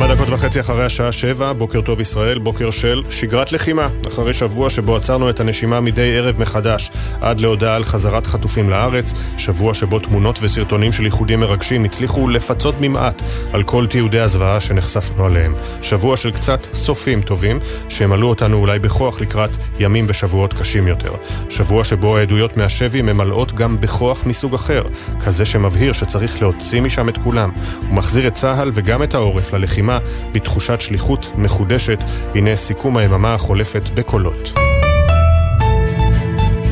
דקות 0.08 0.28
וחצי 0.30 0.60
אחרי 0.60 0.84
השעה 0.84 1.12
שבע, 1.12 1.52
בוקר 1.52 1.80
טוב 1.80 2.00
ישראל, 2.00 2.38
בוקר 2.38 2.70
של 2.70 3.02
שגרת 3.10 3.52
לחימה. 3.52 3.88
אחרי 4.08 4.34
שבוע 4.34 4.70
שבו 4.70 4.96
עצרנו 4.96 5.30
את 5.30 5.40
הנשימה 5.40 5.80
מדי 5.80 6.16
ערב 6.16 6.40
מחדש, 6.40 6.90
עד 7.20 7.40
להודעה 7.40 7.76
על 7.76 7.84
חזרת 7.84 8.26
חטופים 8.26 8.70
לארץ, 8.70 9.12
שבוע 9.36 9.74
שבו 9.74 9.98
תמונות 9.98 10.38
וסרטונים 10.42 10.92
של 10.92 11.04
איחודים 11.04 11.40
מרגשים 11.40 11.84
הצליחו 11.84 12.28
לפצות 12.28 12.74
ממעט 12.80 13.22
על 13.52 13.62
כל 13.62 13.86
תיעודי 13.86 14.20
הזוועה 14.20 14.60
שנחשפנו 14.60 15.26
עליהם. 15.26 15.54
שבוע 15.82 16.16
של 16.16 16.30
קצת 16.30 16.66
סופים 16.74 17.22
טובים, 17.22 17.60
שימלאו 17.88 18.28
אותנו 18.28 18.56
אולי 18.56 18.78
בכוח 18.78 19.20
לקראת 19.20 19.56
ימים 19.78 20.04
ושבועות 20.08 20.52
קשים 20.52 20.88
יותר. 20.88 21.12
שבוע 21.50 21.84
שבו 21.84 22.16
העדויות 22.16 22.56
מהשבי 22.56 23.02
ממלאות 23.02 23.52
גם 23.52 23.80
בכוח 23.80 24.26
מסוג 24.26 24.54
אחר, 24.54 24.82
כזה 25.20 25.44
שמבהיר 25.44 25.92
שצריך 25.92 26.42
להוציא 26.42 26.80
משם 26.80 27.08
את 27.08 27.18
כולם. 27.18 27.50
הוא 27.88 27.96
מחזיר 27.96 28.26
את 28.26 28.34
צה"ל 28.34 28.70
וגם 28.74 29.02
את 29.02 29.14
העורף 29.14 29.52
ללחימה 29.52 29.97
בתחושת 30.32 30.80
שליחות 30.80 31.32
מחודשת. 31.36 31.98
הנה 32.34 32.56
סיכום 32.56 32.96
היממה 32.96 33.34
החולפת 33.34 33.82
בקולות. 33.94 34.52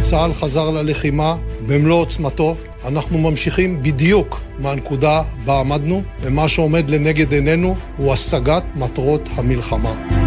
צה"ל 0.00 0.32
חזר 0.34 0.70
ללחימה 0.70 1.36
במלוא 1.66 2.00
עוצמתו. 2.00 2.56
אנחנו 2.84 3.18
ממשיכים 3.18 3.82
בדיוק 3.82 4.40
מהנקודה 4.58 5.22
בה 5.44 5.60
עמדנו, 5.60 6.02
ומה 6.22 6.48
שעומד 6.48 6.90
לנגד 6.90 7.32
עינינו 7.32 7.76
הוא 7.96 8.12
השגת 8.12 8.62
מטרות 8.74 9.28
המלחמה. 9.36 10.25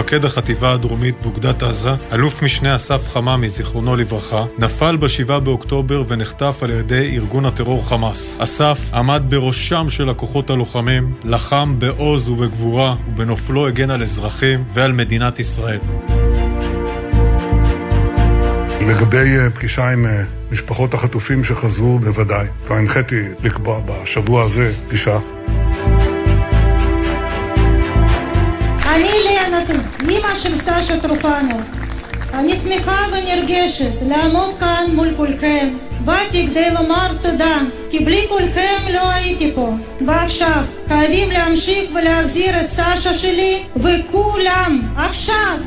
מפקד 0.00 0.24
החטיבה 0.24 0.72
הדרומית 0.72 1.14
באוגדת 1.22 1.62
עזה, 1.62 1.90
אלוף 2.12 2.42
משנה 2.42 2.76
אסף 2.76 3.08
חממי, 3.08 3.48
זיכרונו 3.48 3.96
לברכה, 3.96 4.44
נפל 4.58 4.96
ב-7 4.96 5.38
באוקטובר 5.38 6.04
ונחטף 6.08 6.58
על 6.62 6.70
ידי 6.70 7.16
ארגון 7.16 7.46
הטרור 7.46 7.88
חמאס. 7.88 8.40
אסף 8.40 8.78
עמד 8.94 9.22
בראשם 9.28 9.86
של 9.90 10.08
הכוחות 10.08 10.50
הלוחמים, 10.50 11.14
לחם 11.24 11.74
בעוז 11.78 12.28
ובגבורה, 12.28 12.94
ובנופלו 13.08 13.66
הגן 13.66 13.90
על 13.90 14.02
אזרחים 14.02 14.64
ועל 14.72 14.92
מדינת 14.92 15.38
ישראל. 15.38 15.78
לגבי 18.80 19.36
פגישה 19.54 19.90
עם 19.90 20.06
משפחות 20.52 20.94
החטופים 20.94 21.44
שחזרו, 21.44 21.98
בוודאי. 21.98 22.46
כבר 22.66 22.76
הנחיתי 22.76 23.22
לקבוע 23.44 23.80
בשבוע 23.80 24.42
הזה 24.42 24.72
פגישה. 24.88 25.18
אני 28.86 29.29
אימא 30.08 30.34
של 30.34 30.56
סשה 30.56 31.00
טרופנו. 31.00 31.58
אני 32.34 32.56
שמחה 32.56 33.06
ונרגשת 33.12 33.92
לעמוד 34.08 34.54
כאן 34.60 34.84
מול 34.94 35.08
כולכם. 35.16 35.68
באתי 36.04 36.46
כדי 36.46 36.70
לומר 36.70 37.08
תודה, 37.22 37.60
כי 37.90 38.04
בלי 38.04 38.20
כולכם 38.28 38.92
לא 38.92 39.10
הייתי 39.10 39.52
פה. 39.54 39.72
ועכשיו, 40.06 40.64
חייבים 40.88 41.30
להמשיך 41.30 41.90
ולהחזיר 41.94 42.60
את 42.60 42.66
סשה 42.66 43.14
שלי, 43.14 43.62
וכולם, 43.76 44.82
עכשיו! 44.96 45.58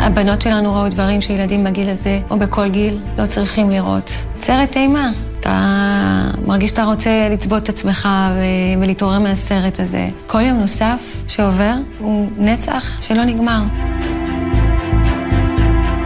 הבנות 0.00 0.42
שלנו 0.42 0.74
ראו 0.74 0.88
דברים 0.88 1.20
שילדים 1.20 1.64
בגיל 1.64 1.88
הזה, 1.88 2.20
או 2.30 2.38
בכל 2.38 2.68
גיל, 2.68 3.00
לא 3.18 3.26
צריכים 3.26 3.70
לראות. 3.70 4.12
סרט 4.42 4.76
אימה. 4.76 5.10
אתה 5.40 6.30
מרגיש 6.46 6.70
שאתה 6.70 6.84
רוצה 6.84 7.28
לצבות 7.30 7.62
את 7.62 7.68
עצמך 7.68 8.08
ו- 8.34 8.82
ולהתעורר 8.82 9.18
מהסרט 9.18 9.80
הזה. 9.80 10.08
כל 10.26 10.40
יום 10.40 10.58
נוסף 10.58 11.16
שעובר 11.28 11.74
הוא 11.98 12.30
נצח 12.36 12.98
שלא 13.02 13.24
נגמר. 13.24 13.62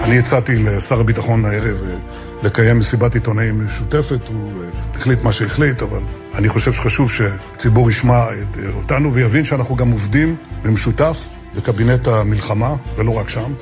אני 0.04 0.18
הצעתי 0.18 0.56
לשר 0.56 1.00
הביטחון 1.00 1.44
הערב 1.44 1.76
לקיים 2.42 2.78
מסיבת 2.78 3.14
עיתונאים 3.14 3.66
משותפת, 3.66 4.28
הוא 4.28 4.52
החליט 4.94 5.22
מה 5.22 5.32
שהחליט, 5.32 5.82
אבל 5.82 6.00
אני 6.38 6.48
חושב 6.48 6.72
שחשוב 6.72 7.12
שהציבור 7.12 7.90
ישמע 7.90 8.24
את 8.42 8.56
אותנו 8.74 9.14
ויבין 9.14 9.44
שאנחנו 9.44 9.76
גם 9.76 9.90
עובדים 9.90 10.36
במשותף 10.62 11.28
בקבינט 11.56 12.08
המלחמה, 12.08 12.74
ולא 12.96 13.18
רק 13.18 13.28
שם. 13.28 13.52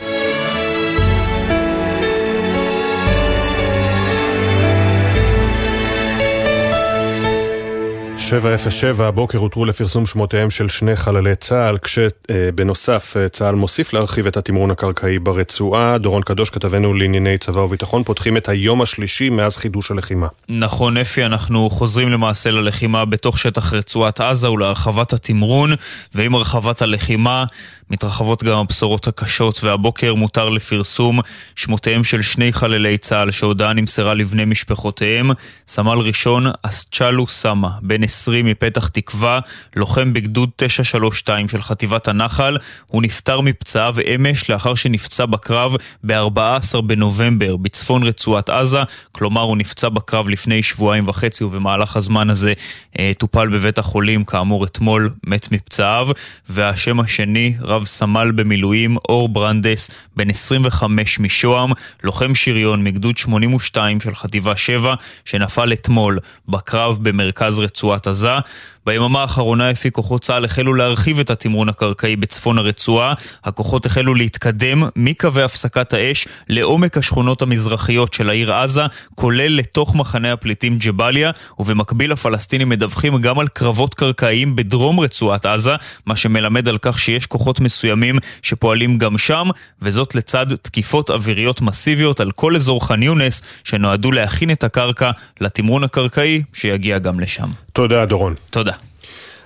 707 8.30 9.08
הבוקר 9.08 9.38
הותרו 9.38 9.64
לפרסום 9.64 10.06
שמותיהם 10.06 10.50
של 10.50 10.68
שני 10.68 10.96
חללי 10.96 11.34
צה"ל, 11.36 11.78
כשבנוסף 11.78 13.16
צה"ל 13.32 13.54
מוסיף 13.54 13.92
להרחיב 13.92 14.26
את 14.26 14.36
התמרון 14.36 14.70
הקרקעי 14.70 15.18
ברצועה. 15.18 15.98
דורון 15.98 16.22
קדוש, 16.22 16.50
כתבנו 16.50 16.94
לענייני 16.94 17.38
צבא 17.38 17.60
וביטחון, 17.60 18.04
פותחים 18.04 18.36
את 18.36 18.48
היום 18.48 18.82
השלישי 18.82 19.30
מאז 19.30 19.56
חידוש 19.56 19.90
הלחימה. 19.90 20.26
נכון, 20.48 20.96
אפי, 20.96 21.24
אנחנו 21.24 21.70
חוזרים 21.70 22.08
למעשה 22.08 22.50
ללחימה 22.50 23.04
בתוך 23.04 23.38
שטח 23.38 23.72
רצועת 23.72 24.20
עזה 24.20 24.50
ולהרחבת 24.50 25.12
התמרון, 25.12 25.72
ועם 26.14 26.34
הרחבת 26.34 26.82
הלחימה 26.82 27.44
מתרחבות 27.90 28.42
גם 28.42 28.58
הבשורות 28.58 29.08
הקשות, 29.08 29.64
והבוקר 29.64 30.14
מותר 30.14 30.48
לפרסום 30.48 31.20
שמותיהם 31.56 32.04
של 32.04 32.22
שני 32.22 32.52
חללי 32.52 32.98
צה"ל 32.98 33.30
שהודעה 33.30 33.72
נמסרה 33.72 34.14
לבני 34.14 34.44
משפחותיהם. 34.44 35.30
סמל 35.68 35.98
ראשון 35.98 36.46
אסצ'לו 36.62 37.28
סמה, 37.28 37.70
בן 37.82 38.04
20 38.04 38.46
מפתח 38.46 38.88
תקווה, 38.88 39.40
לוחם 39.76 40.12
בגדוד 40.12 40.50
932 40.56 41.48
של 41.48 41.62
חטיבת 41.62 42.08
הנחל. 42.08 42.56
הוא 42.86 43.02
נפטר 43.02 43.40
מפצעיו 43.40 43.94
אמש 44.14 44.50
לאחר 44.50 44.74
שנפצע 44.74 45.26
בקרב 45.26 45.76
ב-14 46.04 46.80
בנובמבר 46.80 47.56
בצפון 47.56 48.02
רצועת 48.02 48.50
עזה, 48.50 48.82
כלומר 49.12 49.42
הוא 49.42 49.56
נפצע 49.56 49.88
בקרב 49.88 50.28
לפני 50.28 50.62
שבועיים 50.62 51.08
וחצי 51.08 51.44
ובמהלך 51.44 51.96
הזמן 51.96 52.30
הזה 52.30 52.52
אה, 52.98 53.12
טופל 53.18 53.48
בבית 53.48 53.78
החולים, 53.78 54.24
כאמור 54.24 54.64
אתמול 54.64 55.10
מת 55.26 55.52
מפצעיו. 55.52 56.08
והשם 56.48 57.00
השני, 57.00 57.54
רב 57.60 57.79
סמל 57.84 58.30
במילואים 58.30 58.96
אור 58.96 59.28
ברנדס, 59.28 59.90
בן 60.16 60.30
25 60.30 61.20
משוהם, 61.20 61.70
לוחם 62.02 62.34
שריון 62.34 62.84
מגדוד 62.84 63.16
82 63.16 64.00
של 64.00 64.14
חטיבה 64.14 64.56
7, 64.56 64.94
שנפל 65.24 65.72
אתמול 65.72 66.18
בקרב 66.48 66.98
במרכז 67.02 67.58
רצועת 67.58 68.06
עזה. 68.06 68.38
ביממה 68.86 69.20
האחרונה 69.20 69.70
הפי 69.70 69.90
כוחות 69.90 70.22
צה"ל 70.22 70.44
החלו 70.44 70.74
להרחיב 70.74 71.20
את 71.20 71.30
התמרון 71.30 71.68
הקרקעי 71.68 72.16
בצפון 72.16 72.58
הרצועה. 72.58 73.14
הכוחות 73.44 73.86
החלו 73.86 74.14
להתקדם 74.14 74.82
מקווי 74.96 75.42
הפסקת 75.42 75.92
האש 75.92 76.28
לעומק 76.48 76.96
השכונות 76.96 77.42
המזרחיות 77.42 78.14
של 78.14 78.28
העיר 78.28 78.52
עזה, 78.54 78.82
כולל 79.14 79.58
לתוך 79.58 79.94
מחנה 79.94 80.32
הפליטים 80.32 80.78
ג'באליה, 80.78 81.30
ובמקביל 81.58 82.12
הפלסטינים 82.12 82.68
מדווחים 82.68 83.18
גם 83.18 83.38
על 83.38 83.48
קרבות 83.48 83.94
קרקעיים 83.94 84.56
בדרום 84.56 85.00
רצועת 85.00 85.46
עזה, 85.46 85.74
מה 86.06 86.16
שמלמד 86.16 86.68
על 86.68 86.78
כך 86.82 86.98
שיש 86.98 87.26
כוחות 87.26 87.60
מסוימים 87.60 88.18
שפועלים 88.42 88.98
גם 88.98 89.18
שם, 89.18 89.48
וזאת 89.82 90.14
לצד 90.14 90.46
תקיפות 90.62 91.10
אוויריות 91.10 91.60
מסיביות 91.60 92.20
על 92.20 92.30
כל 92.30 92.56
אזור 92.56 92.86
ח'אן 92.86 93.02
יונס, 93.02 93.42
שנועדו 93.64 94.12
להכין 94.12 94.50
את 94.50 94.64
הקרקע 94.64 95.10
לתמרון 95.40 95.84
הקרקעי 95.84 96.42
שיגיע 96.52 96.98
גם 96.98 97.20
לשם. 97.20 97.48
תודה, 97.72 98.06
דורון. 98.06 98.34
תודה. 98.50 98.69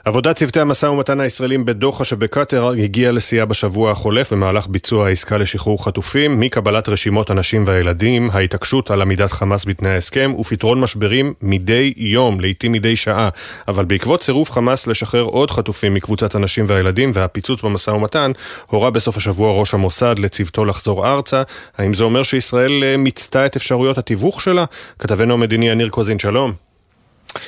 עבודת 0.07 0.37
צוותי 0.37 0.61
המשא 0.61 0.87
ומתן 0.87 1.21
הישראלים 1.21 1.65
בדוחה 1.65 2.05
שבקטר 2.05 2.69
הגיעה 2.69 3.13
לשיאה 3.13 3.45
בשבוע 3.45 3.91
החולף 3.91 4.33
במהלך 4.33 4.67
ביצוע 4.69 5.07
העסקה 5.07 5.39
לשחרור 5.39 5.85
חטופים, 5.85 6.41
מקבלת 6.41 6.89
רשימות 6.89 7.31
הנשים 7.31 7.65
והילדים, 7.67 8.31
ההתעקשות 8.33 8.91
על 8.91 9.03
עמידת 9.03 9.33
חמאס 9.33 9.65
בתנאי 9.65 9.91
ההסכם 9.91 10.33
ופתרון 10.39 10.81
משברים 10.81 11.35
מדי 11.43 11.93
יום, 11.97 12.41
לעיתים 12.41 12.73
מדי 12.73 12.97
שעה. 12.97 13.29
אבל 13.69 13.85
בעקבות 13.85 14.21
צירוף 14.21 14.51
חמאס 14.51 14.87
לשחרר 14.87 15.23
עוד 15.23 15.51
חטופים 15.51 15.95
מקבוצת 15.95 16.35
הנשים 16.35 16.65
והילדים 16.69 17.11
והפיצוץ 17.15 17.63
במשא 17.63 17.91
ומתן, 17.91 18.33
הורה 18.67 18.91
בסוף 18.91 19.17
השבוע 19.17 19.61
ראש 19.61 19.75
המוסד 19.75 20.19
לצוותו 20.19 20.65
לחזור 20.65 21.07
ארצה. 21.07 21.43
האם 21.79 21.95
זה 21.95 22.05
אומר 22.05 22.23
שישראל 22.23 22.85
אה, 22.85 22.97
מיצתה 22.97 23.47
את 23.47 23.57
אפשרויות 23.57 23.99
התיווך 23.99 24.41
שלה? 24.41 24.65
כתבנו 24.99 25.35
המדיני 25.35 25.69
יניר 25.69 25.89
קוזין, 25.89 26.19
שלום. 26.19 26.64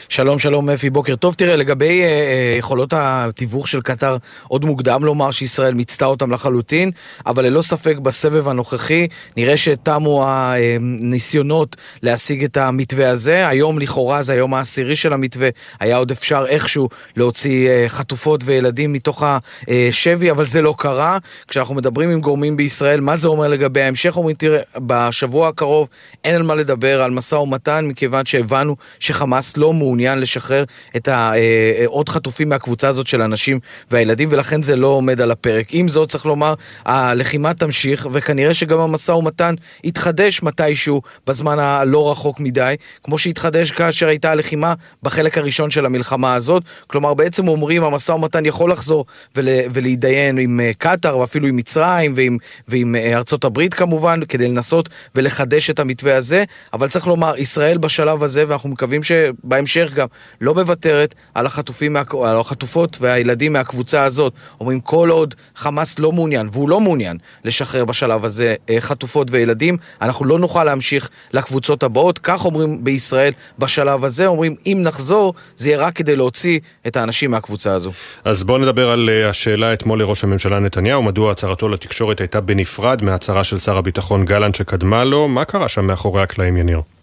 שלום, 0.08 0.38
שלום 0.38 0.70
אפי, 0.70 0.90
בוקר 0.90 1.16
טוב. 1.16 1.34
תראה, 1.34 1.56
לגבי 1.56 2.02
אה, 2.02 2.06
אה, 2.06 2.56
יכולות 2.58 2.92
התיווך 2.96 3.68
של 3.68 3.80
קטר, 3.80 4.16
עוד 4.48 4.64
מוקדם 4.64 5.04
לומר 5.04 5.30
שישראל 5.30 5.74
מיצתה 5.74 6.04
אותם 6.04 6.32
לחלוטין, 6.32 6.90
אבל 7.26 7.44
ללא 7.46 7.62
ספק 7.62 7.96
בסבב 7.98 8.48
הנוכחי 8.48 9.08
נראה 9.36 9.56
שתמו 9.56 10.24
הניסיונות 10.28 11.76
להשיג 12.02 12.44
את 12.44 12.56
המתווה 12.56 13.10
הזה. 13.10 13.48
היום 13.48 13.78
לכאורה 13.78 14.22
זה 14.22 14.32
היום 14.32 14.54
העשירי 14.54 14.96
של 14.96 15.12
המתווה, 15.12 15.48
היה 15.80 15.96
עוד 15.96 16.10
אפשר 16.10 16.44
איכשהו 16.48 16.88
להוציא 17.16 17.68
אה, 17.68 17.84
חטופות 17.88 18.40
וילדים 18.44 18.92
מתוך 18.92 19.22
השבי, 19.68 20.30
אבל 20.30 20.44
זה 20.44 20.62
לא 20.62 20.74
קרה. 20.78 21.18
כשאנחנו 21.48 21.74
מדברים 21.74 22.10
עם 22.10 22.20
גורמים 22.20 22.56
בישראל, 22.56 23.00
מה 23.00 23.16
זה 23.16 23.28
אומר 23.28 23.48
לגבי 23.48 23.82
ההמשך? 23.82 24.16
אומרים, 24.16 24.36
תראה, 24.36 24.60
בשבוע 24.76 25.48
הקרוב 25.48 25.88
אין 26.24 26.34
על 26.34 26.42
מה 26.42 26.54
לדבר 26.54 27.02
על 27.02 27.10
משא 27.10 27.34
ומתן, 27.34 27.84
מכיוון 27.88 28.26
שהבנו 28.26 28.76
שחמאס 29.00 29.56
לא 29.56 29.72
מעוניין 29.76 30.18
לשחרר 30.18 30.64
את 30.96 31.08
העוד 31.08 32.08
אה, 32.08 32.14
חטופים 32.14 32.48
מהקבוצה 32.48 32.88
הזאת 32.88 33.06
של 33.06 33.22
הנשים 33.22 33.60
והילדים, 33.90 34.28
ולכן 34.32 34.62
זה 34.62 34.76
לא 34.76 34.86
עומד 34.86 35.20
על 35.20 35.30
הפרק. 35.30 35.66
עם 35.70 35.88
זאת, 35.88 36.10
צריך 36.10 36.26
לומר, 36.26 36.54
הלחימה 36.84 37.54
תמשיך, 37.54 38.08
וכנראה 38.12 38.54
שגם 38.54 38.78
המשא 38.78 39.12
ומתן 39.12 39.54
יתחדש 39.84 40.42
מתישהו 40.42 41.02
בזמן 41.26 41.58
הלא 41.58 42.10
רחוק 42.10 42.40
מדי, 42.40 42.74
כמו 43.04 43.18
שהתחדש 43.18 43.70
כאשר 43.70 44.08
הייתה 44.08 44.30
הלחימה 44.30 44.74
בחלק 45.02 45.38
הראשון 45.38 45.70
של 45.70 45.86
המלחמה 45.86 46.34
הזאת. 46.34 46.62
כלומר, 46.86 47.14
בעצם 47.14 47.48
אומרים, 47.48 47.84
המשא 47.84 48.12
ומתן 48.12 48.46
יכול 48.46 48.72
לחזור 48.72 49.04
ול, 49.36 49.48
ולהתדיין 49.72 50.38
עם 50.38 50.60
אה, 50.60 50.70
קטאר, 50.78 51.18
ואפילו 51.18 51.48
עם 51.48 51.56
מצרים 51.56 52.12
ועם, 52.16 52.38
ועם 52.68 52.96
אה, 52.96 53.16
ארצות 53.16 53.44
הברית 53.44 53.74
כמובן, 53.74 54.20
כדי 54.28 54.48
לנסות 54.48 54.88
ולחדש 55.14 55.70
את 55.70 55.78
המתווה 55.78 56.16
הזה, 56.16 56.44
אבל 56.72 56.88
צריך 56.88 57.06
לומר, 57.06 57.34
ישראל 57.36 57.78
בשלב 57.78 58.22
הזה, 58.22 58.44
ואנחנו 58.48 58.68
מקווים 58.68 59.02
שבהמשך... 59.02 59.65
בהמשך 59.66 59.92
גם 59.94 60.06
לא 60.40 60.54
מוותרת 60.54 61.14
על 61.34 61.46
החטופים, 61.46 61.96
על 61.96 62.36
החטופות 62.40 62.98
והילדים 63.00 63.52
מהקבוצה 63.52 64.04
הזאת. 64.04 64.32
אומרים 64.60 64.80
כל 64.80 65.08
עוד 65.10 65.34
חמאס 65.56 65.98
לא 65.98 66.12
מעוניין, 66.12 66.48
והוא 66.52 66.68
לא 66.68 66.80
מעוניין 66.80 67.16
לשחרר 67.44 67.84
בשלב 67.84 68.24
הזה 68.24 68.54
אה, 68.70 68.76
חטופות 68.80 69.28
וילדים, 69.30 69.76
אנחנו 70.02 70.24
לא 70.24 70.38
נוכל 70.38 70.64
להמשיך 70.64 71.10
לקבוצות 71.32 71.82
הבאות. 71.82 72.18
כך 72.22 72.44
אומרים 72.44 72.84
בישראל 72.84 73.32
בשלב 73.58 74.04
הזה, 74.04 74.26
אומרים 74.26 74.54
אם 74.66 74.80
נחזור, 74.82 75.34
זה 75.56 75.68
יהיה 75.68 75.78
רק 75.78 75.96
כדי 75.96 76.16
להוציא 76.16 76.60
את 76.86 76.96
האנשים 76.96 77.30
מהקבוצה 77.30 77.72
הזו. 77.72 77.92
אז 78.24 78.44
בואו 78.44 78.58
נדבר 78.58 78.90
על 78.90 79.10
אה, 79.12 79.30
השאלה 79.30 79.72
אתמול 79.72 79.98
לראש 79.98 80.24
הממשלה 80.24 80.58
נתניהו, 80.58 81.02
מדוע 81.02 81.32
הצהרתו 81.32 81.68
לתקשורת 81.68 82.20
הייתה 82.20 82.40
בנפרד 82.40 83.02
מהצהרה 83.02 83.44
של 83.44 83.58
שר 83.58 83.76
הביטחון 83.76 84.24
גלנט 84.24 84.54
שקדמה 84.54 85.04
לו, 85.04 85.28
מה 85.28 85.44
קרה 85.44 85.68
שם 85.68 85.86
מאחורי 85.86 86.22
הקלעים 86.22 86.56
יניר? 86.56 86.95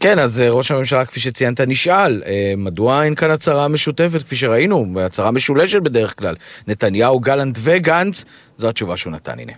כן, 0.00 0.18
אז 0.18 0.40
אה, 0.40 0.50
ראש 0.50 0.70
הממשלה, 0.70 1.04
כפי 1.04 1.20
שציינת, 1.20 1.60
נשאל, 1.60 2.22
אה, 2.26 2.54
מדוע 2.56 3.02
אין 3.02 3.14
כאן 3.14 3.30
הצהרה 3.30 3.68
משותפת, 3.68 4.22
כפי 4.22 4.36
שראינו, 4.36 4.94
הצהרה 5.00 5.30
משולשת 5.30 5.82
בדרך 5.82 6.18
כלל. 6.18 6.34
נתניהו, 6.66 7.20
גלנט 7.20 7.58
וגנץ, 7.60 8.24
זו 8.58 8.68
התשובה 8.68 8.96
שהוא 8.96 9.12
נתן, 9.12 9.38
הנה. 9.38 9.52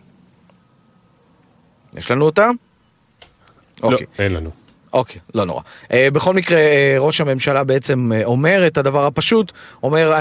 יש 1.97 2.11
לנו 2.11 2.25
אותה? 2.25 2.51
לא, 3.83 3.93
אוקיי. 3.93 4.07
אין 4.19 4.33
לנו. 4.33 4.51
אוקיי, 4.93 5.21
לא 5.35 5.45
נורא. 5.45 5.61
Uh, 5.85 5.91
בכל 6.13 6.35
מקרה, 6.35 6.59
ראש 6.99 7.21
הממשלה 7.21 7.65
בעצם 7.65 8.11
אומר 8.25 8.67
את 8.67 8.79
הדבר 8.79 9.07
הפשוט, 9.07 9.53
אומר, 9.83 10.13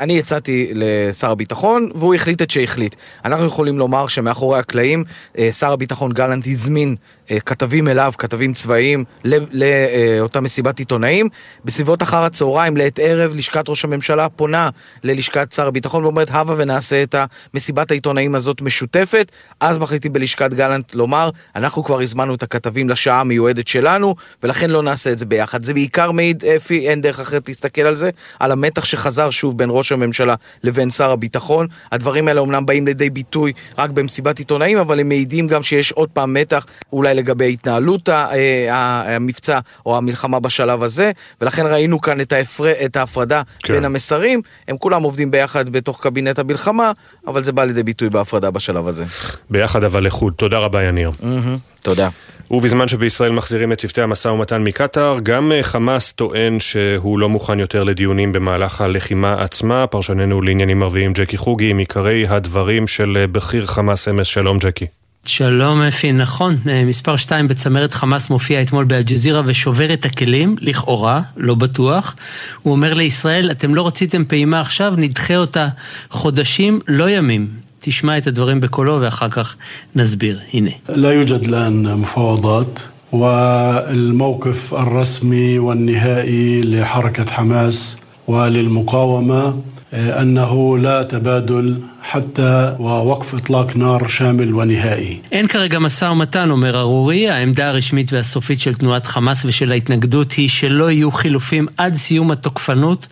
אני 0.00 0.18
הצעתי 0.18 0.70
לשר 0.74 1.30
הביטחון, 1.30 1.90
והוא 1.94 2.14
החליט 2.14 2.42
את 2.42 2.50
שהחליט. 2.50 2.96
אנחנו 3.24 3.46
יכולים 3.46 3.78
לומר 3.78 4.06
שמאחורי 4.06 4.58
הקלעים, 4.58 5.04
שר 5.50 5.72
הביטחון 5.72 6.12
גלנט 6.12 6.46
הזמין 6.46 6.96
כתבים 7.46 7.88
אליו, 7.88 8.12
כתבים 8.18 8.52
צבאיים, 8.52 9.04
לאותה 9.24 10.40
מסיבת 10.40 10.78
עיתונאים. 10.78 11.28
בסביבות 11.64 12.02
אחר 12.02 12.24
הצהריים, 12.24 12.76
לעת 12.76 12.98
ערב, 12.98 13.34
לשכת 13.36 13.68
ראש 13.68 13.84
הממשלה 13.84 14.28
פונה 14.28 14.70
ללשכת 15.04 15.52
שר 15.52 15.66
הביטחון 15.66 16.04
ואומרת, 16.04 16.30
הבה 16.30 16.54
ונעשה 16.58 17.02
את 17.02 17.14
המסיבת 17.54 17.90
העיתונאים 17.90 18.34
הזאת 18.34 18.62
משותפת. 18.62 19.32
אז 19.60 19.78
מחליטים 19.78 20.12
בלשכת 20.12 20.54
גלנט 20.54 20.94
לומר, 20.94 21.30
אנחנו 21.56 21.84
כבר 21.84 22.00
הזמנו 22.00 22.34
את 22.34 22.42
הכתבים 22.42 22.88
לשעה 22.88 23.20
המיועדת 23.20 23.68
שלנו. 23.68 24.14
ולכן 24.42 24.70
לא 24.70 24.82
נעשה 24.82 25.12
את 25.12 25.18
זה 25.18 25.26
ביחד. 25.26 25.64
זה 25.64 25.74
בעיקר 25.74 26.12
מעיד, 26.12 26.44
אפי, 26.44 26.88
אין 26.88 27.00
דרך 27.00 27.20
אחרת 27.20 27.48
להסתכל 27.48 27.82
על 27.82 27.96
זה, 27.96 28.10
על 28.40 28.52
המתח 28.52 28.84
שחזר 28.84 29.30
שוב 29.30 29.58
בין 29.58 29.68
ראש 29.72 29.92
הממשלה 29.92 30.34
לבין 30.62 30.90
שר 30.90 31.10
הביטחון. 31.10 31.66
הדברים 31.92 32.28
האלה 32.28 32.40
אומנם 32.40 32.66
באים 32.66 32.86
לידי 32.86 33.10
ביטוי 33.10 33.52
רק 33.78 33.90
במסיבת 33.90 34.38
עיתונאים, 34.38 34.78
אבל 34.78 35.00
הם 35.00 35.08
מעידים 35.08 35.46
גם 35.46 35.62
שיש 35.62 35.92
עוד 35.92 36.08
פעם 36.08 36.34
מתח 36.34 36.66
אולי 36.92 37.15
לגבי 37.16 37.52
התנהלות 37.52 38.08
אה, 38.08 39.14
המבצע 39.16 39.58
או 39.86 39.96
המלחמה 39.96 40.40
בשלב 40.40 40.82
הזה, 40.82 41.12
ולכן 41.40 41.66
ראינו 41.66 42.00
כאן 42.00 42.20
את, 42.20 42.32
ההפר... 42.32 42.64
את 42.84 42.96
ההפרדה 42.96 43.42
כן. 43.62 43.74
בין 43.74 43.84
המסרים. 43.84 44.40
הם 44.68 44.78
כולם 44.78 45.02
עובדים 45.02 45.30
ביחד 45.30 45.70
בתוך 45.70 46.02
קבינט 46.02 46.38
המלחמה, 46.38 46.92
אבל 47.26 47.42
זה 47.42 47.52
בא 47.52 47.64
לידי 47.64 47.82
ביטוי 47.82 48.10
בהפרדה 48.10 48.50
בשלב 48.50 48.88
הזה. 48.88 49.04
ביחד 49.50 49.84
אבל 49.84 50.06
לחוד. 50.06 50.32
תודה 50.36 50.58
רבה, 50.58 50.82
יניר. 50.82 51.10
Mm-hmm. 51.10 51.82
תודה. 51.82 52.08
ובזמן 52.50 52.88
שבישראל 52.88 53.32
מחזירים 53.32 53.72
את 53.72 53.78
צוותי 53.78 54.02
המשא 54.02 54.28
ומתן 54.28 54.62
מקטאר, 54.62 55.18
גם 55.22 55.52
אה, 55.52 55.62
חמאס 55.62 56.12
טוען 56.12 56.60
שהוא 56.60 57.18
לא 57.18 57.28
מוכן 57.28 57.60
יותר 57.60 57.84
לדיונים 57.84 58.32
במהלך 58.32 58.80
הלחימה 58.80 59.42
עצמה. 59.42 59.86
פרשננו 59.86 60.42
לעניינים 60.42 60.82
ערביים 60.82 61.12
ג'קי 61.12 61.36
חוגי, 61.36 61.70
עם 61.70 61.78
עיקרי 61.78 62.26
הדברים 62.28 62.86
של 62.86 63.16
אה, 63.20 63.26
בכיר 63.26 63.66
חמאס 63.66 64.08
אמס. 64.08 64.26
שלום 64.26 64.58
ג'קי. 64.58 64.86
שלום 65.25 65.81
אפי, 65.81 66.11
נכון, 66.11 66.57
אה, 66.69 66.83
מספר 66.85 67.15
2 67.15 67.47
בצמרת 67.47 67.91
חמאס 67.91 68.29
מופיע 68.29 68.61
אתמול 68.61 68.85
באלג'זירה 68.85 69.41
ושובר 69.45 69.93
את 69.93 70.05
הכלים, 70.05 70.55
לכאורה, 70.59 71.21
לא 71.37 71.55
בטוח. 71.55 72.15
הוא 72.61 72.71
אומר 72.71 72.93
לישראל, 72.93 73.51
אתם 73.51 73.75
לא 73.75 73.87
רציתם 73.87 74.25
פעימה 74.25 74.59
עכשיו, 74.59 74.93
נדחה 74.97 75.35
אותה 75.35 75.67
חודשים, 76.09 76.79
לא 76.87 77.09
ימים. 77.09 77.47
תשמע 77.79 78.17
את 78.17 78.27
הדברים 78.27 78.61
בקולו 78.61 78.97
ואחר 79.01 79.29
כך 79.29 79.55
נסביר. 79.95 80.39
הנה. 80.53 80.71
لا 80.89 81.11
يوجد 81.11 81.43
الآن 81.43 81.97
مفاوضات 81.97 82.79
والموقف 83.11 84.73
الرسمي 84.73 85.59
والنهائي 85.59 86.61
لحركة 86.61 87.31
حماس 87.31 87.97
وللمقاومة 88.27 89.53
أنه 89.93 90.77
لا 90.77 91.03
تبادل 91.03 91.77
حتى 92.03 92.75
ووقف 92.79 93.35
إطلاق 93.35 93.77
نار 93.77 94.07
شامل 94.07 94.53
ونهائي. 94.53 95.21
אין 95.31 95.47
כרגע 95.47 95.79
משא 95.79 96.05
ומתן, 96.05 96.49
אומר 96.49 96.79
ארורי, 96.79 97.29
העמדה 97.29 97.69
הרשמית 97.69 98.13
והסופית 98.13 98.59
של 98.59 98.73
תנועת 98.73 99.05
חמאס 99.05 99.45
ושל 99.45 99.71
ההתנגדות 99.71 100.31
היא 100.31 100.49
שלא 100.49 100.91
יהיו 100.91 101.11
חילופים 101.11 101.67
עד 101.77 101.95
סיום 101.95 102.31
התוקפנות 102.31 103.07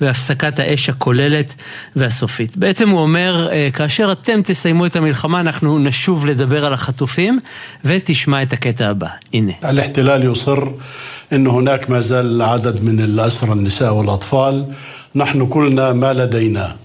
והפסקת 0.00 0.58
האש 0.58 0.88
הכוללת 0.88 1.54
והסופית. 1.96 2.56
בעצם 2.56 2.88
הוא 2.88 3.00
אומר, 3.00 3.48
כאשר 3.72 4.12
אתם 4.12 4.40
תסיימו 4.44 4.86
את 4.86 4.96
המלחמה, 4.96 5.40
אנחנו 5.40 5.78
נשוב 5.78 6.26
לדבר 6.26 6.64
על 6.64 6.72
החטופים, 6.72 7.40
ותשמע 7.84 8.42
את 8.42 8.52
הקטע 8.52 8.88
הבא. 8.88 9.08
הנה. 9.34 9.52
الاحتلال 9.64 10.22
يصر 10.24 10.62
أن 11.32 11.46
هناك 11.46 11.90
ما 11.90 12.00
زال 12.00 12.42
عدد 12.42 12.82
من 12.82 13.00
الأسرى 13.00 13.52
النساء 13.52 13.94
والأطفال 13.94 14.64
نحن 15.14 15.46
كلنا 15.46 15.92
ما 15.92 16.12
لدينا 16.12 16.76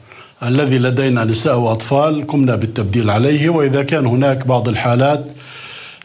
الذي 0.43 0.77
لدينا 0.79 1.25
نساء 1.25 1.59
وأطفال 1.59 2.27
قمنا 2.27 2.55
بالتبديل 2.55 3.09
عليه 3.09 3.49
وإذا 3.49 3.83
كان 3.83 4.05
هناك 4.05 4.47
بعض 4.47 4.69
الحالات 4.69 5.31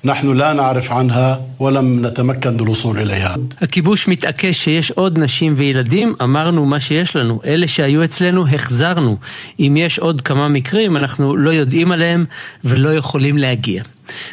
نحن 0.05 0.33
لا 0.33 0.53
نعرف 0.53 0.93
عنها 0.93 1.41
ولم 1.59 2.07
نتمكن 2.07 2.61
الوصول 2.61 2.99
إليها. 2.99 3.37
הכיבוש 3.63 4.09
מתעקש 4.09 4.65
שיש 4.65 4.91
עוד 4.91 5.19
נשים 5.19 5.55
וילדים, 5.57 6.15
אמרנו 6.23 6.65
מה 6.65 6.81
שיש 6.81 7.17
לנו. 7.17 7.41
אלה 7.47 7.67
שהיו 7.67 8.05
אצלנו 8.05 8.47
החזרנו. 8.47 9.17
אם 9.61 9.77
יש 9.77 9.99
עוד 9.99 10.21
כמה 10.21 10.49
מקרים, 10.49 10.97
אנחנו 10.97 11.37
לא 11.37 11.51
יודעים 11.51 11.93
עליהם 11.93 12.25
ולא 12.65 12.95
יכולים 12.95 13.39
להגיע. 13.39 13.83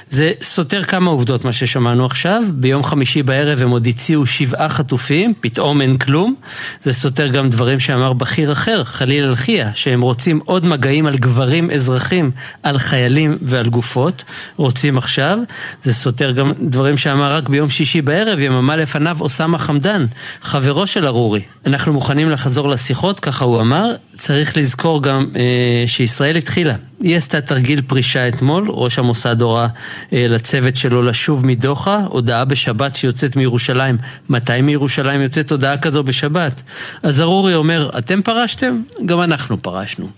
זה 0.09 0.32
סותר 0.43 0.85
כמה 0.85 1.11
עובדות 1.11 1.44
מה 1.44 1.53
ששמענו 1.53 2.05
עכשיו, 2.05 2.43
ביום 2.53 2.82
חמישי 2.82 3.23
בערב 3.23 3.62
הם 3.62 3.70
עוד 3.70 3.86
הציעו 3.86 4.27
שבעה 4.27 4.69
חטופים, 4.69 5.35
פתאום 5.40 5.81
אין 5.81 5.98
כלום. 5.98 6.35
זה 6.82 6.93
סותר 6.93 7.28
גם 7.28 7.51
דברים 7.51 7.81
שאמר 7.81 8.12
בכיר 8.12 8.53
אחר, 8.53 8.85
חליל 8.85 9.24
אלחיה, 9.24 9.70
שהם 9.74 10.01
רוצים 10.01 10.40
עוד 10.44 10.65
מגעים 10.65 11.07
על 11.07 11.16
גברים 11.16 11.70
אזרחים, 11.70 12.31
על 12.62 12.78
חיילים 12.78 13.39
ועל 13.43 13.69
גופות, 13.69 14.24
רוצים 14.57 14.98
עכשיו. 14.98 15.39
זה 15.82 15.94
סותר 15.94 16.31
גם 16.31 16.53
דברים 16.61 16.97
שאמר 16.97 17.32
רק 17.32 17.48
ביום 17.48 17.70
שישי 17.70 18.03
בערב, 18.03 18.39
יממה 18.39 18.77
לפניו 18.77 19.16
אוסאמה 19.20 19.59
חמדן, 19.59 20.07
חברו 20.40 20.86
של 20.86 21.07
ארורי. 21.07 21.43
אנחנו 21.66 21.93
מוכנים 21.93 22.31
לחזור 22.31 22.69
לשיחות, 22.69 23.20
ככה 23.20 23.44
הוא 23.44 23.61
אמר, 23.61 23.94
צריך 24.19 24.57
לזכור 24.57 25.03
גם 25.03 25.27
אה, 25.37 25.85
שישראל 25.87 26.37
התחילה. 26.37 26.75
היא 27.01 27.17
עשתה 27.17 27.41
תרגיל 27.41 27.83
פרישה 27.83 28.29
אתמול, 28.29 28.65
ראש 28.69 28.99
המוסד 28.99 29.43
הורה 29.43 29.69
אה, 30.13 30.27
לצוות 30.29 30.77
שלו 30.77 31.03
לשוב 31.03 31.47
מדוחה, 31.47 32.05
הודעה 32.09 32.45
בשבת 32.45 32.97
שיוצאת 32.97 33.37
מירושלים. 33.37 33.99
מתי 34.29 34.61
מירושלים 34.63 35.21
יוצאת 35.21 35.51
הודעה 35.53 35.79
כזו 35.79 36.03
בשבת? 36.03 36.63
אז 37.03 37.21
ארורי 37.21 37.55
אומר, 37.55 37.91
אתם 37.99 38.23
פרשתם? 38.23 38.83
גם 39.07 39.21
אנחנו 39.21 39.63
פרשנו. 39.63 40.09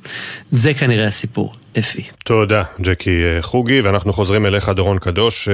זה 0.50 0.74
כנראה 0.74 1.06
הסיפור. 1.06 1.54
אפי. 1.78 2.02
תודה, 2.24 2.62
ג'קי 2.80 3.22
חוגי, 3.40 3.80
ואנחנו 3.80 4.12
חוזרים 4.12 4.46
אליך, 4.46 4.68
דורון 4.68 4.98
קדוש. 4.98 5.48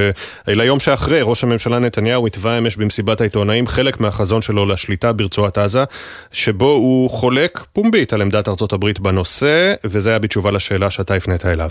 ליום 0.46 0.80
שאחרי, 0.80 1.20
ראש 1.22 1.44
הממשלה 1.44 1.78
נתניהו 1.78 2.26
התווה 2.26 2.58
אמש 2.58 2.76
במסיבת 2.76 3.20
העיתונאים 3.20 3.66
חלק 3.66 4.00
מהחזון 4.00 4.42
שלו 4.42 4.66
לשליטה 4.66 5.12
ברצועת 5.12 5.58
עזה, 5.58 5.84
שבו 6.32 6.70
הוא 6.70 7.10
חולק 7.10 7.64
פומבית 7.72 8.12
על 8.12 8.22
עמדת 8.22 8.48
ארצות 8.48 8.72
הברית 8.72 9.00
בנושא, 9.00 9.74
וזה 9.84 10.10
היה 10.10 10.18
בתשובה 10.18 10.50
לשאלה 10.50 10.90
שאתה 10.90 11.14
הפנית 11.14 11.46
אליו. 11.46 11.70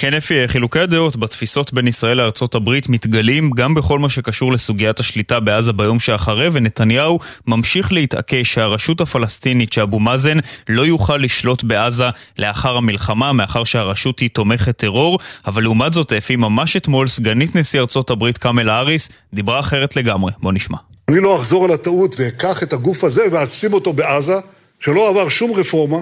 כן 0.00 0.14
אפי, 0.14 0.48
חילוקי 0.48 0.78
הדעות 0.78 1.16
בתפיסות 1.16 1.72
בין 1.72 1.88
ישראל 1.88 2.16
לארצות 2.16 2.54
הברית 2.54 2.88
מתגלים 2.88 3.50
גם 3.50 3.74
בכל 3.74 3.98
מה 3.98 4.10
שקשור 4.10 4.52
לסוגיית 4.52 5.00
השליטה 5.00 5.40
בעזה 5.40 5.72
ביום 5.72 6.00
שאחרי, 6.00 6.48
ונתניהו 6.52 7.18
ממשיך 7.46 7.92
להתעקש 7.92 8.54
שהרשות 8.54 9.00
הפלסטינית 9.00 9.72
שאבו 9.72 10.00
מאזן 10.00 10.38
לא 10.68 10.86
יוכל 10.86 11.16
לשלוט 11.16 11.62
בעזה 11.62 12.04
לאחר 12.38 12.76
המלחמה, 12.76 13.32
מאחר 13.32 13.64
שהרשות 13.64 14.18
היא 14.18 14.30
תומכת 14.32 14.76
טרור, 14.76 15.18
אבל 15.46 15.62
לעומת 15.62 15.92
זאת 15.92 16.12
אפי, 16.12 16.36
ממש 16.36 16.76
אתמול 16.76 17.08
סגנית 17.08 17.56
נשיא 17.56 17.80
ארצות 17.80 18.10
הברית 18.10 18.38
קאמלה 18.38 18.74
האריס 18.74 19.08
דיברה 19.34 19.60
אחרת 19.60 19.96
לגמרי. 19.96 20.32
בוא 20.42 20.52
נשמע. 20.52 20.78
אני 21.08 21.20
לא 21.20 21.36
אחזור 21.36 21.64
על 21.64 21.70
הטעות 21.70 22.14
ואקח 22.18 22.62
את 22.62 22.72
הגוף 22.72 23.04
הזה 23.04 23.22
ואשים 23.32 23.72
אותו 23.72 23.92
בעזה, 23.92 24.36
שלא 24.78 25.08
עבר 25.08 25.28
שום 25.28 25.52
רפורמה, 25.52 25.98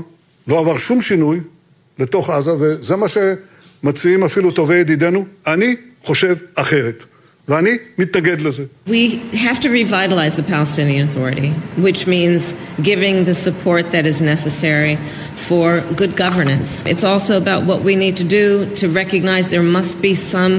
לא 0.49 0.59
עבר 0.59 0.79
שום 0.79 1.01
שינוי 1.01 1.41
לתוך 1.99 2.31
עזה, 2.31 2.51
וזה 2.61 2.97
מה 2.97 3.09
ש... 3.09 3.19
מציעים 3.84 4.24
אפילו 4.24 4.52
טובי 4.52 4.76
ידידינו, 4.76 5.26
אני 5.48 5.76
חושב 6.04 6.36
אחרת. 6.56 7.06
ואני 7.48 7.70
מתנגד 7.98 8.42
לזה. 8.42 8.64
We 8.88 9.20
have 9.34 9.60
to 9.60 9.70
revitalize 9.70 10.36
the 10.38 10.44
Palestinian 10.44 11.08
Authority, 11.10 11.52
which 11.78 12.08
means 12.08 12.56
giving 12.82 13.26
the 13.26 13.34
support 13.34 13.92
that 13.92 14.06
is 14.06 14.22
necessary 14.22 14.96
for 15.48 15.82
good 16.02 16.16
governance. 16.16 16.84
It's 16.86 17.04
also 17.04 17.34
about 17.44 17.62
what 17.70 17.80
we 17.82 17.96
need 18.04 18.16
to 18.24 18.28
do 18.40 18.46
to 18.82 18.88
recognize 18.88 19.50
there 19.50 19.70
must 19.80 20.02
be 20.02 20.14
some 20.14 20.54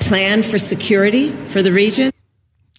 plan 0.00 0.42
for 0.42 0.58
security 0.58 1.26
for 1.52 1.60
the 1.62 1.72
region. 1.72 2.09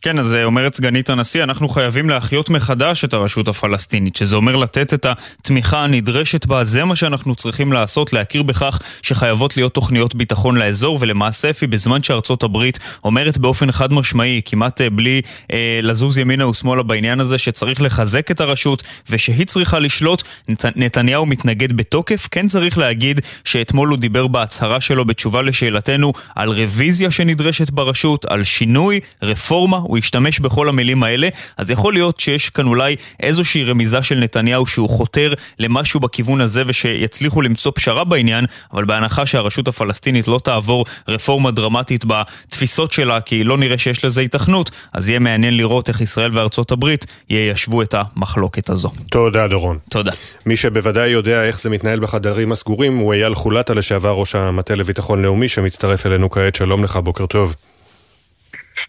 כן, 0.02 0.18
אז 0.18 0.34
אומרת 0.44 0.74
סגנית 0.74 1.10
הנשיא, 1.10 1.42
אנחנו 1.42 1.68
חייבים 1.68 2.10
להחיות 2.10 2.50
מחדש 2.50 3.04
את 3.04 3.14
הרשות 3.14 3.48
הפלסטינית, 3.48 4.16
שזה 4.16 4.36
אומר 4.36 4.56
לתת 4.56 4.94
את 4.94 5.06
התמיכה 5.06 5.84
הנדרשת 5.84 6.46
בה, 6.46 6.64
זה 6.64 6.84
מה 6.84 6.96
שאנחנו 6.96 7.34
צריכים 7.34 7.72
לעשות, 7.72 8.12
להכיר 8.12 8.42
בכך 8.42 8.78
שחייבות 9.02 9.56
להיות 9.56 9.74
תוכניות 9.74 10.14
ביטחון 10.14 10.56
לאזור, 10.56 10.98
ולמעשה 11.00 11.50
אפי, 11.50 11.66
בזמן 11.66 12.02
שארצות 12.02 12.42
הברית 12.42 12.78
אומרת 13.04 13.38
באופן 13.38 13.72
חד 13.72 13.92
משמעי, 13.92 14.40
כמעט 14.44 14.80
בלי 14.80 15.22
אה, 15.52 15.78
לזוז 15.82 16.18
ימינה 16.18 16.46
ושמאלה 16.48 16.82
בעניין 16.82 17.20
הזה, 17.20 17.38
שצריך 17.38 17.82
לחזק 17.82 18.30
את 18.30 18.40
הרשות 18.40 18.82
ושהיא 19.10 19.46
צריכה 19.46 19.78
לשלוט, 19.78 20.22
נת, 20.48 20.64
נתניהו 20.76 21.26
מתנגד 21.26 21.72
בתוקף. 21.72 22.28
כן 22.30 22.48
צריך 22.48 22.78
להגיד 22.78 23.20
שאתמול 23.44 23.88
הוא 23.88 23.98
דיבר 23.98 24.26
בהצהרה 24.26 24.80
שלו 24.80 25.04
בתשובה 25.04 25.42
לשאלתנו 25.42 26.12
על 26.34 26.48
רוויזיה 26.48 27.10
שנדרשת 27.10 27.70
ברשות, 27.70 28.24
על 28.24 28.44
שינוי, 28.44 29.00
רפורמה. 29.22 29.91
הוא 29.92 29.98
השתמש 29.98 30.40
בכל 30.40 30.68
המילים 30.68 31.02
האלה, 31.02 31.28
אז 31.56 31.70
יכול 31.70 31.92
להיות 31.92 32.20
שיש 32.20 32.50
כאן 32.50 32.66
אולי 32.66 32.96
איזושהי 33.20 33.64
רמיזה 33.64 34.02
של 34.02 34.14
נתניהו 34.14 34.66
שהוא 34.66 34.88
חותר 34.88 35.34
למשהו 35.58 36.00
בכיוון 36.00 36.40
הזה 36.40 36.62
ושיצליחו 36.66 37.42
למצוא 37.42 37.72
פשרה 37.74 38.04
בעניין, 38.04 38.44
אבל 38.72 38.84
בהנחה 38.84 39.26
שהרשות 39.26 39.68
הפלסטינית 39.68 40.28
לא 40.28 40.40
תעבור 40.44 40.84
רפורמה 41.08 41.50
דרמטית 41.50 42.04
בתפיסות 42.04 42.92
שלה, 42.92 43.20
כי 43.20 43.44
לא 43.44 43.58
נראה 43.58 43.78
שיש 43.78 44.04
לזה 44.04 44.20
התכנות, 44.20 44.70
אז 44.92 45.08
יהיה 45.08 45.18
מעניין 45.18 45.56
לראות 45.56 45.88
איך 45.88 46.00
ישראל 46.00 46.38
וארצות 46.38 46.72
הברית 46.72 47.06
יישבו 47.30 47.82
את 47.82 47.94
המחלוקת 47.98 48.70
הזו. 48.70 48.90
תודה, 49.10 49.48
דורון. 49.48 49.78
תודה. 49.90 50.12
מי 50.46 50.56
שבוודאי 50.56 51.08
יודע 51.08 51.44
איך 51.44 51.60
זה 51.60 51.70
מתנהל 51.70 52.00
בחדרים 52.00 52.52
הסגורים 52.52 52.96
הוא 52.96 53.12
אייל 53.12 53.34
חולטה, 53.34 53.74
לשעבר 53.74 54.12
ראש 54.12 54.34
המטה 54.34 54.74
לביטחון 54.74 55.22
לאומי, 55.22 55.48
שמצטרף 55.48 56.06
אלינו 56.06 56.30
כעת. 56.30 56.54
שלום 56.54 56.84
לך, 56.84 56.96
בוקר 56.96 57.26
טוב. 57.26 57.54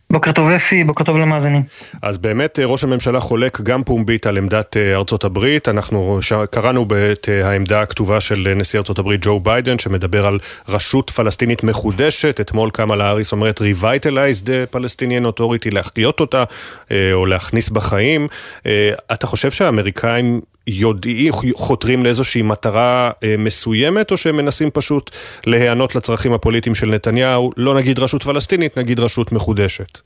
בוקר 0.10 0.32
טוב 0.32 0.50
אפי, 0.50 0.84
בוקר 0.84 1.04
טוב 1.04 1.18
למאזינים. 1.18 1.64
אז 2.02 2.18
באמת 2.18 2.60
ראש 2.64 2.84
הממשלה 2.84 3.20
חולק 3.20 3.62
גם 3.62 3.84
פומבית 3.84 4.28
על 4.28 4.38
עמדת 4.38 4.78
ארצות 4.78 5.24
הברית. 5.24 5.70
אנחנו 5.70 6.20
קראנו 6.52 6.86
את 7.12 7.30
העמדה 7.44 7.82
הכתובה 7.82 8.22
של 8.22 8.54
נשיא 8.56 8.80
ארצות 8.80 9.00
הברית 9.00 9.22
ג'ו 9.24 9.40
ביידן, 9.40 9.80
שמדבר 9.80 10.26
על 10.26 10.40
רשות 10.70 11.10
פלסטינית 11.10 11.64
מחודשת. 11.64 12.42
אתמול 12.42 12.70
קמאלה 12.70 13.06
האריס 13.06 13.32
אומרת 13.32 13.62
Revitalized 13.62 14.76
Palestinian 14.76 15.28
Authority, 15.28 15.70
להחיות 15.72 16.20
אותה 16.20 16.44
או 17.14 17.26
להכניס 17.26 17.70
בחיים. 17.70 18.28
אתה 19.14 19.28
חושב 19.28 19.52
שהאמריקאים 19.52 20.42
יודעים, 20.68 21.34
חותרים 21.56 22.04
לאיזושהי 22.04 22.42
מטרה 22.42 23.12
אה, 23.24 23.36
מסוימת, 23.38 24.12
או 24.12 24.18
שהם 24.18 24.36
מנסים 24.36 24.70
פשוט 24.72 25.12
להיענות 25.46 25.96
לצרכים 25.96 26.34
הפוליטיים 26.34 26.76
של 26.76 26.88
נתניהו, 26.88 27.52
לא 27.58 27.76
נגיד 27.76 28.00
רשות 28.00 28.24
פלסטינית, 28.24 28.78
נגיד 28.78 29.00
רשות 29.00 29.32
מחודשת? 29.32 30.00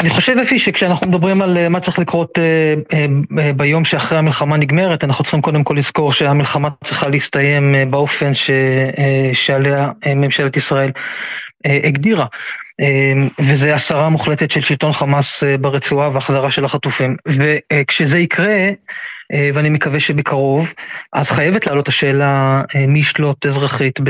אני 0.00 0.10
חושב 0.10 0.36
אפי 0.42 0.58
שכשאנחנו 0.58 1.06
מדברים 1.06 1.42
על 1.42 1.68
מה 1.68 1.80
צריך 1.80 1.98
לקרות 1.98 2.38
ביום 3.56 3.84
שאחרי 3.84 4.18
המלחמה 4.18 4.56
נגמרת, 4.56 5.04
אנחנו 5.04 5.24
צריכים 5.24 5.42
קודם 5.42 5.64
כל 5.64 5.74
לזכור 5.74 6.12
שהמלחמה 6.12 6.68
צריכה 6.84 7.08
להסתיים 7.08 7.74
באופן 7.90 8.34
ש... 8.34 8.50
שעליה 9.32 9.88
ממשלת 10.16 10.56
ישראל 10.56 10.90
הגדירה. 11.64 12.26
וזה 13.38 13.74
הסרה 13.74 14.08
מוחלטת 14.08 14.50
של 14.50 14.60
שלטון 14.60 14.92
חמאס 14.92 15.42
ברצועה 15.60 16.10
והחזרה 16.12 16.50
של 16.50 16.64
החטופים. 16.64 17.16
וכשזה 17.26 18.18
יקרה, 18.18 18.70
ואני 19.54 19.68
מקווה 19.68 20.00
שבקרוב, 20.00 20.72
אז 21.12 21.30
חייבת 21.30 21.66
לעלות 21.66 21.88
השאלה 21.88 22.62
מי 22.88 22.98
ישלוט 22.98 23.46
אזרחית 23.46 24.00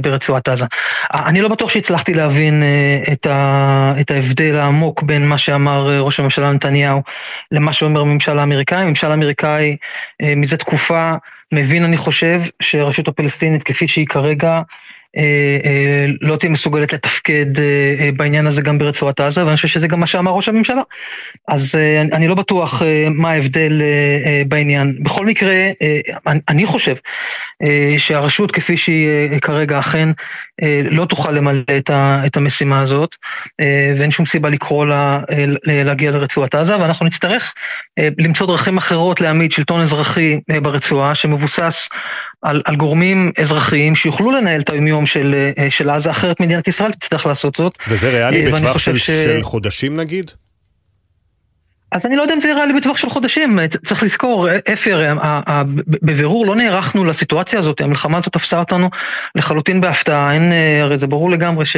ברצועת 0.00 0.48
עזה. 0.48 0.66
אני 1.14 1.40
לא 1.40 1.48
בטוח 1.48 1.70
שהצלחתי 1.70 2.14
להבין 2.14 2.62
את 4.00 4.10
ההבדל 4.10 4.56
העמוק 4.56 5.02
בין 5.02 5.26
מה 5.26 5.38
שאמר 5.38 6.00
ראש 6.00 6.20
הממשלה 6.20 6.52
נתניהו 6.52 7.02
למה 7.52 7.72
שאומר 7.72 8.00
הממשל 8.00 8.38
האמריקאי. 8.38 8.78
הממשל 8.78 9.10
האמריקאי 9.10 9.76
מזה 10.22 10.56
תקופה 10.56 11.12
מבין, 11.52 11.84
אני 11.84 11.96
חושב, 11.96 12.42
שהרשות 12.62 13.08
הפלסטינית 13.08 13.62
כפי 13.62 13.88
שהיא 13.88 14.06
כרגע, 14.06 14.60
לא 16.20 16.36
תהיה 16.36 16.50
מסוגלת 16.52 16.92
לתפקד 16.92 17.46
בעניין 18.16 18.46
הזה 18.46 18.62
גם 18.62 18.78
ברצועת 18.78 19.20
עזה, 19.20 19.44
ואני 19.46 19.56
חושב 19.56 19.68
שזה 19.68 19.88
גם 19.88 20.00
מה 20.00 20.06
שאמר 20.06 20.32
ראש 20.32 20.48
הממשלה. 20.48 20.82
אז 21.48 21.74
אני 22.12 22.28
לא 22.28 22.34
בטוח 22.34 22.82
מה 23.10 23.30
ההבדל 23.30 23.82
בעניין. 24.48 25.02
בכל 25.02 25.26
מקרה, 25.26 25.54
אני 26.48 26.66
חושב 26.66 26.94
שהרשות 27.98 28.52
כפי 28.52 28.76
שהיא 28.76 29.40
כרגע 29.42 29.78
אכן 29.78 30.08
לא 30.90 31.04
תוכל 31.04 31.32
למלא 31.32 31.62
את 32.26 32.36
המשימה 32.36 32.80
הזאת, 32.80 33.16
ואין 33.96 34.10
שום 34.10 34.26
סיבה 34.26 34.48
לקרוא 34.48 34.86
לה 34.86 35.20
להגיע 35.64 36.10
לרצועת 36.10 36.54
עזה, 36.54 36.78
ואנחנו 36.78 37.06
נצטרך 37.06 37.54
למצוא 38.18 38.46
דרכים 38.46 38.76
אחרות 38.76 39.20
להעמיד 39.20 39.52
שלטון 39.52 39.80
אזרחי 39.80 40.38
ברצועה, 40.62 41.14
שמבוסס 41.14 41.88
על, 42.42 42.62
על 42.64 42.76
גורמים 42.76 43.32
אזרחיים 43.38 43.94
שיוכלו 43.94 44.30
לנהל 44.30 44.60
את 44.60 44.70
היומיום 44.70 45.06
של, 45.06 45.50
של 45.70 45.90
עזה, 45.90 46.10
אחרת 46.10 46.40
מדינת 46.40 46.68
ישראל 46.68 46.92
תצטרך 46.92 47.26
לעשות 47.26 47.56
זאת. 47.56 47.78
וזה 47.88 48.10
ריאלי 48.10 48.52
בטווח 48.52 48.78
של, 48.78 48.98
ש... 48.98 49.10
של 49.10 49.42
חודשים 49.42 49.96
נגיד? 49.96 50.30
אז 51.92 52.06
אני 52.06 52.16
לא 52.16 52.22
יודע 52.22 52.34
אם 52.34 52.40
זה 52.40 52.48
יראה 52.48 52.66
לי 52.66 52.72
בטווח 52.72 52.96
של 52.96 53.08
חודשים, 53.08 53.58
צריך 53.84 54.02
לזכור, 54.02 54.48
אפי 54.72 54.92
הרי 54.92 55.06
בבירור 56.02 56.46
לא 56.46 56.56
נערכנו 56.56 57.04
לסיטואציה 57.04 57.58
הזאת, 57.58 57.80
המלחמה 57.80 58.18
הזאת 58.18 58.32
תפסה 58.32 58.58
אותנו 58.58 58.90
לחלוטין 59.34 59.80
בהפתעה, 59.80 60.32
אין, 60.34 60.52
הרי 60.82 60.98
זה 60.98 61.06
ברור 61.06 61.30
לגמרי 61.30 61.64
ש, 61.66 61.76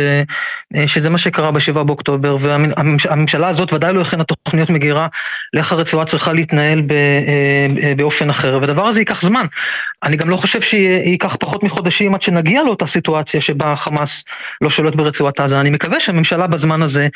שזה 0.87 1.11
מה 1.11 1.19
שקרה 1.19 1.51
ב-7 1.51 1.83
באוקטובר, 1.83 2.37
והממשלה 2.41 3.49
הזאת 3.49 3.73
ודאי 3.73 3.93
לא 3.93 4.01
הכינה 4.01 4.25
תוכניות 4.25 4.71
מגירה 4.71 5.07
לאיך 5.53 5.73
הרצועה 5.73 6.05
צריכה 6.07 6.33
להתנהל 6.33 6.83
באופן 7.97 8.31
אחר, 8.31 8.59
והדבר 8.61 8.87
הזה 8.87 9.01
ייקח 9.01 9.23
זמן. 9.23 9.47
אני 10.03 10.17
גם 10.17 10.31
לא 10.31 10.37
חושב 10.37 10.61
שייקח 10.61 11.37
פחות 11.41 11.63
מחודשים 11.63 12.15
עד 12.15 12.23
שנגיע 12.23 12.63
לאותה 12.63 12.87
סיטואציה 12.87 13.41
שבה 13.41 13.77
חמאס 13.77 14.25
לא 14.61 14.71
שולט 14.71 14.95
ברצועת 14.95 15.41
עזה, 15.41 15.61
אני 15.61 15.71
מקווה 15.71 16.01
שהממשלה 16.01 16.47
בזמן 16.47 16.83
הזה 16.83 17.09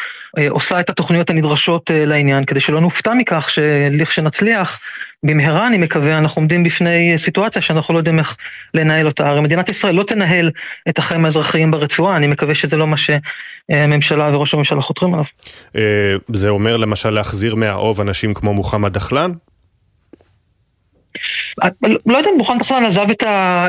עושה 0.49 0.81
את 0.81 0.91
התוכניות 0.91 1.31
הנדרשות 1.31 1.91
לעניין, 1.95 2.45
כדי 2.45 2.61
שלא 2.61 2.81
נופתע 2.89 3.15
מכך 3.15 3.51
שלכשנצליח, 3.51 4.81
במהרה 5.23 5.67
אני 5.67 5.79
מקווה, 5.79 6.13
אנחנו 6.13 6.41
עומדים 6.41 6.65
בפני 6.65 7.15
סיטואציה 7.17 7.63
שאנחנו 7.63 7.95
לא 7.95 7.99
יודעים 7.99 8.19
איך 8.19 8.37
לנהל 8.75 9.07
אותה. 9.07 9.29
הרי 9.29 9.41
מדינת 9.41 9.69
ישראל 9.69 9.95
לא 9.95 10.03
תנהל 10.03 10.51
את 10.89 10.99
החיים 10.99 11.25
האזרחיים 11.25 11.71
ברצועה, 11.71 12.17
אני 12.17 12.27
מקווה 12.27 12.55
שזה 12.55 12.77
לא 12.77 12.87
מה 12.87 12.97
שהממשלה 12.97 14.37
וראש 14.37 14.55
הממשלה 14.55 14.83
חותרים 14.83 15.15
עליו. 15.15 15.25
זה 16.33 16.49
אומר 16.49 16.77
למשל 16.77 17.11
להחזיר 17.11 17.55
מהאוב 17.55 18.01
אנשים 18.01 18.35
כמו 18.35 18.55
מוחמד 18.55 18.93
דחלן? 18.93 19.33
לא 22.07 22.17
יודע 22.19 22.31
אם 22.31 22.39
מוחמד 22.39 22.59
דחלן 22.59 22.85
עזב 22.85 23.07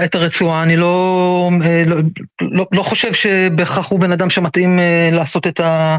את 0.03 0.15
הרצועה, 0.15 0.63
אני 0.63 0.77
לא, 0.77 1.49
לא, 1.85 1.97
לא, 2.41 2.67
לא 2.71 2.83
חושב 2.83 3.13
שבהכרח 3.13 3.89
הוא 3.89 3.99
בן 3.99 4.11
אדם 4.11 4.29
שמתאים 4.29 4.79
לעשות 5.11 5.47
את 5.47 5.59
ה... 5.59 5.97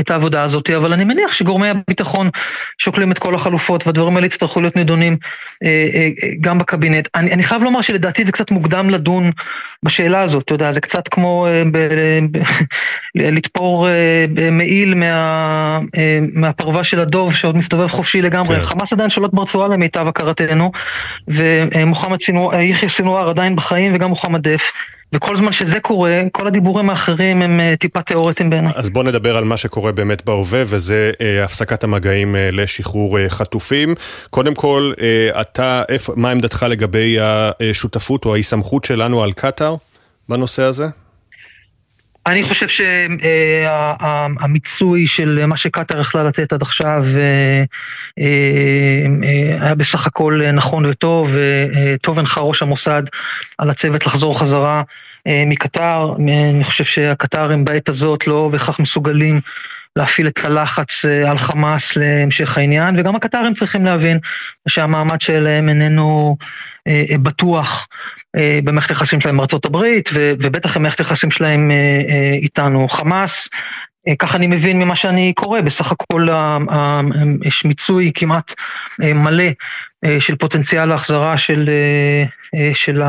את 0.00 0.10
העבודה 0.10 0.42
הזאת, 0.42 0.70
אבל 0.70 0.92
אני 0.92 1.04
מניח 1.04 1.32
שגורמי 1.32 1.68
הביטחון 1.68 2.30
שוקלים 2.78 3.12
את 3.12 3.18
כל 3.18 3.34
החלופות 3.34 3.86
והדברים 3.86 4.16
האלה 4.16 4.26
יצטרכו 4.26 4.60
להיות 4.60 4.76
נדונים 4.76 5.16
גם 6.40 6.58
בקבינט. 6.58 7.08
אני, 7.14 7.32
אני 7.32 7.42
חייב 7.42 7.62
לומר 7.62 7.80
שלדעתי 7.80 8.24
זה 8.24 8.32
קצת 8.32 8.50
מוקדם 8.50 8.90
לדון 8.90 9.30
בשאלה 9.82 10.20
הזאת, 10.20 10.44
אתה 10.44 10.54
יודע, 10.54 10.72
זה 10.72 10.80
קצת 10.80 11.08
כמו 11.08 11.46
ב, 11.72 11.78
ב, 12.30 12.38
לתפור 13.14 13.88
מעיל 14.52 14.94
מה, 14.94 15.78
מהפרווה 16.32 16.84
של 16.84 17.00
הדוב 17.00 17.34
שעוד 17.34 17.56
מסתובב 17.56 17.86
חופשי 17.86 18.22
לגמרי. 18.22 18.56
כן. 18.56 18.62
חמאס 18.62 18.92
עדיין 18.92 19.10
שולט 19.10 19.30
ברצועה 19.32 19.68
למיטב 19.68 20.08
הכרתנו, 20.08 20.72
ומוחמד 21.28 22.20
סינואר, 22.20 22.60
יחיא 22.60 22.88
סינואר 22.88 23.28
עדיין 23.28 23.56
בחיים 23.56 23.94
וגם 23.94 24.08
מוחמד 24.08 24.48
דף. 24.48 24.72
וכל 25.12 25.36
זמן 25.36 25.52
שזה 25.52 25.80
קורה, 25.80 26.22
כל 26.32 26.46
הדיבורים 26.46 26.90
האחרים 26.90 27.42
הם 27.42 27.60
טיפה 27.78 28.02
תיאורטיים 28.02 28.50
בעיניי. 28.50 28.72
אז 28.76 28.90
בוא 28.90 29.04
נדבר 29.04 29.36
על 29.36 29.44
מה 29.44 29.56
שקורה 29.56 29.92
באמת 29.92 30.24
בהווה, 30.24 30.62
וזה 30.66 31.12
אה, 31.20 31.44
הפסקת 31.44 31.84
המגעים 31.84 32.36
אה, 32.36 32.50
לשחרור 32.50 33.18
אה, 33.18 33.30
חטופים. 33.30 33.94
קודם 34.30 34.54
כל, 34.54 34.92
אה, 35.00 35.40
אתה, 35.40 35.82
איפה, 35.88 36.12
מה 36.16 36.30
עמדתך 36.30 36.66
לגבי 36.68 37.16
השותפות 37.20 38.24
או 38.24 38.34
ההיסמכות 38.34 38.84
שלנו 38.84 39.22
על 39.22 39.32
קטאר 39.32 39.76
בנושא 40.28 40.62
הזה? 40.62 40.86
אני 42.26 42.42
חושב 42.42 42.66
שהמיצוי 44.38 45.06
של 45.06 45.46
מה 45.46 45.56
שקטאר 45.56 46.00
יכלה 46.00 46.24
לתת 46.24 46.52
עד 46.52 46.62
עכשיו 46.62 47.04
היה 49.60 49.74
בסך 49.74 50.06
הכל 50.06 50.40
נכון 50.52 50.86
וטוב, 50.86 51.36
טוב 52.02 52.18
הנחה 52.18 52.40
ראש 52.40 52.62
המוסד 52.62 53.02
על 53.58 53.70
הצוות 53.70 54.06
לחזור 54.06 54.38
חזרה 54.38 54.82
מקטאר, 55.28 56.14
אני 56.18 56.64
חושב 56.64 56.84
שהקטארים 56.84 57.64
בעת 57.64 57.88
הזאת 57.88 58.26
לא 58.26 58.48
בהכרח 58.52 58.80
מסוגלים 58.80 59.40
להפעיל 59.96 60.26
את 60.26 60.44
הלחץ 60.44 61.04
על 61.26 61.38
חמאס 61.38 61.96
להמשך 61.96 62.58
העניין, 62.58 62.94
וגם 62.98 63.16
הקטארים 63.16 63.54
צריכים 63.54 63.84
להבין 63.84 64.18
שהמעמד 64.68 65.20
שלהם 65.20 65.68
איננו 65.68 66.36
בטוח 67.22 67.88
במערכת 68.64 68.90
היחסים 68.90 69.20
שלהם 69.20 69.40
עם 69.40 69.46
הברית, 69.64 70.10
ובטח 70.14 70.76
במערכת 70.76 70.98
היחסים 70.98 71.30
שלהם 71.30 71.70
איתנו. 72.42 72.88
חמאס, 72.88 73.48
ככה 74.18 74.36
אני 74.36 74.46
מבין 74.46 74.78
ממה 74.78 74.96
שאני 74.96 75.32
קורא, 75.36 75.60
בסך 75.60 75.92
הכל 75.92 76.26
יש 77.44 77.64
מיצוי 77.64 78.12
כמעט 78.14 78.54
מלא 78.98 79.44
של 80.18 80.36
פוטנציאל 80.36 80.92
ההחזרה 80.92 81.38
של, 81.38 81.70
של, 82.74 83.02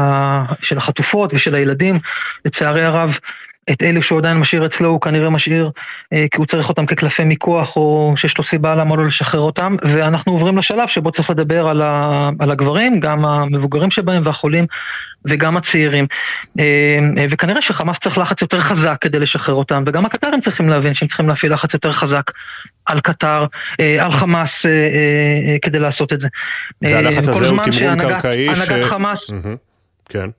של 0.62 0.78
החטופות 0.78 1.34
ושל 1.34 1.56
הילדים. 1.56 2.00
לצערי 2.46 2.84
הרב, 2.84 3.20
את 3.72 3.84
אלו 3.84 4.04
שהוא 4.04 4.20
עדיין 4.20 4.38
משאיר 4.38 4.66
אצלו, 4.66 4.90
הוא 4.90 5.02
כנראה 5.02 5.30
משאיר 5.30 5.72
כי 6.12 6.38
הוא 6.38 6.46
צריך 6.46 6.70
אותם 6.70 6.86
כקלפי 6.86 7.24
מיקוח, 7.24 7.76
או 7.76 8.14
שיש 8.16 8.38
לו 8.38 8.44
סיבה 8.44 8.76
למה 8.76 8.96
לא 8.96 9.06
לשחרר 9.06 9.42
אותם, 9.42 9.76
ואנחנו 9.84 10.32
עוברים 10.32 10.58
לשלב 10.58 10.88
שבו 10.88 11.12
צריך 11.12 11.30
לדבר 11.30 11.68
על, 11.68 11.82
ה, 11.82 12.30
על 12.40 12.52
הגברים, 12.52 13.00
גם 13.00 13.26
המבוגרים 13.26 13.92
שבהם 13.92 14.22
והחולים, 14.26 14.66
וגם 15.26 15.58
הצעירים. 15.58 16.08
וכנראה 17.30 17.62
שחמאס 17.62 18.00
צריך 18.00 18.18
לחץ 18.18 18.42
יותר 18.42 18.60
חזק 18.60 18.98
כדי 19.02 19.20
לשחרר 19.20 19.56
אותם, 19.56 19.84
וגם 19.88 20.06
הקטרים 20.06 20.40
צריכים 20.40 20.70
להבין 20.70 20.94
שהם 20.94 21.08
צריכים 21.08 21.30
להפעיל 21.30 21.54
לחץ 21.54 21.74
יותר 21.74 21.92
חזק 21.92 22.32
על 22.86 23.00
קטר, 23.00 23.46
על 24.00 24.12
חמאס 24.12 24.66
כדי 25.62 25.80
לעשות 25.80 26.14
את 26.14 26.22
זה. 26.22 26.28
והלחץ 26.82 27.28
הזה 27.28 27.50
הוא 27.50 27.64
תמרון 27.64 27.98
קרקעי 27.98 28.56
ש... 28.56 28.70
הנהגת 28.70 28.84
חמאס... 28.84 29.32
כן. 30.10 30.30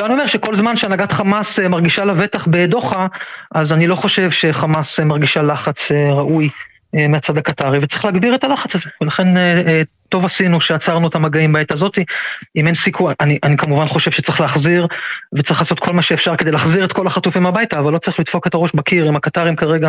לא, 0.00 0.06
אני 0.06 0.14
אומר 0.14 0.26
שכל 0.26 0.54
זמן 0.54 0.76
שהנהגת 0.76 1.12
חמאס 1.12 1.58
מרגישה 1.58 2.04
לבטח 2.04 2.46
בדוחה, 2.46 3.06
אז 3.54 3.72
אני 3.72 3.86
לא 3.86 3.96
חושב 3.96 4.30
שחמאס 4.30 5.00
מרגישה 5.00 5.42
לחץ 5.42 5.92
ראוי 5.92 6.48
מהצד 7.08 7.38
הקטרי, 7.38 7.78
וצריך 7.82 8.04
להגביר 8.04 8.34
את 8.34 8.44
הלחץ 8.44 8.74
הזה, 8.74 8.90
ולכן 9.00 9.28
טוב 10.08 10.24
עשינו 10.24 10.60
שעצרנו 10.60 11.08
את 11.08 11.14
המגעים 11.14 11.52
בעת 11.52 11.72
הזאת, 11.72 11.98
אם 12.56 12.66
אין 12.66 12.74
סיכוי, 12.74 13.14
אני, 13.20 13.38
אני 13.42 13.56
כמובן 13.56 13.86
חושב 13.86 14.10
שצריך 14.10 14.40
להחזיר, 14.40 14.86
וצריך 15.32 15.60
לעשות 15.60 15.80
כל 15.80 15.92
מה 15.92 16.02
שאפשר 16.02 16.36
כדי 16.36 16.50
להחזיר 16.50 16.84
את 16.84 16.92
כל 16.92 17.06
החטופים 17.06 17.46
הביתה, 17.46 17.78
אבל 17.78 17.92
לא 17.92 17.98
צריך 17.98 18.20
לדפוק 18.20 18.46
את 18.46 18.54
הראש 18.54 18.70
בקיר, 18.74 19.08
אם 19.08 19.16
הקטרים 19.16 19.56
כרגע 19.56 19.88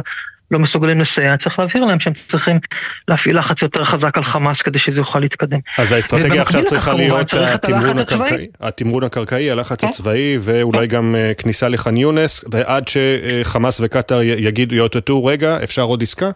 לא 0.52 0.60
מסוגלים 0.60 1.00
לסייע, 1.00 1.38
צריך 1.38 1.60
להבהיר 1.60 1.86
להם 1.86 2.00
שהם 2.00 2.14
צריכים 2.14 2.60
להפעיל 3.08 3.40
לחץ 3.40 3.62
יותר 3.62 3.84
חזק 3.84 4.18
על 4.18 4.24
חמאס 4.24 4.62
כדי 4.62 4.80
שזה 4.80 5.00
יוכל 5.00 5.20
להתקדם. 5.20 5.60
אז 5.78 5.92
האסטרטגיה 5.92 6.42
עכשיו 6.42 6.66
צריכה 6.66 6.94
להיות 6.94 7.34
התמרון 7.34 8.00
הקרקעי, 8.00 8.48
התמרון 8.62 9.04
הקרקעי, 9.04 9.52
הלחץ 9.52 9.84
הצבאי, 9.84 10.38
ואולי 10.42 10.88
גם 10.88 11.16
כניסה 11.38 11.70
לח'אן 11.70 11.98
יונס, 11.98 12.46
ועד 12.52 12.88
שחמאס 12.88 13.80
וקטר 13.84 14.22
יגידו, 14.24 14.76
יאותתו, 14.76 15.26
רגע, 15.26 15.58
אפשר 15.64 15.82
עוד 15.82 16.04
עסקה? 16.04 16.32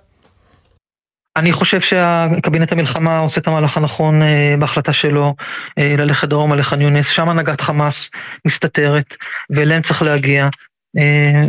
אני 1.38 1.52
חושב 1.52 1.82
שהקבינט 1.82 2.72
המלחמה 2.72 3.20
עושה 3.20 3.42
את 3.42 3.48
המהלך 3.48 3.78
הנכון 3.78 4.22
בהחלטה 4.60 4.94
שלו 4.94 5.36
ללכת 5.78 6.28
דרומה 6.28 6.56
לח'אן 6.56 6.82
יונס, 6.82 7.10
שם 7.10 7.30
הנהגת 7.30 7.62
חמאס 7.62 8.12
מסתתרת, 8.46 9.16
ואליהם 9.50 9.82
צריך 9.82 10.02
להגיע. 10.02 10.50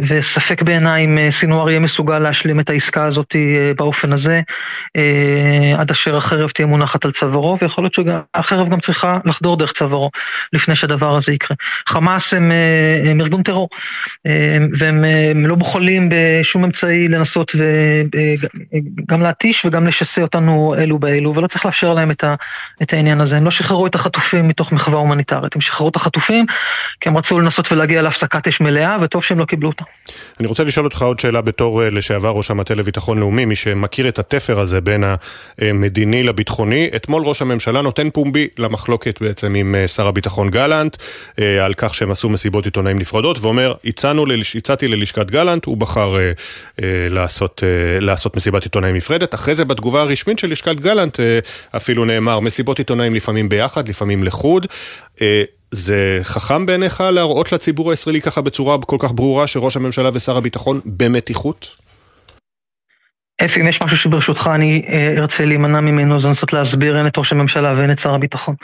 וספק 0.09 0.63
בעיניי 0.63 1.05
אם 1.05 1.31
סינואר 1.31 1.71
יהיה 1.71 1.81
מסוגל 1.81 2.19
להשלים 2.19 2.61
את 2.61 2.71
העסקה 2.71 3.05
הזאת 3.05 3.37
באופן 3.77 4.13
הזה, 4.13 4.41
עד 5.79 5.91
אשר 5.91 6.17
החרב 6.17 6.51
תהיה 6.51 6.67
מונחת 6.67 7.05
על 7.05 7.11
צווארו, 7.11 7.59
ויכול 7.63 7.85
להיות 7.85 7.95
שהחרב 7.95 8.69
גם 8.69 8.81
צריכה 8.81 9.19
לחדור 9.25 9.57
דרך 9.57 9.73
צווארו 9.73 10.11
לפני 10.53 10.77
שהדבר 10.77 11.17
הזה 11.17 11.33
יקרה. 11.33 11.57
חמאס 11.89 12.35
הם, 12.35 12.53
הם 13.05 13.21
ארגון 13.21 13.43
טרור, 13.43 13.69
והם 14.79 15.47
לא 15.47 15.55
בוחלים 15.55 16.09
בשום 16.13 16.65
אמצעי 16.65 17.09
לנסות 17.09 17.53
וגם 19.09 19.23
להתיש 19.23 19.65
וגם 19.65 19.87
לשסה 19.87 20.23
אותנו 20.23 20.75
אלו 20.79 20.99
באלו, 20.99 21.35
ולא 21.35 21.47
צריך 21.47 21.67
לאפשר 21.67 21.95
להם 21.95 22.11
את, 22.11 22.25
ה, 22.25 22.35
את 22.83 22.93
העניין 22.93 23.21
הזה. 23.21 23.37
הם 23.37 23.45
לא 23.45 23.51
שחררו 23.51 23.87
את 23.87 23.95
החטופים 23.95 24.49
מתוך 24.49 24.73
מחווה 24.73 24.99
הומניטרית, 24.99 25.55
הם 25.55 25.61
שחררו 25.61 25.89
את 25.89 25.97
החטופים 25.97 26.47
כי 27.01 27.09
הם 27.09 27.17
רצו 27.17 27.41
לנסות 27.41 27.73
ולהגיע 27.73 28.03
להפסקת 28.03 28.49
אש 28.49 28.61
מלאה, 28.61 28.97
וטוב 29.01 29.23
שהם 29.29 29.39
לא 29.39 29.45
קיבלו 29.45 29.69
אותה. 29.69 29.85
אני 30.41 30.49
רוצה 30.49 30.65
לשאול 30.65 30.87
אותך 30.87 31.03
עוד 31.03 31.19
שאלה 31.21 31.41
בתור 31.41 31.83
לשעבר 31.85 32.31
ראש 32.31 32.51
המטה 32.51 32.75
לביטחון 32.75 33.19
לאומי, 33.19 33.45
מי 33.45 33.57
שמכיר 33.57 34.09
את 34.09 34.19
התפר 34.19 34.61
הזה 34.61 34.81
בין 34.81 35.05
המדיני 35.59 36.23
לביטחוני. 36.23 36.91
אתמול 36.97 37.23
ראש 37.23 37.43
הממשלה 37.43 37.83
נותן 37.83 38.11
פומבי 38.11 38.49
למחלוקת 38.59 39.23
בעצם 39.23 39.55
עם 39.55 39.75
שר 39.87 40.07
הביטחון 40.07 40.51
גלנט, 40.51 40.97
על 41.39 41.75
כך 41.77 41.95
שהם 41.95 42.11
עשו 42.11 42.29
מסיבות 42.29 42.65
עיתונאים 42.65 42.99
נפרדות, 42.99 43.39
ואומר, 43.41 43.75
הצעתי 44.55 44.89
ללשכת 44.89 45.31
גלנט, 45.31 45.65
הוא 45.65 45.77
בחר 45.77 46.17
לעשות, 47.11 47.63
לעשות 48.01 48.37
מסיבת 48.37 48.63
עיתונאים 48.63 48.97
נפרדת. 48.97 49.35
אחרי 49.35 49.55
זה 49.55 49.65
בתגובה 49.65 50.01
הרשמית 50.03 50.39
של 50.39 50.51
לשכת 50.51 50.77
גלנט 50.77 51.21
אפילו 51.77 52.05
נאמר, 52.05 52.41
מסיבות 52.41 52.79
עיתונאים 52.79 53.15
לפעמים 53.15 53.49
ביחד, 53.49 53.89
לפעמים 53.89 54.25
לחוד. 54.25 54.67
זה 55.71 56.19
חכם 56.23 56.67
בעיניך 56.67 57.01
להראות 57.01 57.53
לציבור 57.53 57.91
הישראלי 57.91 58.21
ככה 58.21 58.41
בצורה 58.41 58.79
כל 58.79 58.97
כך 58.99 59.13
ברורה 59.13 59.47
שראש 59.47 59.77
הממשלה 59.77 60.11
ושר 60.13 60.37
הביטחון 60.37 60.81
במתיחות? 60.85 61.77
אפי, 63.45 63.61
אם 63.61 63.69
יש 63.69 63.83
משהו 63.83 63.97
שברשותך 63.97 64.51
אני 64.55 64.83
אה, 64.89 65.15
ארצה 65.17 65.45
להימנע 65.45 65.81
ממנו, 65.81 66.19
זה 66.19 66.29
לנסות 66.29 66.53
להסביר 66.53 66.99
הן 66.99 67.07
את 67.07 67.19
ראש 67.19 67.33
הממשלה 67.33 67.75
והן 67.77 67.91
את 67.91 67.99
שר 67.99 68.15
הביטחון. 68.15 68.55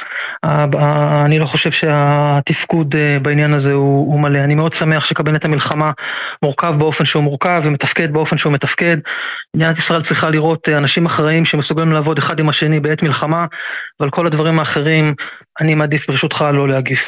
אני 1.24 1.38
לא 1.38 1.46
חושב 1.46 1.70
שהתפקוד 1.70 2.96
אה, 2.96 3.18
בעניין 3.22 3.54
הזה 3.54 3.72
הוא, 3.72 4.20
מלא. 4.20 4.38
אני 4.38 4.54
מאוד 4.54 4.72
שמח 4.72 5.04
שקבינט 5.04 5.44
המלחמה 5.44 5.90
מורכב 6.42 6.74
באופן 6.78 7.04
שהוא 7.04 7.22
מורכב 7.22 7.62
ומתפקד 7.64 8.12
באופן 8.12 8.38
שהוא 8.38 8.52
מתפקד. 8.52 8.96
מדינת 9.54 9.78
ישראל 9.78 10.02
צריכה 10.02 10.30
לראות 10.30 10.68
אה, 10.68 10.78
אנשים 10.78 11.06
אחראים 11.06 11.44
שמסוגלים 11.44 11.92
לעבוד 11.92 12.18
אחד 12.18 12.38
עם 12.38 12.48
השני 12.48 12.80
בעת 12.80 13.02
מלחמה, 13.02 13.46
ועל 14.00 14.10
כל 14.10 14.26
הדברים 14.26 14.58
האחרים 14.58 15.14
אני 15.60 15.74
מעדיף 15.74 16.10
ברשותך 16.10 16.44
לא 16.52 16.68
להגיב. 16.68 16.98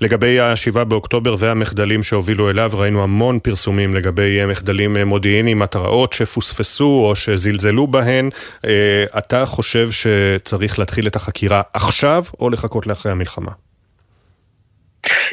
לגבי 0.00 0.40
ה-7 0.40 0.84
באוקטובר 0.84 1.34
והמחדלים 1.38 2.02
שהובילו 2.02 2.50
אליו, 2.50 2.70
ראינו 2.74 3.02
המון 3.02 3.38
פרסומים 3.38 3.94
לגבי 3.94 4.46
מחדלים 4.46 4.96
מודיעיניים, 4.96 5.62
התראות 5.62 6.12
שפוספסו 6.12 7.13
או 7.14 7.18
שזלזלו 7.18 7.86
בהן. 7.86 8.30
אה, 8.64 9.04
אתה 9.18 9.46
חושב 9.46 9.88
שצריך 9.90 10.78
להתחיל 10.78 11.06
את 11.06 11.16
החקירה 11.16 11.62
עכשיו 11.74 12.24
או 12.40 12.50
לחכות 12.50 12.86
לאחרי 12.86 13.12
המלחמה? 13.12 13.50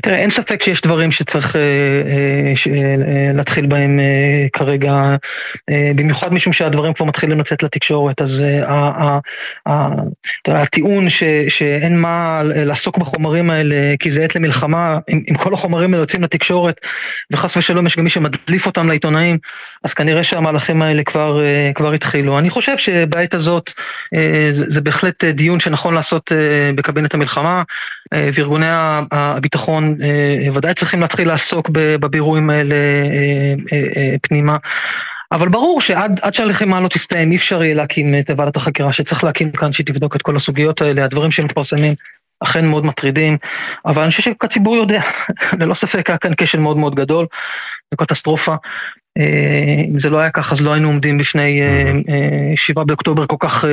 תראה, 0.01 0.17
אין 0.17 0.29
ספק 0.29 0.63
שיש 0.63 0.81
דברים 0.81 1.11
שצריך 1.11 1.55
אה, 1.55 1.61
אה, 1.61 2.73
אה, 2.73 3.33
להתחיל 3.33 3.65
בהם 3.65 3.99
כרגע, 4.53 5.15
במיוחד 5.95 6.33
משום 6.33 6.53
שהדברים 6.53 6.93
כבר 6.93 7.05
מתחילים 7.05 7.39
לצאת 7.39 7.63
לתקשורת, 7.63 8.21
אז 8.21 8.45
הטיעון 10.47 11.09
שאין 11.49 11.99
מה 11.99 12.41
לעסוק 12.43 12.97
בחומרים 12.97 13.49
האלה 13.49 13.75
כי 13.99 14.11
זה 14.11 14.23
עת 14.23 14.35
למלחמה, 14.35 14.97
אם, 15.09 15.35
כל 15.35 15.53
החומרים 15.53 15.93
האלה 15.93 16.03
יוצאים 16.03 16.23
לתקשורת 16.23 16.81
וחס 17.31 17.57
ושלום 17.57 17.87
יש 17.87 17.97
גם 17.97 18.03
מי 18.03 18.09
שמדליף 18.09 18.65
אותם 18.65 18.87
לעיתונאים, 18.87 19.37
אז 19.83 19.93
כנראה 19.93 20.23
שהמהלכים 20.23 20.81
האלה 20.81 21.03
כבר, 21.03 21.93
התחילו. 21.93 22.39
אני 22.39 22.49
חושב 22.49 22.77
שבעת 22.77 23.33
הזאת 23.33 23.71
זה, 24.51 24.81
בהחלט 24.81 25.23
דיון 25.23 25.59
שנכון 25.59 25.93
לעשות 25.93 26.31
בקבינט 26.75 27.13
המלחמה, 27.13 27.63
וארגוני 28.13 28.65
הביטחון 29.11 29.60
אה, 29.69 30.53
ודאי 30.53 30.73
צריכים 30.73 31.01
להתחיל 31.01 31.27
לעסוק 31.27 31.69
בבירורים 31.73 32.49
האלה 32.49 32.75
אה, 32.75 33.77
אה, 33.97 34.15
פנימה. 34.21 34.57
אבל 35.31 35.49
ברור 35.49 35.81
שעד 35.81 36.33
שהלחימה 36.33 36.81
לא 36.81 36.87
תסתיים 36.87 37.31
אי 37.31 37.35
אפשר 37.35 37.63
יהיה 37.63 37.75
להקים 37.75 38.15
את 38.19 38.29
ועדת 38.37 38.55
החקירה 38.55 38.93
שצריך 38.93 39.23
להקים 39.23 39.51
כאן 39.51 39.71
שתבדוק 39.71 40.15
את 40.15 40.21
כל 40.21 40.35
הסוגיות 40.35 40.81
האלה, 40.81 41.05
הדברים 41.05 41.31
שמתפרסמים 41.31 41.93
אכן 42.39 42.65
מאוד 42.65 42.85
מטרידים, 42.85 43.37
אבל 43.85 44.01
אני 44.01 44.11
חושב 44.11 44.23
שהציבור 44.23 44.75
יודע, 44.75 45.01
ללא 45.59 45.73
ספק 45.73 46.09
היה 46.09 46.17
כאן 46.17 46.31
כשל 46.37 46.59
מאוד 46.59 46.77
מאוד 46.77 46.95
גדול, 46.95 47.25
וקטסטרופה. 47.93 48.55
אם 49.89 49.99
זה 49.99 50.09
לא 50.09 50.17
היה 50.17 50.29
כך 50.29 50.51
אז 50.51 50.61
לא 50.61 50.73
היינו 50.73 50.87
עומדים 50.87 51.17
בפני 51.17 51.61
שבעה 52.55 52.85
באוקטובר 52.85 53.27
כל 53.27 53.35
כך, 53.39 53.65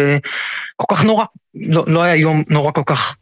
כל 0.76 0.94
כך 0.94 1.04
נורא, 1.04 1.24
לא, 1.54 1.84
לא 1.86 2.02
היה 2.02 2.14
יום 2.14 2.42
נורא 2.48 2.72
כל 2.72 2.82
כך 2.86 3.16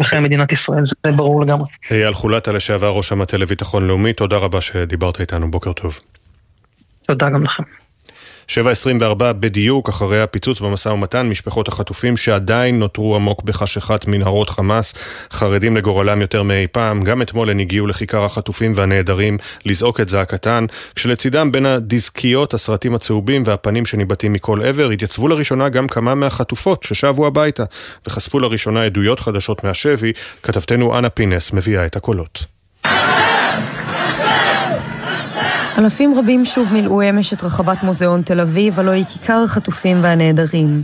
בחיי 0.00 0.20
מדינת 0.20 0.52
ישראל, 0.52 0.84
זה 0.84 1.12
ברור 1.12 1.42
לגמרי. 1.42 1.68
אייל 1.90 2.14
חולטה 2.14 2.52
לשעבר 2.52 2.90
ראש 2.90 3.12
המטה 3.12 3.36
לביטחון 3.36 3.86
לאומי, 3.86 4.12
תודה 4.12 4.36
רבה 4.36 4.60
שדיברת 4.60 5.20
איתנו, 5.20 5.50
בוקר 5.50 5.72
טוב. 5.72 6.00
תודה 7.06 7.30
גם 7.30 7.44
לכם. 7.44 7.62
7.24 8.50 9.32
בדיוק 9.32 9.88
אחרי 9.88 10.22
הפיצוץ 10.22 10.60
במשא 10.60 10.88
ומתן, 10.88 11.28
משפחות 11.28 11.68
החטופים 11.68 12.16
שעדיין 12.16 12.78
נותרו 12.78 13.16
עמוק 13.16 13.42
בחשכת 13.42 14.06
מנהרות 14.06 14.50
חמאס, 14.50 14.94
חרדים 15.30 15.76
לגורלם 15.76 16.20
יותר 16.20 16.42
מאי 16.42 16.66
פעם. 16.72 17.02
גם 17.02 17.22
אתמול 17.22 17.50
הן 17.50 17.60
הגיעו 17.60 17.86
לכיכר 17.86 18.24
החטופים 18.24 18.72
והנעדרים 18.74 19.38
לזעוק 19.64 20.00
את 20.00 20.08
זעקתן, 20.08 20.66
כשלצידם 20.94 21.52
בין 21.52 21.66
הדיסקיות, 21.66 22.54
הסרטים 22.54 22.94
הצהובים 22.94 23.42
והפנים 23.46 23.86
שניבטים 23.86 24.32
מכל 24.32 24.62
עבר, 24.62 24.90
התייצבו 24.90 25.28
לראשונה 25.28 25.68
גם 25.68 25.88
כמה 25.88 26.14
מהחטופות 26.14 26.82
ששבו 26.82 27.26
הביתה, 27.26 27.64
וחשפו 28.06 28.38
לראשונה 28.38 28.84
עדויות 28.84 29.20
חדשות 29.20 29.64
מהשבי. 29.64 30.12
כתבתנו 30.42 30.98
אנה 30.98 31.10
פינס 31.10 31.52
מביאה 31.52 31.86
את 31.86 31.96
הקולות. 31.96 32.46
אלפים 35.78 36.18
רבים 36.18 36.44
שוב 36.44 36.72
מילאו 36.72 37.02
אמש 37.02 37.32
את 37.32 37.42
רחבת 37.42 37.82
מוזיאון 37.82 38.22
תל 38.22 38.40
אביב, 38.40 38.80
הלוא 38.80 38.92
היא 38.92 39.04
כיכר 39.04 39.42
החטופים 39.44 39.98
והנעדרים. 40.02 40.82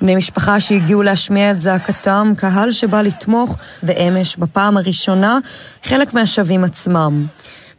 בני 0.00 0.16
משפחה 0.16 0.60
שהגיעו 0.60 1.02
להשמיע 1.02 1.50
את 1.50 1.60
זעקתם, 1.60 2.32
קהל 2.36 2.72
שבא 2.72 3.02
לתמוך, 3.02 3.56
ואמש, 3.82 4.36
בפעם 4.36 4.76
הראשונה, 4.76 5.38
חלק 5.84 6.14
מהשבים 6.14 6.64
עצמם. 6.64 7.26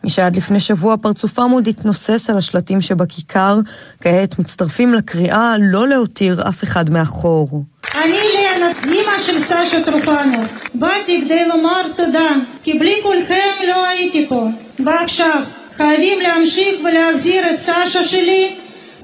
מי 0.03 0.09
שעד 0.09 0.35
לפני 0.35 0.59
שבוע 0.59 0.95
פרצופם 1.01 1.51
עוד 1.51 1.67
התנוסס 1.67 2.29
על 2.29 2.37
השלטים 2.37 2.81
שבכיכר, 2.81 3.59
כעת 4.01 4.39
מצטרפים 4.39 4.93
לקריאה 4.93 5.55
לא 5.59 5.87
להותיר 5.87 6.49
אף 6.49 6.63
אחד 6.63 6.89
מאחור. 6.89 7.63
אני 7.95 8.17
לנה, 8.35 8.71
אמא 8.85 9.19
של 9.19 9.39
סשה 9.39 9.83
טרופנו. 9.85 10.43
באתי 10.73 11.21
כדי 11.25 11.47
לומר 11.47 11.81
תודה, 11.95 12.29
כי 12.63 12.79
בלי 12.79 12.93
כולכם 13.03 13.67
לא 13.67 13.87
הייתי 13.87 14.25
פה. 14.29 14.47
ועכשיו, 14.85 15.43
חייבים 15.77 16.19
להמשיך 16.19 16.75
ולהחזיר 16.85 17.49
את 17.49 17.55
סשה 17.55 18.03
שלי, 18.03 18.55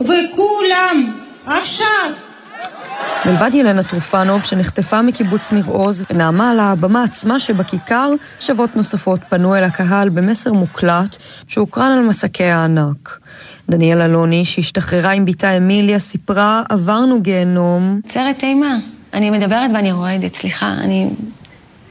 וכולם, 0.02 1.14
עכשיו! 1.46 2.12
מלבד 3.26 3.50
ילנה 3.54 3.84
טרופנוב, 3.84 4.44
שנחטפה 4.44 5.02
מקיבוץ 5.02 5.54
ניר 5.54 5.66
עוז 5.68 6.06
ונעמה 6.10 6.50
על 6.50 6.60
הבמה 6.60 7.04
עצמה 7.04 7.40
שבכיכר, 7.40 8.10
שוות 8.40 8.76
נוספות 8.76 9.20
פנו 9.30 9.56
אל 9.56 9.64
הקהל 9.64 10.10
במסר 10.10 10.54
מוקלט 10.54 11.18
שהוקרן 11.48 11.92
על 11.92 12.08
מסקי 12.08 12.44
הענק. 12.44 13.20
דניאל 13.70 14.02
אלוני, 14.02 14.46
שהשתחררה 14.46 15.12
עם 15.12 15.26
בתה 15.26 15.58
אמיליה, 15.58 16.00
סיפרה, 16.00 16.64
עברנו 16.70 17.22
גיהנום. 17.22 18.00
סרט 18.08 18.44
אימה. 18.44 18.78
אני 19.14 19.30
מדברת 19.30 19.72
ואני 19.74 19.92
רועדת, 19.92 20.36
סליחה, 20.36 20.72
אני... 20.72 21.10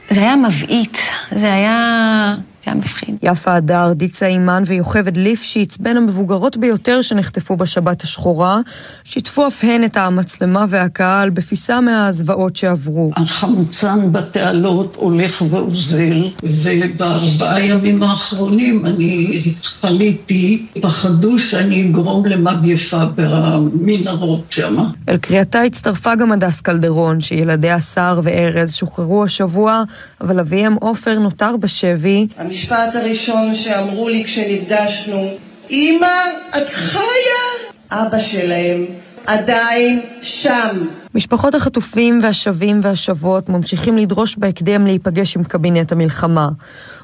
זה 0.09 0.19
היה 0.19 0.35
מבעית, 0.35 0.97
זה 1.35 1.53
היה... 1.53 2.35
זה 2.65 2.71
היה 2.71 2.75
מפחיד. 2.75 3.17
יפה 3.23 3.55
הדר, 3.55 3.93
דיצה 3.93 4.25
אימן 4.25 4.63
ויוכבד 4.65 5.17
ליפשיץ, 5.17 5.77
בין 5.77 5.97
המבוגרות 5.97 6.57
ביותר 6.57 7.01
שנחטפו 7.01 7.55
בשבת 7.55 8.01
השחורה, 8.01 8.59
שיתפו 9.03 9.47
אף 9.47 9.63
הן 9.63 9.83
את 9.83 9.97
המצלמה 9.97 10.65
והקהל 10.69 11.29
בפיסה 11.29 11.81
מהזוועות 11.81 12.55
שעברו. 12.55 13.11
החמצן 13.15 14.11
בתעלות 14.11 14.95
הולך 14.95 15.43
ואוזל, 15.49 16.29
ובארבעה 16.43 17.65
ימים 17.65 18.03
האחרונים 18.03 18.85
אני 18.85 19.41
חליתי, 19.63 20.65
פחדו 20.81 21.39
שאני 21.39 21.89
אגרום 21.89 22.25
למגפה 22.25 23.03
במנהרות 23.15 24.45
שם. 24.49 24.75
אל 25.09 25.17
קריאתה 25.17 25.61
הצטרפה 25.61 26.15
גם 26.15 26.31
הדס 26.31 26.61
קלדרון, 26.61 27.21
שילדיה 27.21 27.79
סער 27.79 28.19
וארז 28.23 28.73
שוחררו 28.73 29.23
השבוע, 29.23 29.83
אבל 30.21 30.39
אביהם 30.39 30.73
עופר 30.73 31.19
נותר 31.19 31.55
בשבי. 31.59 32.27
המשפט 32.53 32.95
הראשון 32.95 33.55
שאמרו 33.55 34.09
לי 34.09 34.23
כשנפגשנו, 34.23 35.37
אמא, 35.71 36.07
את 36.49 36.69
חיה? 36.69 37.71
אבא 37.91 38.19
שלהם 38.19 38.85
עדיין 39.27 40.01
שם. 40.21 40.85
משפחות 41.15 41.55
החטופים 41.55 42.19
והשבים 42.23 42.79
והשבות 42.83 43.49
ממשיכים 43.49 43.97
לדרוש 43.97 44.35
בהקדם 44.37 44.85
להיפגש 44.85 45.37
עם 45.37 45.43
קבינט 45.43 45.91
המלחמה. 45.91 46.49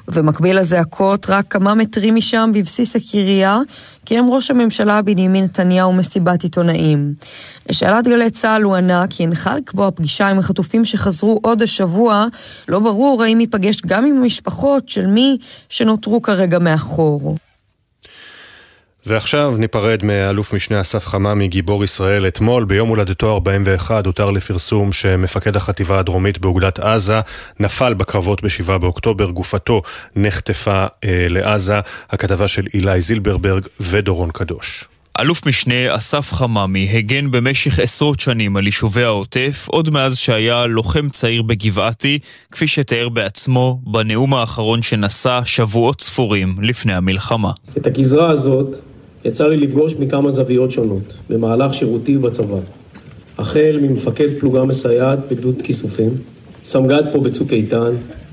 ובמקביל 0.08 0.58
לזעקות, 0.58 1.26
רק 1.28 1.44
כמה 1.50 1.74
מטרים 1.74 2.14
משם, 2.14 2.50
בבסיס 2.54 2.96
הקריה, 2.96 3.58
קיים 4.04 4.30
ראש 4.30 4.50
הממשלה 4.50 5.02
בנימין 5.02 5.44
נתניהו 5.44 5.92
מסיבת 5.92 6.42
עיתונאים. 6.42 7.14
לשאלת 7.68 8.04
גלי 8.04 8.30
צה"ל 8.30 8.62
הוא 8.62 8.76
ענה 8.76 9.04
כי 9.10 9.22
הנחה 9.22 9.56
לקבוע 9.56 9.90
פגישה 9.90 10.28
עם 10.28 10.38
החטופים 10.38 10.84
שחזרו 10.84 11.38
עוד 11.42 11.62
השבוע, 11.62 12.26
לא 12.68 12.78
ברור 12.78 13.22
האם 13.22 13.40
ייפגש 13.40 13.80
גם 13.86 14.04
עם 14.04 14.16
המשפחות 14.16 14.88
של 14.88 15.06
מי 15.06 15.38
שנותרו 15.68 16.22
כרגע 16.22 16.58
מאחור. 16.58 17.36
ועכשיו 19.06 19.54
ניפרד 19.58 20.04
מאלוף 20.04 20.52
משנה 20.52 20.80
אסף 20.80 21.06
חממי, 21.06 21.48
גיבור 21.48 21.84
ישראל. 21.84 22.28
אתמול, 22.28 22.64
ביום 22.64 22.88
הולדתו 22.88 23.32
41, 23.32 24.06
הותר 24.06 24.30
לפרסום 24.30 24.92
שמפקד 24.92 25.56
החטיבה 25.56 25.98
הדרומית 25.98 26.38
באוגדת 26.38 26.78
עזה 26.78 27.20
נפל 27.60 27.94
בקרבות 27.94 28.44
ב-7 28.44 28.78
באוקטובר, 28.78 29.30
גופתו 29.30 29.82
נחטפה 30.16 30.86
אה, 31.04 31.26
לעזה. 31.28 31.80
הכתבה 32.10 32.48
של 32.48 32.66
אילי 32.74 33.00
זילברברג 33.00 33.66
ודורון 33.80 34.30
קדוש. 34.30 34.84
אלוף 35.20 35.46
משנה 35.46 35.96
אסף 35.96 36.32
חממי 36.32 36.88
הגן 36.92 37.30
במשך 37.30 37.78
עשרות 37.78 38.20
שנים 38.20 38.56
על 38.56 38.66
יישובי 38.66 39.04
העוטף, 39.04 39.66
עוד 39.66 39.90
מאז 39.90 40.16
שהיה 40.16 40.66
לוחם 40.66 41.08
צעיר 41.08 41.42
בגבעתי, 41.42 42.18
כפי 42.52 42.66
שתיאר 42.66 43.08
בעצמו 43.08 43.80
בנאום 43.84 44.34
האחרון 44.34 44.82
שנשא 44.82 45.40
שבועות 45.44 46.00
ספורים 46.00 46.54
לפני 46.62 46.94
המלחמה. 46.94 47.50
את 47.76 47.86
הגזרה 47.86 48.30
הזאת 48.30 48.89
יצא 49.24 49.48
לי 49.48 49.56
לפגוש 49.56 49.94
מכמה 49.96 50.30
זוויות 50.30 50.70
שונות 50.70 51.14
במהלך 51.30 51.74
שירותי 51.74 52.18
בצבא. 52.18 52.58
החל 53.38 53.78
ממפקד 53.82 54.28
פלוגה 54.40 54.64
מסייעת 54.64 55.18
בגדוד 55.30 55.62
כיסופים, 55.62 56.10
סמג"ד 56.64 57.02
פה 57.12 57.20
בצוק 57.20 57.52
איתן, 57.52 57.90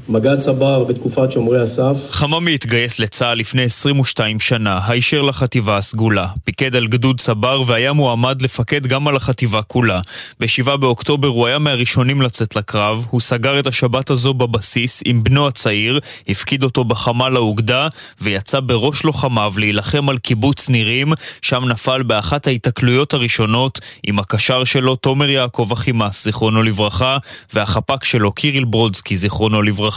מג"ד 0.10 0.40
צבר 0.40 0.84
בתקופת 0.84 1.32
שומרי 1.32 1.62
הסף. 1.62 1.96
חממי 2.10 2.54
התגייס 2.54 3.00
לצה"ל 3.00 3.38
לפני 3.38 3.64
22 3.64 4.40
שנה, 4.40 4.80
הישר 4.88 5.22
לחטיבה 5.22 5.78
הסגולה. 5.78 6.28
פיקד 6.44 6.76
על 6.76 6.88
גדוד 6.88 7.20
צבר 7.20 7.64
והיה 7.68 7.94
מועמד 7.94 8.42
לפקד 8.42 8.88
גם 8.88 9.08
על 9.08 9.16
החטיבה 9.16 9.62
כולה. 9.62 10.00
ב-7 10.40 10.78
באוקטובר 10.78 11.28
הוא 11.28 11.48
היה 11.48 11.60
מהראשונים 11.60 12.22
לצאת 12.22 12.56
לקרב, 12.56 13.06
הוא 13.10 13.22
סגר 13.22 13.60
את 13.60 13.68
השבת 13.68 14.10
הזו 14.10 14.34
בבסיס 14.34 15.02
עם 15.06 15.24
בנו 15.24 15.48
הצעיר, 15.48 16.00
הפקיד 16.28 16.64
אותו 16.64 16.84
בחמ"ל 16.84 17.36
האוגדה, 17.36 17.88
ויצא 18.22 18.60
בראש 18.60 19.04
לוחמיו 19.04 19.54
להילחם 19.58 20.10
על 20.10 20.18
קיבוץ 20.18 20.70
נירים, 20.70 21.14
שם 21.42 21.66
נפל 21.66 22.04
באחת 22.04 22.48
ההיתקלויות 22.48 23.14
הראשונות 23.14 23.80
עם 24.04 24.20
הקשר 24.20 24.64
שלו 24.64 24.96
תומר 24.96 25.30
יעקב 25.30 25.70
אחימס, 25.74 26.24
זיכרונו 26.24 26.64
לברכה, 26.64 27.18
והחפ"ק 27.54 28.04
שלו 28.04 28.32
קיריל 28.32 28.66
ברודסקי, 28.66 29.16
זיכרונו 29.16 29.62
לברכה. 29.62 29.97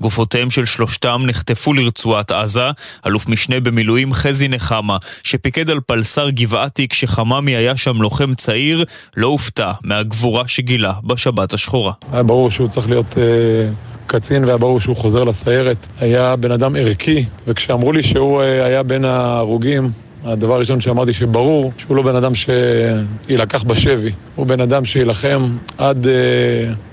גופותיהם 0.00 0.50
של 0.50 0.64
שלושתם 0.64 1.22
נחטפו 1.26 1.72
לרצועת 1.72 2.30
עזה, 2.30 2.70
אלוף 3.06 3.28
משנה 3.28 3.60
במילואים 3.60 4.12
חזי 4.12 4.48
נחמה, 4.48 4.96
שפיקד 5.22 5.70
על 5.70 5.80
פלסר 5.86 6.30
גבעתי 6.30 6.88
כשחממי 6.88 7.56
היה 7.56 7.76
שם 7.76 8.02
לוחם 8.02 8.34
צעיר, 8.34 8.84
לא 9.16 9.26
הופתע 9.26 9.72
מהגבורה 9.82 10.48
שגילה 10.48 10.92
בשבת 11.04 11.52
השחורה. 11.52 11.92
היה 12.12 12.22
ברור 12.22 12.50
שהוא 12.50 12.68
צריך 12.68 12.88
להיות... 12.88 13.18
אה... 13.18 13.72
קצין 14.10 14.44
והיה 14.44 14.58
ברור 14.58 14.80
שהוא 14.80 14.96
חוזר 14.96 15.24
לסיירת. 15.24 15.86
היה 15.98 16.36
בן 16.36 16.52
אדם 16.52 16.76
ערכי, 16.76 17.24
וכשאמרו 17.46 17.92
לי 17.92 18.02
שהוא 18.02 18.42
אה, 18.42 18.64
היה 18.64 18.82
בין 18.82 19.04
ההרוגים, 19.04 19.90
הדבר 20.24 20.54
הראשון 20.54 20.80
שאמרתי 20.80 21.12
שברור 21.12 21.72
שהוא 21.78 21.96
לא 21.96 22.02
בן 22.02 22.16
אדם 22.16 22.32
שיילקח 22.34 23.62
בשבי, 23.62 24.12
הוא 24.34 24.46
בן 24.46 24.60
אדם 24.60 24.84
שיילחם 24.84 25.56
עד, 25.78 26.06
uh, 26.06 26.08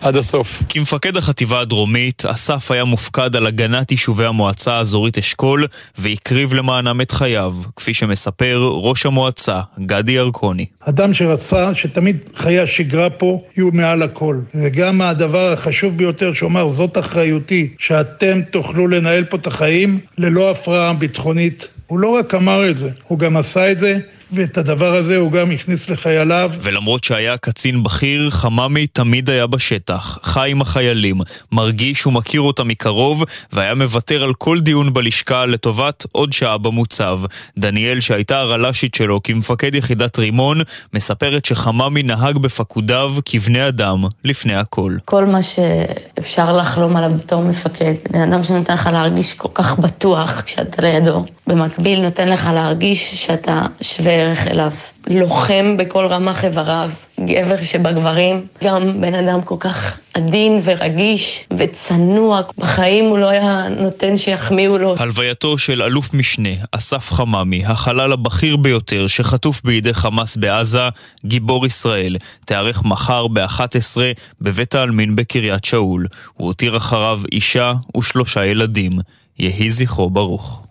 עד 0.02 0.16
הסוף. 0.16 0.64
כמפקד 0.70 1.18
החטיבה 1.18 1.60
הדרומית, 1.60 2.26
אסף 2.26 2.72
היה 2.72 2.84
מופקד 2.84 3.36
על 3.36 3.48
הגנת 3.48 3.92
יישובי 3.92 4.26
המועצה 4.26 4.74
האזורית 4.74 5.18
אשכול 5.18 5.68
והקריב 5.98 6.54
למענם 6.54 7.02
את 7.02 7.12
חייו, 7.12 7.56
כפי 7.76 7.94
שמספר 7.94 8.70
ראש 8.74 9.06
המועצה, 9.06 9.60
גדי 9.86 10.12
ירקוני. 10.12 10.66
אדם 10.80 11.14
שרצה 11.14 11.76
שתמיד 11.76 12.18
חיי 12.36 12.60
השגרה 12.60 13.10
פה 13.10 13.42
יהיו 13.58 13.70
מעל 13.74 14.04
הכל. 14.04 14.40
וגם 14.56 15.02
הדבר 15.02 15.52
החשוב 15.54 15.98
ביותר 15.98 16.34
שאומר, 16.34 16.68
זאת 16.68 16.98
אחריותי, 16.98 17.70
שאתם 17.80 18.42
תוכלו 18.42 18.88
לנהל 18.88 19.24
פה 19.24 19.38
את 19.38 19.48
החיים 19.48 20.00
ללא 20.18 20.52
הפרעה 20.52 20.94
ביטחונית 20.94 21.68
הוא 21.88 22.00
לא 22.00 22.08
רק 22.08 22.36
אמר 22.36 22.70
את 22.70 22.78
זה, 22.78 22.90
הוא 23.08 23.20
גם 23.20 23.38
עשה 23.38 23.72
את 23.72 23.80
זה, 23.80 23.98
ואת 24.32 24.58
הדבר 24.58 24.96
הזה 24.96 25.18
הוא 25.18 25.32
גם 25.32 25.52
הכניס 25.52 25.90
לחייליו. 25.90 26.52
ולמרות 26.62 27.04
שהיה 27.04 27.38
קצין 27.38 27.84
בכיר, 27.84 28.30
חממי 28.30 28.88
תמיד 28.88 29.30
היה 29.30 29.48
בשטח, 29.48 30.20
חי 30.24 30.52
עם 30.52 30.62
החיילים, 30.62 31.22
מרגיש 31.52 32.06
ומכיר 32.06 32.42
אותם 32.42 32.68
מקרוב, 32.68 33.24
והיה 33.54 33.76
מוותר 33.76 34.24
על 34.24 34.34
כל 34.34 34.60
דיון 34.60 34.94
בלשכה 34.94 35.46
לטובת 35.46 36.06
עוד 36.12 36.34
שעה 36.34 36.58
במוצב. 36.58 37.20
דניאל, 37.58 38.00
שהייתה 38.00 38.40
הרל"שית 38.40 38.96
שלו 38.96 39.24
כמפקד 39.24 39.76
יחידת 39.76 40.20
רימון, 40.20 40.62
מספרת 40.94 41.46
שחממי 41.46 42.04
נהג 42.04 42.38
בפקודיו 42.38 43.14
כבני 43.26 43.68
אדם 43.68 44.04
לפני 44.24 44.56
הכל. 44.56 44.96
כל 45.06 45.26
מה 45.26 45.40
שאפשר 45.42 46.58
לחלום 46.58 46.96
עליו 46.96 47.12
בתור 47.18 47.44
מפקד, 47.44 47.94
בן 48.12 48.22
אדם 48.22 48.44
שנותן 48.44 48.74
לך 48.74 48.90
להרגיש 48.94 49.34
כל 49.34 49.50
כך 49.54 49.80
בטוח 49.80 50.42
כשאתה 50.42 50.82
לידו, 50.82 51.26
במקביל 51.48 52.02
נותן 52.02 52.30
לך 52.30 52.50
להרגיש 52.54 53.26
שאתה 53.26 53.66
שווה 53.82 54.17
ערך 54.18 54.48
אליו. 54.48 54.72
לוחם 55.10 55.78
בכל 55.78 56.06
רמ"ח 56.06 56.44
איבריו, 56.46 56.90
גבר 57.20 57.62
שבגברים, 57.62 58.46
גם 58.64 59.02
בן 59.02 59.16
אדם 59.16 59.42
כל 59.42 59.56
כך 59.60 59.98
עדין 60.14 60.62
ורגיש 60.64 61.48
וצנוע, 61.58 62.42
בחיים 62.58 63.06
הוא 63.06 63.18
לא 63.18 63.30
היה 63.30 63.68
נותן 63.70 64.18
שיחמיאו 64.18 64.78
לו. 64.78 64.96
הלווייתו 65.00 65.58
של 65.58 65.82
אלוף 65.82 66.14
משנה, 66.14 66.50
אסף 66.72 67.12
חממי, 67.12 67.66
החלל 67.66 68.14
הבכיר 68.14 68.58
ביותר 68.58 69.08
שחטוף 69.08 69.62
בידי 69.64 69.94
חמאס 69.94 70.38
בעזה, 70.38 70.90
גיבור 71.26 71.66
ישראל, 71.66 72.18
תיארך 72.46 72.86
מחר 72.86 73.28
ב-11 73.28 73.98
בבית 74.42 74.76
העלמין 74.76 75.16
בקריית 75.16 75.66
שאול. 75.66 76.08
הוא 76.34 76.48
הותיר 76.48 76.78
אחריו 76.78 77.20
אישה 77.32 77.74
ושלושה 77.98 78.46
ילדים. 78.46 78.92
יהי 79.40 79.70
זכרו 79.70 80.10
ברוך. 80.10 80.67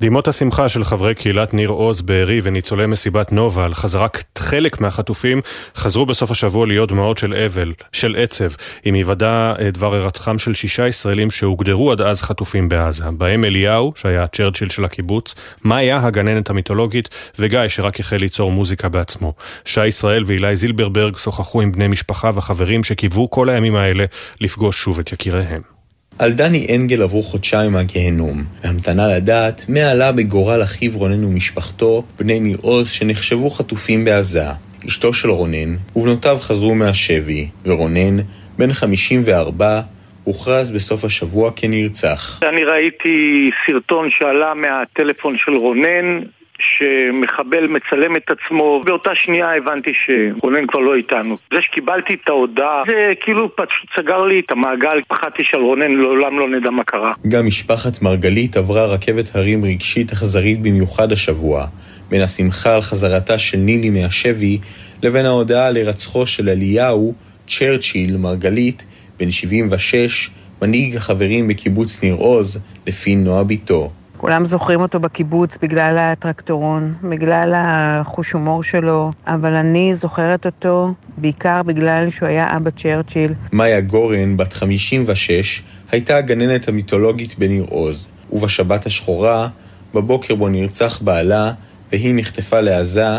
דמעות 0.00 0.28
השמחה 0.28 0.68
של 0.68 0.84
חברי 0.84 1.14
קהילת 1.14 1.54
ניר 1.54 1.68
עוז 1.68 2.02
בארי 2.02 2.40
וניצולי 2.42 2.86
מסיבת 2.86 3.32
נובה 3.32 3.64
על 3.64 3.74
חזרת 3.74 4.38
חלק 4.38 4.80
מהחטופים 4.80 5.40
חזרו 5.76 6.06
בסוף 6.06 6.30
השבוע 6.30 6.66
להיות 6.66 6.88
דמעות 6.88 7.18
של 7.18 7.34
אבל, 7.34 7.72
של 7.92 8.16
עצב, 8.18 8.48
עם 8.84 8.94
היוודע 8.94 9.54
אה, 9.58 9.70
דבר 9.70 9.94
הירצחם 9.94 10.38
של 10.38 10.54
שישה 10.54 10.88
ישראלים 10.88 11.30
שהוגדרו 11.30 11.92
עד 11.92 12.00
אז 12.00 12.22
חטופים 12.22 12.68
בעזה, 12.68 13.10
בהם 13.10 13.44
אליהו, 13.44 13.92
שהיה 13.96 14.22
הצ'רצ'יל 14.22 14.68
של 14.68 14.84
הקיבוץ, 14.84 15.34
מאיה, 15.64 16.06
הגננת 16.06 16.50
המיתולוגית, 16.50 17.08
וגיא, 17.38 17.68
שרק 17.68 18.00
החל 18.00 18.16
ליצור 18.16 18.52
מוזיקה 18.52 18.88
בעצמו. 18.88 19.32
שי 19.64 19.86
ישראל 19.86 20.24
ואילי 20.26 20.56
זילברברג 20.56 21.16
שוחחו 21.16 21.60
עם 21.60 21.72
בני 21.72 21.88
משפחה 21.88 22.30
וחברים 22.34 22.84
שקיוו 22.84 23.30
כל 23.30 23.48
הימים 23.48 23.76
האלה 23.76 24.04
לפגוש 24.40 24.82
שוב 24.82 24.98
את 24.98 25.12
יקיריהם. 25.12 25.75
על 26.18 26.32
דני 26.32 26.66
אנגל 26.74 27.02
עברו 27.02 27.22
חודשיים 27.22 27.72
מהגיהנום, 27.72 28.44
והמתנה 28.64 29.08
לדעת 29.16 29.64
מה 29.68 29.90
עלה 29.90 30.12
בגורל 30.12 30.62
אחיו 30.62 30.92
רונן 30.94 31.24
ומשפחתו, 31.24 32.04
בני 32.18 32.40
ניר 32.40 32.58
עוז 32.60 32.90
שנחשבו 32.90 33.50
חטופים 33.50 34.04
בעזה. 34.04 34.44
אשתו 34.88 35.12
של 35.12 35.30
רונן 35.30 35.76
ובנותיו 35.96 36.36
חזרו 36.40 36.74
מהשבי, 36.74 37.48
ורונן, 37.64 38.16
בן 38.58 38.72
54, 38.72 39.80
הוכרז 40.24 40.70
בסוף 40.70 41.04
השבוע 41.04 41.50
כנרצח. 41.56 42.40
אני 42.42 42.64
ראיתי 42.64 43.50
סרטון 43.66 44.08
שעלה 44.10 44.54
מהטלפון 44.54 45.36
של 45.38 45.54
רונן, 45.54 46.20
שמחבל 46.60 47.66
מצלם 47.66 48.16
את 48.16 48.30
עצמו, 48.30 48.80
באותה 48.84 49.10
שנייה 49.14 49.54
הבנתי 49.54 49.92
שרונן 49.94 50.66
כבר 50.66 50.80
לא 50.80 50.94
איתנו. 50.94 51.36
זה 51.52 51.62
שקיבלתי 51.62 52.14
את 52.14 52.28
ההודעה, 52.28 52.82
זה 52.86 53.12
כאילו 53.20 53.56
פשוט 53.56 53.88
סגר 53.96 54.22
לי 54.24 54.40
את 54.40 54.50
המעגל, 54.50 55.00
פחדתי 55.08 55.44
שעל 55.44 55.60
רונן 55.60 55.92
לעולם 55.92 56.38
לא 56.38 56.48
נדע 56.48 56.70
מה 56.70 56.84
קרה. 56.84 57.12
גם 57.28 57.46
משפחת 57.46 58.02
מרגלית 58.02 58.56
עברה 58.56 58.86
רכבת 58.86 59.36
הרים 59.36 59.64
רגשית 59.64 60.12
אכזרית 60.12 60.62
במיוחד 60.62 61.12
השבוע, 61.12 61.66
בין 62.10 62.20
השמחה 62.20 62.74
על 62.74 62.80
חזרתה 62.80 63.38
של 63.38 63.58
נילי 63.58 63.90
מהשבי, 63.90 64.58
לבין 65.02 65.26
ההודעה 65.26 65.66
על 65.66 65.76
הירצחו 65.76 66.26
של 66.26 66.48
אליהו, 66.48 67.14
צ'רצ'יל, 67.48 68.16
מרגלית, 68.16 68.84
בן 69.18 69.30
76, 69.30 70.30
מנהיג 70.62 70.96
החברים 70.96 71.48
בקיבוץ 71.48 72.02
ניר 72.02 72.14
עוז, 72.14 72.60
לפי 72.86 73.16
נועה 73.16 73.44
ביתו. 73.44 73.90
כולם 74.16 74.46
זוכרים 74.46 74.80
אותו 74.80 75.00
בקיבוץ 75.00 75.58
בגלל 75.62 75.98
הטרקטורון, 75.98 76.94
בגלל 77.02 77.52
החוש 77.56 78.32
הומור 78.32 78.62
שלו, 78.62 79.10
אבל 79.26 79.54
אני 79.54 79.94
זוכרת 79.94 80.46
אותו 80.46 80.94
בעיקר 81.16 81.62
בגלל 81.62 82.10
שהוא 82.10 82.28
היה 82.28 82.56
אבא 82.56 82.70
צ'רצ'יל. 82.70 83.32
מאיה 83.52 83.80
גורן, 83.80 84.36
בת 84.36 84.52
56, 84.52 85.62
הייתה 85.92 86.16
הגננת 86.16 86.68
המיתולוגית 86.68 87.38
בניר 87.38 87.64
עוז, 87.68 88.06
ובשבת 88.32 88.86
השחורה, 88.86 89.48
בבוקר 89.94 90.34
בו 90.34 90.48
נרצח 90.48 91.02
בעלה, 91.02 91.52
והיא 91.92 92.14
נחטפה 92.16 92.60
לעזה, 92.60 93.18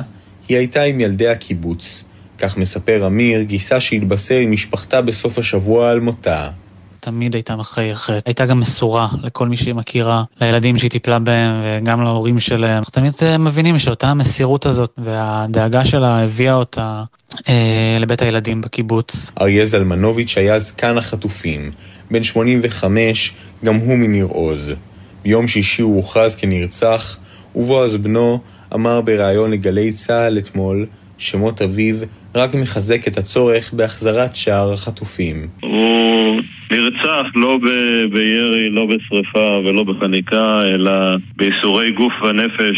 היא 0.50 0.58
הייתה 0.58 0.84
עם 0.84 1.00
ילדי 1.00 1.28
הקיבוץ. 1.28 2.04
כך 2.40 2.58
מספר 2.58 3.08
אמיר, 3.08 3.42
גיסה 3.42 3.80
שהתבשר 3.80 4.36
עם 4.36 4.52
משפחתה 4.52 5.02
בסוף 5.02 5.38
השבוע 5.38 5.90
על 5.92 6.00
מותה. 6.00 6.50
תמיד 7.08 7.34
הייתה 7.34 7.56
מחייכת. 7.56 8.22
הייתה 8.26 8.46
גם 8.46 8.60
מסורה 8.60 9.08
לכל 9.24 9.48
מי 9.48 9.58
שהיא 9.58 9.76
מכירה, 9.76 10.24
לילדים 10.42 10.78
שהיא 10.78 10.92
טיפלה 10.92 11.20
בהם 11.20 11.62
וגם 11.64 12.04
להורים 12.04 12.40
שלהם. 12.40 12.78
אנחנו 12.78 12.92
תמיד 12.92 13.14
אה, 13.22 13.38
מבינים 13.38 13.80
שאותה 13.80 14.08
המסירות 14.08 14.66
הזאת 14.66 14.94
והדאגה 14.98 15.86
שלה 15.86 16.24
הביאה 16.24 16.54
אותה 16.54 17.04
אה, 17.50 17.98
לבית 18.00 18.22
הילדים 18.22 18.62
בקיבוץ. 18.62 19.32
אריה 19.42 19.66
זלמנוביץ' 19.66 20.38
היה 20.38 20.60
זקן 20.60 20.98
החטופים. 20.98 21.72
בן 22.12 22.24
85, 22.24 23.34
גם 23.66 23.76
הוא 23.76 23.98
מניר 23.98 24.26
עוז. 24.26 24.74
ביום 25.24 25.48
שישי 25.48 25.82
הוא 25.82 25.96
הוכרז 25.96 26.36
כנרצח, 26.36 27.18
ובועז 27.56 27.96
בנו 27.96 28.40
אמר 28.74 29.02
בריאיון 29.02 29.52
לגלי 29.52 29.92
צה"ל 29.92 30.38
אתמול 30.38 30.86
שמות 31.18 31.62
אביו 31.62 31.96
רק 32.36 32.56
מחזק 32.56 33.08
את 33.08 33.18
הצורך 33.18 33.74
בהחזרת 33.74 34.36
שאר 34.36 34.74
החטופים. 34.74 35.48
הוא 35.62 36.42
נרצח 36.72 37.26
לא 37.36 37.58
ב- 37.58 38.14
בירי, 38.14 38.70
לא 38.70 38.86
בשריפה 38.86 39.62
ולא 39.66 39.84
בחניקה, 39.84 40.62
אלא 40.64 40.92
בייסורי 41.36 41.92
גוף 41.92 42.14
ונפש. 42.24 42.78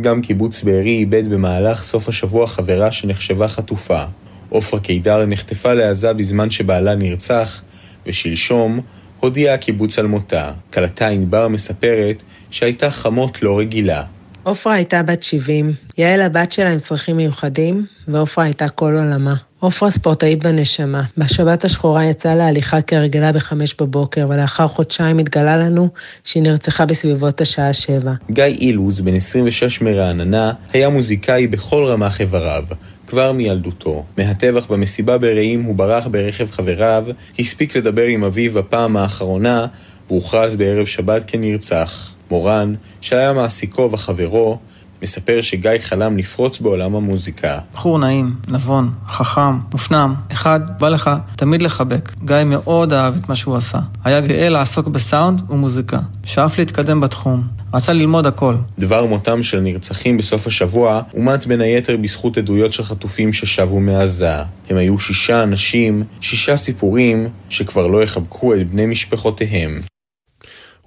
גם 0.00 0.22
קיבוץ 0.22 0.62
בארי 0.62 0.90
איבד 0.90 1.30
במהלך 1.30 1.82
סוף 1.82 2.08
השבוע 2.08 2.46
חברה 2.46 2.92
שנחשבה 2.92 3.48
חטופה. 3.48 4.02
עופרה 4.48 4.80
קידר 4.80 5.26
נחטפה 5.26 5.74
לעזה 5.74 6.12
בזמן 6.12 6.50
שבעלה 6.50 6.94
נרצח, 6.94 7.62
ושלשום 8.06 8.80
הודיע 9.20 9.54
הקיבוץ 9.54 9.98
על 9.98 10.06
מותה. 10.06 10.52
כלתה 10.72 11.08
ענבר 11.08 11.48
מספרת 11.48 12.22
שהייתה 12.50 12.90
חמות 12.90 13.42
לא 13.42 13.58
רגילה. 13.58 14.02
עופרה 14.44 14.74
הייתה 14.74 15.02
בת 15.02 15.22
70, 15.22 15.72
יעל 15.98 16.20
הבת 16.20 16.52
שלה 16.52 16.72
עם 16.72 16.78
צרכים 16.78 17.16
מיוחדים, 17.16 17.86
ועופרה 18.08 18.44
הייתה 18.44 18.68
כל 18.68 18.94
עולמה. 18.94 19.34
עופרה 19.60 19.90
ספורטאית 19.90 20.44
בנשמה. 20.44 21.02
בשבת 21.18 21.64
השחורה 21.64 22.04
יצאה 22.04 22.34
להליכה 22.34 22.82
כהרגלה 22.82 23.32
בחמש 23.32 23.74
בבוקר, 23.80 24.26
ולאחר 24.28 24.66
חודשיים 24.66 25.18
התגלה 25.18 25.56
לנו 25.56 25.88
שהיא 26.24 26.42
נרצחה 26.42 26.86
בסביבות 26.86 27.40
השעה 27.40 27.72
שבע. 27.72 28.12
גיא 28.30 28.44
אילוז, 28.44 29.00
בן 29.00 29.14
26 29.14 29.80
מרעננה, 29.80 30.52
היה 30.72 30.88
מוזיקאי 30.88 31.46
בכל 31.46 31.86
רמ"ח 31.88 32.20
איבריו. 32.20 32.64
כבר 33.06 33.32
מילדותו. 33.32 34.04
מהטבח 34.18 34.66
במסיבה 34.66 35.18
ברעים 35.18 35.62
הוא 35.62 35.74
ברח 35.74 36.06
ברכב 36.06 36.50
חבריו, 36.50 37.04
הספיק 37.38 37.76
לדבר 37.76 38.04
עם 38.04 38.24
אביו 38.24 38.52
בפעם 38.52 38.96
האחרונה, 38.96 39.66
והוכרז 40.10 40.56
בערב 40.56 40.86
שבת 40.86 41.22
כנרצח. 41.26 42.13
מורן, 42.34 42.74
שהיה 43.00 43.32
מעסיקו 43.32 43.88
וחברו, 43.92 44.58
מספר 45.02 45.42
שגיא 45.42 45.70
חלם 45.80 46.18
לפרוץ 46.18 46.60
בעולם 46.60 46.94
המוזיקה. 46.94 47.58
בחור 47.74 47.98
נעים, 47.98 48.34
נבון, 48.48 48.90
חכם, 49.08 49.58
מופנם. 49.72 50.14
אחד, 50.32 50.60
בא 50.80 50.88
לך 50.88 51.10
תמיד 51.36 51.62
לחבק. 51.62 52.12
גיא 52.24 52.36
מאוד 52.46 52.92
אהב 52.92 53.16
את 53.16 53.28
מה 53.28 53.36
שהוא 53.36 53.56
עשה. 53.56 53.78
היה 54.04 54.20
גאה 54.20 54.48
לעסוק 54.48 54.88
בסאונד 54.88 55.42
ומוזיקה. 55.50 55.98
שאף 56.24 56.58
להתקדם 56.58 57.00
בתחום. 57.00 57.42
רצה 57.74 57.92
ללמוד 57.92 58.26
הכל. 58.26 58.54
דבר 58.78 59.06
מותם 59.06 59.42
של 59.42 59.60
נרצחים 59.60 60.16
בסוף 60.16 60.46
השבוע 60.46 61.02
אומת 61.14 61.46
בין 61.46 61.60
היתר 61.60 61.96
בזכות 61.96 62.38
עדויות 62.38 62.72
של 62.72 62.84
חטופים 62.84 63.32
ששבו 63.32 63.80
מעזה. 63.80 64.36
הם 64.70 64.76
היו 64.76 64.98
שישה 64.98 65.42
אנשים, 65.42 66.02
שישה 66.20 66.56
סיפורים, 66.56 67.28
שכבר 67.48 67.86
לא 67.86 68.02
יחבקו 68.02 68.54
את 68.54 68.70
בני 68.70 68.86
משפחותיהם. 68.86 69.80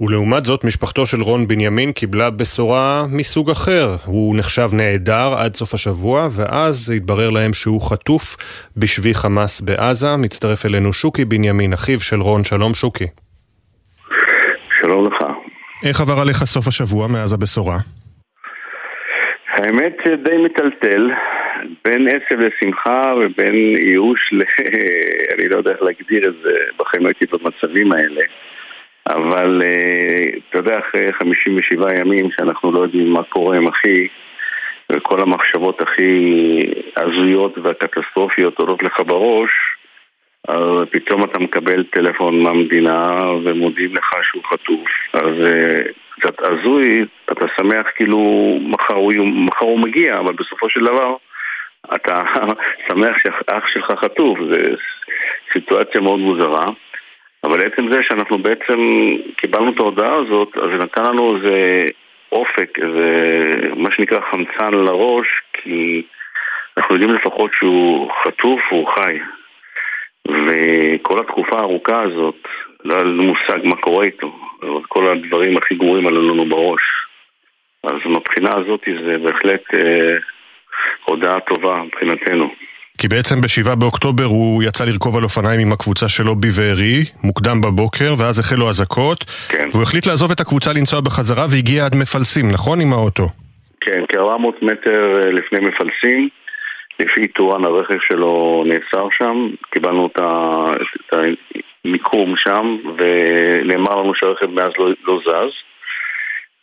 ולעומת 0.02 0.45
זאת, 0.45 0.64
משפחתו 0.64 1.06
של 1.06 1.22
רון 1.22 1.48
בנימין 1.48 1.91
קיבלה 1.91 2.30
בשורה 2.30 3.03
מסוג 3.11 3.49
אחר. 3.49 3.95
הוא 4.06 4.36
נחשב 4.38 4.69
נעדר 4.74 5.34
עד 5.38 5.56
סוף 5.56 5.74
השבוע, 5.74 6.28
ואז 6.32 6.94
התברר 6.95 7.30
להם 7.30 7.53
שהוא 7.53 7.82
חטוף 7.82 8.38
בשבי 8.78 9.14
חמאס 9.14 9.61
בעזה. 9.61 10.15
מצטרף 10.15 10.65
אלינו 10.65 10.94
שוקי 10.94 11.26
בנימין, 11.26 11.74
אחיו 11.74 11.99
של 11.99 12.22
רון. 12.22 12.44
שלום 12.44 12.74
שוקי. 12.74 13.07
שלום 14.82 15.07
לך. 15.07 15.26
איך 15.86 16.02
עבר 16.02 16.22
עליך 16.22 16.44
סוף 16.44 16.68
השבוע 16.68 17.07
מאז 17.07 17.34
הבשורה? 17.34 17.78
האמת 19.48 19.98
די 20.24 20.38
מטלטל, 20.38 21.10
בין 21.86 22.07
עצב 22.07 22.40
לשמחה 22.40 23.14
ובין 23.22 23.56
ייאוש 23.56 24.19
ל... 24.32 24.41
אני 25.34 25.49
לא 25.49 25.57
יודע 25.57 25.72
איך 25.72 25.82
להגדיר 25.82 26.30
את 26.30 26.34
זה, 26.44 26.53
בחיים 26.80 27.06
הייתי 27.06 27.26
במצבים 27.26 27.91
האלה. 27.91 28.22
אבל 29.09 29.61
אה, 29.63 30.38
אתה 30.49 30.57
יודע, 30.57 30.79
אחרי 30.79 31.13
57 31.13 31.99
ימים 31.99 32.31
שאנחנו 32.31 32.71
לא 32.71 32.79
יודעים 32.79 33.13
מה 33.13 33.23
קורה 33.23 33.57
עם 33.57 33.67
אחי, 33.67 34.07
וכל 34.91 35.21
המחשבות 35.21 35.81
הכי 35.81 36.34
הזויות 36.97 37.57
והקטסטרופיות 37.57 38.59
עולות 38.59 38.84
לך 38.84 38.99
בראש, 38.99 39.51
אז 40.47 40.88
פתאום 40.91 41.23
אתה 41.23 41.39
מקבל 41.39 41.84
טלפון 41.84 42.43
מהמדינה 42.43 43.21
ומודיעים 43.43 43.95
לך 43.95 44.15
שהוא 44.23 44.43
חטוף. 44.43 44.88
אז 45.13 45.45
אה, 45.45 45.75
קצת 46.09 46.35
הזוי, 46.39 47.05
אתה 47.31 47.45
שמח 47.57 47.85
כאילו 47.95 48.19
מחר 48.61 48.95
הוא, 48.95 49.13
מחר 49.25 49.65
הוא 49.65 49.79
מגיע, 49.79 50.19
אבל 50.19 50.34
בסופו 50.34 50.69
של 50.69 50.79
דבר 50.85 51.15
אתה 51.95 52.15
שמח 52.88 53.15
שאח 53.23 53.67
שלך 53.67 53.91
חטוף, 53.91 54.39
זו 54.39 54.77
סיטואציה 55.53 56.01
מאוד 56.01 56.19
מוזרה. 56.19 56.65
אבל 57.43 57.65
עצם 57.65 57.93
זה 57.93 58.03
שאנחנו 58.03 58.38
בעצם 58.38 58.80
קיבלנו 59.38 59.72
את 59.72 59.80
ההודעה 59.80 60.15
הזאת, 60.15 60.57
אז 60.57 60.69
זה 60.72 60.77
נתן 60.77 61.03
לנו 61.03 61.35
איזה 61.35 61.85
אופק, 62.31 62.80
איזה 62.80 63.51
מה 63.76 63.91
שנקרא 63.91 64.19
חמצן 64.31 64.73
לראש, 64.73 65.27
כי 65.53 66.03
אנחנו 66.77 66.95
יודעים 66.95 67.14
לפחות 67.14 67.51
שהוא 67.53 68.11
חטוף 68.23 68.61
והוא 68.72 68.88
חי. 68.88 69.19
וכל 70.27 71.19
התקופה 71.19 71.57
הארוכה 71.57 72.01
הזאת, 72.01 72.47
לא 72.85 72.95
היה 72.95 73.03
לנו 73.03 73.23
מושג 73.23 73.59
מה 73.64 73.76
קורה 73.76 74.05
איתו, 74.05 74.39
אבל 74.61 74.84
כל 74.88 75.11
הדברים 75.11 75.57
הכי 75.57 75.76
גרועים 75.76 76.07
עלו 76.07 76.34
לנו 76.34 76.45
בראש. 76.45 76.81
אז 77.84 77.95
מבחינה 78.05 78.49
הזאת 78.55 78.81
זה 79.05 79.18
בהחלט 79.18 79.73
אה, 79.73 80.18
הודעה 81.05 81.39
טובה 81.39 81.84
מבחינתנו. 81.84 82.53
כי 82.98 83.07
בעצם 83.07 83.41
ב-7 83.41 83.76
באוקטובר 83.76 84.24
הוא 84.24 84.64
יצא 84.64 84.86
לרכוב 84.86 85.18
על 85.18 85.24
אופניים 85.24 85.60
עם 85.60 85.72
הקבוצה 85.72 86.10
שלו 86.10 86.36
בבארי, 86.36 87.03
מוקדם 87.24 87.61
בבוקר, 87.61 88.14
ואז 88.18 88.40
החלו 88.40 88.69
אזעקות. 88.69 89.24
כן. 89.49 89.69
והוא 89.72 89.84
החליט 89.84 90.06
לעזוב 90.07 90.32
את 90.32 90.40
הקבוצה 90.40 90.74
לנסוע 90.74 91.02
בחזרה 91.02 91.45
והגיע 91.49 91.86
עד 91.86 91.95
מפלסים, 91.95 92.52
נכון? 92.52 92.82
עם 92.82 92.94
האוטו. 92.94 93.28
כן, 93.82 94.02
כ-400 94.10 94.65
מטר 94.65 95.22
אה, 95.24 95.32
לפני 95.32 95.60
מפלסים. 95.60 96.30
לפי 96.99 97.28
טורן 97.28 97.65
הרכב 97.65 97.98
שלו 98.07 98.64
נעצר 98.65 99.07
שם, 99.18 99.48
קיבלנו 99.72 100.07
את, 100.07 100.19
את 100.95 101.19
המיקום 101.86 102.34
שם, 102.38 102.78
ונאמר 102.98 103.95
לנו 103.95 104.15
שהרכב 104.15 104.49
מאז 104.49 104.72
לא, 104.78 104.90
לא 105.07 105.19
זז. 105.26 105.53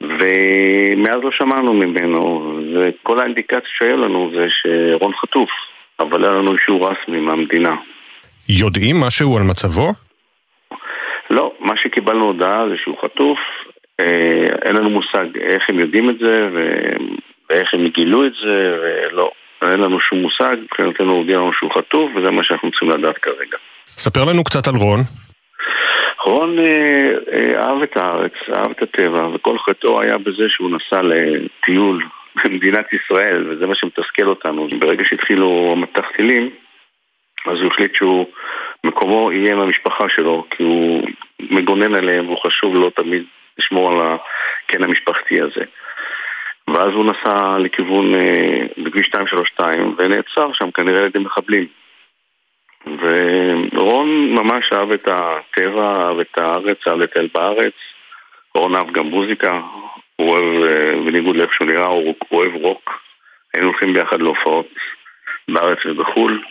ומאז 0.00 1.20
לא 1.22 1.30
שמענו 1.30 1.72
ממנו, 1.72 2.52
וכל 2.74 3.20
האינדיקציות 3.20 3.62
שהיו 3.78 3.96
לנו 3.96 4.30
זה 4.34 4.46
שרון 4.48 5.12
חטוף. 5.14 5.50
אבל 6.00 6.24
היה 6.24 6.32
לנו 6.32 6.52
אישור 6.52 6.90
רסמי 6.90 7.20
מהמדינה. 7.20 7.74
יודעים 8.48 9.00
משהו 9.00 9.36
על 9.36 9.42
מצבו? 9.42 9.92
לא, 11.30 11.52
מה 11.60 11.76
שקיבלנו 11.76 12.24
הודעה 12.24 12.68
זה 12.68 12.74
שהוא 12.76 12.96
חטוף, 13.02 13.38
אה, 14.00 14.46
אין 14.62 14.76
לנו 14.76 14.90
מושג 14.90 15.36
איך 15.40 15.62
הם 15.68 15.80
יודעים 15.80 16.10
את 16.10 16.18
זה 16.18 16.48
ואיך 17.50 17.74
הם 17.74 17.88
גילו 17.88 18.26
את 18.26 18.32
זה, 18.42 18.76
ולא, 18.82 19.30
אין 19.62 19.80
לנו 19.80 20.00
שום 20.00 20.18
מושג, 20.18 20.56
מבחינתנו 20.62 21.12
הודיע 21.12 21.38
לנו 21.38 21.52
שהוא 21.52 21.70
חטוף 21.74 22.10
וזה 22.14 22.30
מה 22.30 22.44
שאנחנו 22.44 22.70
צריכים 22.70 22.90
לדעת 22.90 23.18
כרגע. 23.18 23.56
ספר 23.86 24.24
לנו 24.24 24.44
קצת 24.44 24.68
על 24.68 24.74
רון. 24.74 25.00
רון 26.24 26.58
אה, 26.58 27.12
אה, 27.32 27.64
אהב 27.64 27.82
את 27.82 27.96
הארץ, 27.96 28.32
אהב 28.54 28.70
את 28.70 28.82
הטבע, 28.82 29.28
וכל 29.28 29.58
חטאו 29.58 30.02
היה 30.02 30.18
בזה 30.18 30.44
שהוא 30.48 30.70
נסע 30.70 31.02
לטיול 31.02 32.04
במדינת 32.44 32.86
ישראל, 32.92 33.50
וזה 33.50 33.66
מה 33.66 33.74
שמתסכל 33.74 34.26
אותנו. 34.26 34.68
ברגע 34.78 35.04
שהתחילו 35.04 35.74
מטח 35.76 36.10
טילים, 36.16 36.50
אז 37.46 37.60
הוא 37.60 37.70
החליט 37.72 37.94
שהוא, 37.94 38.26
מקומו 38.84 39.32
יהיה 39.32 39.52
עם 39.52 39.60
המשפחה 39.60 40.08
שלו, 40.08 40.46
כי 40.50 40.62
הוא 40.62 41.02
מגונן 41.40 41.94
עליהם 41.94 42.26
והוא 42.26 42.42
חשוב 42.46 42.74
לו 42.74 42.90
תמיד 42.90 43.22
לשמור 43.58 43.92
על 43.92 43.98
הקן 44.00 44.84
המשפחתי 44.84 45.40
הזה. 45.40 45.64
ואז 46.68 46.92
הוא 46.94 47.04
נסע 47.04 47.58
לכיוון, 47.58 48.14
אה, 48.14 48.66
בכביש 48.78 49.06
232, 49.06 49.94
ונעצר 49.98 50.52
שם 50.52 50.70
כנראה 50.70 50.98
על 51.00 51.06
ידי 51.06 51.18
מחבלים. 51.18 51.66
ורון 53.72 54.34
ממש 54.34 54.72
אהב 54.72 54.92
את 54.92 55.08
הטבע, 55.08 56.06
אהב 56.06 56.18
את 56.18 56.38
הארץ, 56.38 56.78
אהב 56.88 56.98
לטייל 56.98 57.28
בארץ. 57.34 57.74
רון 58.54 58.74
אהב 58.74 58.92
גם 58.92 59.06
מוזיקה, 59.06 59.60
הוא 60.16 60.28
אוהב, 60.28 60.64
אה, 60.64 60.96
בניגוד 61.06 61.36
לאיך 61.36 61.52
שהוא 61.52 61.66
נראה, 61.66 61.86
הוא 61.86 62.14
אוהב 62.32 62.54
רוק. 62.54 63.00
היינו 63.54 63.68
הולכים 63.68 63.92
ביחד 63.92 64.22
להופעות 64.22 64.68
בארץ 65.48 65.78
ובחו"ל. 65.86 66.42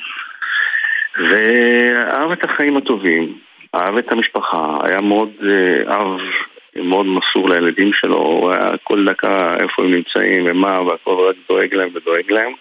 ואהב 1.18 2.32
את 2.32 2.46
החיים 2.46 2.78
הטובים, 2.78 3.40
אהב 3.76 3.98
את 3.98 4.12
המשפחה, 4.12 4.78
היה 4.84 5.02
מאוד 5.02 5.30
אה, 5.50 5.96
אב, 5.96 6.20
מאוד 6.76 7.06
מסור 7.06 7.50
לילדים 7.50 7.94
שלו, 7.94 8.18
הוא 8.18 8.52
היה 8.52 8.78
כל 8.84 9.06
דקה 9.06 9.54
איפה 9.60 9.84
הם 9.84 9.94
נמצאים 9.94 10.46
ומה, 10.46 10.82
והכל 10.82 11.30
רק 11.30 11.36
דואג 11.50 11.74
להם 11.74 11.90
ודואג 11.94 12.32
להם. 12.32 12.54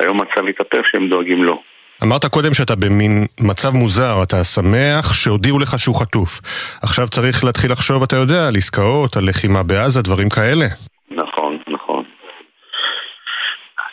היום 0.00 0.20
המצב 0.20 0.46
התהפך 0.46 0.86
שהם 0.86 1.08
דואגים 1.08 1.44
לו. 1.44 1.62
אמרת 2.02 2.24
קודם 2.24 2.54
שאתה 2.54 2.74
במין 2.74 3.26
מצב 3.40 3.70
מוזר, 3.70 4.22
אתה 4.22 4.44
שמח 4.44 5.12
שהודיעו 5.12 5.58
לך 5.58 5.78
שהוא 5.78 5.96
חטוף. 6.00 6.40
עכשיו 6.82 7.08
צריך 7.08 7.44
להתחיל 7.44 7.72
לחשוב, 7.72 8.02
אתה 8.02 8.16
יודע, 8.16 8.48
על 8.48 8.56
עסקאות, 8.56 9.16
על 9.16 9.28
לחימה 9.28 9.62
בעזה, 9.62 10.02
דברים 10.02 10.28
כאלה. 10.28 10.66
נכון, 11.10 11.58
נכון. 11.68 12.04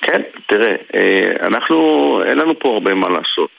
כן, 0.02 0.22
תראה, 0.48 0.76
אה, 0.96 1.48
אנחנו, 1.48 1.78
אין 2.26 2.38
לנו 2.38 2.60
פה 2.60 2.74
הרבה 2.74 2.94
מה 2.94 3.10
לעשות. 3.10 3.50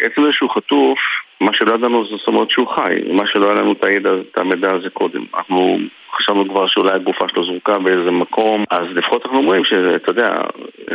עצם 0.00 0.24
זה 0.24 0.32
שהוא 0.32 0.50
חטוף, 0.50 0.98
מה 1.40 1.50
שלא 1.54 1.74
ידענו 1.74 2.04
זאת 2.04 2.28
אומרת 2.28 2.50
שהוא 2.50 2.68
חי, 2.68 3.12
מה 3.12 3.26
שלא 3.26 3.46
היה 3.46 3.54
לנו 3.54 3.72
את 3.72 3.84
הידע, 3.84 4.10
את 4.32 4.38
המידע 4.38 4.74
הזה 4.74 4.90
קודם. 4.90 5.24
אנחנו 5.34 5.78
חשבנו 6.16 6.48
כבר 6.48 6.66
שאולי 6.66 6.92
הגופה 6.92 7.28
שלו 7.28 7.44
זרוקה 7.44 7.78
באיזה 7.78 8.10
מקום, 8.10 8.64
אז 8.70 8.86
לפחות 8.94 9.24
אנחנו 9.24 9.38
אומרים 9.38 9.64
שאתה 9.64 10.10
יודע, 10.10 10.34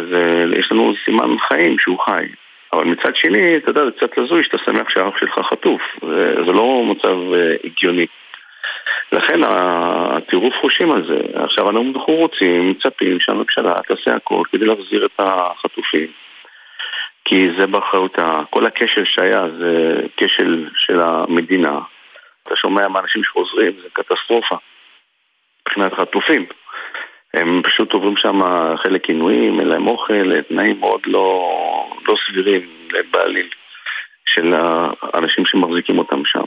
זה, 0.10 0.46
יש 0.60 0.72
לנו 0.72 0.94
סימן 1.06 1.38
חיים 1.48 1.80
שהוא 1.80 2.00
חי. 2.00 2.26
אבל 2.74 2.86
מצד 2.86 3.16
שני, 3.16 3.58
אתה 3.58 3.70
יודע, 3.70 3.86
זה 3.86 3.92
קצת 3.92 4.18
הזוי 4.18 4.44
שאתה 4.44 4.58
שמח 4.58 4.90
שהאח 4.90 5.18
שלך 5.18 5.40
חטוף. 5.50 5.82
זה, 6.46 6.52
לא 6.52 6.84
מצב 6.86 7.16
uh, 7.34 7.68
הגיוני. 7.68 8.06
לכן 9.12 9.40
הטירוף 9.44 10.54
חושים 10.62 10.92
הזה. 10.92 11.20
עכשיו 11.34 11.70
אנחנו 11.70 12.14
רוצים, 12.14 12.72
מצפים 12.72 13.20
שהממשלה 13.20 13.74
תעשה 13.88 14.16
הכל 14.16 14.44
כדי 14.52 14.66
להחזיר 14.66 15.06
את 15.06 15.20
החטופים. 15.20 16.08
כי 17.26 17.48
זה 17.58 17.68
באחריות, 17.68 18.16
כל 18.50 18.66
הכשל 18.66 19.06
שהיה 19.06 19.42
זה 19.60 20.02
כשל 20.18 20.70
של 20.76 21.00
המדינה. 21.00 21.80
אתה 22.44 22.56
שומע 22.56 22.88
מאנשים 22.88 23.24
שחוזרים, 23.24 23.72
זה 23.82 23.88
קטסטרופה. 23.94 24.56
מבחינת 25.68 25.94
חטופים. 25.94 26.46
הם 27.38 27.62
פשוט 27.64 27.94
עוברים 27.94 28.18
שם 28.18 28.40
חלק 28.76 29.10
עינויים, 29.10 29.60
אין 29.60 29.68
להם 29.68 29.88
אוכל, 29.88 30.42
תנאים 30.42 30.80
מאוד 30.80 31.02
לא, 31.06 31.50
לא 32.08 32.16
סבירים 32.28 32.62
בעליל 33.12 33.50
של 34.26 34.54
האנשים 34.56 35.46
שמחזיקים 35.46 36.00
אותם 36.00 36.26
שם. 36.26 36.44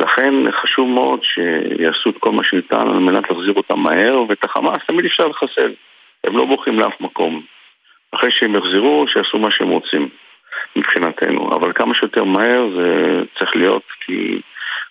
לכן 0.00 0.34
חשוב 0.52 0.88
מאוד 0.88 1.20
שיעשו 1.22 2.10
את 2.10 2.18
כל 2.18 2.32
מה 2.32 2.44
שניתן 2.44 2.80
על 2.80 2.98
מנת 2.98 3.30
להחזיר 3.30 3.52
אותם 3.56 3.78
מהר, 3.78 4.22
ואת 4.28 4.44
החמאס 4.44 4.80
תמיד 4.86 5.04
אפשר 5.04 5.28
לחסל. 5.28 5.72
הם 6.24 6.36
לא 6.36 6.44
בורחים 6.44 6.78
לאף 6.78 7.00
מקום. 7.00 7.42
אחרי 8.12 8.30
שהם 8.30 8.54
יחזרו, 8.54 9.04
שיעשו 9.08 9.38
מה 9.38 9.50
שהם 9.50 9.68
רוצים, 9.68 10.08
מבחינתנו. 10.76 11.50
אבל 11.54 11.72
כמה 11.72 11.94
שיותר 11.94 12.24
מהר 12.24 12.68
זה 12.76 13.20
צריך 13.38 13.56
להיות, 13.56 13.82
כי 14.00 14.40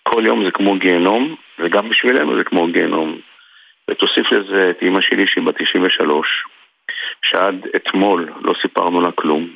כל 0.03 0.23
יום 0.25 0.45
זה 0.45 0.51
כמו 0.51 0.75
גיהנום, 0.75 1.35
וגם 1.59 1.89
בשבילנו 1.89 2.37
זה 2.37 2.43
כמו 2.43 2.67
גיהנום. 2.67 3.17
ותוסיף 3.91 4.31
לזה 4.31 4.69
את 4.69 4.81
אימא 4.81 5.01
שלי 5.01 5.27
שהיא 5.27 5.43
בת 5.43 5.55
93, 5.61 6.45
שעד 7.21 7.67
אתמול 7.75 8.29
לא 8.41 8.53
סיפרנו 8.61 9.01
לה 9.01 9.11
כלום. 9.11 9.47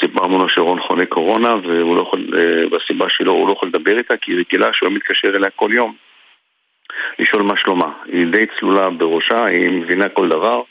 סיפרנו 0.00 0.38
לה 0.38 0.48
שרון 0.48 0.80
חולה 0.80 1.06
קורונה, 1.06 1.54
והוא 1.54 1.96
לא 1.96 2.02
יכול, 2.02 2.26
והסיבה 2.70 3.08
שלו, 3.08 3.32
הוא 3.32 3.48
לא 3.48 3.52
יכול 3.52 3.68
לדבר 3.68 3.98
איתה, 3.98 4.16
כי 4.16 4.32
היא 4.32 4.38
רגילה 4.38 4.72
שהוא 4.72 4.92
מתקשר 4.92 5.28
אליה 5.28 5.50
כל 5.50 5.70
יום. 5.72 5.94
לשאול 7.18 7.42
מה 7.42 7.56
שלומה. 7.56 7.92
היא 8.04 8.26
די 8.26 8.46
צלולה 8.58 8.90
בראשה, 8.90 9.44
היא 9.44 9.70
מבינה 9.70 10.08
כל 10.08 10.28
דבר, 10.28 10.62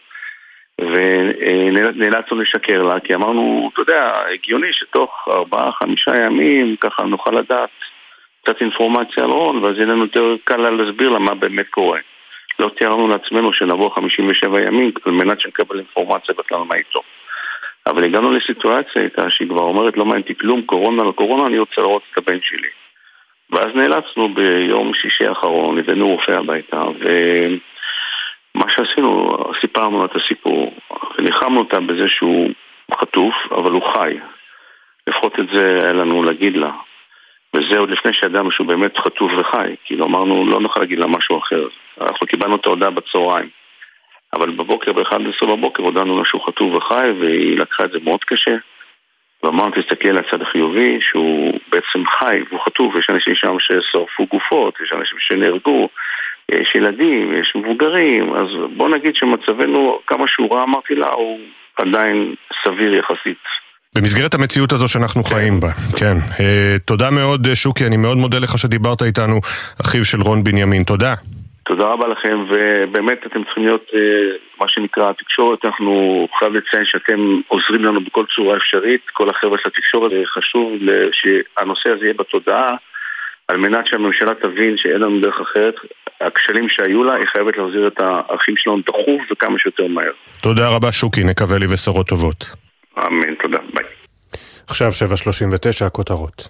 ונאלצנו 0.81 2.41
לשקר 2.41 2.83
לה, 2.83 2.99
כי 2.99 3.15
אמרנו, 3.15 3.69
אתה 3.73 3.81
יודע, 3.81 4.13
הגיוני 4.33 4.73
שתוך 4.73 5.27
ארבעה, 5.31 5.71
חמישה 5.71 6.11
ימים, 6.25 6.75
ככה 6.75 7.03
נוכל 7.03 7.31
לדעת 7.31 7.69
קצת 8.43 8.61
אינפורמציה 8.61 9.23
על 9.23 9.29
רון, 9.29 9.63
ואז 9.63 9.75
יהיה 9.75 9.85
לנו 9.85 10.03
יותר 10.03 10.35
קל 10.43 10.69
להסביר 10.69 11.09
לה 11.09 11.19
מה 11.19 11.35
באמת 11.35 11.69
קורה. 11.69 11.99
לא 12.59 12.69
תיארנו 12.77 13.07
לעצמנו 13.07 13.53
שנבוא 13.53 13.89
57 13.89 14.61
ימים 14.61 14.91
על 15.05 15.11
מנת 15.11 15.39
שנקבל 15.39 15.77
אינפורמציה 15.77 16.35
בכלל 16.37 16.57
מה 16.57 16.75
איתו. 16.75 17.01
אבל 17.87 18.03
הגענו 18.03 18.31
לסיטואציה 18.31 19.01
איתה 19.01 19.29
שהיא 19.29 19.49
כבר 19.49 19.61
אומרת 19.61 19.97
לא 19.97 20.05
מעניין 20.05 20.21
אותי 20.21 20.35
כלום, 20.35 20.61
קורונה 20.61 21.03
לא 21.03 21.11
קורונה, 21.11 21.47
אני 21.47 21.59
רוצה 21.59 21.81
לראות 21.81 22.01
את 22.11 22.17
הבן 22.17 22.37
שלי. 22.41 22.69
ואז 23.51 23.75
נאלצנו 23.75 24.33
ביום 24.33 24.93
שישי 24.93 25.25
האחרון, 25.25 25.77
הבאנו 25.77 26.07
רופא 26.07 26.31
הביתה, 26.31 26.81
ומה 26.81 28.69
שעשינו, 28.69 29.37
סיפרנו 29.61 29.99
לה 29.99 30.05
את 30.05 30.15
הסיפור, 30.15 30.73
וניחמנו 31.17 31.59
אותה 31.59 31.79
בזה 31.79 32.09
שהוא 32.09 32.49
חטוף, 32.99 33.35
אבל 33.51 33.71
הוא 33.71 33.93
חי. 33.93 34.17
לפחות 35.07 35.39
את 35.39 35.45
זה 35.53 35.79
היה 35.83 35.93
לנו 35.93 36.23
להגיד 36.23 36.57
לה. 36.57 36.71
וזה 37.53 37.79
עוד 37.79 37.89
לפני 37.89 38.13
שידענו 38.13 38.51
שהוא 38.51 38.67
באמת 38.67 38.97
חטוף 38.97 39.31
וחי, 39.37 39.75
כאילו 39.85 40.05
אמרנו 40.05 40.45
לא 40.45 40.59
נוכל 40.59 40.79
להגיד 40.79 40.99
לה 40.99 41.07
משהו 41.07 41.37
אחר. 41.37 41.67
אנחנו 42.01 42.27
קיבלנו 42.27 42.55
את 42.55 42.65
ההודעה 42.65 42.89
בצהריים. 42.89 43.49
אבל 44.33 44.49
בבוקר, 44.49 44.93
ב-11 44.93 45.45
בבוקר, 45.45 45.83
הודענו 45.83 46.17
לה 46.19 46.25
שהוא 46.25 46.45
חטוף 46.45 46.75
וחי, 46.75 47.11
והיא 47.19 47.59
לקחה 47.59 47.85
את 47.85 47.91
זה 47.91 47.99
מאוד 48.03 48.23
קשה. 48.23 48.55
ואמרנו, 49.43 49.71
תסתכלי 49.71 50.09
על 50.09 50.17
הצד 50.17 50.41
החיובי, 50.41 50.97
שהוא 51.01 51.59
בעצם 51.71 52.07
חי 52.19 52.39
והוא 52.49 52.59
חטוף, 52.65 52.95
יש 52.95 53.09
אנשים 53.09 53.35
שם 53.35 53.59
ששרפו 53.59 54.25
גופות, 54.25 54.73
יש 54.83 54.93
אנשים 54.93 55.19
שנהרגו, 55.19 55.89
יש 56.51 56.75
ילדים, 56.75 57.33
יש 57.33 57.55
מבוגרים, 57.55 58.33
אז 58.33 58.47
בוא 58.75 58.89
נגיד 58.89 59.15
שמצבנו, 59.15 59.99
כמה 60.07 60.27
שהוא 60.27 60.55
רע, 60.55 60.63
אמרתי 60.63 60.95
לה, 60.95 61.09
הוא 61.13 61.39
עדיין 61.75 62.35
סביר 62.63 62.93
יחסית. 62.93 63.43
במסגרת 63.97 64.33
המציאות 64.33 64.73
הזו 64.73 64.87
שאנחנו 64.87 65.23
כן. 65.23 65.29
חיים 65.29 65.59
בה, 65.59 65.71
כן. 65.95 66.17
Uh, 66.17 66.41
תודה 66.85 67.09
מאוד, 67.09 67.53
שוקי, 67.53 67.85
אני 67.85 67.97
מאוד 67.97 68.17
מודה 68.17 68.39
לך 68.39 68.57
שדיברת 68.57 69.01
איתנו, 69.03 69.41
אחיו 69.81 70.05
של 70.05 70.21
רון 70.21 70.43
בנימין. 70.43 70.83
תודה. 70.83 71.13
תודה 71.63 71.83
רבה 71.83 72.07
לכם, 72.07 72.45
ובאמת 72.49 73.17
אתם 73.25 73.43
צריכים 73.43 73.63
להיות 73.63 73.85
uh, 73.89 73.97
מה 74.59 74.65
שנקרא 74.69 75.09
התקשורת, 75.09 75.65
אנחנו 75.65 76.27
חייב 76.39 76.53
לציין 76.53 76.85
שאתם 76.85 77.19
עוזרים 77.47 77.85
לנו 77.85 77.99
בכל 78.01 78.25
צורה 78.35 78.57
אפשרית, 78.57 79.01
כל 79.13 79.29
החבר'ה 79.29 79.57
של 79.57 79.69
התקשורת, 79.69 80.11
חשוב 80.25 80.71
שהנושא 81.11 81.89
הזה 81.89 82.05
יהיה 82.05 82.13
בתודעה, 82.13 82.69
על 83.47 83.57
מנת 83.57 83.87
שהממשלה 83.87 84.31
תבין 84.41 84.77
שאין 84.77 85.01
לנו 85.01 85.21
דרך 85.21 85.39
אחרת, 85.41 85.75
הכשלים 86.21 86.69
שהיו 86.69 87.03
לה, 87.03 87.15
היא 87.15 87.27
חייבת 87.27 87.57
להחזיר 87.57 87.87
את 87.87 87.99
האחים 87.99 88.55
שלנו 88.57 88.77
דחוף 88.87 89.21
וכמה 89.31 89.59
שיותר 89.59 89.87
מהר. 89.87 90.11
תודה 90.41 90.67
רבה 90.67 90.91
שוקי, 90.91 91.23
נקווה 91.23 91.57
לי 91.57 91.67
בשורות 91.67 92.07
טובות. 92.07 92.66
אמן, 93.07 93.35
תודה, 93.41 93.57
ביי. 93.73 93.85
עכשיו 94.67 94.91
7.39 94.91 95.85
הכותרות. 95.85 96.49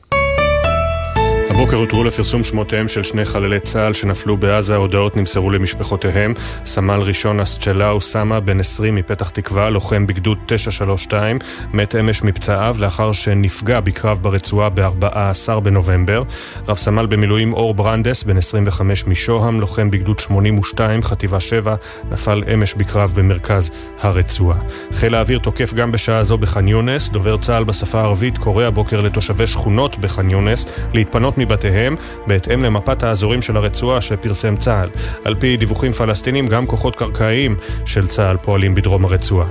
הבוקר 1.50 1.78
הותרו 1.78 2.04
לפרסום 2.04 2.44
שמותיהם 2.44 2.88
של 2.88 3.04
שני 3.04 3.26
חללי 3.26 3.60
צה"ל 3.60 3.94
שנפלו 3.94 4.38
בעזה, 4.38 4.76
הודעות 4.76 5.18
נמסרו 5.18 5.50
למשפחותיהם. 5.50 6.34
סמל 6.66 7.00
ראשון 7.00 7.40
אסצ'לאו 7.40 8.02
סמה, 8.02 8.40
בן 8.40 8.60
20 8.60 8.96
מפתח 8.96 9.30
תקווה, 9.30 9.70
לוחם 9.70 10.08
בגדוד 10.08 10.38
932, 10.46 11.40
מת 11.74 11.96
אמש 11.96 12.24
מפצעיו 12.24 12.76
לאחר 12.80 13.12
שנפגע 13.12 13.80
בקרב 13.80 14.20
ברצועה 14.22 14.70
ב-14 14.70 15.60
בנובמבר. 15.60 16.24
רב 16.68 16.78
סמל 16.78 17.06
במילואים 17.06 17.54
אור 17.54 17.74
ברנדס, 17.74 18.24
בן 18.24 18.38
25 18.38 19.08
משוהם, 19.08 19.60
לוחם 19.60 19.92
בגדוד 19.92 20.20
82, 20.20 21.04
חטיבה 21.04 21.40
7, 21.40 21.76
נפל 22.12 22.44
אמש 22.54 22.74
בקרב 22.74 23.14
במרכז 23.16 23.72
הרצועה. 24.02 24.58
חיל 24.92 25.16
האוויר 25.16 25.40
תוקף 25.40 25.74
גם 25.74 25.92
בשעה 25.92 26.24
זו 26.24 26.38
בח'אן 26.38 26.68
יונס. 26.68 27.10
דובר 27.10 27.38
צה"ל 27.38 27.64
בשפה 27.64 28.00
הערבית 28.00 28.38
קורא 28.38 28.64
הבוקר 28.64 29.02
לתושבי 29.02 29.48
שכונות 29.48 29.98
בח'אן 29.98 30.30
יונס 30.30 30.66
להתפנות 30.94 31.37
מבתיהם, 31.38 31.96
בהתאם 32.28 32.64
למפת 32.64 33.04
האזורים 33.04 33.42
של 33.42 33.58
הרצועה 33.58 34.02
שפרסם 34.02 34.58
צה"ל. 34.58 34.90
על 35.26 35.36
פי 35.36 35.58
דיווחים 35.58 35.92
פלסטינים, 35.92 36.48
גם 36.48 36.68
כוחות 36.68 36.96
קרקעיים 36.96 37.56
של 37.86 38.08
צה"ל 38.08 38.38
פועלים 38.38 38.76
בדרום 38.76 39.06
הרצועה. 39.06 39.48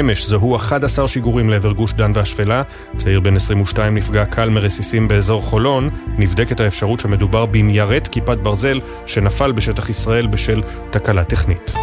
אמש 0.00 0.26
זוהו 0.26 0.56
11 0.56 1.08
שיגורים 1.08 1.50
לעבר 1.50 1.72
גוש 1.72 1.92
דן 1.92 2.12
והשפלה, 2.14 2.62
צעיר 2.96 3.20
בן 3.20 3.36
22 3.36 3.94
נפגע 3.94 4.24
קל 4.24 4.48
מרסיסים 4.48 5.08
באזור 5.08 5.42
חולון, 5.42 5.90
נבדקת 6.18 6.60
האפשרות 6.60 7.00
שמדובר 7.00 7.46
במיירט 7.46 8.08
כיפת 8.08 8.38
ברזל 8.38 8.80
שנפל 9.06 9.52
בשטח 9.52 9.90
ישראל 9.90 10.26
בשל 10.26 10.62
תקלה 10.90 11.24
טכנית. 11.24 11.74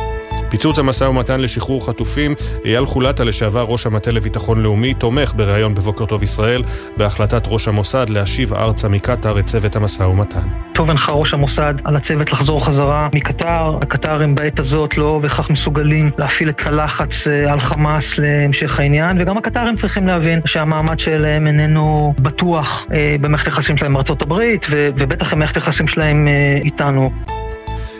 פיצוץ 0.50 0.80
המשא 0.80 1.04
ומתן 1.04 1.42
לשחרור 1.42 1.86
חטופים, 1.86 2.36
אייל 2.66 2.86
חולטה, 2.86 3.24
לשעבר 3.24 3.64
ראש 3.64 3.86
המטה 3.86 4.12
לביטחון 4.12 4.62
לאומי, 4.62 4.94
תומך 4.94 5.34
בריאיון 5.36 5.76
בבוקר 5.76 6.06
טוב 6.06 6.24
ישראל 6.24 6.64
בהחלטת 6.98 7.44
ראש 7.48 7.68
המוסד 7.68 8.10
להשיב 8.10 8.54
ארצה 8.54 8.88
מקטאר 8.88 9.40
את 9.40 9.46
צוות 9.46 9.76
המשא 9.76 10.04
ומתן. 10.04 10.48
טוב 10.74 10.90
הנחה 10.90 11.12
ראש 11.12 11.34
המוסד 11.34 11.74
על 11.84 11.96
הצוות 11.96 12.34
לחזור 12.34 12.66
חזרה 12.66 13.10
מקטאר. 13.16 13.78
הקטארים 13.82 14.36
בעת 14.36 14.60
הזאת 14.60 14.98
לא 14.98 15.20
בהכרח 15.22 15.50
מסוגלים 15.50 16.12
להפעיל 16.18 16.50
את 16.50 16.62
הלחץ 16.66 17.28
אה, 17.28 17.54
על 17.54 17.60
חמאס 17.60 18.18
להמשך 18.18 18.80
העניין, 18.80 19.22
וגם 19.22 19.38
הקטארים 19.38 19.76
צריכים 19.76 20.08
להבין 20.08 20.42
שהמעמד 20.46 21.00
שלהם 21.00 21.48
איננו 21.48 22.14
בטוח 22.20 22.86
אה, 22.94 23.16
במערכת 23.22 23.46
היחסים 23.46 23.78
שלהם 23.78 23.92
עם 23.92 23.98
ארצות 23.98 24.22
הברית, 24.22 24.66
ובטח 24.70 25.34
במערכת 25.34 25.56
היחסים 25.56 25.88
שלהם 25.88 26.28
אה, 26.28 26.60
איתנו. 26.64 27.12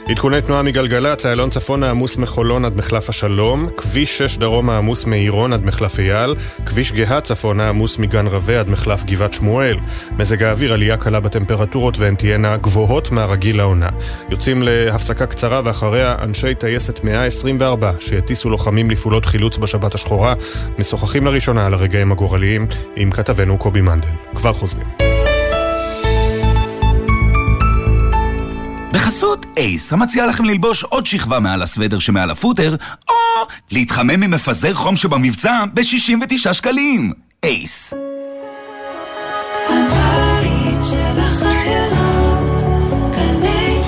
עדכוני 0.10 0.42
תנועה 0.42 0.64
מגלגלצ, 0.64 1.26
איילון 1.26 1.50
צפונה 1.50 1.90
עמוס 1.90 2.18
מחולון 2.18 2.66
עד 2.66 2.76
מחלף 2.76 3.10
השלום, 3.10 3.70
כביש 3.78 4.18
6 4.18 4.38
דרומה 4.38 4.78
עמוס 4.78 5.06
מעירון 5.06 5.54
עד 5.54 5.66
מחלף 5.66 6.00
אייל, 6.00 6.36
כביש 6.66 6.92
גאה 6.92 7.22
צפונה 7.22 7.70
עמוס 7.70 7.98
מגן 7.98 8.28
רבה 8.28 8.60
עד 8.60 8.70
מחלף 8.70 9.04
גבעת 9.04 9.34
שמואל. 9.34 9.78
מזג 10.12 10.44
האוויר 10.44 10.74
עלייה 10.74 10.98
קלה 10.98 11.20
בטמפרטורות 11.20 12.00
והן 12.00 12.16
תהיינה 12.16 12.58
גבוהות 12.58 13.12
מהרגיל 13.12 13.58
לעונה. 13.58 13.90
יוצאים 14.30 14.62
להפסקה 14.62 15.26
קצרה 15.26 15.62
ואחריה 15.64 16.16
אנשי 16.24 16.56
טייסת 16.56 17.04
124 17.04 17.92
שיטיסו 18.00 18.50
לוחמים 18.50 18.90
לפעולות 18.90 19.26
חילוץ 19.26 19.58
בשבת 19.58 19.96
השחורה, 19.96 20.34
משוחחים 20.80 21.26
לראשונה 21.26 21.66
על 21.66 21.74
הרגעים 21.74 22.12
הגורליים 22.12 22.68
עם 22.96 23.12
כתבנו 23.12 23.58
קובי 23.58 23.82
מנדל. 23.82 24.08
כבר 24.36 24.54
חוזרים. 24.54 25.17
בחסות 29.08 29.46
אייס, 29.58 29.94
המציע 29.94 30.26
לכם 30.26 30.46
ללבוש 30.46 30.84
עוד 30.84 31.06
שכבה 31.06 31.40
מעל 31.40 31.62
הסוודר 31.62 32.00
שמעל 32.00 32.32
הפוטר, 32.32 32.76
או 33.10 33.16
להתחמם 33.72 34.20
ממפזר 34.20 34.74
חום 34.74 34.96
שבמבצע 34.96 35.64
ב-69 35.74 36.54
שקלים. 36.54 37.14
אייס. 37.44 37.94
הבית 39.64 40.84
של 40.90 41.20
החיילות, 41.20 42.62
גלי 43.12 43.82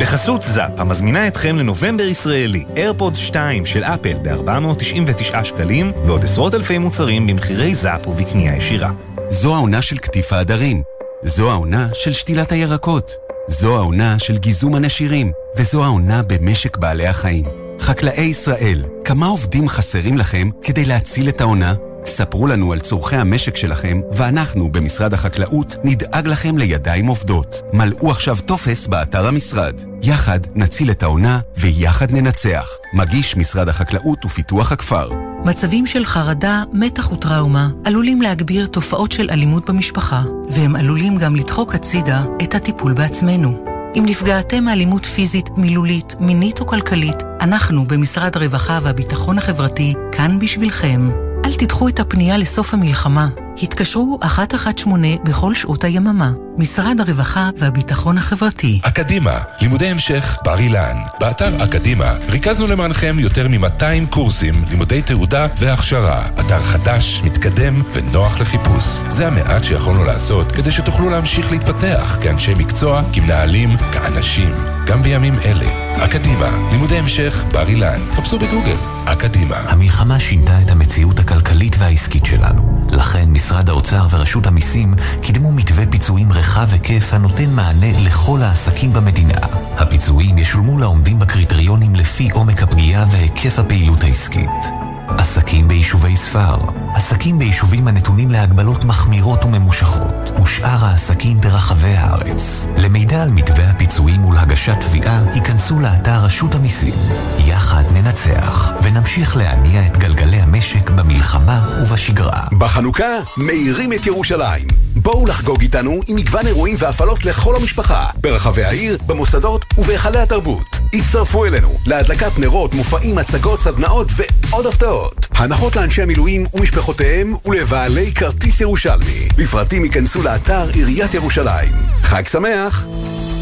בחסות 0.00 0.42
זאפ, 0.42 0.70
המזמינה 0.78 1.28
אתכם 1.28 1.56
לנובמבר 1.56 2.04
ישראלי, 2.04 2.64
איירפוד 2.76 3.16
2 3.16 3.66
של 3.66 3.84
אפל 3.84 4.16
ב-499 4.22 5.44
שקלים, 5.44 5.92
ועוד 6.06 6.24
עשרות 6.24 6.54
אלפי 6.54 6.78
מוצרים 6.78 7.26
במחירי 7.26 7.74
זאפ 7.74 8.06
ובקנייה 8.06 8.56
ישירה. 8.56 8.90
זו 9.30 9.54
העונה 9.54 9.82
של 9.82 9.96
קטיף 9.96 10.32
העדרים. 10.32 10.99
זו 11.24 11.50
העונה 11.50 11.88
של 11.94 12.12
שתילת 12.12 12.52
הירקות. 12.52 13.12
זו 13.48 13.76
העונה 13.76 14.18
של 14.18 14.38
גיזום 14.38 14.74
הנשירים. 14.74 15.32
וזו 15.56 15.84
העונה 15.84 16.22
במשק 16.22 16.76
בעלי 16.76 17.06
החיים. 17.06 17.44
חקלאי 17.80 18.24
ישראל, 18.24 18.84
כמה 19.04 19.26
עובדים 19.26 19.68
חסרים 19.68 20.18
לכם 20.18 20.48
כדי 20.62 20.84
להציל 20.84 21.28
את 21.28 21.40
העונה? 21.40 21.74
ספרו 22.06 22.46
לנו 22.46 22.72
על 22.72 22.80
צורכי 22.80 23.16
המשק 23.16 23.56
שלכם, 23.56 24.00
ואנחנו 24.12 24.72
במשרד 24.72 25.14
החקלאות 25.14 25.76
נדאג 25.84 26.26
לכם 26.26 26.58
לידיים 26.58 27.06
עובדות. 27.06 27.62
מלאו 27.72 28.10
עכשיו 28.10 28.36
טופס 28.46 28.86
באתר 28.86 29.26
המשרד. 29.26 29.74
יחד 30.02 30.40
נציל 30.54 30.90
את 30.90 31.02
העונה 31.02 31.40
ויחד 31.56 32.12
ננצח. 32.12 32.68
מגיש 32.94 33.36
משרד 33.36 33.68
החקלאות 33.68 34.24
ופיתוח 34.24 34.72
הכפר. 34.72 35.08
מצבים 35.44 35.86
של 35.86 36.04
חרדה, 36.04 36.62
מתח 36.72 37.12
וטראומה 37.12 37.68
עלולים 37.84 38.22
להגביר 38.22 38.66
תופעות 38.66 39.12
של 39.12 39.30
אלימות 39.30 39.70
במשפחה, 39.70 40.22
והם 40.48 40.76
עלולים 40.76 41.18
גם 41.18 41.36
לדחוק 41.36 41.74
הצידה 41.74 42.24
את 42.42 42.54
הטיפול 42.54 42.92
בעצמנו. 42.92 43.64
אם 43.98 44.02
נפגעתם 44.06 44.64
מאלימות 44.64 45.06
פיזית, 45.06 45.50
מילולית, 45.56 46.14
מינית 46.20 46.60
או 46.60 46.66
כלכלית, 46.66 47.16
אנחנו 47.40 47.84
במשרד 47.84 48.36
הרווחה 48.36 48.78
והביטחון 48.82 49.38
החברתי 49.38 49.94
כאן 50.12 50.38
בשבילכם. 50.38 51.29
אל 51.44 51.52
תדחו 51.52 51.88
את 51.88 52.00
הפנייה 52.00 52.38
לסוף 52.38 52.74
המלחמה. 52.74 53.28
התקשרו 53.62 54.18
118 54.22 55.24
בכל 55.24 55.54
שעות 55.54 55.84
היממה. 55.84 56.30
משרד 56.58 56.96
הרווחה 57.00 57.50
והביטחון 57.56 58.18
החברתי. 58.18 58.80
אקדימה, 58.82 59.38
לימודי 59.60 59.88
המשך 59.88 60.38
בר 60.44 60.58
אילן. 60.58 60.96
באתר 61.20 61.64
אקדימה 61.64 62.14
ריכזנו 62.28 62.66
למענכם 62.66 63.16
יותר 63.18 63.48
מ-200 63.48 64.06
קורסים, 64.10 64.64
לימודי 64.68 65.02
תעודה 65.02 65.46
והכשרה. 65.58 66.28
אתר 66.40 66.62
חדש, 66.62 67.22
מתקדם 67.24 67.82
ונוח 67.92 68.40
לחיפוש. 68.40 68.84
זה 69.08 69.26
המעט 69.26 69.64
שיכולנו 69.64 70.04
לעשות 70.04 70.52
כדי 70.52 70.70
שתוכלו 70.70 71.10
להמשיך 71.10 71.52
להתפתח 71.52 72.16
כאנשי 72.20 72.54
מקצוע, 72.54 73.02
כמנהלים, 73.12 73.76
כאנשים. 73.92 74.54
גם 74.86 75.02
בימים 75.02 75.34
אלה. 75.44 75.90
אקדימה, 76.04 76.68
לימודי 76.70 76.98
המשך 76.98 77.44
בר 77.52 77.68
אילן. 77.68 78.00
חפשו 78.16 78.38
בגוגל. 78.38 78.76
אקדימה. 79.04 79.56
המלחמה 79.56 80.20
שינתה 80.20 80.60
את 80.62 80.70
המציאות 80.70 81.20
הכלכלית 81.20 81.76
והעסקית 81.78 82.24
שלנו. 82.24 82.80
לכן 82.92 83.28
משרד 83.28 83.49
האוצר 83.56 84.06
ורשות 84.10 84.46
המיסים 84.46 84.94
קידמו 85.22 85.52
מתווה 85.52 85.86
פיצויים 85.90 86.32
רחב 86.32 86.66
היקף 86.72 87.12
הנותן 87.12 87.50
מענה 87.50 87.98
לכל 87.98 88.42
העסקים 88.42 88.92
במדינה. 88.92 89.38
הפיצויים 89.78 90.38
ישולמו 90.38 90.78
לעומדים 90.78 91.18
בקריטריונים 91.18 91.94
לפי 91.94 92.30
עומק 92.30 92.62
הפגיעה 92.62 93.04
והיקף 93.10 93.58
הפעילות 93.58 94.02
העסקית. 94.02 94.89
עסקים 95.18 95.68
ביישובי 95.68 96.16
ספר, 96.16 96.56
עסקים 96.94 97.38
ביישובים 97.38 97.88
הנתונים 97.88 98.30
להגבלות 98.30 98.84
מחמירות 98.84 99.44
וממושכות, 99.44 100.40
ושאר 100.42 100.84
העסקים 100.84 101.36
ברחבי 101.38 101.94
הארץ. 101.96 102.66
למידע 102.76 103.22
על 103.22 103.30
מתווה 103.30 103.70
הפיצויים 103.70 104.24
ולהגשת 104.24 104.80
תביעה, 104.80 105.22
היכנסו 105.34 105.80
לאתר 105.80 106.24
רשות 106.24 106.54
המיסים. 106.54 106.94
יחד 107.38 107.84
ננצח, 107.94 108.72
ונמשיך 108.82 109.36
להניע 109.36 109.86
את 109.86 109.96
גלגלי 109.96 110.36
המשק 110.36 110.90
במלחמה 110.90 111.80
ובשגרה. 111.82 112.42
בחנוכה 112.58 113.18
מאירים 113.36 113.92
את 113.92 114.06
ירושלים. 114.06 114.89
בואו 115.02 115.26
לחגוג 115.26 115.60
איתנו 115.62 116.00
עם 116.08 116.16
מגוון 116.16 116.46
אירועים 116.46 116.76
והפעלות 116.78 117.24
לכל 117.24 117.56
המשפחה, 117.56 118.06
ברחבי 118.20 118.64
העיר, 118.64 118.98
במוסדות 119.06 119.64
ובהיכלי 119.78 120.18
התרבות. 120.18 120.76
הצטרפו 120.94 121.44
אלינו 121.44 121.78
להדלקת 121.86 122.38
נרות, 122.38 122.74
מופעים, 122.74 123.18
הצגות, 123.18 123.60
סדנאות 123.60 124.08
ועוד 124.16 124.66
הפתעות. 124.66 125.26
הנחות 125.30 125.76
לאנשי 125.76 126.02
המילואים 126.02 126.46
ומשפחותיהם 126.54 127.34
ולבעלי 127.46 128.12
כרטיס 128.14 128.60
ירושלמי. 128.60 129.28
לפרטים 129.38 129.84
ייכנסו 129.84 130.22
לאתר 130.22 130.68
עיריית 130.72 131.14
ירושלים. 131.14 131.72
חג 132.02 132.26
שמח! 132.26 132.86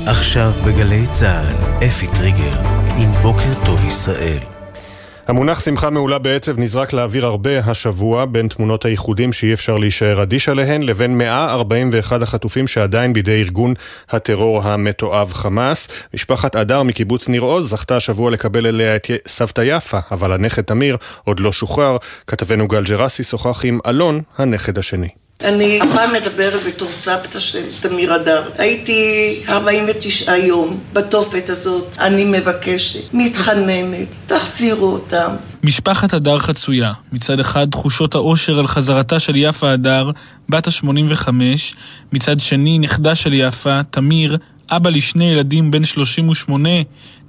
עכשיו 0.06 0.52
בגלי 0.66 1.04
צה"ל, 1.12 1.84
אפי 1.88 2.06
טריגר, 2.06 2.60
עם 2.96 3.12
בוקר 3.22 3.64
טוב 3.64 3.84
ישראל. 3.84 4.57
המונח 5.28 5.60
שמחה 5.60 5.90
מעולה 5.90 6.18
בעצב 6.18 6.58
נזרק 6.58 6.92
לאוויר 6.92 7.26
הרבה 7.26 7.58
השבוע 7.58 8.24
בין 8.24 8.48
תמונות 8.48 8.84
האיחודים 8.84 9.32
שאי 9.32 9.52
אפשר 9.52 9.76
להישאר 9.76 10.22
אדיש 10.22 10.48
עליהן 10.48 10.82
לבין 10.82 11.18
141 11.18 12.22
החטופים 12.22 12.66
שעדיין 12.66 13.12
בידי 13.12 13.40
ארגון 13.40 13.74
הטרור 14.10 14.62
המתועב 14.62 15.32
חמאס. 15.32 15.88
משפחת 16.14 16.56
אדר 16.56 16.82
מקיבוץ 16.82 17.28
ניר 17.28 17.42
עוז 17.42 17.70
זכתה 17.70 17.96
השבוע 17.96 18.30
לקבל 18.30 18.66
אליה 18.66 18.96
את 18.96 19.06
סבתא 19.26 19.62
יפה, 19.66 19.98
אבל 20.10 20.32
הנכד 20.32 20.62
תמיר 20.62 20.96
עוד 21.24 21.40
לא 21.40 21.52
שוחרר. 21.52 21.96
כתבנו 22.26 22.68
גל 22.68 22.84
ג'רסי 22.84 23.22
שוחח 23.22 23.64
עם 23.64 23.78
אלון, 23.86 24.20
הנכד 24.38 24.78
השני. 24.78 25.08
אני 25.44 25.78
פעם 25.94 26.12
מדברת 26.12 26.60
בתור 26.66 26.88
סבתא 26.92 27.40
של 27.40 27.62
תמיר 27.80 28.16
אדר. 28.16 28.42
הייתי 28.58 29.42
49 29.48 30.36
יום 30.36 30.80
בתופת 30.92 31.50
הזאת. 31.50 31.96
אני 31.98 32.24
מבקשת, 32.24 33.00
מתחננת, 33.12 34.08
תחזירו 34.26 34.86
אותם. 34.86 35.30
משפחת 35.62 36.14
הדר 36.14 36.38
חצויה. 36.38 36.90
מצד 37.12 37.40
אחד 37.40 37.70
תחושות 37.70 38.14
האושר 38.14 38.58
על 38.58 38.66
חזרתה 38.66 39.18
של 39.18 39.36
יפה 39.36 39.72
הדר, 39.72 40.10
בת 40.48 40.66
ה-85, 40.66 41.28
מצד 42.12 42.40
שני 42.40 42.78
נכדה 42.78 43.14
של 43.14 43.32
יפה, 43.32 43.82
תמיר, 43.82 44.38
אבא 44.70 44.90
לשני 44.90 45.30
ילדים 45.30 45.70
בן 45.70 45.84
38, 45.84 46.68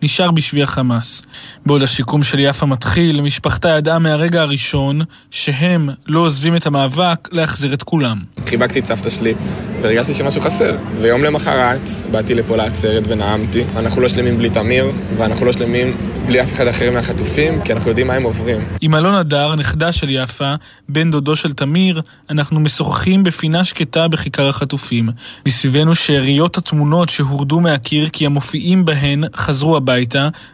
נשאר 0.02 0.32
בשבי 0.32 0.64
החמאס. 0.64 1.22
בעוד 1.66 1.82
השיקום 1.82 2.24
של 2.24 2.40
יפה 2.40 2.66
מתחיל, 2.66 3.22
משפחתה 3.22 3.70
ידעה 3.70 4.00
מהרגע 4.00 4.42
הראשון 4.42 5.02
שהם 5.32 5.90
לא 6.08 6.20
עוזבים 6.20 6.56
את 6.56 6.66
המאבק 6.66 7.30
להחזיר 7.32 7.74
את 7.74 7.84
כולם. 7.84 8.20
חיבקתי 8.46 8.80
את 8.80 8.86
סבתא 8.86 9.10
שלי 9.10 9.34
והרגשתי 9.82 10.14
שמשהו 10.14 10.42
חסר. 10.42 10.76
ויום 11.02 11.24
למחרת 11.24 11.90
באתי 12.12 12.36
לפה 12.36 12.56
לעצרת 12.56 13.04
ונאמתי. 13.08 13.64
אנחנו 13.76 14.02
לא 14.02 14.08
שלמים 14.08 14.38
בלי 14.38 14.50
תמיר, 14.50 14.92
ואנחנו 15.18 15.46
לא 15.46 15.52
שלמים 15.52 15.98
בלי 16.28 16.42
אף 16.42 16.54
אחד 16.54 16.68
אחר 16.68 16.92
מהחטופים, 16.92 17.62
כי 17.62 17.74
אנחנו 17.74 17.90
יודעים 17.90 18.08
מה 18.08 18.14
הם 18.14 18.24
עוברים. 18.24 18.62
עם 18.82 18.96
אלון 18.96 19.16
הדר, 19.16 19.56
נכדה 19.56 19.92
של 19.92 20.10
יפה, 20.10 20.54
בן 20.90 21.12
דודו 21.12 21.36
של 21.36 21.54
תמיר, 21.54 22.02
אנחנו 22.30 22.60
משוחחים 22.60 23.24
בפינה 23.24 23.64
שקטה 23.64 24.08
בכיכר 24.08 24.50
החטופים. 24.50 25.10
מסביבנו 25.46 25.96
שאריות 25.96 26.58
התמונות 26.58 27.10
שהורדו 27.10 27.60
מהקיר 27.60 28.10
כי 28.10 28.26
המופיעים 28.26 28.86
בהן 28.86 29.24
חזרו 29.36 29.78
הביתה, 29.78 29.89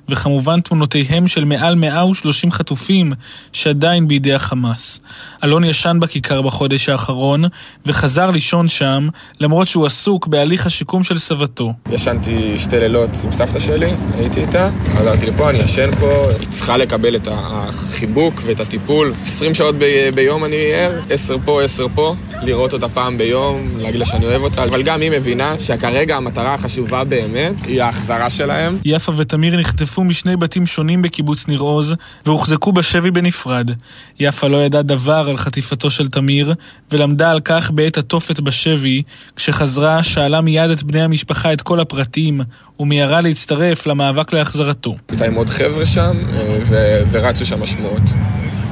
וכמובן 0.09 0.61
תמונותיהם 0.61 1.27
של 1.27 1.45
מעל 1.45 1.75
130 1.75 2.51
חטופים 2.51 3.13
שעדיין 3.53 4.07
בידי 4.07 4.33
החמאס. 4.33 4.99
אלון 5.43 5.63
ישן 5.63 5.97
בכיכר 6.01 6.41
בחודש 6.41 6.89
האחרון, 6.89 7.43
וחזר 7.85 8.31
לישון 8.31 8.67
שם, 8.67 9.07
למרות 9.39 9.67
שהוא 9.67 9.85
עסוק 9.85 10.27
בהליך 10.27 10.65
השיקום 10.65 11.03
של 11.03 11.17
סבתו. 11.17 11.73
ישנתי 11.91 12.57
שתי 12.57 12.79
לילות 12.79 13.09
עם 13.23 13.31
סבתא 13.31 13.59
שלי, 13.59 13.89
הייתי 14.17 14.39
איתה, 14.39 14.69
חזרתי 14.97 15.25
לפה, 15.25 15.49
אני 15.49 15.57
ישן 15.59 15.95
פה, 15.99 16.27
היא 16.39 16.47
צריכה 16.49 16.77
לקבל 16.77 17.15
את 17.15 17.27
החיבוק 17.31 18.33
ואת 18.45 18.59
הטיפול. 18.59 19.13
20 19.23 19.53
שעות 19.53 19.75
ב- 19.79 20.09
ביום 20.15 20.45
אני 20.45 20.73
ער, 20.73 20.91
10 21.09 21.37
פה, 21.45 21.61
10 21.63 21.87
פה, 21.95 22.15
לראות 22.41 22.73
אותה 22.73 22.89
פעם 22.89 23.17
ביום, 23.17 23.61
להגיד 23.77 23.99
לה 23.99 24.05
שאני 24.05 24.25
אוהב 24.25 24.43
אותה, 24.43 24.63
אבל 24.63 24.83
גם 24.83 25.01
היא 25.01 25.11
מבינה 25.11 25.59
שכרגע 25.59 26.15
המטרה 26.15 26.53
החשובה 26.53 27.03
באמת 27.03 27.53
היא 27.63 27.83
ההחזרה 27.83 28.29
שלהם. 28.29 28.77
יפה 28.85 29.11
ותמיר 29.25 29.57
נחטפו 29.57 30.03
משני 30.03 30.37
בתים 30.37 30.65
שונים 30.65 31.01
בקיבוץ 31.01 31.47
ניר 31.47 31.59
עוז, 31.59 31.95
והוחזקו 32.25 32.71
בשבי 32.71 33.11
בנפרד. 33.11 33.71
יפה 34.19 34.47
לא 34.47 34.57
ידעה 34.57 34.81
דבר 34.81 35.27
על 35.29 35.37
חטיפתו 35.37 35.89
של 35.89 36.07
תמיר, 36.07 36.53
ולמדה 36.91 37.31
על 37.31 37.39
כך 37.39 37.71
בעת 37.71 37.97
התופת 37.97 38.39
בשבי, 38.39 39.03
כשחזרה 39.35 40.03
שאלה 40.03 40.41
מיד 40.41 40.69
את 40.69 40.83
בני 40.83 41.01
המשפחה 41.01 41.53
את 41.53 41.61
כל 41.61 41.79
הפרטים, 41.79 42.41
ומיהרה 42.79 43.21
להצטרף 43.21 43.87
למאבק 43.87 44.33
להחזרתו. 44.33 44.95
הייתה 45.09 45.25
עם 45.25 45.35
עוד 45.35 45.49
חבר'ה 45.49 45.85
שם, 45.85 46.17
ו- 46.65 47.01
ורצו 47.11 47.45
שם 47.45 47.63
השמועות. 47.63 48.01